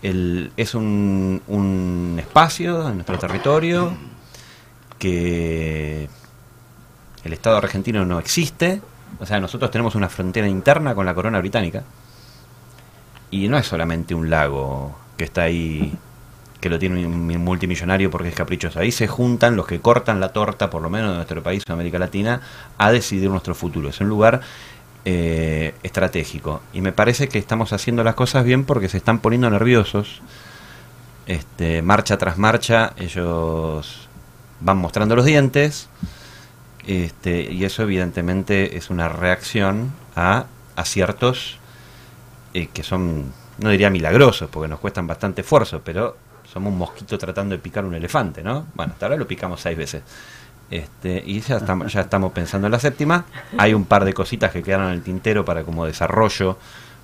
El- 0.01 0.51
es 0.55 0.75
un 0.75 2.15
espacio 2.19 2.87
en 2.87 2.95
nuestro 2.95 3.17
territorio 3.19 3.91
que 4.97 6.07
el 7.23 7.33
Estado 7.33 7.57
argentino 7.57 8.05
no 8.05 8.19
existe. 8.19 8.81
O 9.19 9.25
sea, 9.25 9.39
nosotros 9.39 9.71
tenemos 9.71 9.95
una 9.95 10.07
frontera 10.09 10.47
interna 10.47 10.93
con 10.95 11.05
la 11.05 11.13
corona 11.13 11.39
británica. 11.39 11.83
Y 13.31 13.47
no 13.47 13.57
es 13.57 13.67
solamente 13.67 14.15
un 14.15 14.29
lago 14.29 14.95
que 15.17 15.23
está 15.25 15.43
ahí, 15.43 15.93
que 16.59 16.69
lo 16.69 16.79
tiene 16.79 17.05
un 17.05 17.43
multimillonario 17.43 18.09
porque 18.09 18.29
es 18.29 18.35
caprichoso. 18.35 18.79
Ahí 18.79 18.91
se 18.91 19.07
juntan 19.07 19.55
los 19.55 19.67
que 19.67 19.79
cortan 19.79 20.19
la 20.19 20.33
torta, 20.33 20.69
por 20.69 20.81
lo 20.81 20.89
menos 20.89 21.11
de 21.11 21.15
nuestro 21.17 21.43
país 21.43 21.63
o 21.69 21.73
América 21.73 21.99
Latina, 21.99 22.41
a 22.77 22.91
decidir 22.91 23.29
nuestro 23.29 23.53
futuro. 23.53 23.89
Es 23.89 23.99
un 24.01 24.09
lugar 24.09 24.41
eh, 25.05 25.75
estratégico. 25.83 26.61
Y 26.73 26.81
me 26.81 26.91
parece 26.91 27.29
que 27.29 27.37
estamos 27.37 27.71
haciendo 27.73 28.03
las 28.03 28.15
cosas 28.15 28.43
bien 28.43 28.65
porque 28.65 28.89
se 28.89 28.97
están 28.97 29.19
poniendo 29.19 29.49
nerviosos. 29.49 30.21
Este, 31.27 31.81
marcha 31.83 32.17
tras 32.17 32.37
marcha, 32.37 32.93
ellos 32.97 34.09
van 34.59 34.77
mostrando 34.77 35.15
los 35.15 35.25
dientes. 35.25 35.89
Este, 36.87 37.51
y 37.51 37.65
eso 37.65 37.83
evidentemente 37.83 38.77
es 38.77 38.89
una 38.89 39.09
reacción 39.09 39.91
a 40.15 40.45
aciertos 40.75 41.58
eh, 42.53 42.67
que 42.67 42.83
son, 42.83 43.31
no 43.59 43.69
diría 43.69 43.89
milagrosos, 43.89 44.49
porque 44.49 44.67
nos 44.67 44.79
cuestan 44.79 45.07
bastante 45.07 45.41
esfuerzo, 45.41 45.81
pero 45.83 46.17
somos 46.51 46.71
un 46.71 46.79
mosquito 46.79 47.17
tratando 47.17 47.55
de 47.55 47.59
picar 47.61 47.85
un 47.85 47.93
elefante, 47.93 48.41
¿no? 48.41 48.67
Bueno, 48.73 48.93
hasta 48.93 49.05
ahora 49.05 49.17
lo 49.17 49.27
picamos 49.27 49.61
seis 49.61 49.77
veces. 49.77 50.03
Este, 50.71 51.23
y 51.25 51.39
ya 51.41 51.57
estamos, 51.57 51.91
ya 51.91 52.01
estamos 52.01 52.31
pensando 52.31 52.67
en 52.67 52.71
la 52.71 52.79
séptima. 52.79 53.25
Hay 53.57 53.73
un 53.73 53.85
par 53.85 54.05
de 54.05 54.13
cositas 54.13 54.51
que 54.51 54.61
quedaron 54.61 54.87
en 54.87 54.93
el 54.93 55.01
tintero 55.01 55.43
para 55.43 55.63
como 55.63 55.85
desarrollo, 55.85 56.57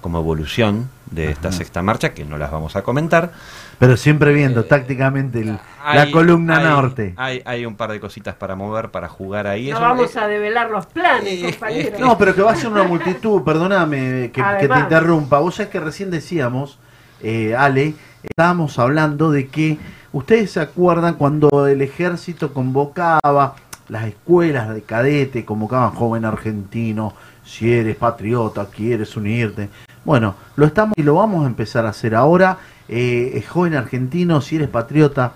como 0.05 0.19
evolución 0.19 0.87
de 1.09 1.31
esta 1.31 1.51
sexta 1.51 1.81
marcha, 1.81 2.13
que 2.13 2.25
no 2.25 2.37
las 2.37 2.51
vamos 2.51 2.75
a 2.75 2.83
comentar. 2.83 3.31
Pero 3.79 3.97
siempre 3.97 4.33
viendo 4.33 4.63
tácticamente 4.65 5.39
el- 5.41 5.57
la 5.83 6.11
columna 6.11 6.57
hay- 6.59 6.63
norte. 6.63 7.13
Hay, 7.17 7.41
hay 7.43 7.65
un 7.65 7.75
par 7.75 7.91
de 7.91 7.99
cositas 7.99 8.35
para 8.35 8.55
mover, 8.55 8.89
para 8.91 9.07
jugar 9.07 9.47
ahí. 9.47 9.71
No 9.71 9.77
Eso- 9.77 9.81
vamos 9.81 10.15
a 10.15 10.27
develar 10.27 10.69
los 10.69 10.85
planes, 10.85 11.41
compañeros. 11.53 11.99
No, 11.99 12.19
pero 12.19 12.35
que 12.35 12.43
va 12.43 12.51
a 12.51 12.55
ser 12.55 12.69
una 12.69 12.83
multitud, 12.83 13.41
perdóname 13.41 14.29
que, 14.31 14.43
que 14.59 14.67
te 14.67 14.79
interrumpa. 14.79 15.39
Vos 15.39 15.55
sabés 15.55 15.71
que 15.71 15.79
recién 15.79 16.11
decíamos, 16.11 16.77
eh, 17.23 17.55
Ale, 17.57 17.95
estábamos 18.21 18.77
hablando 18.77 19.31
de 19.31 19.47
que 19.47 19.79
ustedes 20.13 20.51
se 20.51 20.59
acuerdan 20.59 21.15
cuando 21.15 21.65
el 21.65 21.81
ejército 21.81 22.53
convocaba 22.53 23.55
las 23.87 24.03
escuelas 24.05 24.69
de 24.71 24.83
cadete, 24.83 25.45
convocaban 25.45 25.95
joven 25.95 26.25
argentino, 26.25 27.13
si 27.43 27.71
eres 27.71 27.95
patriota, 27.95 28.67
quieres 28.75 29.15
unirte. 29.15 29.69
Bueno, 30.05 30.35
lo 30.55 30.65
estamos 30.65 30.93
y 30.97 31.03
lo 31.03 31.15
vamos 31.15 31.43
a 31.43 31.47
empezar 31.47 31.85
a 31.85 31.89
hacer 31.89 32.15
ahora. 32.15 32.57
Eh, 32.87 33.43
joven 33.49 33.75
argentino, 33.75 34.39
si 34.41 34.55
eres 34.57 34.69
patriota, 34.69 35.33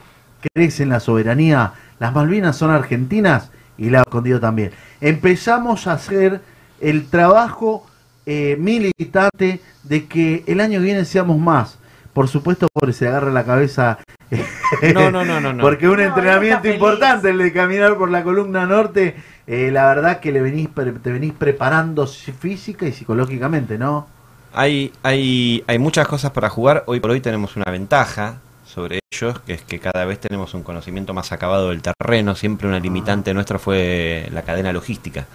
crees 0.53 0.79
en 0.79 0.89
la 0.89 0.99
soberanía, 0.99 1.73
las 1.99 2.13
Malvinas 2.13 2.55
son 2.55 2.69
argentinas 2.71 3.51
y 3.77 3.89
la 3.89 4.01
escondido 4.01 4.39
también. 4.39 4.71
Empezamos 5.01 5.87
a 5.87 5.93
hacer 5.93 6.41
el 6.79 7.07
trabajo 7.07 7.85
eh, 8.25 8.55
militante 8.59 9.59
de 9.83 10.05
que 10.05 10.43
el 10.45 10.59
año 10.61 10.79
que 10.79 10.85
viene 10.85 11.05
seamos 11.05 11.39
más. 11.39 11.79
Por 12.13 12.27
supuesto, 12.27 12.67
por 12.71 12.93
se 12.93 13.07
agarra 13.07 13.31
la 13.31 13.43
cabeza. 13.45 13.97
No, 14.93 15.09
no, 15.09 15.25
no, 15.25 15.41
no, 15.41 15.51
no. 15.51 15.63
Porque 15.63 15.89
un 15.89 15.97
No, 15.97 16.03
entrenamiento 16.03 16.67
importante 16.67 17.31
el 17.31 17.39
de 17.39 17.51
caminar 17.51 17.97
por 17.97 18.11
la 18.11 18.23
columna 18.23 18.67
norte. 18.67 19.15
eh, 19.47 19.71
la 19.71 19.87
verdad 19.87 20.19
que 20.19 20.31
le 20.31 20.41
venís, 20.41 20.67
pre- 20.69 20.91
te 20.91 21.11
venís 21.11 21.33
preparando 21.33 22.05
si- 22.05 22.31
física 22.31 22.85
y 22.85 22.93
psicológicamente, 22.93 23.79
¿no? 23.79 24.05
Hay, 24.53 24.91
hay, 25.03 25.63
hay 25.67 25.79
muchas 25.79 26.07
cosas 26.07 26.31
para 26.31 26.49
jugar. 26.49 26.83
Hoy 26.87 26.99
por 26.99 27.11
hoy 27.11 27.21
tenemos 27.21 27.55
una 27.55 27.71
ventaja 27.71 28.39
sobre 28.65 28.99
ellos, 29.11 29.39
que 29.41 29.53
es 29.53 29.61
que 29.61 29.79
cada 29.79 30.05
vez 30.05 30.19
tenemos 30.19 30.53
un 30.53 30.63
conocimiento 30.63 31.13
más 31.13 31.31
acabado 31.31 31.69
del 31.69 31.81
terreno. 31.81 32.35
Siempre 32.35 32.67
una 32.67 32.79
limitante 32.79 33.33
nuestra 33.33 33.59
fue 33.59 34.27
la 34.31 34.41
cadena 34.41 34.73
logística. 34.73 35.27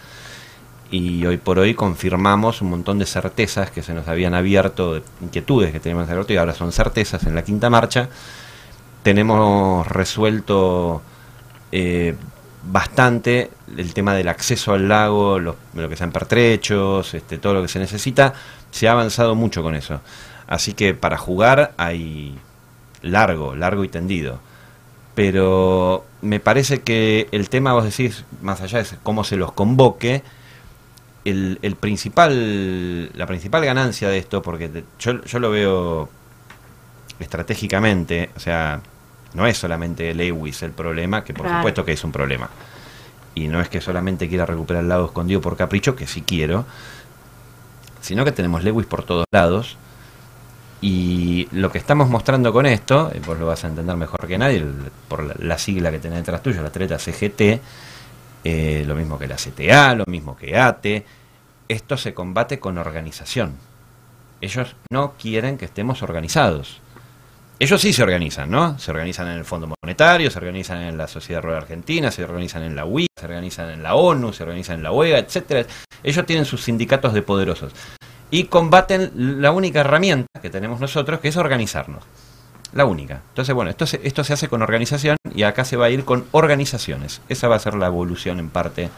Y 0.90 1.24
hoy 1.26 1.38
por 1.38 1.58
hoy 1.58 1.74
confirmamos 1.74 2.60
un 2.62 2.70
montón 2.70 2.98
de 2.98 3.06
certezas 3.06 3.70
que 3.70 3.82
se 3.82 3.94
nos 3.94 4.06
habían 4.08 4.34
abierto, 4.34 4.94
de 4.94 5.02
inquietudes 5.22 5.72
que 5.72 5.80
teníamos 5.80 6.08
abierto 6.08 6.32
y 6.32 6.36
ahora 6.36 6.54
son 6.54 6.72
certezas 6.72 7.24
en 7.24 7.34
la 7.34 7.42
quinta 7.42 7.70
marcha. 7.70 8.08
tenemos 9.02 9.86
resuelto 9.88 11.02
eh, 11.72 12.14
bastante 12.70 13.50
el 13.76 13.92
tema 13.94 14.14
del 14.14 14.28
acceso 14.28 14.72
al 14.72 14.88
lago, 14.88 15.38
lo, 15.38 15.56
lo 15.74 15.88
que 15.88 15.96
sean 15.96 16.12
pertrechos, 16.12 17.14
este, 17.14 17.38
todo 17.38 17.54
lo 17.54 17.62
que 17.62 17.68
se 17.68 17.78
necesita. 17.78 18.34
Se 18.74 18.88
ha 18.88 18.92
avanzado 18.92 19.36
mucho 19.36 19.62
con 19.62 19.76
eso. 19.76 20.00
Así 20.48 20.72
que 20.74 20.94
para 20.94 21.16
jugar 21.16 21.72
hay 21.76 22.34
largo, 23.02 23.54
largo 23.54 23.84
y 23.84 23.88
tendido. 23.88 24.40
Pero 25.14 26.04
me 26.22 26.40
parece 26.40 26.82
que 26.82 27.28
el 27.30 27.48
tema, 27.48 27.72
vos 27.72 27.84
decís, 27.84 28.24
más 28.42 28.60
allá 28.62 28.82
de 28.82 28.86
cómo 29.04 29.22
se 29.22 29.36
los 29.36 29.52
convoque, 29.52 30.22
el, 31.24 31.60
el 31.62 31.76
principal, 31.76 33.10
la 33.16 33.26
principal 33.28 33.64
ganancia 33.64 34.08
de 34.08 34.18
esto, 34.18 34.42
porque 34.42 34.82
yo, 34.98 35.22
yo 35.24 35.38
lo 35.38 35.50
veo 35.52 36.08
estratégicamente, 37.20 38.30
o 38.36 38.40
sea, 38.40 38.80
no 39.34 39.46
es 39.46 39.56
solamente 39.56 40.12
Lewis 40.14 40.62
el 40.64 40.72
problema, 40.72 41.22
que 41.22 41.32
por 41.32 41.46
Claro. 41.46 41.60
supuesto 41.60 41.84
que 41.84 41.92
es 41.92 42.02
un 42.02 42.10
problema. 42.12 42.50
Y 43.36 43.46
no 43.48 43.60
es 43.60 43.68
que 43.68 43.80
solamente 43.80 44.28
quiera 44.28 44.46
recuperar 44.46 44.82
el 44.82 44.88
lado 44.88 45.06
escondido 45.06 45.40
por 45.40 45.56
capricho, 45.56 45.94
que 45.96 46.06
sí 46.06 46.22
quiero, 46.22 46.66
sino 48.04 48.22
que 48.24 48.32
tenemos 48.32 48.62
Lewis 48.62 48.86
por 48.86 49.02
todos 49.02 49.24
lados. 49.32 49.78
Y 50.82 51.48
lo 51.52 51.72
que 51.72 51.78
estamos 51.78 52.10
mostrando 52.10 52.52
con 52.52 52.66
esto, 52.66 53.10
eh, 53.14 53.20
vos 53.24 53.38
lo 53.38 53.46
vas 53.46 53.64
a 53.64 53.68
entender 53.68 53.96
mejor 53.96 54.26
que 54.26 54.36
nadie, 54.36 54.62
por 55.08 55.42
la 55.42 55.56
sigla 55.56 55.90
que 55.90 55.98
tenés 55.98 56.18
detrás 56.18 56.42
tuyo, 56.42 56.62
la 56.62 56.70
treta 56.70 56.98
CGT, 56.98 57.60
eh, 58.44 58.84
lo 58.86 58.94
mismo 58.94 59.18
que 59.18 59.26
la 59.26 59.36
CTA, 59.36 59.94
lo 59.94 60.04
mismo 60.06 60.36
que 60.36 60.58
ATE, 60.58 61.06
esto 61.66 61.96
se 61.96 62.12
combate 62.12 62.60
con 62.60 62.76
organización. 62.76 63.54
Ellos 64.42 64.76
no 64.90 65.14
quieren 65.14 65.56
que 65.56 65.64
estemos 65.64 66.02
organizados. 66.02 66.82
Ellos 67.58 67.80
sí 67.80 67.92
se 67.92 68.02
organizan, 68.02 68.50
¿no? 68.50 68.78
Se 68.78 68.90
organizan 68.90 69.28
en 69.28 69.38
el 69.38 69.44
Fondo 69.44 69.72
Monetario, 69.80 70.30
se 70.30 70.38
organizan 70.38 70.82
en 70.82 70.98
la 70.98 71.06
Sociedad 71.06 71.40
Rural 71.40 71.58
Argentina, 71.58 72.10
se 72.10 72.24
organizan 72.24 72.64
en 72.64 72.74
la 72.74 72.84
UI, 72.84 73.06
se 73.16 73.26
organizan 73.26 73.70
en 73.70 73.82
la 73.82 73.94
ONU, 73.94 74.32
se 74.32 74.42
organizan 74.42 74.76
en 74.76 74.82
la 74.82 74.90
OEA, 74.90 75.18
etcétera. 75.18 75.64
Ellos 76.02 76.26
tienen 76.26 76.44
sus 76.46 76.64
sindicatos 76.64 77.14
de 77.14 77.22
poderosos 77.22 77.72
y 78.30 78.44
combaten 78.44 79.12
la 79.40 79.52
única 79.52 79.80
herramienta 79.80 80.26
que 80.42 80.50
tenemos 80.50 80.80
nosotros, 80.80 81.20
que 81.20 81.28
es 81.28 81.36
organizarnos. 81.36 82.02
La 82.72 82.86
única. 82.86 83.22
Entonces, 83.28 83.54
bueno, 83.54 83.70
esto 83.70 83.86
se, 83.86 84.00
esto 84.02 84.24
se 84.24 84.32
hace 84.32 84.48
con 84.48 84.60
organización 84.60 85.16
y 85.32 85.44
acá 85.44 85.64
se 85.64 85.76
va 85.76 85.86
a 85.86 85.90
ir 85.90 86.04
con 86.04 86.24
organizaciones. 86.32 87.20
Esa 87.28 87.46
va 87.46 87.54
a 87.54 87.60
ser 87.60 87.74
la 87.74 87.86
evolución 87.86 88.40
en 88.40 88.50
parte. 88.50 88.90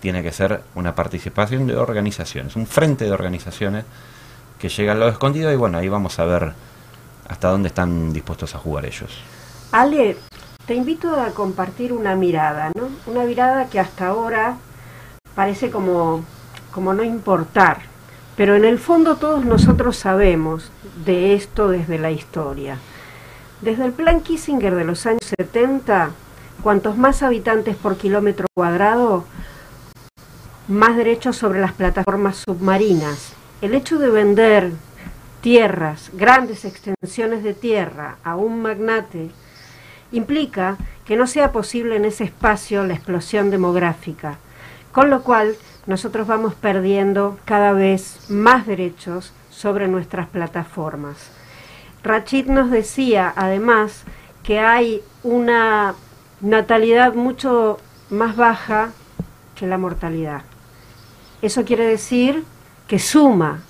Tiene 0.00 0.22
que 0.22 0.32
ser 0.32 0.60
una 0.74 0.94
participación 0.94 1.66
de 1.66 1.76
organizaciones, 1.76 2.56
un 2.56 2.66
frente 2.66 3.06
de 3.06 3.12
organizaciones 3.12 3.86
que 4.58 4.68
llega 4.68 4.92
al 4.92 5.00
lado 5.00 5.12
escondido 5.12 5.50
y 5.50 5.56
bueno, 5.56 5.78
ahí 5.78 5.88
vamos 5.88 6.18
a 6.18 6.26
ver 6.26 6.52
hasta 7.28 7.50
dónde 7.50 7.68
están 7.68 8.12
dispuestos 8.12 8.54
a 8.54 8.58
jugar 8.58 8.86
ellos. 8.86 9.10
Ale, 9.72 10.16
te 10.66 10.74
invito 10.74 11.20
a 11.20 11.30
compartir 11.30 11.92
una 11.92 12.16
mirada, 12.16 12.70
¿no? 12.74 12.88
Una 13.06 13.24
mirada 13.24 13.66
que 13.66 13.80
hasta 13.80 14.08
ahora 14.08 14.56
parece 15.34 15.70
como, 15.70 16.24
como 16.72 16.94
no 16.94 17.02
importar, 17.02 17.82
pero 18.36 18.54
en 18.56 18.64
el 18.64 18.78
fondo 18.78 19.16
todos 19.16 19.44
nosotros 19.44 19.96
sabemos 19.96 20.70
de 21.04 21.34
esto 21.34 21.68
desde 21.68 21.98
la 21.98 22.10
historia. 22.10 22.78
Desde 23.60 23.86
el 23.86 23.92
plan 23.92 24.20
Kissinger 24.20 24.74
de 24.74 24.84
los 24.84 25.06
años 25.06 25.32
70, 25.38 26.10
cuantos 26.62 26.96
más 26.96 27.22
habitantes 27.22 27.76
por 27.76 27.96
kilómetro 27.96 28.46
cuadrado, 28.54 29.24
más 30.68 30.96
derechos 30.96 31.36
sobre 31.36 31.60
las 31.60 31.72
plataformas 31.72 32.42
submarinas. 32.44 33.32
El 33.60 33.74
hecho 33.74 33.98
de 33.98 34.10
vender 34.10 34.72
tierras, 35.46 36.10
grandes 36.12 36.64
extensiones 36.64 37.44
de 37.44 37.54
tierra 37.54 38.16
a 38.24 38.34
un 38.34 38.62
magnate, 38.62 39.30
implica 40.10 40.76
que 41.04 41.14
no 41.14 41.28
sea 41.28 41.52
posible 41.52 41.94
en 41.94 42.04
ese 42.04 42.24
espacio 42.24 42.84
la 42.84 42.94
explosión 42.94 43.48
demográfica, 43.50 44.38
con 44.90 45.08
lo 45.08 45.22
cual 45.22 45.54
nosotros 45.86 46.26
vamos 46.26 46.54
perdiendo 46.54 47.38
cada 47.44 47.70
vez 47.70 48.28
más 48.28 48.66
derechos 48.66 49.32
sobre 49.48 49.86
nuestras 49.86 50.26
plataformas. 50.26 51.30
Rachid 52.02 52.46
nos 52.46 52.72
decía 52.72 53.32
además 53.36 54.02
que 54.42 54.58
hay 54.58 55.00
una 55.22 55.94
natalidad 56.40 57.14
mucho 57.14 57.78
más 58.10 58.34
baja 58.34 58.90
que 59.54 59.68
la 59.68 59.78
mortalidad. 59.78 60.42
Eso 61.40 61.64
quiere 61.64 61.86
decir 61.86 62.42
que 62.88 62.98
suma. 62.98 63.60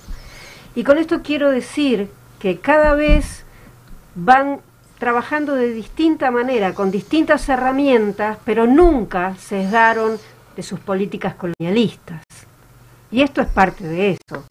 Y 0.77 0.83
con 0.83 0.99
esto 0.99 1.23
quiero 1.23 1.49
decir 1.49 2.07
que 2.37 2.59
cada 2.59 2.93
vez 2.93 3.43
van 4.13 4.59
trabajando 4.99 5.55
de 5.55 5.73
distinta 5.73 6.29
manera, 6.29 6.75
con 6.75 6.91
distintas 6.91 7.49
herramientas, 7.49 8.37
pero 8.45 8.67
nunca 8.67 9.33
cesdaron 9.39 10.19
de 10.55 10.61
sus 10.61 10.79
políticas 10.79 11.33
colonialistas. 11.33 12.21
Y 13.09 13.23
esto 13.23 13.41
es 13.41 13.47
parte 13.47 13.85
de 13.85 14.11
eso. 14.11 14.45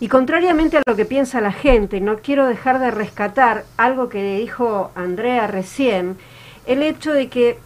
Y 0.00 0.08
contrariamente 0.08 0.76
a 0.76 0.82
lo 0.84 0.94
que 0.96 1.06
piensa 1.06 1.40
la 1.40 1.52
gente, 1.52 2.02
no 2.02 2.18
quiero 2.18 2.46
dejar 2.46 2.78
de 2.78 2.90
rescatar 2.90 3.64
algo 3.78 4.10
que 4.10 4.36
dijo 4.36 4.90
Andrea 4.94 5.46
recién, 5.46 6.18
el 6.66 6.82
hecho 6.82 7.14
de 7.14 7.30
que 7.30 7.58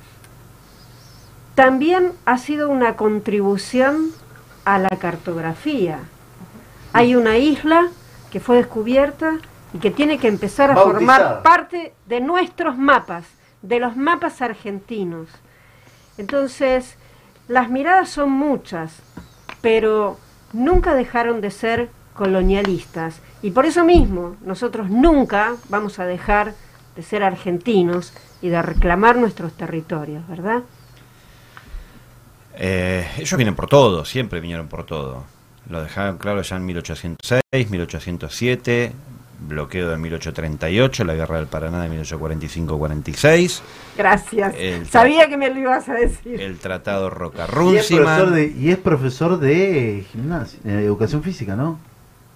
también 1.57 2.13
ha 2.27 2.39
sido 2.39 2.71
una 2.71 2.95
contribución 2.95 4.13
a 4.65 4.79
la 4.79 4.91
cartografía. 4.91 5.99
Hay 6.93 7.15
una 7.15 7.39
isla 7.39 7.89
que 8.31 8.41
fue 8.41 8.57
descubierta 8.57 9.39
y 9.73 9.79
que 9.79 9.91
tiene 9.91 10.19
que 10.19 10.29
empezar 10.29 10.71
a 10.71 10.77
formar 10.77 11.43
parte 11.43 11.95
de 12.07 12.21
nuestros 12.21 12.77
mapas, 12.77 13.25
de 13.63 13.79
los 13.79 13.97
mapas 13.97 14.43
argentinos. 14.43 15.29
Entonces, 16.19 16.97
las 17.49 17.71
miradas 17.71 18.09
son 18.09 18.31
muchas, 18.31 19.03
pero 19.61 20.19
nunca 20.53 20.95
dejaron 20.95 21.41
de 21.41 21.51
ser 21.51 21.89
colonialistas. 22.15 23.21
Y 23.43 23.53
por 23.53 23.67
eso 23.67 23.85
mismo, 23.85 24.37
nosotros 24.43 24.91
nunca 24.91 25.55
vamos 25.69 25.99
a 25.99 26.07
dejar 26.07 26.55
de 26.97 27.03
ser 27.03 27.23
argentinos 27.23 28.13
y 28.43 28.49
de 28.49 28.61
reclamar 28.61 29.17
nuestros 29.17 29.53
territorios, 29.53 30.27
¿verdad? 30.29 30.63
Eh, 32.57 33.07
ellos 33.17 33.37
vienen 33.37 33.55
por 33.55 33.69
todo, 33.69 34.05
siempre 34.05 34.41
vinieron 34.41 34.69
por 34.69 34.85
todo. 34.85 35.25
Lo 35.69 35.83
dejaron 35.83 36.19
claro 36.19 36.43
ya 36.43 36.57
en 36.57 36.67
1806, 36.67 37.71
1807, 37.71 38.93
bloqueo 39.47 39.89
de 39.89 39.97
1838, 39.97 41.05
la 41.05 41.15
guerra 41.15 41.37
del 41.37 41.47
Paraná 41.47 41.83
de 41.83 42.03
1845-46, 42.03 43.61
Gracias. 43.97 44.55
El- 44.59 44.87
Sabía 44.87 45.29
que 45.29 45.37
me 45.37 45.49
lo 45.51 45.61
ibas 45.61 45.89
a 45.89 45.95
decir. 45.95 46.41
el 46.41 46.59
tratado 46.59 47.11
Y 47.73 47.77
es, 47.77 47.87
profesor 47.89 48.31
de, 48.31 48.47
y 48.59 48.71
es 48.71 48.79
profesor 48.79 49.39
de 49.39 50.05
gimnasia, 50.11 50.59
eh, 50.65 50.83
educación 50.85 51.23
física, 51.23 51.57
¿no? 51.57 51.79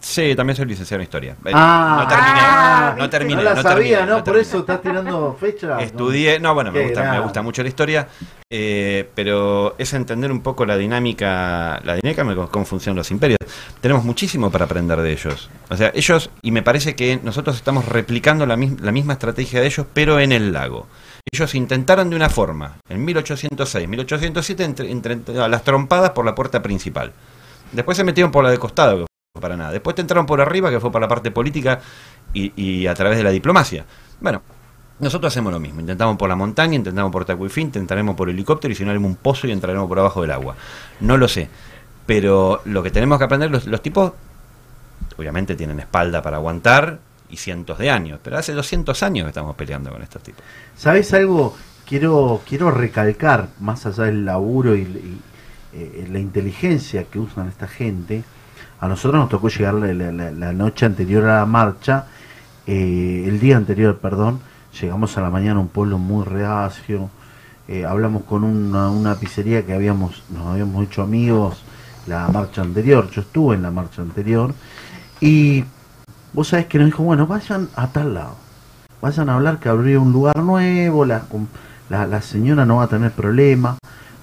Sí, 0.04 0.34
también 0.36 0.54
soy 0.54 0.66
licenciado 0.66 1.00
en 1.00 1.04
historia. 1.04 1.32
Eh, 1.46 1.50
Ah, 1.54 1.96
no 2.02 2.08
terminé, 2.08 2.40
ah, 2.42 2.94
no 2.98 3.10
terminé. 3.10 3.36
No 3.36 3.42
la 3.42 3.54
no 3.54 3.62
sabía, 3.62 3.96
terminé, 3.98 4.06
¿no? 4.12 4.18
no 4.18 4.24
Por 4.24 4.36
eso 4.36 4.58
estás 4.58 4.82
tirando 4.82 5.34
fecha. 5.40 5.80
Estudié, 5.80 6.38
no, 6.38 6.52
bueno, 6.52 6.70
me 6.72 6.82
gusta, 6.84 7.10
me 7.10 7.20
gusta 7.20 7.40
mucho 7.40 7.62
la 7.62 7.68
historia, 7.70 8.06
eh, 8.50 9.08
pero 9.14 9.74
es 9.78 9.94
entender 9.94 10.30
un 10.30 10.42
poco 10.42 10.66
la 10.66 10.76
dinámica, 10.76 11.80
la 11.84 11.94
dinámica 11.94 12.46
cómo 12.50 12.66
funcionan 12.66 12.98
los 12.98 13.10
imperios. 13.10 13.38
Tenemos 13.80 14.04
muchísimo 14.04 14.50
para 14.50 14.66
aprender 14.66 15.00
de 15.00 15.10
ellos. 15.10 15.48
O 15.70 15.76
sea, 15.76 15.90
ellos, 15.94 16.28
y 16.42 16.50
me 16.50 16.62
parece 16.62 16.94
que 16.94 17.18
nosotros 17.22 17.56
estamos 17.56 17.86
replicando 17.86 18.44
la, 18.44 18.56
mis- 18.58 18.78
la 18.82 18.92
misma 18.92 19.14
estrategia 19.14 19.60
de 19.62 19.66
ellos, 19.66 19.86
pero 19.94 20.20
en 20.20 20.32
el 20.32 20.52
lago. 20.52 20.86
Ellos 21.32 21.54
intentaron 21.54 22.10
de 22.10 22.16
una 22.16 22.28
forma, 22.28 22.76
en 22.90 23.02
1806, 23.06 23.88
1807, 23.88 24.64
entre, 24.64 24.90
entre- 24.90 25.40
a 25.40 25.48
las 25.48 25.64
trompadas 25.64 26.10
por 26.10 26.26
la 26.26 26.34
puerta 26.34 26.60
principal. 26.62 27.12
Después 27.72 27.96
se 27.96 28.04
metieron 28.04 28.30
por 28.30 28.44
la 28.44 28.50
de 28.50 28.58
costado, 28.58 29.06
para 29.40 29.56
nada. 29.56 29.72
Después 29.72 29.96
te 29.96 30.00
entraron 30.00 30.26
por 30.26 30.40
arriba, 30.40 30.70
que 30.70 30.78
fue 30.78 30.92
para 30.92 31.06
la 31.06 31.08
parte 31.08 31.32
política 31.32 31.80
y, 32.32 32.52
y 32.54 32.86
a 32.86 32.94
través 32.94 33.18
de 33.18 33.24
la 33.24 33.30
diplomacia. 33.30 33.84
Bueno, 34.20 34.40
nosotros 35.00 35.32
hacemos 35.32 35.52
lo 35.52 35.58
mismo. 35.58 35.80
Intentamos 35.80 36.16
por 36.16 36.28
la 36.28 36.36
montaña, 36.36 36.76
intentamos 36.76 37.10
por 37.10 37.24
Tacuifí, 37.24 37.62
intentaremos 37.62 38.14
por 38.14 38.30
helicóptero 38.30 38.70
y 38.70 38.76
si 38.76 38.84
no 38.84 38.90
haremos 38.90 39.10
un 39.10 39.16
pozo 39.16 39.48
y 39.48 39.50
entraremos 39.50 39.88
por 39.88 39.98
abajo 39.98 40.22
del 40.22 40.30
agua. 40.30 40.54
No 41.00 41.16
lo 41.16 41.26
sé. 41.26 41.48
Pero 42.06 42.62
lo 42.64 42.80
que 42.84 42.92
tenemos 42.92 43.18
que 43.18 43.24
aprender, 43.24 43.50
los, 43.50 43.66
los 43.66 43.82
tipos, 43.82 44.12
obviamente 45.18 45.56
tienen 45.56 45.80
espalda 45.80 46.22
para 46.22 46.36
aguantar 46.36 47.00
y 47.28 47.36
cientos 47.36 47.76
de 47.78 47.90
años. 47.90 48.20
Pero 48.22 48.38
hace 48.38 48.52
200 48.52 49.02
años 49.02 49.24
que 49.24 49.30
estamos 49.30 49.56
peleando 49.56 49.90
con 49.90 50.00
estos 50.00 50.22
tipos. 50.22 50.44
¿Sabes 50.76 51.12
algo? 51.12 51.56
Quiero, 51.88 52.40
quiero 52.46 52.70
recalcar, 52.70 53.48
más 53.58 53.84
allá 53.84 54.04
del 54.04 54.24
laburo 54.24 54.76
y, 54.76 54.82
y, 54.82 55.20
eh, 55.72 56.06
la 56.08 56.20
inteligencia 56.20 57.02
que 57.02 57.18
usan 57.18 57.48
esta 57.48 57.66
gente, 57.66 58.22
a 58.84 58.88
nosotros 58.88 59.18
nos 59.18 59.30
tocó 59.30 59.48
llegar 59.48 59.74
la, 59.74 60.52
noche 60.52 60.84
anterior 60.84 61.24
a 61.24 61.38
la 61.38 61.46
marcha, 61.46 62.04
eh, 62.66 63.24
el 63.26 63.40
día 63.40 63.56
anterior, 63.56 63.96
perdón, 63.96 64.40
llegamos 64.78 65.16
a 65.16 65.22
la 65.22 65.30
mañana 65.30 65.56
a 65.58 65.62
un 65.62 65.68
pueblo 65.68 65.96
muy 65.96 66.22
reacio, 66.26 67.08
eh, 67.66 67.86
hablamos 67.86 68.24
con 68.24 68.44
una, 68.44 68.90
una 68.90 69.14
pizzería 69.14 69.64
que 69.64 69.72
habíamos, 69.72 70.22
nos 70.28 70.48
habíamos 70.48 70.84
hecho 70.84 71.00
amigos 71.00 71.62
la 72.06 72.28
marcha 72.28 72.60
anterior, 72.60 73.08
yo 73.10 73.22
estuve 73.22 73.54
en 73.54 73.62
la 73.62 73.70
marcha 73.70 74.02
anterior, 74.02 74.52
y 75.18 75.64
vos 76.34 76.48
sabés 76.48 76.66
que 76.66 76.78
nos 76.78 76.88
dijo, 76.88 77.04
bueno, 77.04 77.26
vayan 77.26 77.70
a 77.76 77.86
tal 77.86 78.12
lado. 78.12 78.36
vayan 79.00 79.30
a 79.30 79.36
hablar 79.36 79.60
que 79.60 79.70
abrió 79.70 80.02
un 80.02 80.12
lugar 80.12 80.36
nuevo, 80.36 81.06
la, 81.06 81.22
la, 81.88 82.06
la 82.06 82.20
señora 82.20 82.66
no 82.66 82.76
va 82.76 82.84
a 82.84 82.88
tener 82.88 83.12
problema. 83.12 83.78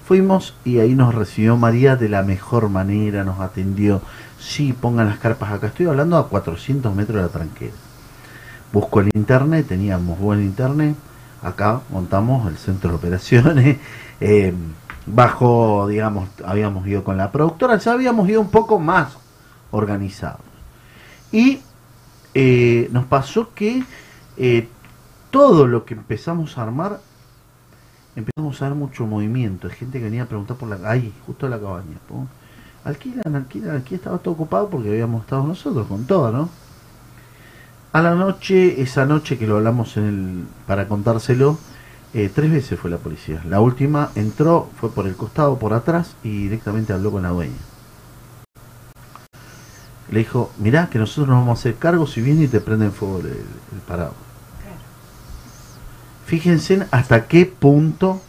Fuimos 0.06 0.54
y 0.64 0.78
ahí 0.78 0.94
nos 0.94 1.14
recibió 1.14 1.56
María 1.56 1.96
de 1.96 2.08
la 2.08 2.22
mejor 2.22 2.68
manera, 2.68 3.24
nos 3.24 3.40
atendió. 3.40 4.02
Sí, 4.42 4.72
pongan 4.72 5.06
las 5.06 5.18
carpas 5.18 5.52
acá. 5.52 5.68
Estoy 5.68 5.86
hablando 5.86 6.18
a 6.18 6.28
400 6.28 6.92
metros 6.94 7.16
de 7.16 7.22
la 7.22 7.28
tranquera. 7.28 7.72
Busco 8.72 9.00
el 9.00 9.08
internet, 9.14 9.66
teníamos 9.68 10.18
buen 10.18 10.42
internet. 10.42 10.96
Acá 11.42 11.80
montamos 11.90 12.48
el 12.48 12.58
centro 12.58 12.90
de 12.90 12.96
operaciones. 12.96 13.78
Eh, 14.24 14.54
bajo, 15.04 15.88
digamos, 15.88 16.28
habíamos 16.44 16.86
ido 16.86 17.02
con 17.02 17.16
la 17.16 17.32
productora, 17.32 17.76
ya 17.76 17.90
habíamos 17.90 18.28
ido 18.28 18.40
un 18.40 18.52
poco 18.52 18.78
más 18.78 19.16
organizados. 19.72 20.42
Y 21.32 21.58
eh, 22.32 22.88
nos 22.92 23.06
pasó 23.06 23.52
que 23.52 23.82
eh, 24.36 24.68
todo 25.32 25.66
lo 25.66 25.84
que 25.84 25.94
empezamos 25.94 26.56
a 26.56 26.62
armar, 26.62 27.00
empezamos 28.14 28.62
a 28.62 28.66
ver 28.66 28.76
mucho 28.76 29.04
movimiento. 29.04 29.66
Hay 29.66 29.74
gente 29.74 29.98
que 29.98 30.04
venía 30.04 30.22
a 30.22 30.26
preguntar 30.26 30.56
por 30.56 30.68
la 30.68 30.88
ahí, 30.88 31.12
justo 31.26 31.48
la 31.48 31.58
cabaña. 31.58 31.98
Alquilan, 32.84 33.36
alquilan, 33.36 33.76
aquí 33.76 33.94
estaba 33.94 34.18
todo 34.18 34.34
ocupado 34.34 34.68
porque 34.68 34.88
habíamos 34.88 35.22
estado 35.22 35.44
nosotros 35.44 35.86
con 35.86 36.04
todo, 36.04 36.32
¿no? 36.32 36.50
A 37.92 38.02
la 38.02 38.14
noche, 38.14 38.80
esa 38.82 39.04
noche 39.04 39.38
que 39.38 39.46
lo 39.46 39.58
hablamos 39.58 39.96
en 39.96 40.04
el, 40.04 40.44
para 40.66 40.88
contárselo, 40.88 41.58
eh, 42.14 42.30
tres 42.34 42.50
veces 42.50 42.80
fue 42.80 42.90
la 42.90 42.98
policía. 42.98 43.42
La 43.48 43.60
última 43.60 44.10
entró, 44.14 44.68
fue 44.80 44.90
por 44.90 45.06
el 45.06 45.14
costado, 45.14 45.58
por 45.58 45.74
atrás 45.74 46.16
y 46.24 46.44
directamente 46.44 46.92
habló 46.92 47.12
con 47.12 47.22
la 47.22 47.28
dueña. 47.28 47.54
Le 50.10 50.18
dijo, 50.18 50.50
mirá 50.58 50.88
que 50.90 50.98
nosotros 50.98 51.28
nos 51.28 51.38
vamos 51.38 51.58
a 51.58 51.60
hacer 51.60 51.76
cargo 51.76 52.06
si 52.06 52.20
viene 52.20 52.44
y 52.44 52.48
te 52.48 52.60
prenden 52.60 52.92
fuego 52.92 53.20
el, 53.20 53.26
el 53.26 53.80
parado. 53.86 54.14
Fíjense 56.26 56.86
hasta 56.90 57.28
qué 57.28 57.46
punto 57.46 58.20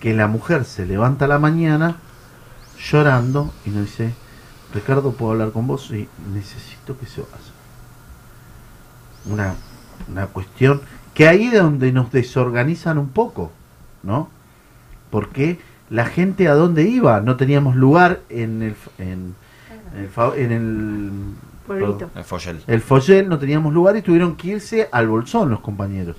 que 0.00 0.14
la 0.14 0.26
mujer 0.26 0.64
se 0.64 0.86
levanta 0.86 1.24
a 1.24 1.28
la 1.28 1.38
mañana 1.38 1.96
llorando 2.78 3.52
y 3.64 3.70
nos 3.70 3.82
dice, 3.86 4.12
Ricardo, 4.74 5.12
¿puedo 5.12 5.32
hablar 5.32 5.52
con 5.52 5.66
vos? 5.66 5.90
Y 5.90 6.08
necesito 6.34 6.98
que 6.98 7.06
se 7.06 7.20
vaya. 7.22 7.32
Una, 9.30 9.54
una 10.10 10.26
cuestión 10.26 10.80
que 11.14 11.26
ahí 11.28 11.46
es 11.46 11.54
donde 11.54 11.90
nos 11.92 12.12
desorganizan 12.12 12.98
un 12.98 13.08
poco, 13.08 13.50
¿no? 14.02 14.28
Porque 15.10 15.58
la 15.90 16.04
gente 16.06 16.48
a 16.48 16.54
dónde 16.54 16.82
iba, 16.82 17.20
no 17.20 17.36
teníamos 17.36 17.76
lugar 17.76 18.20
en 18.28 18.62
el 18.62 18.76
en, 18.98 19.34
en 19.94 20.00
el, 20.02 20.08
fa- 20.08 20.36
en 20.36 20.52
el 20.52 21.10
Pueblito. 21.66 22.10
El 22.14 22.24
Foyel. 22.24 22.62
el 22.66 22.80
Foyel, 22.80 23.28
no 23.28 23.38
teníamos 23.38 23.72
lugar 23.72 23.96
y 23.96 24.02
tuvieron 24.02 24.36
que 24.36 24.48
irse 24.48 24.88
al 24.92 25.08
Bolsón 25.08 25.50
los 25.50 25.60
compañeros. 25.60 26.16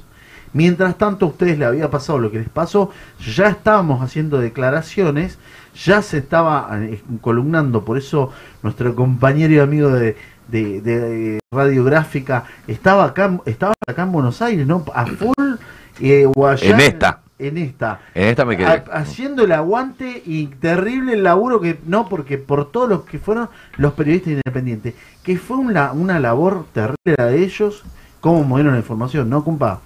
Mientras 0.57 0.97
tanto 0.97 1.27
a 1.27 1.29
ustedes 1.29 1.59
le 1.59 1.65
había 1.65 1.91
pasado 1.91 2.17
lo 2.17 2.31
que 2.31 2.39
les 2.39 2.49
pasó, 2.49 2.89
ya 3.19 3.47
estábamos 3.47 4.01
haciendo 4.01 4.39
declaraciones, 4.39 5.37
ya 5.85 6.01
se 6.01 6.17
estaba 6.17 6.67
eh, 6.81 6.99
columnando, 7.21 7.85
por 7.85 7.95
eso 7.99 8.31
nuestro 8.63 8.95
compañero 8.95 9.53
y 9.53 9.59
amigo 9.59 9.89
de, 9.91 10.17
de, 10.47 10.81
de 10.81 11.39
radiográfica 11.53 12.45
estaba 12.67 13.05
acá, 13.05 13.39
estaba 13.45 13.73
acá 13.87 14.01
en 14.01 14.11
Buenos 14.11 14.41
Aires, 14.41 14.65
¿no? 14.65 14.83
A 14.95 15.05
full 15.05 15.53
eh, 16.01 16.25
o 16.33 16.47
allá 16.47 16.69
En 16.73 16.79
esta. 16.81 17.19
En 17.39 17.55
esta. 17.59 17.99
En 18.15 18.29
esta 18.29 18.45
me 18.45 18.57
quedé. 18.57 18.65
Ha- 18.65 18.83
haciendo 18.93 19.43
el 19.43 19.51
aguante 19.51 20.23
y 20.25 20.47
terrible 20.47 21.13
el 21.13 21.23
laburo 21.23 21.61
que 21.61 21.77
no 21.85 22.09
porque 22.09 22.39
por 22.39 22.71
todos 22.71 22.89
los 22.89 23.01
que 23.03 23.19
fueron 23.19 23.49
los 23.77 23.93
periodistas 23.93 24.33
independientes 24.33 24.95
que 25.21 25.37
fue 25.37 25.57
una, 25.57 25.91
una 25.91 26.19
labor 26.19 26.65
terrible 26.73 27.13
la 27.15 27.25
de 27.27 27.43
ellos 27.43 27.83
cómo 28.21 28.43
movieron 28.43 28.73
la 28.73 28.79
información 28.79 29.29
no 29.29 29.43
compa 29.43 29.81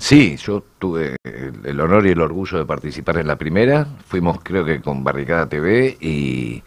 Sí, 0.00 0.38
yo 0.38 0.64
tuve 0.78 1.16
el, 1.22 1.60
el 1.62 1.78
honor 1.78 2.06
y 2.06 2.12
el 2.12 2.20
orgullo 2.22 2.56
de 2.56 2.64
participar 2.64 3.18
en 3.18 3.26
la 3.26 3.36
primera. 3.36 3.86
Fuimos, 4.06 4.38
creo 4.42 4.64
que 4.64 4.80
con 4.80 5.04
Barricada 5.04 5.46
TV 5.46 5.98
y, 6.00 6.62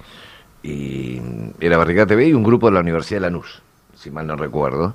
y 0.61 1.19
era 1.59 1.77
Barricada 1.77 2.05
TV 2.05 2.27
y 2.27 2.33
un 2.33 2.43
grupo 2.43 2.67
de 2.67 2.73
la 2.73 2.81
Universidad 2.81 3.21
de 3.21 3.21
Lanús, 3.21 3.63
si 3.95 4.11
mal 4.11 4.27
no 4.27 4.35
recuerdo. 4.35 4.93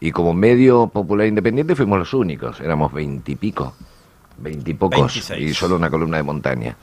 Y 0.00 0.10
como 0.10 0.34
medio 0.34 0.88
popular 0.88 1.28
independiente 1.28 1.76
fuimos 1.76 2.00
los 2.00 2.12
únicos, 2.12 2.60
éramos 2.60 2.92
veintipico, 2.92 3.74
veintipocos, 4.38 5.14
26. 5.14 5.50
y 5.50 5.54
solo 5.54 5.76
una 5.76 5.88
columna 5.88 6.16
de 6.16 6.24
montaña. 6.24 6.76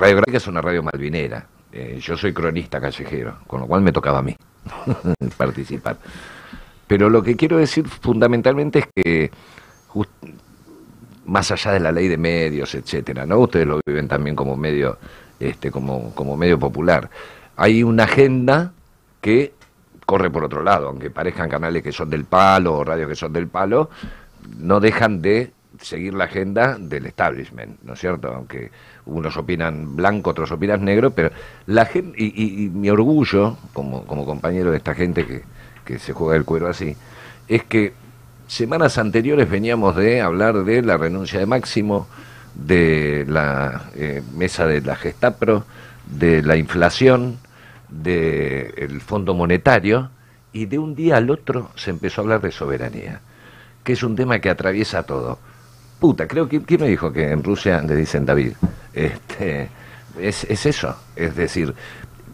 Radio 0.00 0.16
Gráfica 0.16 0.38
es 0.38 0.46
una 0.48 0.60
radio 0.60 0.82
malvinera. 0.82 1.46
Eh, 1.70 2.00
yo 2.02 2.16
soy 2.16 2.32
cronista 2.32 2.80
callejero, 2.80 3.38
con 3.46 3.60
lo 3.60 3.66
cual 3.68 3.82
me 3.82 3.92
tocaba 3.92 4.18
a 4.18 4.22
mí 4.22 4.36
participar. 5.36 5.96
Pero 6.88 7.08
lo 7.08 7.22
que 7.22 7.36
quiero 7.36 7.56
decir 7.56 7.86
fundamentalmente 7.86 8.80
es 8.80 8.88
que 8.92 9.30
más 11.26 11.50
allá 11.50 11.72
de 11.72 11.80
la 11.80 11.92
ley 11.92 12.08
de 12.08 12.16
medios, 12.18 12.74
etcétera, 12.74 13.24
¿no? 13.26 13.38
Ustedes 13.38 13.66
lo 13.66 13.80
viven 13.86 14.08
también 14.08 14.34
como 14.36 14.56
medio, 14.56 14.98
este, 15.38 15.70
como, 15.70 16.14
como 16.14 16.36
medio 16.36 16.58
popular. 16.58 17.08
Hay 17.56 17.82
una 17.82 18.04
agenda 18.04 18.72
que 19.20 19.52
corre 20.04 20.30
por 20.30 20.44
otro 20.44 20.62
lado, 20.62 20.88
aunque 20.88 21.10
parezcan 21.10 21.48
canales 21.48 21.82
que 21.82 21.92
son 21.92 22.10
del 22.10 22.24
palo 22.24 22.74
o 22.76 22.84
radios 22.84 23.08
que 23.08 23.14
son 23.14 23.32
del 23.32 23.46
palo, 23.46 23.88
no 24.58 24.80
dejan 24.80 25.22
de 25.22 25.52
seguir 25.80 26.14
la 26.14 26.24
agenda 26.24 26.76
del 26.78 27.06
establishment, 27.06 27.80
¿no 27.82 27.94
es 27.94 28.00
cierto? 28.00 28.28
Aunque 28.34 28.70
unos 29.06 29.36
opinan 29.36 29.96
blanco, 29.96 30.30
otros 30.30 30.50
opinan 30.52 30.84
negro, 30.84 31.10
pero 31.12 31.30
la 31.66 31.86
gente, 31.86 32.16
y, 32.20 32.26
y- 32.26 32.64
y 32.64 32.68
mi 32.68 32.90
orgullo 32.90 33.56
como, 33.72 34.04
como 34.04 34.26
compañero 34.26 34.70
de 34.70 34.76
esta 34.76 34.94
gente 34.94 35.24
que, 35.26 35.42
que 35.84 35.98
se 35.98 36.12
juega 36.12 36.36
el 36.36 36.44
cuero 36.44 36.68
así, 36.68 36.96
es 37.48 37.62
que 37.64 37.92
semanas 38.52 38.98
anteriores 38.98 39.48
veníamos 39.48 39.96
de 39.96 40.20
hablar 40.20 40.64
de 40.64 40.82
la 40.82 40.98
renuncia 40.98 41.38
de 41.38 41.46
Máximo, 41.46 42.06
de 42.54 43.24
la 43.26 43.84
eh, 43.94 44.22
mesa 44.34 44.66
de 44.66 44.82
la 44.82 44.94
Gestapro, 44.94 45.64
de 46.04 46.42
la 46.42 46.56
inflación, 46.56 47.38
del 47.88 49.00
Fondo 49.00 49.32
Monetario, 49.32 50.10
y 50.52 50.66
de 50.66 50.78
un 50.78 50.94
día 50.94 51.16
al 51.16 51.30
otro 51.30 51.70
se 51.76 51.90
empezó 51.90 52.20
a 52.20 52.24
hablar 52.24 52.40
de 52.42 52.52
soberanía, 52.52 53.20
que 53.82 53.94
es 53.94 54.02
un 54.02 54.16
tema 54.16 54.38
que 54.38 54.50
atraviesa 54.50 55.02
todo. 55.04 55.38
Puta, 55.98 56.28
creo 56.28 56.46
que, 56.46 56.60
¿quién 56.60 56.82
me 56.82 56.88
dijo 56.88 57.10
que 57.10 57.30
en 57.30 57.42
Rusia 57.42 57.80
le 57.80 57.96
dicen 57.96 58.26
David? 58.26 58.52
Este, 58.92 59.70
es, 60.20 60.44
es 60.44 60.66
eso, 60.66 60.94
es 61.16 61.34
decir, 61.34 61.74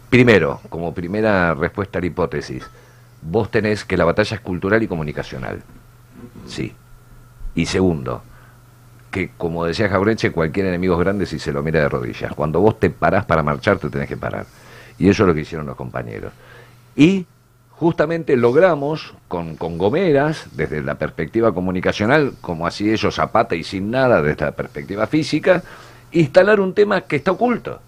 primero, 0.09 0.59
como 0.67 0.93
primera 0.93 1.53
respuesta 1.53 1.99
a 1.99 2.01
la 2.01 2.07
hipótesis, 2.07 2.65
vos 3.21 3.49
tenés 3.49 3.85
que 3.85 3.95
la 3.95 4.03
batalla 4.03 4.35
es 4.35 4.41
cultural 4.41 4.83
y 4.83 4.87
comunicacional. 4.87 5.63
Sí. 6.49 6.73
Y 7.55 7.65
segundo, 7.65 8.23
que 9.11 9.31
como 9.37 9.65
decía 9.65 9.89
Jaureche, 9.89 10.31
cualquier 10.31 10.67
enemigo 10.67 10.95
es 10.95 10.99
grande 10.99 11.25
si 11.25 11.39
se 11.39 11.51
lo 11.51 11.63
mira 11.63 11.79
de 11.79 11.89
rodillas. 11.89 12.33
Cuando 12.33 12.59
vos 12.59 12.79
te 12.79 12.89
parás 12.89 13.25
para 13.25 13.43
marchar, 13.43 13.77
te 13.77 13.89
tenés 13.89 14.07
que 14.07 14.17
parar. 14.17 14.45
Y 14.97 15.09
eso 15.09 15.23
es 15.23 15.27
lo 15.27 15.33
que 15.33 15.41
hicieron 15.41 15.65
los 15.65 15.75
compañeros. 15.75 16.33
Y 16.95 17.25
justamente 17.71 18.35
logramos, 18.35 19.13
con, 19.27 19.55
con 19.55 19.77
Gomeras, 19.77 20.47
desde 20.51 20.81
la 20.81 20.95
perspectiva 20.95 21.53
comunicacional, 21.53 22.33
como 22.41 22.67
así 22.67 22.91
ellos 22.91 23.15
Zapata 23.15 23.55
y 23.55 23.63
sin 23.63 23.89
nada, 23.89 24.21
desde 24.21 24.45
la 24.45 24.51
perspectiva 24.51 25.07
física, 25.07 25.63
instalar 26.11 26.59
un 26.59 26.73
tema 26.73 27.01
que 27.01 27.15
está 27.15 27.31
oculto. 27.31 27.79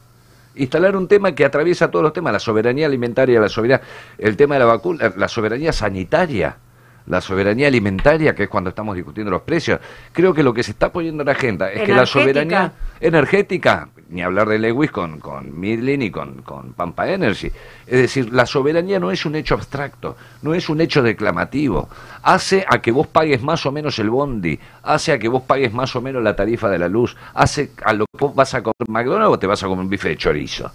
Instalar 0.56 0.98
un 0.98 1.08
tema 1.08 1.34
que 1.34 1.46
atraviesa 1.46 1.90
todos 1.90 2.04
los 2.04 2.14
temas, 2.14 2.34
la 2.34 2.40
soberanía 2.40 2.86
alimentaria, 2.86 3.40
la 3.40 3.50
soberanía, 3.50 3.86
el 4.18 4.36
tema 4.36 4.56
de 4.56 4.60
la 4.60 4.66
vacuna, 4.66 5.14
la 5.16 5.28
soberanía 5.28 5.72
sanitaria, 5.72 6.58
la 7.08 7.22
soberanía 7.22 7.68
alimentaria, 7.68 8.36
que 8.36 8.44
es 8.44 8.50
cuando 8.50 8.70
estamos 8.70 8.96
discutiendo 8.96 9.32
los 9.32 9.42
precios. 9.42 9.80
Creo 10.12 10.34
que 10.34 10.44
lo 10.44 10.54
que 10.54 10.64
se 10.64 10.72
está 10.72 10.92
poniendo 10.92 11.24
en 11.24 11.28
la 11.28 11.32
agenda 11.34 11.72
es 11.72 11.84
que 11.84 11.94
la 11.94 12.06
soberanía 12.06 12.74
energética, 13.00 13.90
ni 14.10 14.22
hablar 14.22 14.48
de 14.50 14.60
Lewis 14.60 14.92
con, 14.92 15.20
con 15.20 15.60
Midlin 15.60 16.02
y 16.02 16.12
con, 16.12 16.42
con 16.42 16.74
Pampa 16.74 17.10
Energy. 17.10 17.52
Es 17.88 18.00
decir, 18.02 18.34
la 18.34 18.46
soberanía 18.46 19.00
no 19.00 19.12
es 19.12 19.26
un 19.26 19.36
hecho 19.36 19.56
abstracto, 19.56 20.16
no 20.42 20.54
es 20.54 20.70
un 20.70 20.82
hecho 20.82 21.02
declamativo. 21.02 21.90
Hace 22.24 22.66
a 22.68 22.82
que 22.82 22.92
vos 22.92 23.08
pagues 23.08 23.42
más 23.42 23.66
o 23.66 23.72
menos 23.72 23.98
el 24.00 24.10
bondi, 24.10 24.60
hace 24.84 25.14
a 25.14 25.20
que 25.20 25.28
vos 25.28 25.44
pagues 25.44 25.74
más 25.74 25.96
o 25.96 26.02
menos 26.02 26.22
la 26.22 26.36
tarifa 26.36 26.70
de 26.70 26.80
la 26.80 26.88
luz, 26.88 27.16
hace 27.34 27.72
a 27.84 27.94
lo 27.94 28.06
que 28.06 28.18
vos 28.26 28.36
vas 28.36 28.54
a 28.54 28.62
comer 28.62 28.76
McDonald's 28.88 29.34
o 29.34 29.40
te 29.40 29.48
vas 29.48 29.64
a 29.64 29.68
comer 29.68 29.84
un 29.84 29.90
bife 29.90 30.10
de 30.10 30.18
chorizo. 30.18 30.72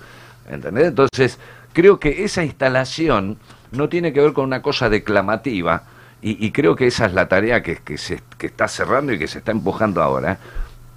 ¿Entendés? 0.48 0.89
Entonces, 0.89 1.39
creo 1.73 1.98
que 1.98 2.24
esa 2.24 2.44
instalación 2.44 3.39
no 3.73 3.89
tiene 3.89 4.12
que 4.12 4.20
ver 4.20 4.32
con 4.32 4.44
una 4.44 4.62
cosa 4.62 4.89
declamativa, 4.89 5.82
y, 6.23 6.45
y 6.45 6.53
creo 6.53 6.75
que 6.75 6.87
esa 6.87 7.07
es 7.07 7.15
la 7.15 7.29
tarea 7.29 7.63
que, 7.63 7.99
se 7.99 8.21
que 8.39 8.47
está 8.47 8.69
cerrando 8.69 9.13
y 9.13 9.19
que 9.19 9.29
se 9.29 9.39
está 9.39 9.53
empujando 9.53 10.03
ahora. 10.03 10.39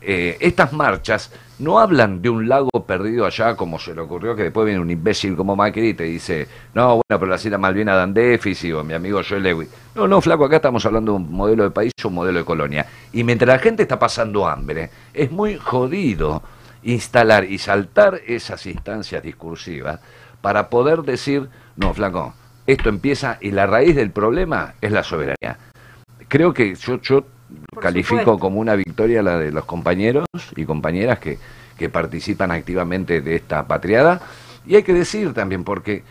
Eh, 0.02 0.38
estas 0.40 0.72
marchas 0.72 1.30
no 1.60 1.78
hablan 1.78 2.22
de 2.22 2.30
un 2.30 2.48
lago 2.48 2.70
perdido 2.88 3.26
allá 3.26 3.58
como 3.58 3.78
se 3.80 3.94
le 3.94 4.00
ocurrió 4.00 4.34
que 4.34 4.44
después 4.44 4.66
viene 4.66 4.80
un 4.80 4.90
imbécil 4.90 5.36
como 5.36 5.58
Macri 5.58 5.90
y 5.90 5.94
te 5.94 6.06
dice, 6.06 6.48
no, 6.74 6.88
bueno, 6.88 7.04
pero 7.20 7.26
las 7.26 7.44
Islas 7.44 7.60
Malvinas 7.60 7.98
dan 7.98 8.14
déficit, 8.14 8.74
o 8.74 8.84
mi 8.84 8.94
amigo 8.94 9.20
Joel 9.28 9.44
Lewis. 9.44 9.70
No, 9.96 10.08
no, 10.08 10.22
flaco, 10.22 10.46
acá 10.46 10.56
estamos 10.56 10.86
hablando 10.86 11.12
de 11.12 11.18
un 11.18 11.32
modelo 11.32 11.64
de 11.64 11.72
país 11.72 11.92
un 12.06 12.14
modelo 12.14 12.40
de 12.40 12.46
colonia. 12.46 12.86
Y 13.12 13.26
mientras 13.26 13.48
la 13.48 13.60
gente 13.60 13.84
está 13.84 14.00
pasando 14.00 14.48
hambre, 14.48 14.90
es 15.14 15.32
muy 15.32 15.58
jodido 15.58 16.42
instalar 16.82 17.44
y 17.44 17.58
saltar 17.58 18.22
esas 18.26 18.66
instancias 18.66 19.22
discursivas 19.22 20.00
para 20.42 20.70
poder 20.70 21.02
decir, 21.02 21.50
no, 21.76 21.94
flaco, 21.94 22.34
esto 22.72 22.90
empieza 22.90 23.38
y 23.42 23.52
la 23.52 23.66
raíz 23.66 23.96
del 23.96 24.12
problema 24.12 24.74
es 24.82 24.92
la 24.92 25.04
soberanía. 25.04 25.58
creo 26.28 26.54
que 26.54 26.76
yo, 26.76 27.02
yo 27.02 27.26
Por 27.74 27.82
califico 27.84 28.20
supuesto. 28.20 28.40
como 28.40 28.60
una 28.60 28.76
victoria 28.76 29.24
la 29.24 29.38
de 29.40 29.52
los 29.52 29.66
compañeros 29.66 30.26
y 30.56 30.66
compañeras 30.66 31.20
que, 31.20 31.40
que 31.78 31.90
participan 31.90 32.52
activamente 32.52 33.22
de 33.22 33.36
esta 33.36 33.66
patriada. 33.66 34.22
Y 34.68 34.76
hay 34.76 34.84
que 34.84 34.94
decir 34.94 35.34
también, 35.34 35.64
porque 35.64 36.04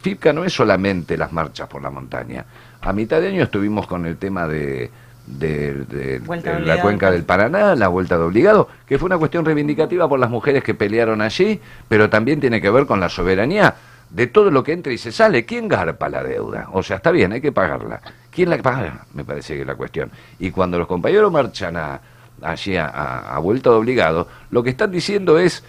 FIPCA 0.00 0.32
no 0.32 0.44
es 0.44 0.52
solamente 0.52 1.16
las 1.16 1.32
marchas 1.32 1.68
por 1.68 1.80
la 1.82 1.90
montaña. 1.90 2.44
A 2.80 2.92
mitad 2.92 3.20
de 3.20 3.28
año 3.28 3.44
estuvimos 3.44 3.86
con 3.86 4.04
el 4.06 4.16
tema 4.16 4.48
de, 4.48 4.90
de- 5.26 6.20
la 6.64 6.80
cuenca 6.82 7.10
del 7.12 7.22
Paraná, 7.24 7.76
la 7.76 7.86
vuelta 7.88 8.16
de 8.18 8.24
obligado, 8.24 8.68
que 8.86 8.98
fue 8.98 9.06
una 9.06 9.18
cuestión 9.18 9.44
reivindicativa 9.44 10.08
por 10.08 10.18
las 10.18 10.30
mujeres 10.30 10.64
que 10.64 10.74
pelearon 10.74 11.20
allí, 11.20 11.60
pero 11.88 12.10
también 12.10 12.40
tiene 12.40 12.60
que 12.60 12.70
ver 12.70 12.86
con 12.86 12.98
la 12.98 13.08
soberanía 13.08 13.74
de 14.10 14.26
todo 14.26 14.50
lo 14.50 14.62
que 14.62 14.72
entra 14.72 14.92
y 14.92 14.98
se 14.98 15.12
sale. 15.12 15.44
¿Quién 15.44 15.68
garpa 15.68 16.08
la 16.08 16.22
deuda? 16.22 16.68
O 16.72 16.82
sea, 16.82 16.96
está 16.96 17.10
bien, 17.10 17.32
hay 17.32 17.40
que 17.40 17.52
pagarla. 17.52 18.00
¿Quién 18.30 18.50
la 18.50 18.58
paga? 18.58 19.06
Me 19.14 19.24
parece 19.24 19.54
que 19.54 19.62
es 19.62 19.66
la 19.66 19.74
cuestión. 19.74 20.10
Y 20.38 20.50
cuando 20.50 20.78
los 20.78 20.86
compañeros 20.86 21.32
marchan 21.32 21.76
a, 21.76 22.00
allí 22.42 22.76
a, 22.76 23.38
vuelta 23.42 23.70
de 23.70 23.76
obligado, 23.76 24.28
lo 24.50 24.62
que 24.62 24.70
están 24.70 24.90
diciendo 24.90 25.38
es 25.38 25.64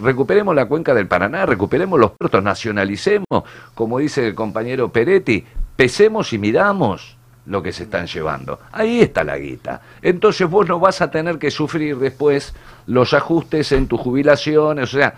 recuperemos 0.00 0.54
la 0.54 0.66
cuenca 0.66 0.94
del 0.94 1.06
Paraná, 1.06 1.44
recuperemos 1.44 2.00
los 2.00 2.12
puertos, 2.12 2.42
nacionalicemos, 2.42 3.44
como 3.74 3.98
dice 3.98 4.26
el 4.26 4.34
compañero 4.34 4.90
Peretti, 4.90 5.44
pesemos 5.76 6.32
y 6.32 6.38
midamos 6.38 7.16
lo 7.46 7.62
que 7.62 7.72
se 7.72 7.84
están 7.84 8.06
llevando. 8.06 8.60
Ahí 8.70 9.00
está 9.00 9.24
la 9.24 9.36
guita. 9.36 9.82
Entonces 10.00 10.48
vos 10.48 10.66
no 10.68 10.78
vas 10.78 11.02
a 11.02 11.10
tener 11.10 11.38
que 11.38 11.50
sufrir 11.50 11.98
después 11.98 12.54
los 12.86 13.12
ajustes 13.12 13.72
en 13.72 13.86
tus 13.86 14.00
jubilaciones, 14.00 14.94
o 14.94 14.98
sea, 14.98 15.14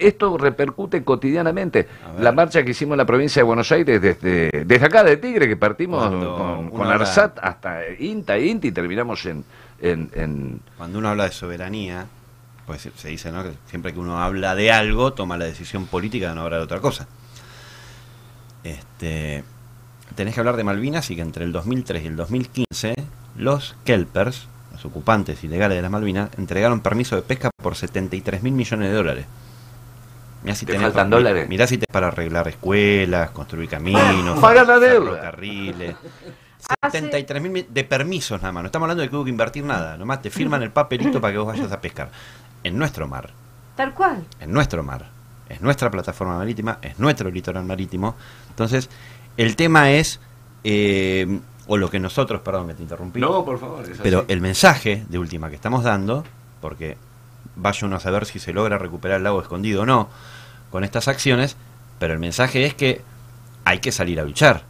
esto 0.00 0.36
repercute 0.38 1.04
cotidianamente. 1.04 1.86
La 2.18 2.32
marcha 2.32 2.62
que 2.64 2.70
hicimos 2.72 2.94
en 2.94 2.98
la 2.98 3.06
provincia 3.06 3.40
de 3.40 3.44
Buenos 3.44 3.70
Aires 3.72 4.00
desde, 4.00 4.50
desde 4.64 4.84
acá 4.86 5.04
de 5.04 5.16
Tigre, 5.16 5.46
que 5.48 5.56
partimos 5.56 6.00
Cuando 6.08 6.36
con, 6.36 6.70
con 6.70 6.80
habla- 6.82 6.94
Arsat 6.94 7.38
hasta 7.42 7.80
INTA, 7.98 8.38
INTA 8.38 8.66
y 8.66 8.72
terminamos 8.72 9.24
en, 9.26 9.44
en, 9.80 10.10
en 10.14 10.60
Cuando 10.76 10.98
uno 10.98 11.08
habla 11.10 11.24
de 11.24 11.32
soberanía, 11.32 12.06
pues 12.66 12.82
se- 12.82 12.92
se 12.96 13.08
dice 13.08 13.30
¿no? 13.32 13.42
que 13.42 13.50
siempre 13.66 13.92
que 13.92 13.98
uno 14.00 14.20
habla 14.22 14.54
de 14.54 14.72
algo, 14.72 15.12
toma 15.12 15.36
la 15.38 15.44
decisión 15.44 15.86
política 15.86 16.28
de 16.30 16.34
no 16.34 16.42
hablar 16.42 16.60
de 16.60 16.64
otra 16.64 16.80
cosa. 16.80 17.06
Este, 18.62 19.42
tenés 20.14 20.34
que 20.34 20.40
hablar 20.40 20.56
de 20.56 20.64
Malvinas 20.64 21.10
y 21.10 21.16
que 21.16 21.22
entre 21.22 21.44
el 21.44 21.52
2003 21.52 22.02
y 22.04 22.06
el 22.08 22.16
2015 22.16 22.94
los 23.36 23.74
kelpers, 23.84 24.48
los 24.72 24.84
ocupantes 24.84 25.42
ilegales 25.44 25.76
de 25.78 25.82
las 25.82 25.90
Malvinas, 25.90 26.30
entregaron 26.36 26.80
permiso 26.80 27.16
de 27.16 27.22
pesca 27.22 27.50
por 27.62 27.74
73 27.76 28.42
mil 28.42 28.52
millones 28.52 28.90
de 28.90 28.94
dólares. 28.94 29.26
Mirá 30.42 30.54
si 30.54 30.64
¿Te 30.66 30.72
tenés 30.72 30.86
faltan 30.88 31.10
dólares? 31.10 31.48
Mirá 31.48 31.66
si 31.66 31.76
te 31.78 31.86
para 31.86 32.08
arreglar 32.08 32.48
escuelas, 32.48 33.30
construir 33.30 33.68
caminos, 33.68 34.38
Pagar 34.40 34.66
la 34.66 34.78
deuda. 34.78 35.10
ferrocarriles. 35.12 35.96
73 36.90 37.42
mil 37.42 37.66
de 37.68 37.84
permisos 37.84 38.40
nada 38.40 38.52
más. 38.52 38.62
No 38.62 38.66
estamos 38.66 38.84
hablando 38.86 39.02
de 39.02 39.08
que 39.08 39.16
hubo 39.16 39.24
que 39.24 39.30
invertir 39.30 39.64
nada. 39.64 39.96
Nomás 39.96 40.22
te 40.22 40.30
firman 40.30 40.62
el 40.62 40.70
papelito 40.70 41.20
para 41.20 41.32
que 41.32 41.38
vos 41.38 41.46
vayas 41.48 41.72
a 41.72 41.80
pescar. 41.80 42.10
En 42.62 42.76
nuestro 42.78 43.08
mar. 43.08 43.30
Tal 43.76 43.94
cual. 43.94 44.24
En 44.40 44.52
nuestro 44.52 44.82
mar. 44.82 45.08
Es 45.48 45.60
nuestra 45.62 45.90
plataforma 45.90 46.36
marítima. 46.36 46.78
Es 46.82 46.98
nuestro 46.98 47.30
litoral 47.30 47.64
marítimo. 47.64 48.14
Entonces, 48.50 48.88
el 49.36 49.56
tema 49.56 49.90
es. 49.90 50.20
eh, 50.64 51.40
o 51.66 51.76
lo 51.76 51.88
que 51.90 51.98
nosotros. 52.00 52.40
Perdón 52.42 52.68
que 52.68 52.74
te 52.74 52.82
interrumpí. 52.82 53.20
No, 53.20 53.44
por 53.44 53.58
favor, 53.58 53.82
es 53.84 53.90
así. 53.92 54.00
Pero 54.02 54.24
el 54.28 54.40
mensaje 54.40 55.04
de 55.08 55.18
última 55.18 55.48
que 55.48 55.54
estamos 55.56 55.82
dando. 55.82 56.24
Porque 56.60 56.98
vaya 57.60 57.86
uno 57.86 57.96
a 57.96 58.00
saber 58.00 58.26
si 58.26 58.38
se 58.38 58.52
logra 58.52 58.78
recuperar 58.78 59.18
el 59.18 59.24
lago 59.24 59.40
escondido 59.40 59.82
o 59.82 59.86
no. 59.86 60.08
Con 60.70 60.84
estas 60.84 61.08
acciones. 61.08 61.56
Pero 61.98 62.14
el 62.14 62.18
mensaje 62.18 62.64
es 62.64 62.74
que 62.74 63.02
hay 63.64 63.78
que 63.78 63.92
salir 63.92 64.18
a 64.20 64.24
luchar. 64.24 64.62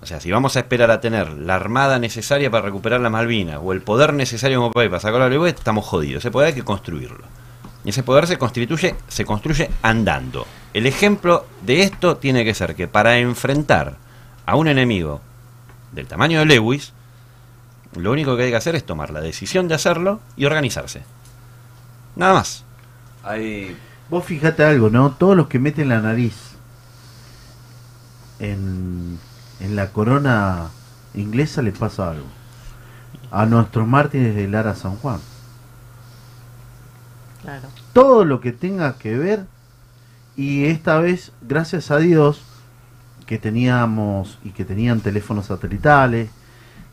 O 0.00 0.06
sea, 0.06 0.20
si 0.20 0.30
vamos 0.30 0.56
a 0.56 0.60
esperar 0.60 0.90
a 0.90 1.00
tener 1.00 1.30
la 1.32 1.54
armada 1.54 1.98
necesaria 1.98 2.50
para 2.50 2.66
recuperar 2.66 3.00
la 3.00 3.10
Malvinas 3.10 3.58
o 3.62 3.72
el 3.72 3.80
poder 3.80 4.12
necesario 4.12 4.58
como 4.58 4.70
país 4.70 4.90
para 4.90 5.00
sacarlo 5.00 5.24
a 5.24 5.28
la 5.30 5.34
luz, 5.34 5.48
estamos 5.48 5.84
jodidos. 5.84 6.22
Ese 6.22 6.30
poder 6.30 6.48
hay 6.48 6.54
que 6.54 6.62
construirlo. 6.62 7.24
Y 7.84 7.90
ese 7.90 8.02
poder 8.02 8.26
se 8.26 8.36
constituye, 8.36 8.94
se 9.08 9.24
construye 9.24 9.70
andando. 9.82 10.46
El 10.72 10.86
ejemplo 10.86 11.46
de 11.62 11.82
esto 11.82 12.16
tiene 12.16 12.44
que 12.44 12.54
ser 12.54 12.74
que 12.74 12.88
para 12.88 13.18
enfrentar 13.18 13.96
a 14.46 14.56
un 14.56 14.68
enemigo 14.68 15.20
del 15.92 16.06
tamaño 16.06 16.40
de 16.40 16.46
Lewis, 16.46 16.92
lo 17.96 18.10
único 18.10 18.36
que 18.36 18.44
hay 18.44 18.50
que 18.50 18.56
hacer 18.56 18.74
es 18.74 18.84
tomar 18.84 19.10
la 19.10 19.20
decisión 19.20 19.68
de 19.68 19.74
hacerlo 19.74 20.20
y 20.36 20.44
organizarse. 20.44 21.02
Nada 22.16 22.34
más. 22.34 22.64
Hay 23.22 23.76
Vos 24.10 24.24
fijate 24.24 24.62
algo, 24.62 24.90
¿no? 24.90 25.12
Todos 25.12 25.36
los 25.36 25.48
que 25.48 25.58
meten 25.58 25.88
la 25.88 26.00
nariz 26.00 26.34
en, 28.38 29.18
en 29.60 29.76
la 29.76 29.90
corona 29.90 30.68
inglesa 31.14 31.62
les 31.62 31.76
pasa 31.76 32.10
algo. 32.10 32.26
A 33.30 33.46
nuestros 33.46 33.88
mártires 33.88 34.34
de 34.34 34.46
Lara 34.46 34.74
San 34.74 34.96
Juan. 34.96 35.20
Claro. 37.42 37.68
Todo 37.92 38.24
lo 38.24 38.40
que 38.40 38.52
tenga 38.52 38.96
que 38.98 39.16
ver 39.16 39.46
y 40.36 40.66
esta 40.66 40.98
vez, 40.98 41.32
gracias 41.42 41.90
a 41.90 41.98
Dios, 41.98 42.42
que 43.26 43.38
teníamos 43.38 44.38
y 44.44 44.50
que 44.50 44.64
tenían 44.64 45.00
teléfonos 45.00 45.46
satelitales 45.46 46.30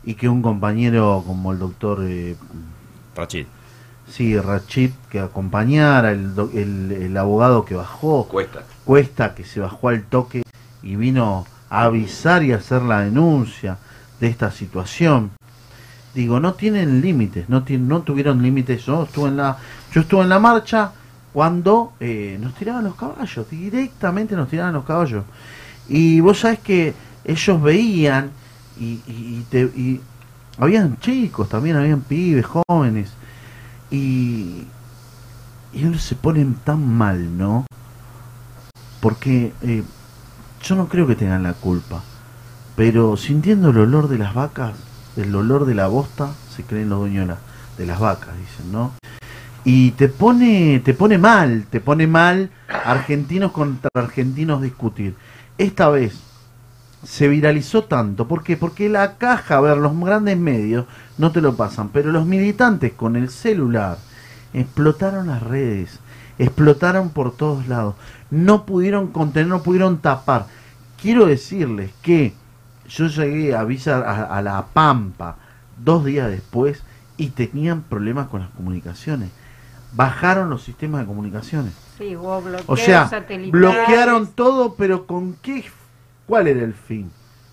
y 0.02 0.14
que 0.14 0.28
un 0.28 0.40
compañero 0.40 1.22
como 1.26 1.52
el 1.52 1.58
doctor 1.58 2.00
eh, 2.02 2.36
Rachid. 3.14 3.46
Sí, 4.12 4.38
Rachid 4.38 4.90
que 5.10 5.20
acompañara, 5.20 6.10
el, 6.12 6.32
el, 6.52 6.92
el 6.92 7.16
abogado 7.16 7.64
que 7.64 7.74
bajó. 7.74 8.28
Cuesta. 8.28 8.62
Cuesta 8.84 9.34
que 9.34 9.44
se 9.44 9.60
bajó 9.60 9.88
al 9.88 10.02
toque 10.02 10.42
y 10.82 10.96
vino 10.96 11.46
a 11.70 11.84
avisar 11.84 12.42
y 12.42 12.52
hacer 12.52 12.82
la 12.82 13.00
denuncia 13.00 13.78
de 14.20 14.26
esta 14.26 14.50
situación. 14.50 15.30
Digo, 16.14 16.40
no 16.40 16.52
tienen 16.52 17.00
límites, 17.00 17.48
no, 17.48 17.64
no 17.66 18.02
tuvieron 18.02 18.42
límites. 18.42 18.84
Yo 18.84 19.04
estuve 19.04 19.28
en 19.28 19.38
la, 19.38 19.56
yo 19.94 20.02
estuve 20.02 20.22
en 20.22 20.28
la 20.28 20.38
marcha 20.38 20.92
cuando 21.32 21.94
eh, 21.98 22.36
nos 22.38 22.54
tiraban 22.54 22.84
los 22.84 22.96
caballos, 22.96 23.48
directamente 23.48 24.36
nos 24.36 24.50
tiraban 24.50 24.74
los 24.74 24.84
caballos. 24.84 25.24
Y 25.88 26.20
vos 26.20 26.40
sabés 26.40 26.58
que 26.58 26.92
ellos 27.24 27.62
veían 27.62 28.30
y, 28.78 29.00
y, 29.06 29.38
y 29.38 29.46
te- 29.48 29.72
y 29.74 30.00
habían 30.58 30.98
chicos, 30.98 31.48
también 31.48 31.76
habían 31.76 32.02
pibes, 32.02 32.44
jóvenes. 32.44 33.10
Y, 33.92 34.66
y 35.72 35.78
ellos 35.86 36.02
se 36.02 36.16
ponen 36.16 36.54
tan 36.54 36.88
mal, 36.88 37.38
¿no? 37.38 37.66
Porque 39.00 39.52
eh, 39.62 39.84
yo 40.62 40.74
no 40.76 40.88
creo 40.88 41.06
que 41.06 41.14
tengan 41.14 41.42
la 41.42 41.52
culpa. 41.52 42.02
Pero 42.74 43.16
sintiendo 43.16 43.70
el 43.70 43.78
olor 43.78 44.08
de 44.08 44.18
las 44.18 44.34
vacas, 44.34 44.72
el 45.16 45.34
olor 45.34 45.66
de 45.66 45.74
la 45.74 45.88
bosta, 45.88 46.30
se 46.56 46.64
creen 46.64 46.88
los 46.88 47.00
dueños 47.00 47.28
de, 47.28 47.34
de 47.76 47.86
las 47.86 48.00
vacas, 48.00 48.34
dicen, 48.38 48.72
¿no? 48.72 48.92
Y 49.64 49.92
te 49.92 50.08
pone, 50.08 50.80
te 50.84 50.94
pone 50.94 51.18
mal, 51.18 51.66
te 51.70 51.80
pone 51.80 52.06
mal 52.06 52.50
argentinos 52.84 53.52
contra 53.52 53.90
argentinos 53.94 54.62
discutir. 54.62 55.14
Esta 55.58 55.88
vez 55.90 56.18
se 57.04 57.28
viralizó 57.28 57.84
tanto, 57.84 58.28
¿por 58.28 58.44
qué? 58.44 58.56
Porque 58.56 58.88
la 58.88 59.16
caja, 59.16 59.56
a 59.56 59.60
ver, 59.60 59.76
los 59.78 59.98
grandes 59.98 60.38
medios 60.38 60.86
no 61.18 61.32
te 61.32 61.40
lo 61.40 61.56
pasan, 61.56 61.88
pero 61.88 62.12
los 62.12 62.26
militantes 62.26 62.92
con 62.92 63.16
el 63.16 63.28
celular 63.28 63.98
explotaron 64.54 65.26
las 65.26 65.42
redes, 65.42 65.98
explotaron 66.38 67.10
por 67.10 67.36
todos 67.36 67.66
lados, 67.66 67.94
no 68.30 68.64
pudieron 68.66 69.08
contener, 69.08 69.48
no 69.48 69.62
pudieron 69.62 69.98
tapar. 69.98 70.46
Quiero 71.00 71.26
decirles 71.26 71.90
que 72.02 72.34
yo 72.88 73.08
llegué 73.08 73.54
a 73.56 73.64
Villa, 73.64 73.98
a, 73.98 74.24
a 74.24 74.42
La 74.42 74.66
Pampa 74.72 75.36
dos 75.82 76.04
días 76.04 76.30
después 76.30 76.82
y 77.16 77.28
tenían 77.28 77.82
problemas 77.82 78.28
con 78.28 78.40
las 78.40 78.50
comunicaciones. 78.50 79.30
Bajaron 79.94 80.48
los 80.48 80.62
sistemas 80.62 81.02
de 81.02 81.06
comunicaciones. 81.06 81.72
Sí, 81.98 82.16
O 82.16 82.76
sea, 82.76 83.10
bloquearon 83.50 84.28
todo, 84.28 84.74
pero 84.74 85.06
¿con 85.06 85.34
qué? 85.42 85.64
¿Cuál 86.26 86.48
era 86.48 86.62
el 86.62 86.74
fin? 86.74 87.10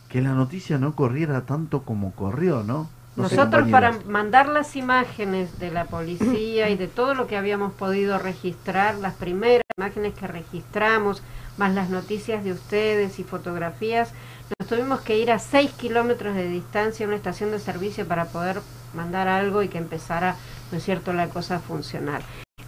Que 0.10 0.22
la 0.22 0.34
noticia 0.34 0.78
no 0.78 0.96
corriera 0.96 1.42
tanto 1.46 1.84
como 1.84 2.14
corrió, 2.14 2.64
¿no? 2.64 2.90
Nosotros 3.16 3.68
para 3.70 3.92
mandar 4.08 4.48
las 4.48 4.76
imágenes 4.76 5.60
de 5.60 5.72
la 5.72 5.86
policía 5.86 6.70
y 6.70 6.78
de 6.78 6.88
todo 6.88 7.16
lo 7.16 7.28
que 7.28 7.36
habíamos 7.36 7.74
podido 7.74 8.18
registrar, 8.18 8.96
las 8.96 9.14
primeras 9.16 9.64
imágenes 9.78 10.14
que 10.14 10.28
registramos, 10.28 11.22
más 11.58 11.74
las 11.74 11.90
noticias 11.90 12.46
de 12.46 12.54
ustedes 12.54 13.20
y 13.20 13.24
fotografías, 13.24 14.14
nos 14.58 14.70
tuvimos 14.70 15.02
que 15.02 15.20
ir 15.20 15.32
a 15.32 15.40
6 15.40 15.72
kilómetros 15.72 16.34
de 16.36 16.48
distancia 16.48 17.06
a 17.06 17.10
una 17.10 17.18
estación 17.18 17.52
de 17.52 17.60
servicio 17.60 18.08
para 18.08 18.26
poder 18.26 18.62
mandar 18.96 19.28
algo 19.28 19.64
y 19.64 19.68
que 19.68 19.80
empezara, 19.80 20.36
¿no 20.72 20.78
es 20.78 20.84
cierto?, 20.84 21.12
la 21.12 21.28
cosa 21.28 21.58
a 21.58 21.60
funcionar. 21.60 22.22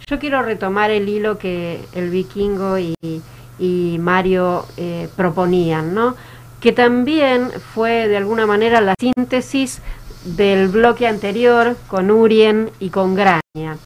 Yo 0.06 0.18
quiero 0.18 0.42
retomar 0.42 0.90
el 0.90 1.08
hilo 1.08 1.38
que 1.38 1.82
el 1.94 2.10
vikingo 2.10 2.78
y, 2.78 2.94
y 3.58 3.96
Mario 4.00 4.66
eh, 4.76 5.08
proponían, 5.16 5.94
¿no? 5.94 6.16
Que 6.60 6.72
también 6.72 7.50
fue 7.74 8.08
de 8.08 8.16
alguna 8.16 8.46
manera 8.46 8.80
la 8.80 8.94
síntesis 8.98 9.80
del 10.24 10.68
bloque 10.68 11.06
anterior 11.06 11.76
con 11.88 12.10
Urien 12.10 12.70
y 12.78 12.90
con 12.90 13.14
Graña. 13.14 13.78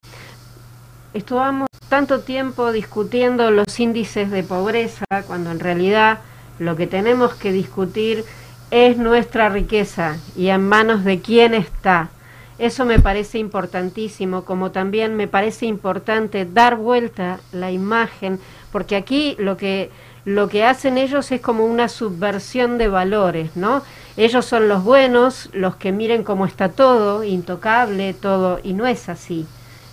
Estuvamos 1.14 1.68
tanto 1.88 2.20
tiempo 2.20 2.72
discutiendo 2.72 3.50
los 3.50 3.80
índices 3.80 4.30
de 4.30 4.42
pobreza 4.42 5.04
cuando 5.26 5.50
en 5.50 5.60
realidad 5.60 6.18
lo 6.58 6.76
que 6.76 6.86
tenemos 6.86 7.34
que 7.34 7.52
discutir 7.52 8.24
es 8.70 8.98
nuestra 8.98 9.48
riqueza 9.48 10.16
y 10.36 10.48
en 10.48 10.68
manos 10.68 11.04
de 11.04 11.20
quién 11.20 11.54
está. 11.54 12.10
Eso 12.58 12.86
me 12.86 12.98
parece 12.98 13.38
importantísimo, 13.38 14.44
como 14.44 14.70
también 14.70 15.14
me 15.14 15.28
parece 15.28 15.66
importante 15.66 16.46
dar 16.46 16.76
vuelta 16.76 17.38
la 17.52 17.70
imagen, 17.70 18.40
porque 18.76 18.96
aquí 18.96 19.36
lo 19.38 19.56
que 19.56 19.90
lo 20.26 20.50
que 20.50 20.62
hacen 20.62 20.98
ellos 20.98 21.32
es 21.32 21.40
como 21.40 21.64
una 21.64 21.88
subversión 21.88 22.76
de 22.76 22.88
valores, 22.88 23.56
¿no? 23.56 23.82
Ellos 24.18 24.44
son 24.44 24.68
los 24.68 24.84
buenos, 24.84 25.48
los 25.54 25.76
que 25.76 25.92
miren 25.92 26.22
cómo 26.22 26.44
está 26.44 26.68
todo, 26.68 27.24
intocable, 27.24 28.12
todo, 28.12 28.60
y 28.62 28.74
no 28.74 28.86
es 28.86 29.08
así. 29.08 29.46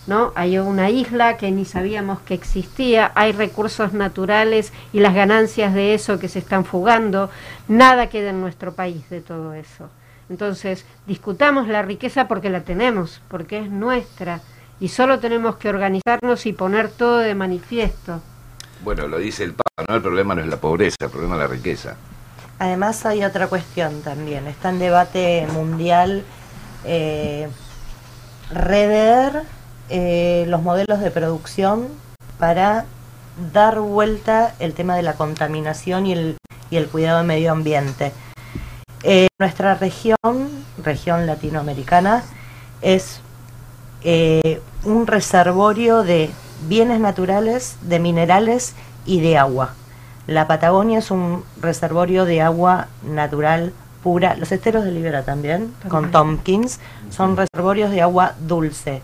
¿No? 0.05 0.33
Hay 0.35 0.57
una 0.57 0.89
isla 0.89 1.37
que 1.37 1.49
ni 1.49 1.63
sabíamos 1.63 2.19
que 2.19 2.33
existía, 2.33 3.13
hay 3.15 3.31
recursos 3.31 3.93
naturales 3.93 4.73
y 4.91 4.99
las 4.99 5.15
ganancias 5.15 5.73
de 5.73 5.93
eso 5.93 6.19
que 6.19 6.27
se 6.27 6.39
están 6.39 6.65
fugando, 6.65 7.29
nada 7.69 8.09
queda 8.09 8.31
en 8.31 8.41
nuestro 8.41 8.73
país 8.73 9.09
de 9.09 9.21
todo 9.21 9.53
eso. 9.53 9.87
Entonces, 10.29 10.85
discutamos 11.07 11.69
la 11.69 11.83
riqueza 11.83 12.27
porque 12.27 12.49
la 12.49 12.65
tenemos, 12.65 13.21
porque 13.29 13.59
es 13.59 13.71
nuestra, 13.71 14.41
y 14.81 14.89
solo 14.89 15.19
tenemos 15.19 15.55
que 15.55 15.69
organizarnos 15.69 16.45
y 16.45 16.51
poner 16.51 16.89
todo 16.89 17.19
de 17.19 17.33
manifiesto. 17.33 18.19
Bueno, 18.83 19.07
lo 19.07 19.17
dice 19.17 19.43
el 19.45 19.53
Papa, 19.53 19.85
¿no? 19.87 19.95
El 19.95 20.01
problema 20.01 20.35
no 20.35 20.41
es 20.41 20.47
la 20.47 20.57
pobreza, 20.57 20.97
el 20.99 21.09
problema 21.09 21.35
es 21.35 21.41
la 21.41 21.47
riqueza. 21.47 21.95
Además 22.59 23.05
hay 23.05 23.23
otra 23.23 23.47
cuestión 23.47 24.01
también, 24.01 24.47
está 24.47 24.69
en 24.69 24.79
debate 24.79 25.47
mundial 25.53 26.23
eh, 26.85 27.47
rever 28.51 29.43
eh, 29.89 30.45
los 30.47 30.61
modelos 30.61 30.99
de 30.99 31.11
producción 31.11 31.87
para 32.39 32.85
dar 33.53 33.79
vuelta 33.79 34.53
el 34.59 34.73
tema 34.73 34.95
de 34.95 35.01
la 35.01 35.13
contaminación 35.13 36.05
y 36.05 36.13
el, 36.13 36.87
cuidado 36.91 37.19
del 37.19 37.27
medio 37.27 37.51
ambiente. 37.51 38.11
Eh, 39.03 39.27
nuestra 39.39 39.75
región, 39.75 40.17
región 40.83 41.25
latinoamericana, 41.25 42.23
es 42.81 43.21
eh, 44.03 44.61
un 44.83 45.07
reservorio 45.07 46.03
de 46.03 46.29
bienes 46.67 46.99
naturales, 46.99 47.77
de 47.81 47.99
minerales 47.99 48.73
y 49.05 49.19
de 49.21 49.37
agua. 49.37 49.73
La 50.27 50.47
Patagonia 50.47 50.99
es 50.99 51.11
un 51.11 51.43
reservorio 51.61 52.25
de 52.25 52.41
agua 52.41 52.87
natural 53.03 53.73
pura. 54.01 54.35
Los 54.35 54.51
esteros 54.51 54.85
de 54.85 54.91
Libera 54.91 55.23
también, 55.23 55.73
con 55.89 56.11
Tompkins, 56.11 56.79
son 57.09 57.35
reservorios 57.37 57.91
de 57.91 58.01
agua 58.01 58.33
dulce. 58.47 59.01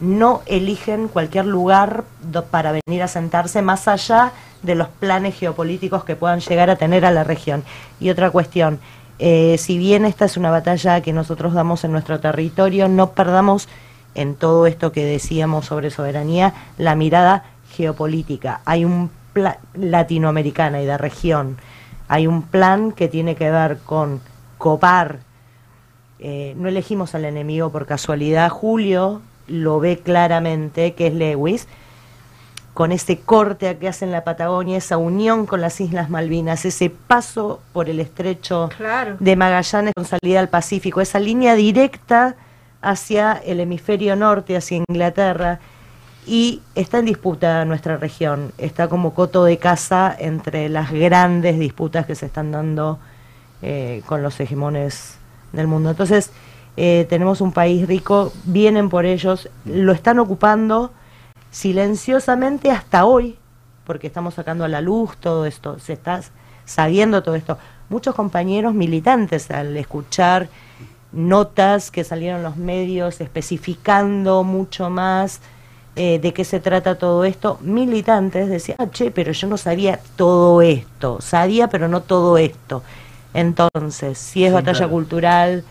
No 0.00 0.42
eligen 0.46 1.08
cualquier 1.08 1.46
lugar 1.46 2.04
do- 2.22 2.44
para 2.44 2.72
venir 2.86 3.02
a 3.02 3.08
sentarse 3.08 3.62
más 3.62 3.86
allá 3.88 4.32
de 4.62 4.74
los 4.74 4.88
planes 4.88 5.36
geopolíticos 5.36 6.04
que 6.04 6.16
puedan 6.16 6.40
llegar 6.40 6.70
a 6.70 6.76
tener 6.76 7.04
a 7.04 7.10
la 7.10 7.24
región. 7.24 7.64
Y 8.00 8.10
otra 8.10 8.30
cuestión, 8.30 8.80
eh, 9.18 9.56
si 9.58 9.76
bien 9.78 10.04
esta 10.04 10.24
es 10.24 10.36
una 10.36 10.50
batalla 10.50 11.00
que 11.02 11.12
nosotros 11.12 11.52
damos 11.52 11.84
en 11.84 11.92
nuestro 11.92 12.18
territorio, 12.20 12.88
no 12.88 13.10
perdamos 13.10 13.68
en 14.14 14.34
todo 14.34 14.66
esto 14.66 14.92
que 14.92 15.04
decíamos 15.04 15.66
sobre 15.66 15.90
soberanía 15.90 16.52
la 16.78 16.94
mirada 16.94 17.44
geopolítica. 17.70 18.60
Hay 18.64 18.84
un 18.84 19.10
plan 19.32 19.56
latinoamericana 19.74 20.82
y 20.82 20.86
de 20.86 20.98
región. 20.98 21.56
Hay 22.08 22.26
un 22.26 22.42
plan 22.42 22.92
que 22.92 23.08
tiene 23.08 23.34
que 23.36 23.50
ver 23.50 23.78
con 23.78 24.20
copar. 24.58 25.20
eh, 26.24 26.54
no 26.56 26.68
elegimos 26.68 27.14
al 27.16 27.24
enemigo 27.24 27.70
por 27.72 27.84
casualidad. 27.86 28.48
Julio 28.50 29.22
lo 29.48 29.80
ve 29.80 29.98
claramente, 29.98 30.94
que 30.94 31.08
es 31.08 31.14
Lewis, 31.14 31.66
con 32.74 32.92
ese 32.92 33.18
corte 33.18 33.76
que 33.78 33.88
hace 33.88 34.04
en 34.04 34.12
la 34.12 34.22
Patagonia, 34.24 34.78
esa 34.78 34.98
unión 34.98 35.46
con 35.46 35.60
las 35.60 35.80
Islas 35.80 36.10
Malvinas, 36.10 36.64
ese 36.64 36.90
paso 36.90 37.60
por 37.72 37.88
el 37.90 37.98
estrecho 38.00 38.70
Claro. 38.76 39.16
de 39.18 39.34
Magallanes 39.36 39.92
con 39.96 40.04
salida 40.04 40.38
al 40.40 40.48
Pacífico, 40.48 41.00
esa 41.00 41.18
línea 41.18 41.54
directa 41.54 42.36
hacia 42.82 43.32
el 43.32 43.60
hemisferio 43.60 44.16
norte, 44.16 44.56
hacia 44.56 44.82
Inglaterra, 44.88 45.60
y 46.26 46.60
está 46.74 46.98
en 46.98 47.06
disputa 47.06 47.64
nuestra 47.64 47.96
región, 47.96 48.52
está 48.58 48.88
como 48.88 49.14
coto 49.14 49.44
de 49.44 49.58
caza 49.58 50.14
entre 50.16 50.68
las 50.68 50.92
grandes 50.92 51.58
disputas 51.58 52.06
que 52.06 52.14
se 52.14 52.26
están 52.26 52.52
dando 52.52 52.98
eh, 53.60 54.02
con 54.06 54.22
los 54.22 54.38
hegemones 54.38 55.16
del 55.52 55.66
mundo. 55.66 55.90
Entonces, 55.90 56.30
eh, 56.76 57.06
tenemos 57.08 57.40
un 57.40 57.52
país 57.52 57.86
rico, 57.86 58.32
vienen 58.44 58.88
por 58.88 59.04
ellos, 59.04 59.48
lo 59.64 59.92
están 59.92 60.18
ocupando 60.18 60.92
silenciosamente 61.50 62.70
hasta 62.70 63.04
hoy, 63.04 63.36
porque 63.84 64.06
estamos 64.06 64.34
sacando 64.34 64.64
a 64.64 64.68
la 64.68 64.80
luz 64.80 65.16
todo 65.18 65.44
esto, 65.44 65.78
se 65.78 65.92
está 65.92 66.22
sabiendo 66.64 67.22
todo 67.22 67.34
esto. 67.34 67.58
Muchos 67.88 68.14
compañeros 68.14 68.74
militantes 68.74 69.50
al 69.50 69.76
escuchar 69.76 70.48
notas 71.12 71.90
que 71.90 72.04
salieron 72.04 72.38
en 72.38 72.44
los 72.44 72.56
medios 72.56 73.20
especificando 73.20 74.44
mucho 74.44 74.90
más 74.90 75.40
eh, 75.96 76.18
de 76.20 76.32
qué 76.32 76.44
se 76.44 76.58
trata 76.60 76.96
todo 76.98 77.24
esto, 77.24 77.58
militantes 77.60 78.48
decían, 78.48 78.78
ah, 78.80 78.88
che, 78.90 79.10
pero 79.10 79.32
yo 79.32 79.46
no 79.48 79.58
sabía 79.58 80.00
todo 80.16 80.62
esto, 80.62 81.20
sabía 81.20 81.68
pero 81.68 81.88
no 81.88 82.00
todo 82.02 82.38
esto. 82.38 82.82
Entonces, 83.34 84.18
si 84.18 84.44
es 84.44 84.52
Sí, 84.52 84.54
batalla 84.54 84.78
claro. 84.78 84.90
cultural, 84.90 85.64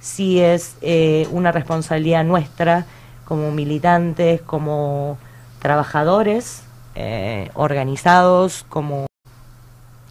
si 0.00 0.40
es 0.40 0.76
eh, 0.82 1.28
una 1.30 1.52
responsabilidad 1.52 2.24
nuestra 2.24 2.86
como 3.26 3.50
militantes, 3.50 4.40
como 4.42 5.18
trabajadores 5.60 6.62
eh, 6.94 7.50
organizados, 7.54 8.64
como 8.68 9.06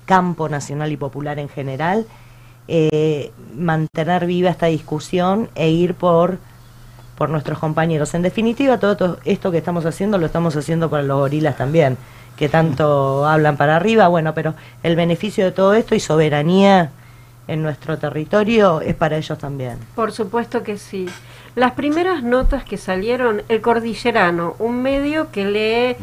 campo 0.06 0.49
nacional 0.49 0.91
y 0.91 0.98
popular 0.98 1.40
en 1.40 1.49
general, 1.49 2.06
eh, 2.68 3.32
mantener 3.56 4.26
viva 4.26 4.50
esta 4.50 4.66
discusión 4.68 5.50
e 5.56 5.70
ir 5.70 5.94
por, 5.94 6.38
por 7.18 7.30
nuestros 7.30 7.60
compañeros. 7.60 8.14
En 8.14 8.22
definitiva, 8.22 8.80
todo 8.80 8.98
to- 8.98 9.18
esto 9.26 9.52
que 9.52 9.58
estamos 9.60 9.86
haciendo 9.86 10.18
lo 10.18 10.26
estamos 10.26 10.56
haciendo 10.56 10.90
para 10.90 11.04
los 11.04 11.18
gorilas 11.20 11.58
también, 11.58 11.98
que 12.36 12.50
tanto 12.50 13.26
hablan 13.26 13.56
para 13.58 13.76
arriba, 13.76 14.08
bueno, 14.08 14.34
pero 14.34 14.56
el 14.84 14.96
beneficio 14.96 15.46
de 15.46 15.52
todo 15.52 15.74
esto 15.74 15.96
y 15.96 16.00
soberanía 16.00 16.92
en 17.48 17.62
nuestro 17.62 17.98
territorio 18.00 18.82
es 18.82 18.96
para 18.96 19.18
ellos 19.18 19.38
también. 19.38 19.78
Por 19.94 20.12
supuesto 20.12 20.64
que 20.64 20.78
sí. 20.78 21.08
Las 21.56 21.74
primeras 21.74 22.24
notas 22.24 22.66
que 22.66 22.76
salieron, 22.78 23.44
El 23.48 23.62
Cordillerano, 23.62 24.56
un 24.60 24.82
medio 24.82 25.32
que 25.32 25.46
lee 25.46 25.96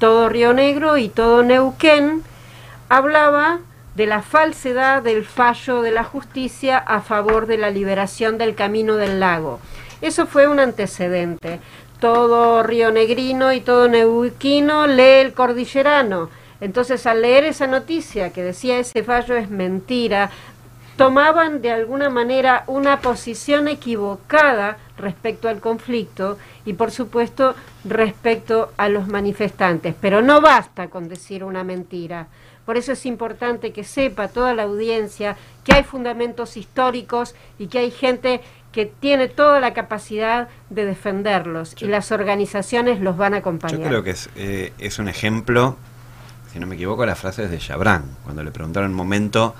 todo 0.00 0.28
Río 0.28 0.52
Negro 0.52 0.96
y 0.98 1.08
todo 1.08 1.42
Neuquén, 1.42 2.22
hablaba 2.88 3.60
de 3.94 4.06
la 4.06 4.22
falsedad 4.22 5.02
del 5.02 5.24
fallo 5.24 5.82
de 5.82 5.90
la 5.90 6.04
justicia 6.04 6.78
a 6.78 7.00
favor 7.00 7.46
de 7.46 7.58
la 7.58 7.70
liberación 7.70 8.38
del 8.38 8.54
camino 8.54 8.96
del 8.96 9.20
lago. 9.20 9.60
Eso 10.00 10.26
fue 10.26 10.46
un 10.46 10.60
antecedente. 10.60 11.60
Todo 12.00 12.62
Río 12.62 12.90
Negrino 12.90 13.52
y 13.52 13.60
todo 13.60 13.88
Neuquino 13.88 14.86
lee 14.86 15.20
el 15.20 15.34
Cordillerano. 15.34 16.30
Entonces, 16.60 17.06
al 17.06 17.22
leer 17.22 17.44
esa 17.44 17.66
noticia 17.66 18.32
que 18.32 18.42
decía 18.42 18.78
ese 18.78 19.02
fallo 19.02 19.36
es 19.36 19.50
mentira, 19.50 20.30
tomaban 20.96 21.62
de 21.62 21.70
alguna 21.70 22.10
manera 22.10 22.64
una 22.66 23.00
posición 23.00 23.68
equivocada 23.68 24.76
respecto 24.98 25.48
al 25.48 25.60
conflicto 25.60 26.36
y 26.66 26.74
por 26.74 26.90
supuesto 26.90 27.54
respecto 27.84 28.72
a 28.76 28.90
los 28.90 29.08
manifestantes. 29.08 29.94
Pero 29.98 30.20
no 30.20 30.42
basta 30.42 30.88
con 30.88 31.08
decir 31.08 31.42
una 31.42 31.64
mentira. 31.64 32.26
Por 32.70 32.76
eso 32.76 32.92
es 32.92 33.04
importante 33.04 33.72
que 33.72 33.82
sepa 33.82 34.28
toda 34.28 34.54
la 34.54 34.62
audiencia 34.62 35.36
que 35.64 35.72
hay 35.72 35.82
fundamentos 35.82 36.56
históricos 36.56 37.34
y 37.58 37.66
que 37.66 37.80
hay 37.80 37.90
gente 37.90 38.42
que 38.70 38.86
tiene 38.86 39.26
toda 39.26 39.58
la 39.58 39.74
capacidad 39.74 40.48
de 40.68 40.84
defenderlos 40.84 41.74
y 41.80 41.86
las 41.86 42.12
organizaciones 42.12 43.00
los 43.00 43.16
van 43.16 43.34
a 43.34 43.38
acompañar. 43.38 43.80
Yo 43.80 43.88
creo 43.88 44.02
que 44.04 44.10
es, 44.10 44.30
eh, 44.36 44.72
es 44.78 45.00
un 45.00 45.08
ejemplo, 45.08 45.78
si 46.52 46.60
no 46.60 46.68
me 46.68 46.76
equivoco, 46.76 47.04
las 47.04 47.18
frases 47.18 47.50
de 47.50 47.58
Chabran. 47.58 48.04
Cuando 48.22 48.44
le 48.44 48.52
preguntaron 48.52 48.86
en 48.86 48.92
un 48.92 48.98
momento, 48.98 49.56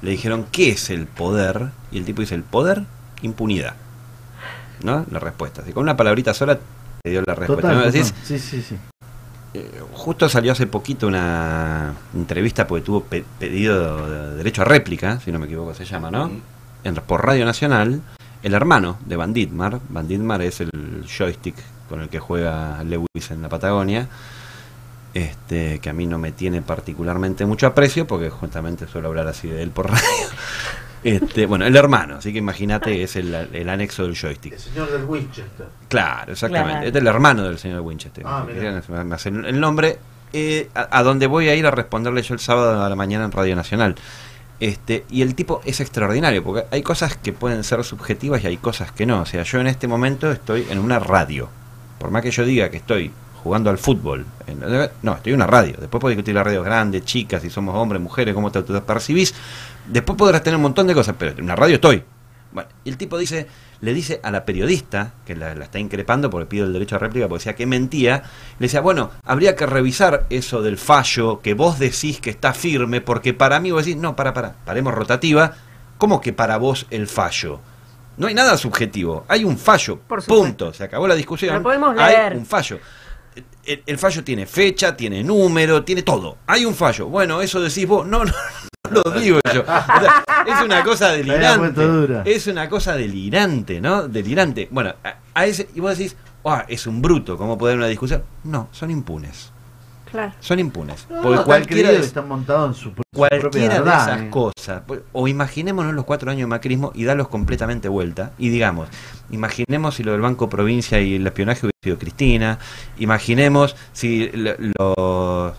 le 0.00 0.12
dijeron, 0.12 0.46
¿qué 0.50 0.70
es 0.70 0.88
el 0.88 1.06
poder? 1.06 1.68
Y 1.92 1.98
el 1.98 2.06
tipo 2.06 2.22
dice, 2.22 2.34
el 2.34 2.44
poder, 2.44 2.84
impunidad. 3.20 3.74
¿No? 4.82 5.04
La 5.10 5.18
respuesta. 5.18 5.60
Así, 5.60 5.74
con 5.74 5.82
una 5.82 5.98
palabrita 5.98 6.32
sola 6.32 6.58
te 7.02 7.10
dio 7.10 7.22
la 7.26 7.34
respuesta. 7.34 7.68
Total, 7.68 7.76
¿No? 7.76 7.84
total. 7.84 7.92
Decís, 7.92 8.14
Sí, 8.24 8.38
sí, 8.38 8.62
sí. 8.62 8.78
Eh, 9.54 9.80
justo 9.92 10.28
salió 10.28 10.52
hace 10.52 10.66
poquito 10.66 11.06
una 11.06 11.94
entrevista 12.14 12.66
porque 12.66 12.84
tuvo 12.84 13.04
pe- 13.04 13.24
pedido 13.38 14.08
de 14.30 14.36
derecho 14.36 14.62
a 14.62 14.64
réplica, 14.64 15.20
si 15.20 15.30
no 15.32 15.38
me 15.38 15.46
equivoco 15.46 15.72
se 15.74 15.84
llama, 15.84 16.10
¿no? 16.10 16.30
En- 16.84 16.94
por 16.96 17.24
Radio 17.24 17.44
Nacional, 17.46 18.02
el 18.42 18.54
hermano 18.54 18.98
de 19.06 19.16
Van 19.16 19.32
Dietmar, 19.32 19.80
Van 19.88 20.06
Dietmar 20.06 20.42
es 20.42 20.60
el 20.60 20.70
joystick 21.06 21.54
con 21.88 22.00
el 22.00 22.08
que 22.08 22.18
juega 22.18 22.82
Lewis 22.84 23.30
en 23.30 23.40
la 23.42 23.48
Patagonia, 23.48 24.08
este, 25.14 25.78
que 25.78 25.90
a 25.90 25.92
mí 25.92 26.06
no 26.06 26.18
me 26.18 26.32
tiene 26.32 26.60
particularmente 26.60 27.46
mucho 27.46 27.66
aprecio 27.66 28.06
porque 28.06 28.30
justamente 28.30 28.86
suelo 28.88 29.08
hablar 29.08 29.28
así 29.28 29.48
de 29.48 29.62
él 29.62 29.70
por 29.70 29.86
radio. 29.90 30.02
Este, 31.04 31.44
bueno, 31.46 31.66
el 31.66 31.76
hermano, 31.76 32.16
así 32.16 32.32
que 32.32 32.38
imagínate, 32.38 33.02
es 33.02 33.14
el, 33.16 33.34
el 33.34 33.68
anexo 33.68 34.04
del 34.04 34.16
joystick. 34.16 34.54
El 34.54 34.58
señor 34.58 34.90
del 34.90 35.04
Winchester. 35.04 35.66
Claro, 35.88 36.32
exactamente. 36.32 36.70
Claro. 36.72 36.86
Este 36.86 36.98
es 36.98 37.02
el 37.02 37.08
hermano 37.08 37.42
del 37.44 37.58
señor 37.58 37.80
Winchester. 37.82 38.24
Ah, 38.26 38.46
hacer 39.12 39.32
el 39.34 39.60
nombre. 39.60 39.98
eh, 40.32 40.68
a, 40.74 40.98
a 40.98 41.02
donde 41.02 41.26
voy 41.26 41.48
a 41.48 41.54
ir 41.54 41.66
a 41.66 41.70
responderle 41.70 42.22
yo 42.22 42.34
el 42.34 42.40
sábado 42.40 42.82
a 42.82 42.88
la 42.88 42.96
mañana 42.96 43.24
en 43.26 43.32
Radio 43.32 43.54
Nacional. 43.54 43.94
Este, 44.60 45.04
y 45.10 45.20
el 45.22 45.34
tipo 45.34 45.60
es 45.64 45.80
extraordinario, 45.80 46.42
porque 46.42 46.64
hay 46.70 46.82
cosas 46.82 47.16
que 47.16 47.32
pueden 47.32 47.64
ser 47.64 47.84
subjetivas 47.84 48.42
y 48.42 48.46
hay 48.46 48.56
cosas 48.56 48.90
que 48.92 49.04
no. 49.04 49.20
O 49.20 49.26
sea, 49.26 49.42
yo 49.42 49.60
en 49.60 49.66
este 49.66 49.86
momento 49.86 50.30
estoy 50.32 50.66
en 50.70 50.78
una 50.78 50.98
radio. 50.98 51.48
Por 51.98 52.10
más 52.10 52.22
que 52.22 52.30
yo 52.30 52.44
diga 52.44 52.70
que 52.70 52.78
estoy 52.78 53.10
jugando 53.42 53.68
al 53.68 53.76
fútbol, 53.78 54.24
en- 54.46 54.60
no, 55.02 55.12
estoy 55.16 55.32
en 55.32 55.36
una 55.36 55.46
radio. 55.46 55.74
Después 55.78 56.00
puedo 56.00 56.08
discutir 56.10 56.34
la 56.34 56.42
radio 56.44 56.62
grande, 56.62 57.02
chicas, 57.04 57.42
si 57.42 57.50
somos 57.50 57.74
hombres, 57.76 58.00
mujeres, 58.00 58.32
cómo 58.34 58.50
te 58.50 58.62
percibís. 58.62 59.34
Después 59.86 60.16
podrás 60.16 60.42
tener 60.42 60.56
un 60.56 60.62
montón 60.62 60.86
de 60.86 60.94
cosas, 60.94 61.14
pero 61.18 61.32
en 61.32 61.44
una 61.44 61.56
radio 61.56 61.74
estoy. 61.76 62.02
Bueno, 62.52 62.68
y 62.84 62.90
el 62.90 62.96
tipo 62.96 63.18
dice, 63.18 63.48
le 63.80 63.92
dice 63.92 64.20
a 64.22 64.30
la 64.30 64.44
periodista, 64.44 65.14
que 65.26 65.34
la, 65.34 65.54
la 65.56 65.64
está 65.64 65.80
increpando 65.80 66.30
porque 66.30 66.46
pide 66.46 66.62
el 66.62 66.72
derecho 66.72 66.94
a 66.96 66.98
réplica, 67.00 67.26
porque 67.28 67.40
decía 67.40 67.56
que 67.56 67.66
mentía, 67.66 68.22
le 68.60 68.66
decía, 68.66 68.80
bueno, 68.80 69.10
habría 69.24 69.56
que 69.56 69.66
revisar 69.66 70.24
eso 70.30 70.62
del 70.62 70.78
fallo 70.78 71.40
que 71.40 71.54
vos 71.54 71.78
decís 71.80 72.20
que 72.20 72.30
está 72.30 72.52
firme, 72.54 73.00
porque 73.00 73.34
para 73.34 73.58
mí 73.58 73.72
vos 73.72 73.84
decís, 73.84 74.00
no, 74.00 74.14
para, 74.14 74.32
para, 74.32 74.52
paremos 74.64 74.94
rotativa, 74.94 75.52
¿cómo 75.98 76.20
que 76.20 76.32
para 76.32 76.56
vos 76.56 76.86
el 76.90 77.08
fallo? 77.08 77.60
No 78.16 78.28
hay 78.28 78.34
nada 78.34 78.56
subjetivo, 78.56 79.24
hay 79.26 79.42
un 79.42 79.58
fallo, 79.58 79.98
punto, 80.28 80.72
se 80.72 80.84
acabó 80.84 81.08
la 81.08 81.16
discusión, 81.16 81.56
Lo 81.56 81.62
podemos 81.64 81.98
hay 81.98 82.14
leer. 82.14 82.36
un 82.36 82.46
fallo. 82.46 82.78
El, 83.64 83.82
el 83.84 83.98
fallo 83.98 84.22
tiene 84.22 84.46
fecha, 84.46 84.96
tiene 84.96 85.24
número, 85.24 85.82
tiene 85.82 86.02
todo. 86.04 86.36
Hay 86.46 86.64
un 86.64 86.74
fallo. 86.76 87.08
Bueno, 87.08 87.42
eso 87.42 87.60
decís 87.60 87.88
vos. 87.88 88.06
No, 88.06 88.24
no 88.24 88.32
lo 88.90 89.02
digo 89.18 89.40
yo. 89.52 89.62
O 89.62 89.64
sea, 89.64 90.24
es 90.46 90.62
una 90.64 90.84
cosa 90.84 91.08
delirante. 91.12 92.22
Es 92.24 92.46
una 92.46 92.68
cosa 92.68 92.94
delirante, 92.96 93.80
¿no? 93.80 94.08
Delirante. 94.08 94.68
Bueno, 94.70 94.94
a, 95.02 95.14
a 95.34 95.46
ese, 95.46 95.68
y 95.74 95.80
vos 95.80 95.96
decís, 95.96 96.16
ah, 96.44 96.64
es 96.68 96.86
un 96.86 97.00
bruto, 97.00 97.36
¿cómo 97.36 97.56
puede 97.56 97.72
haber 97.72 97.80
una 97.80 97.88
discusión? 97.88 98.22
No, 98.44 98.68
son 98.72 98.90
impunes. 98.90 99.50
Claro. 100.10 100.32
Son 100.38 100.58
impunes. 100.60 101.06
No, 101.10 101.22
porque 101.22 101.36
no, 101.38 101.44
cualquiera 101.44 101.90
de, 101.90 101.98
están 101.98 102.28
montados 102.28 102.76
en 102.76 102.82
su, 102.84 102.92
propia 102.92 103.68
de 103.68 103.90
esas 103.90 104.20
eh. 104.20 104.28
cosas, 104.30 104.82
pues, 104.86 105.00
o 105.12 105.26
imaginémonos 105.26 105.92
los 105.92 106.04
cuatro 106.04 106.30
años 106.30 106.42
de 106.42 106.46
macrismo 106.46 106.92
y 106.94 107.02
darlos 107.02 107.26
completamente 107.28 107.88
vuelta, 107.88 108.30
y 108.38 108.48
digamos, 108.50 108.88
imaginemos 109.30 109.96
si 109.96 110.04
lo 110.04 110.12
del 110.12 110.20
Banco 110.20 110.48
Provincia 110.48 111.00
y 111.00 111.16
el 111.16 111.26
espionaje 111.26 111.60
hubiera 111.66 111.78
sido 111.82 111.98
Cristina, 111.98 112.58
imaginemos 112.98 113.74
si 113.92 114.30
lo- 114.34 114.54
los 114.78 115.54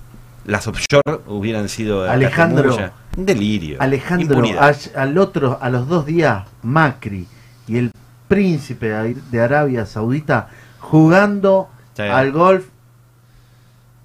las 0.46 0.68
offshore 0.68 1.22
hubieran 1.28 1.68
sido 1.70 2.10
Alejandro. 2.10 2.78
Un 3.18 3.26
delirio, 3.26 3.78
Alejandro, 3.82 4.38
impunidad. 4.38 4.76
al, 4.96 5.18
otro, 5.18 5.58
a 5.62 5.70
los 5.70 5.88
dos 5.88 6.06
días, 6.06 6.46
Macri 6.64 7.28
y 7.68 7.78
el 7.78 7.92
príncipe 8.28 8.90
de 8.90 9.14
de 9.32 9.42
Arabia 9.42 9.86
Saudita 9.86 10.50
jugando 10.80 11.70
Sí. 11.96 12.02
al 12.04 12.32
golf 12.34 12.66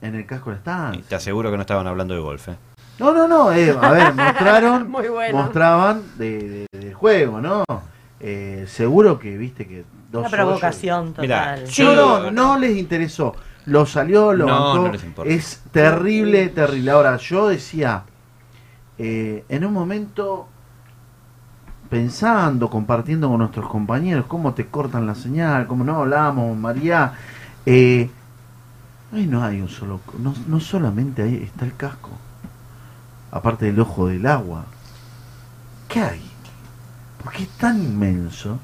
en 0.03 0.15
el 0.15 0.27
casco 0.27 0.53
estadio. 0.53 1.01
Te 1.09 1.15
aseguro 1.16 1.51
que 1.51 1.57
no 1.57 1.62
estaban 1.62 1.87
hablando 1.87 2.15
de 2.15 2.20
golf. 2.20 2.49
¿eh? 2.49 2.57
No, 2.99 3.12
no, 3.12 3.27
no, 3.27 3.53
eh, 3.53 3.77
a 3.81 3.91
ver, 3.91 4.15
mostraron, 4.15 4.91
Muy 4.91 5.09
bueno. 5.09 5.39
mostraban 5.39 6.03
de, 6.16 6.66
de- 6.73 6.78
del 6.78 6.95
juego, 6.95 7.41
¿no? 7.41 7.65
Eh, 8.20 8.65
seguro 8.69 9.19
que 9.19 9.37
viste 9.37 9.66
que 9.66 9.85
dos 10.12 10.20
Una 10.20 10.31
provocación 10.31 11.09
total. 11.15 11.23
Mirá, 11.23 11.57
No, 11.57 11.65
yo- 11.66 11.95
no, 11.95 12.31
no 12.31 12.59
les 12.59 12.77
interesó. 12.77 13.35
Lo 13.66 13.85
salió, 13.87 14.32
lo 14.32 14.47
No, 14.47 14.53
bancó. 14.74 14.87
no 14.87 14.93
les 14.93 15.05
importa. 15.05 15.31
Es 15.32 15.62
terrible, 15.73 16.49
terrible. 16.49 16.91
Ahora, 16.93 17.16
yo 17.16 17.49
decía, 17.49 18.05
eh, 19.03 19.47
en 19.49 19.65
un 19.65 19.73
momento, 19.73 20.47
pensando, 21.89 22.69
compartiendo 22.69 23.31
con 23.31 23.39
nuestros 23.39 23.67
compañeros, 23.67 24.27
cómo 24.29 24.53
te 24.53 24.67
cortan 24.67 25.07
la 25.07 25.15
señal, 25.15 25.67
cómo 25.67 25.85
no 25.85 25.97
hablamos, 25.97 26.55
María. 26.59 27.15
Eh, 27.65 28.11
no 29.11 29.43
hay 29.43 29.63
un 29.63 29.71
solo. 29.71 30.01
No, 30.19 30.35
no 30.47 30.61
solamente 30.61 31.23
ahí 31.23 31.43
está 31.43 31.65
el 31.65 31.75
casco. 31.77 32.11
Aparte 33.31 33.65
del 33.65 33.81
ojo 33.81 34.09
del 34.09 34.27
agua. 34.27 34.67
¿Qué 35.89 36.03
hay? 36.03 36.31
Porque 37.25 37.45
es 37.45 37.49
tan 37.57 37.83
inmenso. 37.83 38.59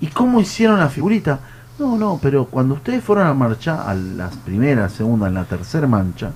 ¿Y 0.00 0.06
cómo 0.06 0.40
hicieron 0.40 0.78
la 0.78 0.88
figurita? 0.88 1.40
No, 1.78 1.98
no, 1.98 2.18
pero 2.22 2.46
cuando 2.46 2.76
ustedes 2.76 3.04
fueron 3.04 3.26
a 3.26 3.34
marchar 3.34 3.80
a 3.86 3.92
las 3.92 4.34
primeras, 4.36 4.94
segunda, 4.94 5.28
la 5.28 5.44
tercera 5.44 5.86
mancha, 5.86 6.30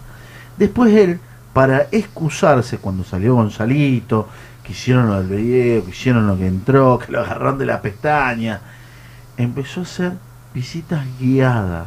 después 0.58 0.94
él, 0.94 1.18
para 1.56 1.86
excusarse 1.90 2.76
cuando 2.76 3.02
salió 3.02 3.34
Gonzalito, 3.34 4.28
que 4.62 4.72
hicieron 4.72 5.06
lo 5.06 5.22
del 5.22 5.28
video, 5.42 5.82
que 5.86 5.90
hicieron 5.90 6.26
lo 6.26 6.36
que 6.36 6.46
entró, 6.46 6.98
que 7.04 7.10
lo 7.10 7.20
agarraron 7.22 7.56
de 7.56 7.64
la 7.64 7.80
pestaña, 7.80 8.60
empezó 9.38 9.80
a 9.80 9.84
hacer 9.84 10.12
visitas 10.52 11.02
guiadas. 11.18 11.86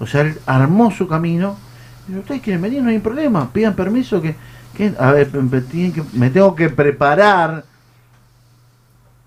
O 0.00 0.06
sea, 0.08 0.22
él 0.22 0.36
armó 0.46 0.90
su 0.90 1.06
camino. 1.06 1.56
Y 2.08 2.16
ustedes 2.16 2.42
quieren 2.42 2.60
venir, 2.60 2.82
no 2.82 2.90
hay 2.90 2.98
problema, 2.98 3.48
pidan 3.52 3.74
permiso 3.74 4.20
que, 4.20 4.34
que 4.76 4.92
a 4.98 5.12
ver, 5.12 5.32
me, 5.32 5.60
tienen 5.60 5.92
que- 5.92 6.02
me 6.14 6.30
tengo 6.30 6.56
que 6.56 6.68
preparar. 6.68 7.64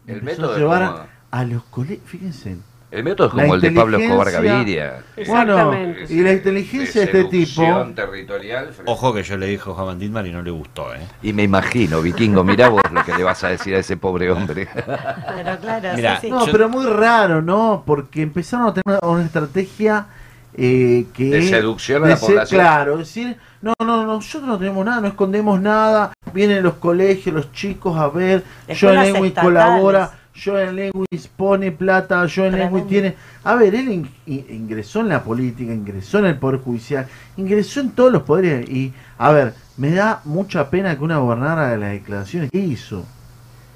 El 0.06 0.18
Empezó 0.18 0.42
método 0.42 0.56
a 0.56 0.58
llevar 0.58 1.08
a 1.32 1.44
los 1.46 1.64
colegios, 1.64 2.02
fíjense. 2.08 2.58
El 2.92 3.06
método 3.06 3.28
es 3.30 3.34
como 3.34 3.56
el 3.56 3.62
de 3.62 3.72
Pablo 3.72 3.98
Escobar 3.98 4.32
Gaviria. 4.32 5.02
Bueno, 5.26 5.74
y 6.10 6.20
la 6.22 6.34
inteligencia 6.34 7.02
de 7.06 7.08
este 7.08 7.24
tipo. 7.26 7.64
territorial. 7.96 8.70
Ojo 8.86 9.14
que 9.14 9.24
yo 9.24 9.38
le 9.38 9.46
dije 9.48 9.70
a 9.70 9.74
Juan 9.74 9.98
Dittmar 9.98 10.28
y 10.28 10.32
no 10.34 10.42
le 10.42 10.52
gustó, 10.52 10.94
¿eh? 10.94 11.00
Y 11.24 11.32
me 11.32 11.44
imagino, 11.44 12.02
vikingo, 12.02 12.44
mirá 12.44 12.68
vos 12.68 12.82
lo 12.92 13.04
que 13.06 13.14
le 13.16 13.24
vas 13.24 13.44
a 13.46 13.48
decir 13.50 13.74
a 13.76 13.80
ese 13.80 13.96
pobre 13.96 14.30
hombre. 14.30 14.68
Pero 14.76 15.58
claro, 15.62 15.90
Mirá, 15.96 16.16
sí, 16.20 16.28
sí. 16.28 16.32
No, 16.32 16.46
pero 16.52 16.68
muy 16.68 16.86
raro, 16.86 17.42
¿no? 17.42 17.84
Porque 17.86 18.22
empezaron 18.22 18.68
a 18.68 18.74
tener 18.74 19.00
una, 19.02 19.14
una 19.14 19.24
estrategia 19.26 20.08
eh, 20.54 21.06
que 21.14 21.24
De 21.30 21.42
seducción 21.44 22.04
a 22.04 22.08
de 22.08 22.12
la 22.12 22.18
ser- 22.18 22.28
población. 22.28 22.60
Claro, 22.62 22.98
decir, 22.98 23.38
no, 23.62 23.74
no, 23.80 23.86
no, 23.86 24.06
nosotros 24.06 24.50
no 24.50 24.58
tenemos 24.58 24.86
nada, 24.86 25.00
no 25.00 25.08
escondemos 25.08 25.62
nada. 25.62 26.12
Vienen 26.34 26.62
los 26.62 26.74
colegios, 26.74 27.34
los 27.34 27.54
chicos 27.54 27.98
a 27.98 28.10
ver. 28.10 28.44
Escuelas 28.68 29.14
Lewis 29.14 29.34
colabora. 29.34 30.12
Yo 30.34 30.58
en 30.60 30.76
Lewis 30.76 31.28
pone 31.36 31.72
plata, 31.72 32.26
yo 32.26 32.46
en 32.46 32.54
Lewis 32.58 32.88
tiene... 32.88 33.16
A 33.44 33.56
ver, 33.56 33.76
él 33.76 33.90
in- 33.90 34.10
in- 34.26 34.46
ingresó 34.50 35.02
en 35.02 35.10
la 35.10 35.24
política, 35.24 35.74
ingresó 35.74 36.20
en 36.20 36.26
el 36.28 36.38
Poder 36.38 36.62
Judicial, 36.62 37.06
ingresó 37.38 37.82
en 37.82 37.92
todos 37.92 38.12
los 38.14 38.24
poderes 38.24 38.68
y, 38.70 38.94
a 39.18 39.32
ver, 39.32 39.54
me 39.78 39.92
da 39.92 40.22
mucha 40.24 40.70
pena 40.70 40.98
que 40.98 41.04
una 41.04 41.18
gobernara 41.18 41.68
de 41.70 41.78
las 41.78 41.92
declaraciones 41.92 42.50
que 42.50 42.60
hizo. 42.60 43.04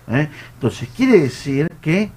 ¿eh? 0.08 0.30
Entonces, 0.54 0.88
quiere 0.96 1.20
decir 1.20 1.70
que, 1.82 2.10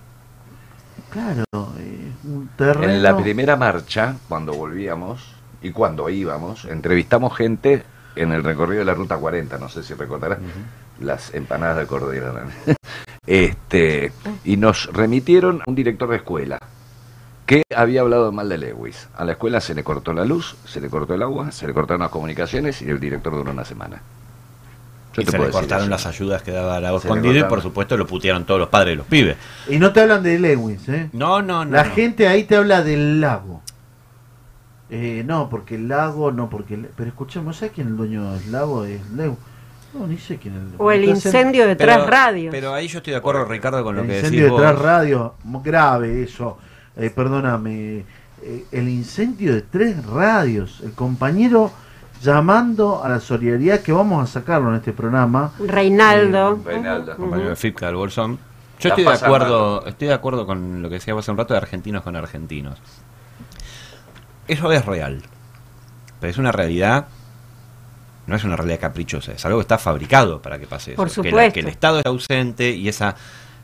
claro, 1.11 1.45
eh, 1.79 2.13
un 2.25 2.49
terreno... 2.57 2.93
En 2.93 3.03
la 3.03 3.17
primera 3.17 3.57
marcha, 3.57 4.15
cuando 4.29 4.53
volvíamos 4.55 5.35
y 5.63 5.73
cuando 5.73 6.09
íbamos, 6.09 6.65
entrevistamos 6.65 7.37
gente 7.37 7.83
en 8.15 8.33
el 8.33 8.45
recorrido 8.45 8.79
de 8.81 8.85
la 8.85 8.95
Ruta 8.95 9.17
40, 9.17 9.59
no 9.59 9.69
sé 9.69 9.83
si 9.83 9.95
recordarás, 9.95 10.39
las 11.01 11.35
empanadas 11.35 11.77
de 11.79 11.87
cordero. 11.87 12.35
Este, 13.29 14.11
y 14.45 14.57
nos 14.57 14.87
remitieron 14.93 15.61
a 15.61 15.65
un 15.67 15.75
director 15.75 16.09
de 16.09 16.17
escuela 16.17 16.59
que 17.45 17.63
había 17.75 18.01
hablado 18.01 18.33
mal 18.33 18.49
de 18.49 18.57
Lewis. 18.59 19.09
A 19.17 19.25
la 19.25 19.33
escuela 19.33 19.61
se 19.61 19.75
le 19.75 19.85
cortó 19.85 20.15
la 20.15 20.25
luz, 20.25 20.57
se 20.65 20.81
le 20.81 20.89
cortó 20.89 21.15
el 21.15 21.23
agua, 21.23 21.53
se 21.53 21.67
le 21.67 21.75
cortaron 21.75 22.01
las 22.01 22.11
comunicaciones 22.11 22.81
y 22.83 22.89
el 22.89 22.99
director 22.99 23.35
duró 23.35 23.51
una 23.51 23.65
semana. 23.67 24.01
Yo 25.15 25.23
y 25.23 25.25
te 25.27 25.31
se 25.31 25.37
puedo 25.37 25.49
le 25.51 25.53
cortaron 25.53 25.85
eso. 25.85 25.91
las 25.91 26.07
ayudas 26.07 26.43
que 26.43 26.53
daba 26.53 26.81
le 26.81 26.95
Escondido 26.95 27.39
y 27.39 27.45
por 27.45 27.61
supuesto 27.61 27.97
lo 27.97 28.07
putearon 28.07 28.45
todos 28.45 28.61
los 28.61 28.69
padres 28.71 28.93
de 28.93 28.97
los 28.97 29.07
pibes. 29.07 29.37
Y 29.69 29.79
no 29.79 29.93
te 29.93 30.01
hablan 30.01 30.23
de 30.23 30.39
Lewis, 30.39 30.89
¿eh? 30.89 31.11
No, 31.13 31.43
no, 31.43 31.65
no. 31.65 31.71
La 31.73 31.85
no. 31.85 31.91
gente 31.95 32.29
ahí 32.29 32.45
te 32.45 32.57
habla 32.57 32.83
del 32.83 33.21
lago. 33.21 33.63
Eh, 34.91 35.23
no, 35.27 35.51
porque 35.51 35.75
el 35.75 35.89
lago, 35.89 36.33
no, 36.33 36.49
porque... 36.49 36.75
el- 36.75 36.89
Pero 36.97 37.09
escuchemos, 37.11 37.57
¿sabes 37.59 37.73
quién 37.75 37.89
el 37.89 37.97
dueño 37.97 38.33
del 38.33 38.53
lago? 38.53 38.85
Es 38.85 39.01
Lewis. 39.11 39.37
No, 39.95 40.07
ni 40.07 40.19
sé 40.19 40.37
quién 40.37 40.55
es 40.55 40.61
el 40.61 40.69
O 40.79 40.91
el 40.93 41.03
Entonces, 41.05 41.27
incendio 41.27 41.67
de 41.67 41.75
Pero- 41.77 41.95
tres 41.95 42.07
radios. 42.07 42.51
Pero 42.53 42.75
ahí 42.75 42.89
yo 42.89 42.99
estoy 42.99 43.13
de 43.13 43.17
acuerdo, 43.19 43.45
Ricardo, 43.47 43.83
con 43.83 43.97
lo 43.97 44.03
El 44.03 44.09
que 44.09 44.17
incendio 44.17 44.45
decís 44.45 44.53
de 44.59 44.63
tres 44.63 44.73
vos. 44.77 44.83
radios, 44.85 45.33
muy 45.45 45.63
grave 45.65 46.23
eso. 46.23 46.59
Eh, 46.97 47.11
perdóname. 47.11 48.05
eh, 48.43 48.65
el 48.71 48.89
incendio 48.89 49.53
de 49.55 49.63
tres 49.63 50.05
radios. 50.07 50.81
El 50.85 50.93
compañero 50.93 51.73
llamando 52.23 53.03
a 53.03 53.09
la 53.09 53.19
solidaridad 53.21 53.81
que 53.81 53.91
vamos 53.93 54.23
a 54.23 54.33
sacarlo 54.33 54.69
en 54.71 54.77
este 54.77 54.93
programa. 54.93 55.53
Reinaldo. 55.59 56.61
Reinaldo. 56.65 57.17
compañero 57.17 57.49
de 57.51 57.57
FIPCA 57.57 57.87
del 57.87 57.97
Bolsón. 57.97 58.39
Yo 58.79 58.91
estoy 58.91 59.03
de 59.05 59.11
acuerdo, 59.11 59.85
estoy 59.87 60.07
de 60.09 60.15
acuerdo 60.15 60.47
con 60.47 60.83
lo 60.83 60.89
que 60.89 60.95
decía 60.97 61.15
hace 61.19 61.31
un 61.33 61.37
rato 61.37 61.53
de 61.55 61.59
argentinos 61.59 62.03
con 62.05 62.15
argentinos. 62.15 62.79
Eso 64.47 64.71
es 64.73 64.85
real. 64.87 65.23
Pero 66.21 66.31
es 66.31 66.39
una 66.39 66.53
realidad, 66.53 67.07
no 68.29 68.37
es 68.37 68.45
una 68.45 68.55
realidad 68.57 68.79
caprichosa, 68.81 69.33
es 69.33 69.45
algo 69.45 69.59
que 69.59 69.63
está 69.63 69.79
fabricado 69.79 70.41
para 70.41 70.59
que 70.59 70.67
pase 70.67 70.93
eso. 70.93 70.97
Por 70.97 71.11
Que 71.11 71.17
la- 71.17 71.23
Que, 71.23 71.31
supuesto. 71.31 71.61
el 71.61 71.69
Estado 71.69 71.99
está 71.99 72.11
ausente 72.11 72.71
y 72.71 72.89
esas 72.89 73.15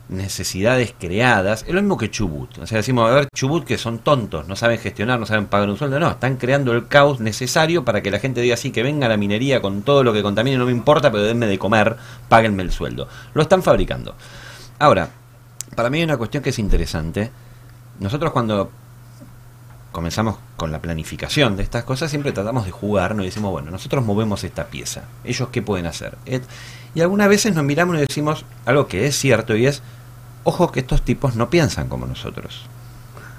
necesidades 0.08 0.94
creadas, 0.98 1.64
es 1.66 1.72
lo 1.74 1.80
mismo 1.80 1.96
que 1.96 2.10
Chubut. 2.10 2.58
O 2.58 2.66
sea, 2.66 2.76
decimos, 2.78 3.10
a 3.10 3.14
ver, 3.14 3.28
Chubut 3.34 3.64
que 3.64 3.78
son 3.78 4.00
tontos, 4.00 4.46
no 4.46 4.54
saben 4.54 4.78
gestionar, 4.78 5.18
no 5.18 5.24
saben 5.26 5.46
pagar 5.46 5.68
un 5.70 5.78
sueldo, 5.78 5.98
no, 5.98 6.10
están 6.10 6.36
creando 6.36 6.72
el 6.72 6.88
caos 6.88 7.20
necesario 7.20 7.84
para 7.84 8.02
que 8.02 8.10
la 8.10 8.18
gente 8.18 8.40
diga 8.42 8.54
así, 8.54 8.70
que 8.70 8.82
venga 8.82 9.08
la 9.08 9.16
minería 9.16 9.62
con 9.62 9.82
todo 9.82 10.04
lo 10.04 10.12
que 10.12 10.22
contamine, 10.22 10.58
no 10.58 10.66
me 10.66 10.72
importa, 10.72 11.10
pero 11.10 11.22
denme 11.22 11.46
de 11.46 11.58
comer, 11.58 11.96
páguenme 12.28 12.62
el 12.62 12.70
sueldo. 12.70 13.08
Lo 13.32 13.42
están 13.42 13.62
fabricando. 13.62 14.14
Ahora, 14.78 15.08
para 15.74 15.88
mí 15.88 15.98
hay 15.98 16.04
una 16.04 16.18
cuestión 16.18 16.42
que 16.42 16.50
es 16.50 16.58
interesante. 16.58 17.30
Nosotros 17.98 18.30
cuando 18.32 18.70
comenzamos 19.94 20.36
con 20.56 20.72
la 20.72 20.82
planificación 20.82 21.56
de 21.56 21.62
estas 21.62 21.84
cosas, 21.84 22.10
siempre 22.10 22.32
tratamos 22.32 22.66
de 22.66 22.72
jugar, 22.72 23.14
nos 23.14 23.24
decimos, 23.24 23.52
bueno, 23.52 23.70
nosotros 23.70 24.04
movemos 24.04 24.42
esta 24.42 24.66
pieza, 24.66 25.04
ellos 25.22 25.48
qué 25.50 25.62
pueden 25.62 25.86
hacer. 25.86 26.18
Y 26.94 27.00
algunas 27.00 27.28
veces 27.28 27.54
nos 27.54 27.64
miramos 27.64 27.96
y 27.96 28.00
decimos 28.00 28.44
algo 28.66 28.88
que 28.88 29.06
es 29.06 29.16
cierto 29.16 29.56
y 29.56 29.66
es, 29.66 29.82
ojo 30.42 30.72
que 30.72 30.80
estos 30.80 31.02
tipos 31.02 31.36
no 31.36 31.48
piensan 31.48 31.88
como 31.88 32.06
nosotros. 32.06 32.66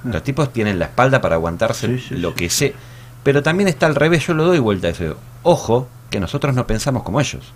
Los 0.05 0.23
tipos 0.23 0.53
tienen 0.53 0.79
la 0.79 0.85
espalda 0.85 1.19
para 1.19 1.35
aguantarse 1.35 1.99
lo 2.11 2.33
que 2.33 2.49
sé, 2.49 2.73
pero 3.21 3.43
también 3.43 3.67
está 3.67 3.85
al 3.85 3.95
revés, 3.95 4.25
yo 4.25 4.33
lo 4.33 4.45
doy 4.45 4.59
vuelta 4.59 4.87
a 4.87 4.91
eso. 4.91 5.17
Ojo 5.43 5.89
que 6.09 6.21
nosotros 6.21 6.55
no 6.55 6.65
pensamos 6.65 7.03
como 7.03 7.19
ellos. 7.19 7.51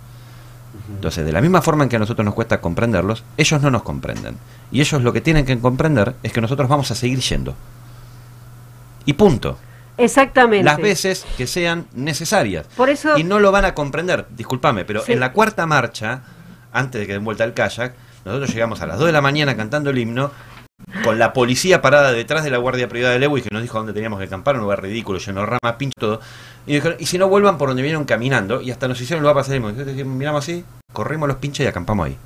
Entonces, 0.94 1.24
de 1.24 1.32
la 1.32 1.40
misma 1.40 1.62
forma 1.62 1.84
en 1.84 1.88
que 1.88 1.96
a 1.96 2.00
nosotros 2.00 2.24
nos 2.24 2.34
cuesta 2.34 2.60
comprenderlos, 2.60 3.24
ellos 3.38 3.62
no 3.62 3.70
nos 3.70 3.82
comprenden. 3.82 4.36
Y 4.70 4.82
ellos 4.82 5.02
lo 5.02 5.14
que 5.14 5.22
tienen 5.22 5.46
que 5.46 5.58
comprender 5.58 6.16
es 6.22 6.32
que 6.32 6.42
nosotros 6.42 6.68
vamos 6.68 6.90
a 6.90 6.94
seguir 6.94 7.20
yendo. 7.20 7.54
Y 9.10 9.14
punto. 9.14 9.58
Exactamente. 9.96 10.62
Las 10.64 10.78
veces 10.78 11.26
que 11.36 11.48
sean 11.48 11.86
necesarias. 11.94 12.66
Por 12.76 12.88
eso- 12.90 13.18
Y 13.18 13.24
no 13.24 13.40
lo 13.40 13.50
van 13.50 13.64
a 13.64 13.74
comprender, 13.74 14.26
discúlpame, 14.30 14.84
pero 14.84 15.02
Sí. 15.02 15.12
en 15.14 15.20
la 15.20 15.32
cuarta 15.32 15.66
marcha, 15.66 16.22
antes 16.72 17.00
de 17.00 17.06
que 17.08 17.14
den 17.14 17.24
vuelta 17.24 17.42
el 17.42 17.52
kayak, 17.52 17.92
nosotros 18.24 18.54
llegamos 18.54 18.80
a 18.82 18.86
las 18.86 18.98
2 18.98 19.06
de 19.08 19.12
la 19.12 19.20
mañana 19.20 19.56
cantando 19.56 19.90
el 19.90 19.98
himno, 19.98 20.30
con 21.02 21.18
la 21.18 21.32
policía 21.32 21.82
parada 21.82 22.12
detrás 22.12 22.44
de 22.44 22.50
la 22.50 22.58
guardia 22.58 22.88
privada 22.88 23.12
de 23.14 23.18
Lewis, 23.18 23.42
que 23.42 23.50
nos 23.52 23.62
dijo 23.62 23.78
dónde 23.78 23.92
teníamos 23.92 24.20
que 24.20 24.26
acampar, 24.26 24.54
un 24.54 24.62
lugar 24.62 24.80
ridículo, 24.80 25.18
lleno 25.18 25.40
de 25.40 25.46
ramas, 25.46 25.76
pincho 25.76 25.94
todo. 25.98 26.20
Y 26.68 26.74
dijeron, 26.74 26.96
y 27.00 27.06
si 27.06 27.18
no 27.18 27.28
vuelvan 27.28 27.58
por 27.58 27.68
donde 27.68 27.82
vinieron 27.82 28.04
caminando, 28.04 28.62
y 28.62 28.70
hasta 28.70 28.86
nos 28.86 29.00
hicieron 29.00 29.18
el 29.18 29.22
lugar 29.24 29.34
para 29.44 29.60
salir, 29.60 30.04
miramos 30.06 30.44
así, 30.44 30.64
corrimos 30.92 31.26
los 31.28 31.38
pinches 31.38 31.64
y 31.64 31.68
acampamos 31.68 32.06
ahí. 32.06 32.16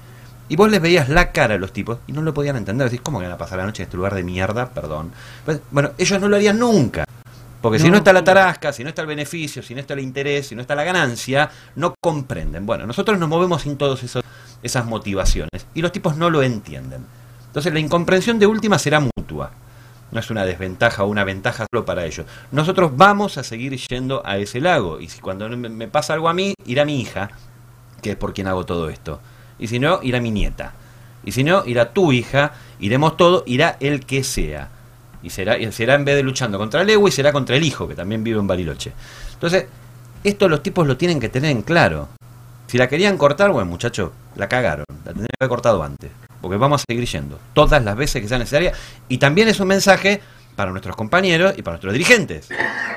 Y 0.49 0.57
vos 0.57 0.71
les 0.71 0.81
veías 0.81 1.09
la 1.09 1.33
cara 1.33 1.55
a 1.55 1.59
los 1.59 1.73
tipos 1.73 1.99
y 2.07 2.13
no 2.13 2.21
lo 2.23 2.35
podían 2.35 2.57
entender. 2.57 2.89
Decís, 2.91 3.01
¿cómo 3.03 3.19
que 3.19 3.25
van 3.25 3.33
a 3.35 3.39
pasar 3.39 3.59
la 3.59 3.65
noche 3.67 3.83
en 3.83 3.87
este 3.87 3.97
lugar 3.97 4.15
de 4.15 4.23
mierda? 4.23 4.69
Perdón. 4.71 5.11
Pues, 5.45 5.61
Bueno, 5.71 5.93
ellos 5.97 6.21
no 6.21 6.29
lo 6.29 6.37
harían 6.37 6.59
nunca. 6.59 7.05
Porque 7.63 7.79
si 7.79 7.91
No. 7.91 7.97
está 7.97 8.13
la 8.13 8.23
tarasca, 8.23 8.75
si 8.75 8.83
no 8.83 8.91
está 8.91 9.01
el 9.01 9.09
beneficio, 9.09 9.63
si 9.63 9.75
no 9.75 9.81
está 9.81 9.95
el 9.95 10.01
interés, 10.01 10.49
si 10.49 10.55
no 10.55 10.61
está 10.61 10.75
la 10.75 10.85
ganancia, 10.85 11.51
no 11.77 11.95
comprenden. 11.99 12.67
Bueno, 12.67 12.87
nosotros 12.87 13.19
nos 13.19 13.27
movemos 13.29 13.63
sin 13.63 13.79
todas 13.79 14.05
esas 14.63 14.85
motivaciones 14.85 15.67
y 15.75 15.81
los 15.81 15.91
tipos 15.91 16.17
no 16.19 16.29
lo 16.29 16.43
entienden. 16.43 17.07
Entonces 17.47 17.73
la 17.73 17.79
incomprensión 17.81 18.39
de 18.39 18.47
última 18.47 18.79
será 18.79 19.01
mutua. 19.01 19.51
No 20.13 20.21
es 20.21 20.31
una 20.31 20.45
desventaja 20.45 21.05
o 21.05 21.07
una 21.07 21.25
ventaja 21.25 21.65
solo 21.73 21.87
para 21.87 22.05
ellos. 22.05 22.27
Nosotros 22.53 22.93
vamos 22.95 23.39
a 23.39 23.43
seguir 23.45 23.75
yendo 23.89 24.21
a 24.27 24.37
ese 24.37 24.61
lago. 24.61 25.01
Y 25.01 25.09
si 25.09 25.21
cuando 25.21 25.49
me- 25.49 25.71
me 25.71 25.89
pasa 25.89 26.13
algo 26.13 26.29
a 26.29 26.35
mí, 26.35 26.53
irá 26.67 26.85
mi 26.85 27.01
hija, 27.01 27.31
que 28.03 28.11
es 28.11 28.17
por 28.17 28.35
quien 28.35 28.47
hago 28.47 28.67
todo 28.67 28.91
esto. 28.91 29.21
Y 29.65 29.67
si 29.67 29.79
no, 29.79 29.99
irá 30.03 30.21
mi 30.21 30.31
nieta. 30.31 30.75
Y 31.25 31.33
si 31.33 31.43
no, 31.43 31.65
irá 31.65 31.95
tu 31.95 32.13
hija, 32.13 32.53
iremos 32.81 33.17
todo, 33.17 33.45
irá 33.47 33.79
el 33.81 34.05
que 34.05 34.23
sea. 34.23 34.69
Y 35.23 35.31
será, 35.31 35.57
y 35.57 35.73
será 35.73 35.95
en 35.95 36.05
vez 36.05 36.17
de 36.17 36.23
luchando 36.23 36.59
contra 36.59 36.85
Lewis, 36.85 37.15
será 37.15 37.33
contra 37.33 37.57
el 37.57 37.65
hijo, 37.65 37.89
que 37.89 37.95
también 37.95 38.23
vive 38.23 38.39
en 38.39 38.47
Bariloche. 38.47 38.93
Entonces, 39.33 39.65
esto 40.23 40.51
los 40.51 40.63
tipos 40.63 40.87
lo 40.87 40.99
tienen 40.99 41.19
que 41.19 41.31
tener 41.31 41.51
en 41.51 41.63
claro. 41.63 42.11
Si 42.67 42.77
la 42.77 42.89
querían 42.91 43.17
cortar, 43.17 43.53
bueno, 43.53 43.71
muchachos, 43.71 44.11
la 44.37 44.51
cagaron. 44.51 44.85
La 44.99 45.13
tendrían 45.13 45.29
que 45.29 45.37
haber 45.45 45.49
cortado 45.49 45.83
antes. 45.83 46.11
Porque 46.43 46.59
vamos 46.59 46.83
a 46.83 46.85
seguir 46.87 47.09
yendo. 47.09 47.41
Todas 47.55 47.83
las 47.83 47.97
veces 47.97 48.21
que 48.21 48.29
sea 48.29 48.37
necesaria. 48.37 48.75
Y 49.09 49.17
también 49.17 49.49
es 49.49 49.61
un 49.61 49.69
mensaje 49.69 50.21
para 50.57 50.73
nuestros 50.73 50.95
compañeros 50.95 51.55
y 51.57 51.63
para 51.63 51.77
nuestros 51.77 51.95
dirigentes. 51.95 52.51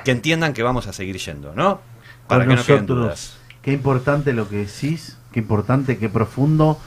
Que 0.03 0.11
entiendan 0.11 0.51
que 0.51 0.63
vamos 0.63 0.85
a 0.87 0.91
seguir 0.91 1.17
yendo, 1.17 1.55
¿no? 1.55 1.79
Para 2.27 2.43
Con 2.43 2.49
que 2.49 2.55
no 2.57 2.65
queden 2.65 2.81
nosotros. 2.81 3.05
dudas. 3.05 3.37
Qué 3.61 3.71
importante 3.71 4.33
lo 4.33 4.49
que 4.49 4.57
decís, 4.57 5.15
qué 5.37 5.41
importante, 5.41 5.97
qué 5.99 6.09
profundo. 6.09 6.79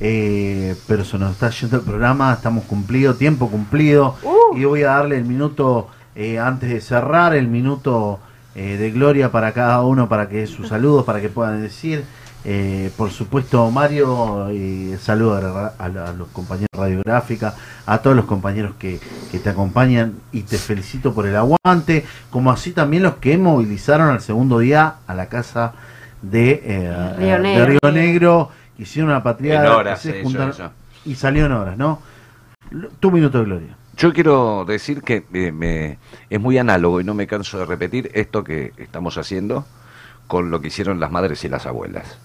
Eh, 0.00 0.74
pero 0.88 1.04
se 1.04 1.16
nos 1.16 1.30
está 1.30 1.50
yendo 1.50 1.76
el 1.76 1.82
programa, 1.82 2.32
estamos 2.32 2.64
cumplido, 2.64 3.14
tiempo 3.14 3.48
cumplido. 3.48 4.16
Y 4.56 4.64
voy 4.64 4.82
a 4.82 4.88
darle 4.88 5.16
el 5.18 5.24
minuto, 5.24 5.86
eh, 6.16 6.40
antes 6.40 6.68
de 6.70 6.80
cerrar, 6.80 7.32
el 7.36 7.46
minuto 7.46 8.18
eh, 8.56 8.76
de 8.76 8.90
gloria 8.90 9.30
para 9.30 9.52
cada 9.52 9.82
uno, 9.82 10.08
para 10.08 10.28
que 10.28 10.48
sus 10.48 10.66
saludos, 10.74 11.04
para 11.04 11.20
que 11.20 11.28
puedan 11.28 11.62
decir. 11.62 12.04
Por 12.96 13.12
supuesto, 13.12 13.70
Mario, 13.70 14.48
eh, 14.50 14.98
saludo 15.00 15.34
a, 15.36 15.74
a- 15.78 16.08
a 16.08 16.12
los 16.12 16.26
compañeros 16.32 16.66
de 16.72 16.80
radiográfica, 16.80 17.54
a 17.86 17.98
todos 17.98 18.16
los 18.16 18.24
compañeros 18.24 18.72
que, 18.80 18.98
que 19.30 19.38
te 19.38 19.48
acompañan 19.50 20.14
y 20.32 20.42
te 20.42 20.58
felicito 20.58 21.14
por 21.14 21.24
el 21.28 21.36
aguante, 21.36 22.04
como 22.30 22.50
así 22.50 22.72
también 22.72 23.04
los 23.04 23.14
que 23.18 23.38
movilizaron 23.38 24.08
al 24.08 24.20
segundo 24.20 24.58
día 24.58 24.94
a 25.06 25.14
la 25.14 25.26
casa 25.26 25.74
de, 26.22 26.62
eh, 26.64 27.14
Río 27.18 27.32
de 27.32 27.38
Negro. 27.40 27.66
Río 27.66 27.92
Negro, 27.92 28.50
que 28.76 28.82
hicieron 28.84 29.10
una 29.10 29.22
patriada 29.22 29.66
En 29.66 29.72
horas, 29.72 30.00
que 30.02 30.10
se 30.12 30.20
eso, 30.20 30.28
juntaron- 30.28 30.50
eso. 30.50 30.70
y 31.04 31.14
salió 31.14 31.46
en 31.46 31.52
horas, 31.52 31.76
¿no? 31.76 32.00
Tu 33.00 33.10
minuto 33.10 33.38
de 33.38 33.44
gloria. 33.44 33.76
Yo 33.96 34.12
quiero 34.12 34.64
decir 34.66 35.02
que 35.02 35.24
eh, 35.34 35.52
me- 35.52 35.98
es 36.30 36.40
muy 36.40 36.56
análogo 36.58 37.00
y 37.00 37.04
no 37.04 37.12
me 37.14 37.26
canso 37.26 37.58
de 37.58 37.66
repetir 37.66 38.10
esto 38.14 38.42
que 38.42 38.72
estamos 38.78 39.18
haciendo 39.18 39.66
con 40.26 40.50
lo 40.50 40.60
que 40.62 40.68
hicieron 40.68 40.98
las 40.98 41.10
madres 41.10 41.44
y 41.44 41.48
las 41.48 41.66
abuelas. 41.66 42.16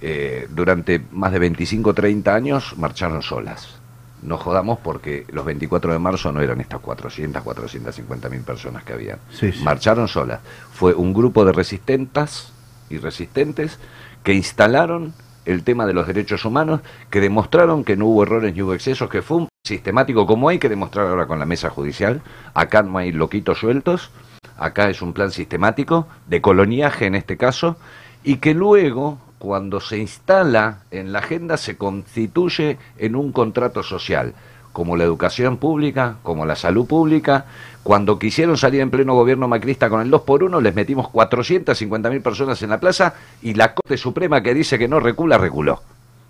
Eh, 0.00 0.46
durante 0.50 1.00
más 1.12 1.32
de 1.32 1.38
25 1.38 1.94
30 1.94 2.34
años 2.34 2.74
marcharon 2.76 3.22
solas. 3.22 3.78
No 4.22 4.36
jodamos 4.36 4.78
porque 4.80 5.24
los 5.30 5.44
24 5.44 5.92
de 5.92 5.98
marzo 5.98 6.30
no 6.32 6.40
eran 6.40 6.60
estas 6.60 6.80
400, 6.80 7.42
450 7.42 8.28
mil 8.28 8.42
personas 8.42 8.82
que 8.84 8.92
habían. 8.92 9.18
Sí, 9.30 9.52
sí. 9.52 9.62
Marcharon 9.64 10.08
solas. 10.08 10.40
Fue 10.72 10.92
un 10.92 11.14
grupo 11.14 11.44
de 11.44 11.52
resistentas 11.52 12.52
y 12.90 12.98
resistentes 12.98 13.78
que 14.22 14.34
instalaron 14.34 15.14
el 15.44 15.64
tema 15.64 15.86
de 15.86 15.94
los 15.94 16.06
derechos 16.06 16.44
humanos, 16.44 16.80
que 17.10 17.20
demostraron 17.20 17.82
que 17.82 17.96
no 17.96 18.06
hubo 18.06 18.22
errores 18.22 18.54
ni 18.54 18.62
hubo 18.62 18.74
excesos, 18.74 19.08
que 19.08 19.22
fue 19.22 19.38
un 19.38 19.48
sistemático 19.66 20.26
como 20.26 20.48
hay 20.48 20.58
que 20.58 20.68
demostrar 20.68 21.06
ahora 21.06 21.26
con 21.26 21.38
la 21.38 21.46
mesa 21.46 21.70
judicial. 21.70 22.20
Acá 22.52 22.82
no 22.82 22.98
hay 22.98 23.12
loquitos 23.12 23.58
sueltos, 23.58 24.10
acá 24.58 24.90
es 24.90 25.00
un 25.00 25.14
plan 25.14 25.30
sistemático 25.30 26.06
de 26.26 26.42
coloniaje 26.42 27.06
en 27.06 27.14
este 27.14 27.36
caso, 27.36 27.76
y 28.22 28.36
que 28.36 28.52
luego, 28.52 29.18
cuando 29.38 29.80
se 29.80 29.98
instala 29.98 30.80
en 30.90 31.12
la 31.12 31.20
agenda, 31.20 31.56
se 31.56 31.78
constituye 31.78 32.76
en 32.98 33.16
un 33.16 33.32
contrato 33.32 33.82
social, 33.82 34.34
como 34.72 34.96
la 34.96 35.04
educación 35.04 35.56
pública, 35.56 36.16
como 36.22 36.46
la 36.46 36.56
salud 36.56 36.86
pública. 36.86 37.46
Cuando 37.82 38.18
quisieron 38.18 38.56
salir 38.56 38.80
en 38.80 38.90
pleno 38.90 39.14
gobierno 39.14 39.48
macrista 39.48 39.88
con 39.88 40.00
el 40.00 40.10
2 40.10 40.22
por 40.22 40.44
1 40.44 40.60
les 40.60 40.74
metimos 40.74 41.06
450.000 41.06 42.22
personas 42.22 42.62
en 42.62 42.70
la 42.70 42.80
plaza 42.80 43.14
y 43.42 43.54
la 43.54 43.74
Corte 43.74 43.96
Suprema 43.96 44.42
que 44.42 44.54
dice 44.54 44.78
que 44.78 44.88
no 44.88 45.00
recula, 45.00 45.38
reculó. 45.38 45.80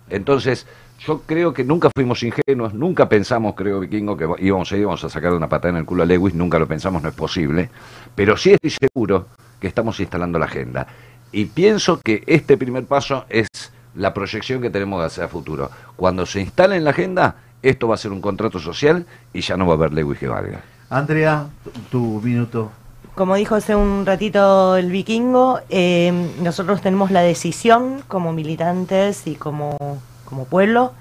Entonces, 0.09 0.65
yo 0.99 1.21
creo 1.25 1.53
que 1.53 1.63
nunca 1.63 1.89
fuimos 1.95 2.23
ingenuos, 2.23 2.73
nunca 2.73 3.07
pensamos, 3.07 3.55
creo, 3.55 3.79
Vikingo, 3.79 4.17
que 4.17 4.27
íbamos 4.39 4.71
a, 4.71 4.77
íbamos 4.77 5.03
a 5.03 5.09
sacar 5.09 5.33
una 5.33 5.47
patada 5.47 5.69
en 5.69 5.77
el 5.77 5.85
culo 5.85 6.03
a 6.03 6.05
Lewis, 6.05 6.33
nunca 6.33 6.59
lo 6.59 6.67
pensamos, 6.67 7.01
no 7.01 7.09
es 7.09 7.15
posible. 7.15 7.69
Pero 8.15 8.35
sí 8.35 8.51
estoy 8.51 8.71
seguro 8.71 9.27
que 9.59 9.67
estamos 9.67 9.99
instalando 9.99 10.39
la 10.39 10.45
agenda. 10.45 10.87
Y 11.31 11.45
pienso 11.45 11.99
que 12.03 12.23
este 12.25 12.57
primer 12.57 12.85
paso 12.85 13.25
es 13.29 13.47
la 13.95 14.13
proyección 14.13 14.61
que 14.61 14.69
tenemos 14.69 15.03
hacia 15.03 15.23
el 15.23 15.29
futuro. 15.29 15.69
Cuando 15.95 16.25
se 16.25 16.41
instale 16.41 16.75
en 16.75 16.83
la 16.83 16.91
agenda, 16.91 17.35
esto 17.61 17.87
va 17.87 17.95
a 17.95 17.97
ser 17.97 18.11
un 18.11 18.21
contrato 18.21 18.59
social 18.59 19.05
y 19.33 19.41
ya 19.41 19.57
no 19.57 19.65
va 19.65 19.73
a 19.73 19.75
haber 19.77 19.93
Lewis 19.93 20.19
que 20.19 20.27
valga. 20.27 20.61
Andrea, 20.89 21.47
tu, 21.63 21.71
tu 21.89 22.21
minuto. 22.21 22.71
Como 23.15 23.35
dijo 23.35 23.55
hace 23.55 23.75
un 23.75 24.05
ratito 24.05 24.77
el 24.77 24.91
vikingo, 24.91 25.59
eh, 25.69 26.31
nosotros 26.41 26.81
tenemos 26.81 27.11
la 27.11 27.21
decisión 27.21 28.01
como 28.07 28.31
militantes 28.31 29.27
y 29.27 29.35
como, 29.35 29.77
como 30.25 30.45
pueblo 30.45 30.93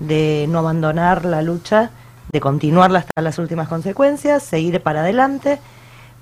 de 0.00 0.46
no 0.48 0.60
abandonar 0.60 1.24
la 1.24 1.42
lucha, 1.42 1.90
de 2.32 2.40
continuarla 2.40 3.00
hasta 3.00 3.22
las 3.22 3.38
últimas 3.38 3.68
consecuencias, 3.68 4.42
seguir 4.42 4.80
para 4.82 5.00
adelante, 5.00 5.58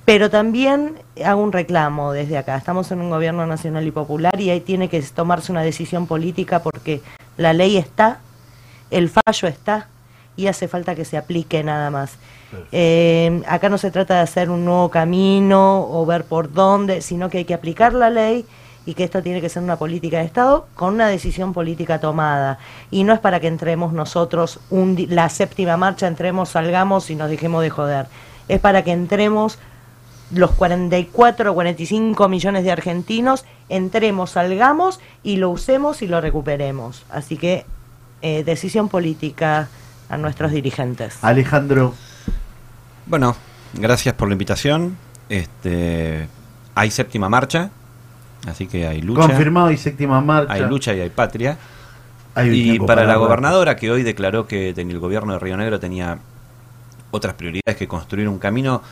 pero 0.04 0.30
también 0.30 0.94
hago 1.24 1.42
un 1.42 1.52
reclamo 1.52 2.12
desde 2.12 2.38
acá. 2.38 2.56
Estamos 2.56 2.90
en 2.92 3.00
un 3.00 3.10
gobierno 3.10 3.46
nacional 3.46 3.86
y 3.86 3.90
popular 3.90 4.40
y 4.40 4.50
ahí 4.50 4.60
tiene 4.60 4.88
que 4.88 5.00
tomarse 5.02 5.52
una 5.52 5.62
decisión 5.62 6.06
política 6.06 6.60
porque 6.60 7.02
la 7.36 7.52
ley 7.52 7.76
está, 7.76 8.20
el 8.90 9.08
fallo 9.08 9.48
está 9.48 9.88
y 10.36 10.46
hace 10.46 10.68
falta 10.68 10.94
que 10.94 11.04
se 11.04 11.16
aplique 11.16 11.62
nada 11.62 11.90
más. 11.90 12.16
Eh, 12.72 13.42
acá 13.48 13.68
no 13.68 13.78
se 13.78 13.90
trata 13.90 14.14
de 14.14 14.20
hacer 14.20 14.50
un 14.50 14.64
nuevo 14.64 14.90
camino 14.90 15.86
o 15.90 16.06
ver 16.06 16.24
por 16.24 16.52
dónde, 16.52 17.00
sino 17.00 17.28
que 17.28 17.38
hay 17.38 17.44
que 17.44 17.54
aplicar 17.54 17.92
la 17.92 18.10
ley 18.10 18.46
y 18.84 18.94
que 18.94 19.04
esto 19.04 19.22
tiene 19.22 19.40
que 19.40 19.48
ser 19.48 19.62
una 19.62 19.76
política 19.76 20.18
de 20.18 20.24
Estado 20.24 20.68
con 20.74 20.94
una 20.94 21.08
decisión 21.08 21.52
política 21.52 21.98
tomada. 21.98 22.58
Y 22.90 23.02
no 23.02 23.12
es 23.12 23.18
para 23.18 23.40
que 23.40 23.48
entremos 23.48 23.92
nosotros, 23.92 24.60
un 24.70 25.06
la 25.10 25.28
séptima 25.28 25.76
marcha, 25.76 26.06
entremos, 26.06 26.50
salgamos 26.50 27.10
y 27.10 27.16
nos 27.16 27.28
dejemos 27.28 27.62
de 27.62 27.70
joder. 27.70 28.06
Es 28.48 28.60
para 28.60 28.84
que 28.84 28.92
entremos 28.92 29.58
los 30.32 30.52
44 30.52 31.50
o 31.50 31.54
45 31.54 32.28
millones 32.28 32.64
de 32.64 32.72
argentinos, 32.72 33.44
entremos, 33.68 34.30
salgamos 34.30 35.00
y 35.22 35.36
lo 35.36 35.50
usemos 35.50 36.02
y 36.02 36.06
lo 36.06 36.20
recuperemos. 36.20 37.04
Así 37.10 37.36
que 37.36 37.64
eh, 38.22 38.44
decisión 38.44 38.88
política 38.88 39.68
a 40.08 40.16
nuestros 40.16 40.52
dirigentes. 40.52 41.18
Alejandro. 41.22 41.94
Bueno, 43.06 43.36
gracias 43.74 44.14
por 44.14 44.28
la 44.28 44.34
invitación. 44.34 44.96
Este, 45.28 46.28
hay 46.74 46.90
séptima 46.90 47.28
marcha, 47.28 47.70
así 48.46 48.66
que 48.66 48.86
hay 48.86 49.02
lucha. 49.02 49.22
Confirmado 49.22 49.70
y 49.70 49.76
séptima 49.76 50.20
marcha. 50.20 50.52
Hay 50.52 50.62
lucha 50.62 50.94
y 50.94 51.00
hay 51.00 51.10
patria. 51.10 51.58
Hay 52.34 52.74
y 52.74 52.78
para 52.78 52.86
para 52.86 53.06
la 53.06 53.16
gobernadora 53.16 53.76
que 53.76 53.90
hoy 53.90 54.02
declaró 54.02 54.46
que 54.46 54.70
el 54.70 54.98
gobierno 54.98 55.32
de 55.32 55.38
Río 55.38 55.56
Negro 55.56 55.80
tenía 55.80 56.18
otras 57.10 57.34
prioridades 57.34 57.76
que 57.76 57.88
construir 57.88 58.28
un 58.28 58.38
camino, 58.38 58.82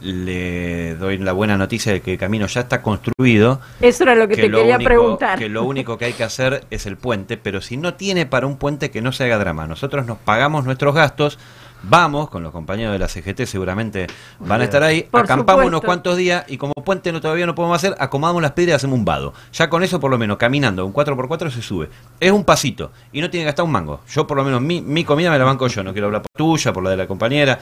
le 0.00 0.94
doy 0.96 1.18
la 1.18 1.32
buena 1.32 1.56
noticia 1.56 1.92
de 1.92 2.00
que 2.02 2.12
el 2.12 2.18
camino 2.18 2.46
ya 2.46 2.60
está 2.60 2.82
construido. 2.82 3.60
Eso 3.80 4.02
era 4.04 4.14
lo 4.14 4.28
que, 4.28 4.36
te 4.36 4.48
lo 4.48 4.58
quería 4.58 4.76
único- 4.76 4.88
preguntar. 4.88 5.38
Que 5.38 5.48
lo 5.48 5.64
único 5.64 5.96
que 5.98 6.06
hay 6.06 6.12
que 6.12 6.24
hacer 6.24 6.64
es 6.70 6.86
el 6.86 6.96
puente, 6.96 7.36
pero 7.36 7.60
si 7.60 7.76
no 7.76 7.94
tiene 7.94 8.26
para 8.26 8.46
un 8.46 8.56
puente 8.56 8.90
que 8.90 9.00
no 9.02 9.12
se 9.12 9.24
haga 9.24 9.38
drama. 9.38 9.66
Nosotros 9.66 10.06
nos 10.06 10.18
pagamos 10.18 10.64
nuestros 10.64 10.94
gastos, 10.94 11.38
vamos 11.86 12.30
con 12.30 12.42
los 12.42 12.50
compañeros 12.52 12.92
de 12.92 12.98
la 12.98 13.08
CGT, 13.08 13.44
seguramente 13.46 14.06
van 14.40 14.60
a 14.62 14.64
estar 14.64 14.82
ahí, 14.82 15.02
Por 15.02 15.20
acampamos 15.20 15.64
supuesto. 15.64 15.68
unos 15.68 15.80
cuantos 15.82 16.16
días 16.16 16.44
y 16.48 16.56
como 16.56 16.72
puente 16.74 17.12
no, 17.12 17.20
todavía 17.20 17.44
no 17.46 17.54
podemos 17.54 17.76
hacer, 17.76 17.94
acomodamos 17.98 18.40
las 18.42 18.52
piedras 18.52 18.74
y 18.74 18.76
hacemos 18.76 18.98
un 18.98 19.04
vado. 19.04 19.34
Ya 19.52 19.68
con 19.68 19.82
eso, 19.82 20.00
por 20.00 20.10
lo 20.10 20.16
menos, 20.18 20.36
caminando, 20.38 20.84
un 20.86 20.92
4x4 20.94 21.50
se 21.50 21.62
sube. 21.62 21.88
Es 22.20 22.30
un 22.32 22.44
pasito 22.44 22.90
y 23.12 23.20
no 23.20 23.28
tiene 23.30 23.44
que 23.44 23.46
gastar 23.48 23.64
un 23.66 23.72
mango. 23.72 24.00
Yo, 24.08 24.26
por 24.26 24.36
lo 24.36 24.44
menos, 24.44 24.60
mi, 24.62 24.80
mi 24.80 25.04
comida 25.04 25.30
me 25.30 25.38
la 25.38 25.44
banco 25.44 25.66
yo, 25.66 25.82
no 25.84 25.92
quiero 25.92 26.06
hablar 26.06 26.22
por 26.22 26.30
tuya, 26.36 26.72
por 26.72 26.82
la 26.82 26.90
de 26.90 26.96
la 26.96 27.06
compañera. 27.06 27.58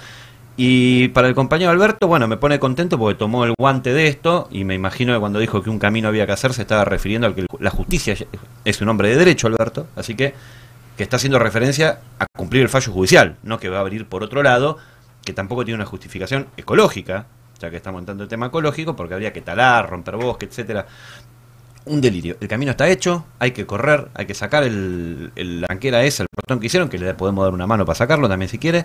Y 0.56 1.08
para 1.08 1.28
el 1.28 1.34
compañero 1.34 1.70
Alberto, 1.70 2.06
bueno, 2.06 2.28
me 2.28 2.36
pone 2.36 2.58
contento 2.58 2.98
porque 2.98 3.18
tomó 3.18 3.44
el 3.44 3.54
guante 3.58 3.94
de 3.94 4.08
esto 4.08 4.48
y 4.50 4.64
me 4.64 4.74
imagino 4.74 5.14
que 5.14 5.20
cuando 5.20 5.38
dijo 5.38 5.62
que 5.62 5.70
un 5.70 5.78
camino 5.78 6.08
había 6.08 6.26
que 6.26 6.32
hacer 6.32 6.52
se 6.52 6.62
estaba 6.62 6.84
refiriendo 6.84 7.26
a 7.26 7.34
que 7.34 7.46
la 7.58 7.70
justicia 7.70 8.14
es 8.64 8.80
un 8.82 8.88
hombre 8.88 9.08
de 9.08 9.16
derecho, 9.16 9.46
Alberto, 9.46 9.86
así 9.96 10.14
que 10.14 10.34
que 10.96 11.02
está 11.02 11.16
haciendo 11.16 11.38
referencia 11.38 12.00
a 12.18 12.26
cumplir 12.36 12.62
el 12.62 12.68
fallo 12.68 12.92
judicial, 12.92 13.36
no 13.42 13.58
que 13.58 13.68
va 13.68 13.78
a 13.78 13.80
abrir 13.80 14.06
por 14.06 14.22
otro 14.22 14.42
lado, 14.42 14.78
que 15.24 15.32
tampoco 15.32 15.64
tiene 15.64 15.76
una 15.76 15.86
justificación 15.86 16.48
ecológica, 16.56 17.26
ya 17.58 17.70
que 17.70 17.76
estamos 17.76 18.00
entrando 18.00 18.24
el 18.24 18.28
tema 18.28 18.46
ecológico, 18.46 18.94
porque 18.96 19.14
habría 19.14 19.32
que 19.32 19.40
talar, 19.40 19.88
romper 19.88 20.16
bosque, 20.16 20.46
etcétera. 20.46 20.86
Un 21.84 22.00
delirio. 22.00 22.36
El 22.40 22.46
camino 22.48 22.70
está 22.70 22.88
hecho, 22.88 23.24
hay 23.40 23.50
que 23.50 23.66
correr, 23.66 24.08
hay 24.14 24.24
que 24.26 24.34
sacar 24.34 24.62
el, 24.62 25.32
el- 25.34 25.60
la 25.62 25.66
banquera 25.68 26.02
esa, 26.04 26.22
el 26.22 26.28
portón 26.32 26.60
que 26.60 26.66
hicieron, 26.66 26.88
que 26.88 26.96
le 26.98 27.12
podemos 27.14 27.44
dar 27.44 27.52
una 27.52 27.66
mano 27.66 27.84
para 27.84 27.96
sacarlo 27.96 28.28
también 28.28 28.48
si 28.48 28.58
quiere, 28.58 28.84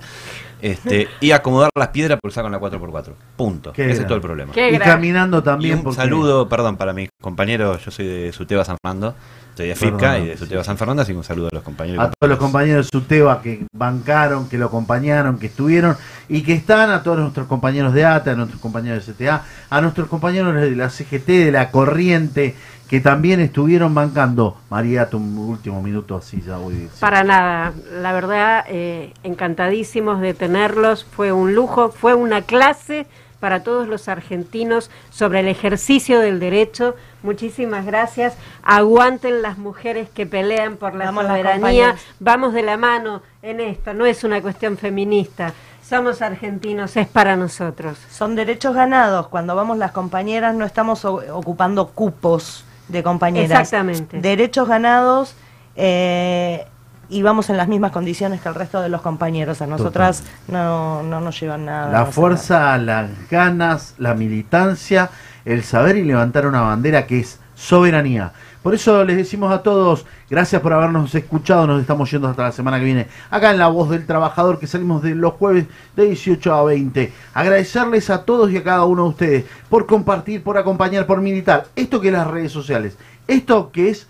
este, 0.62 1.08
y 1.22 1.32
acomodar 1.32 1.70
las 1.78 1.90
piedras 1.90 2.20
por 2.22 2.32
sacar 2.32 2.50
la 2.52 2.60
4x4. 2.60 3.14
Punto. 3.36 3.72
Qué 3.74 3.92
Ese 3.92 4.02
es 4.02 4.08
todo 4.08 4.16
el 4.16 4.22
problema. 4.22 4.52
Qué 4.54 4.70
Y 4.70 4.74
gran- 4.74 4.90
caminando 4.90 5.44
también. 5.44 5.72
Y 5.72 5.78
un 5.78 5.84
porque- 5.84 5.98
saludo, 5.98 6.50
perdón, 6.50 6.78
para 6.78 6.94
mis 6.94 7.10
compañeros, 7.22 7.84
yo 7.86 7.92
soy 7.92 8.08
de 8.08 8.32
Suteba 8.34 8.66
San 8.66 8.78
Fernando, 8.82 9.16
estoy 9.50 9.68
de 9.70 9.76
FIPCA 9.76 10.20
y 10.20 10.26
de 10.28 10.38
Suteba 10.38 10.64
San 10.64 10.78
Fernando, 10.78 11.02
así 11.04 11.12
que 11.12 11.18
un 11.18 11.24
saludo 11.24 11.48
a 11.52 11.56
los 11.56 11.64
compañeros. 11.64 12.04
a 12.06 12.12
todos 12.12 12.30
los 12.30 12.40
compañeros 12.40 12.86
de 12.88 12.90
Suteba 13.00 13.42
que 13.42 13.66
bancaron, 13.74 14.50
que 14.50 14.58
lo 14.58 14.68
acompañaron, 14.68 15.38
que 15.40 15.48
estuvieron 15.48 15.96
y 16.30 16.42
que 16.42 16.54
están, 16.54 16.90
a 16.92 17.02
todos 17.04 17.20
nuestros 17.20 17.48
compañeros 17.48 17.94
de 17.94 18.06
ATA, 18.06 18.32
a 18.32 18.36
nuestros 18.36 18.60
compañeros 18.62 19.06
de 19.06 19.14
CTA, 19.14 19.44
a 19.70 19.82
nuestros 19.82 20.08
compañeros 20.08 20.54
de 20.56 20.76
la 20.76 20.90
CGT, 20.90 21.28
de 21.46 21.52
la 21.52 21.72
Corriente, 21.72 22.56
que 22.90 23.02
también 23.02 23.40
estuvieron 23.40 23.94
bancando. 23.94 24.58
María, 24.70 25.10
tu 25.10 25.18
último 25.18 25.82
minuto, 25.82 26.16
así 26.18 26.42
ya 26.42 26.58
voy. 26.58 26.90
Para 27.00 27.24
nada, 27.24 27.74
la 28.02 28.14
verdad, 28.14 28.66
eh, 28.70 29.14
encantadísimos 29.24 30.22
de 30.22 30.34
tenerlos, 30.34 31.04
fue 31.06 31.32
un 31.32 31.54
lujo, 31.56 31.90
fue 31.90 32.14
una 32.14 32.42
clase 32.44 33.06
para 33.40 33.62
todos 33.62 33.88
los 33.88 34.08
argentinos 34.08 34.90
sobre 35.12 35.42
el 35.42 35.48
ejercicio 35.48 36.20
del 36.20 36.40
derecho. 36.40 36.96
Muchísimas 37.24 37.86
gracias. 37.86 38.36
Aguanten 38.64 39.42
las 39.42 39.58
mujeres 39.58 40.10
que 40.10 40.26
pelean 40.26 40.78
por 40.78 40.96
la 40.96 41.06
Vamos 41.06 41.26
soberanía. 41.28 41.96
Vamos 42.20 42.54
de 42.54 42.64
la 42.64 42.78
mano 42.78 43.22
en 43.42 43.60
esto, 43.60 43.94
no 43.94 44.06
es 44.06 44.24
una 44.24 44.42
cuestión 44.42 44.78
feminista. 44.78 45.54
Somos 45.88 46.22
argentinos, 46.22 46.98
es 46.98 47.08
para 47.08 47.38
nosotros. 47.38 47.98
Son 48.10 48.36
derechos 48.36 48.76
ganados. 48.76 49.28
Cuando 49.30 49.56
vamos 49.56 49.78
las 49.78 49.92
compañeras 49.92 50.54
no 50.54 50.66
estamos 50.66 51.06
o- 51.06 51.22
ocupando 51.34 51.88
cupos 51.90 52.66
de 52.88 53.04
compañeras. 53.04 53.62
Exactamente. 53.62 54.20
Derechos 54.20 54.68
ganados 54.68 55.36
eh, 55.76 56.66
y 57.10 57.22
vamos 57.22 57.50
en 57.50 57.58
las 57.58 57.68
mismas 57.68 57.92
condiciones 57.92 58.42
que 58.42 58.50
el 58.50 58.56
resto 58.56 58.82
de 58.82 58.90
los 58.90 59.02
compañeros. 59.02 59.62
A 59.62 59.68
nosotras 59.68 60.24
no, 60.48 61.04
no 61.04 61.22
nos 61.22 61.40
llevan 61.40 61.66
nada. 61.66 61.92
La 61.92 62.06
fuerza, 62.06 62.78
las 62.78 63.10
ganas, 63.30 63.96
la 63.98 64.14
militancia, 64.14 65.10
el 65.46 65.64
saber 65.64 65.98
y 65.98 66.04
levantar 66.04 66.46
una 66.46 66.62
bandera 66.62 67.06
que 67.08 67.20
es 67.20 67.40
soberanía. 67.56 68.32
Por 68.68 68.76
eso 68.76 69.06
les 69.06 69.16
decimos 69.16 69.50
a 69.54 69.64
todos, 69.64 70.06
gracias 70.30 70.62
por 70.62 70.74
habernos 70.74 71.16
escuchado, 71.16 71.66
nos 71.66 71.80
estamos 71.80 72.12
yendo 72.12 72.28
hasta 72.28 72.44
la 72.44 72.52
semana 72.52 72.78
que 72.78 72.84
viene, 72.84 73.08
acá 73.30 73.52
en 73.52 73.60
La 73.60 73.70
Voz 73.70 73.90
del 73.90 74.06
Trabajador, 74.06 74.60
que 74.60 74.68
salimos 74.68 75.02
de 75.02 75.16
los 75.16 75.36
jueves 75.36 75.68
de 75.96 76.08
18 76.08 76.54
a 76.54 76.64
20. 76.66 77.14
Agradecerles 77.34 78.10
a 78.10 78.26
todos 78.26 78.52
y 78.52 78.58
a 78.58 78.64
cada 78.66 78.84
uno 78.84 79.04
de 79.04 79.10
ustedes 79.10 79.46
por 79.70 79.86
compartir, 79.86 80.44
por 80.44 80.58
acompañar, 80.58 81.08
por 81.08 81.22
militar. 81.22 81.68
Esto 81.78 82.02
que 82.02 82.10
es 82.10 82.14
las 82.14 82.28
redes 82.28 82.52
sociales, 82.52 82.98
esto 83.30 83.72
que 83.72 83.90
es 83.90 84.08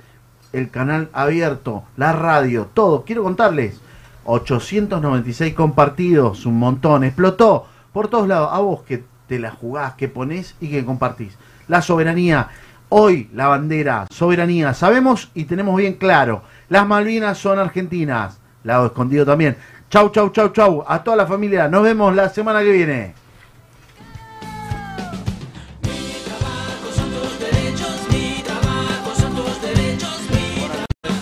el 0.54 0.72
canal 0.72 1.10
abierto, 1.14 1.84
la 1.96 2.14
radio, 2.14 2.68
todo. 2.74 3.04
Quiero 3.04 3.22
contarles, 3.22 3.80
896 4.26 5.54
compartidos, 5.54 6.48
un 6.48 6.58
montón, 6.58 7.04
explotó 7.04 7.68
por 7.94 8.08
todos 8.08 8.28
lados. 8.28 8.50
A 8.52 8.58
vos 8.58 8.82
que 8.82 9.04
te 9.28 9.38
la 9.38 9.52
jugás, 9.52 9.94
que 9.94 10.08
ponés 10.08 10.56
y 10.60 10.70
que 10.70 10.84
compartís. 10.84 11.38
La 11.68 11.84
soberanía, 11.84 12.48
hoy 12.90 13.30
la 13.34 13.48
bandera, 13.48 14.08
soberanía, 14.10 14.74
sabemos 14.74 15.30
y 15.34 15.46
tenemos 15.46 15.76
bien 15.78 15.94
claro, 15.94 16.44
las 16.70 16.88
Malvinas 16.88 17.38
son 17.38 17.60
argentinas, 17.60 18.40
lado 18.64 18.88
escondido 18.88 19.26
también. 19.26 19.58
Chau, 19.90 20.10
chau, 20.10 20.30
chau, 20.32 20.50
chau, 20.50 20.84
a 20.88 21.04
toda 21.04 21.18
la 21.18 21.26
familia, 21.26 21.68
nos 21.68 21.84
vemos 21.84 22.14
la 22.16 22.30
semana 22.30 22.62
que 22.62 22.72
viene. 22.72 23.14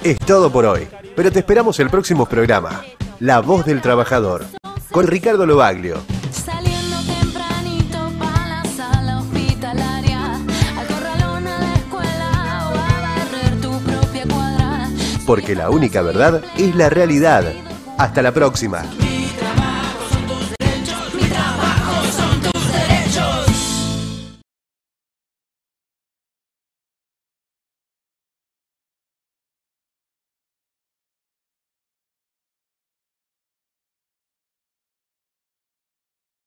Es 0.04 0.20
todo 0.20 0.52
por 0.52 0.66
hoy, 0.66 0.88
pero 1.16 1.32
te 1.32 1.40
esperamos 1.40 1.80
el 1.80 1.90
próximo 1.90 2.28
programa, 2.28 2.84
La 3.20 3.40
Voz 3.42 3.66
del 3.66 3.82
Trabajador, 3.82 4.46
con 4.92 5.08
Ricardo 5.08 5.48
Lobaglio. 5.48 5.98
Porque 15.26 15.56
la 15.56 15.70
única 15.70 16.02
verdad 16.02 16.42
es 16.58 16.76
la 16.76 16.90
realidad. 16.90 17.54
Hasta 17.98 18.22
la 18.22 18.32
próxima. 18.32 18.84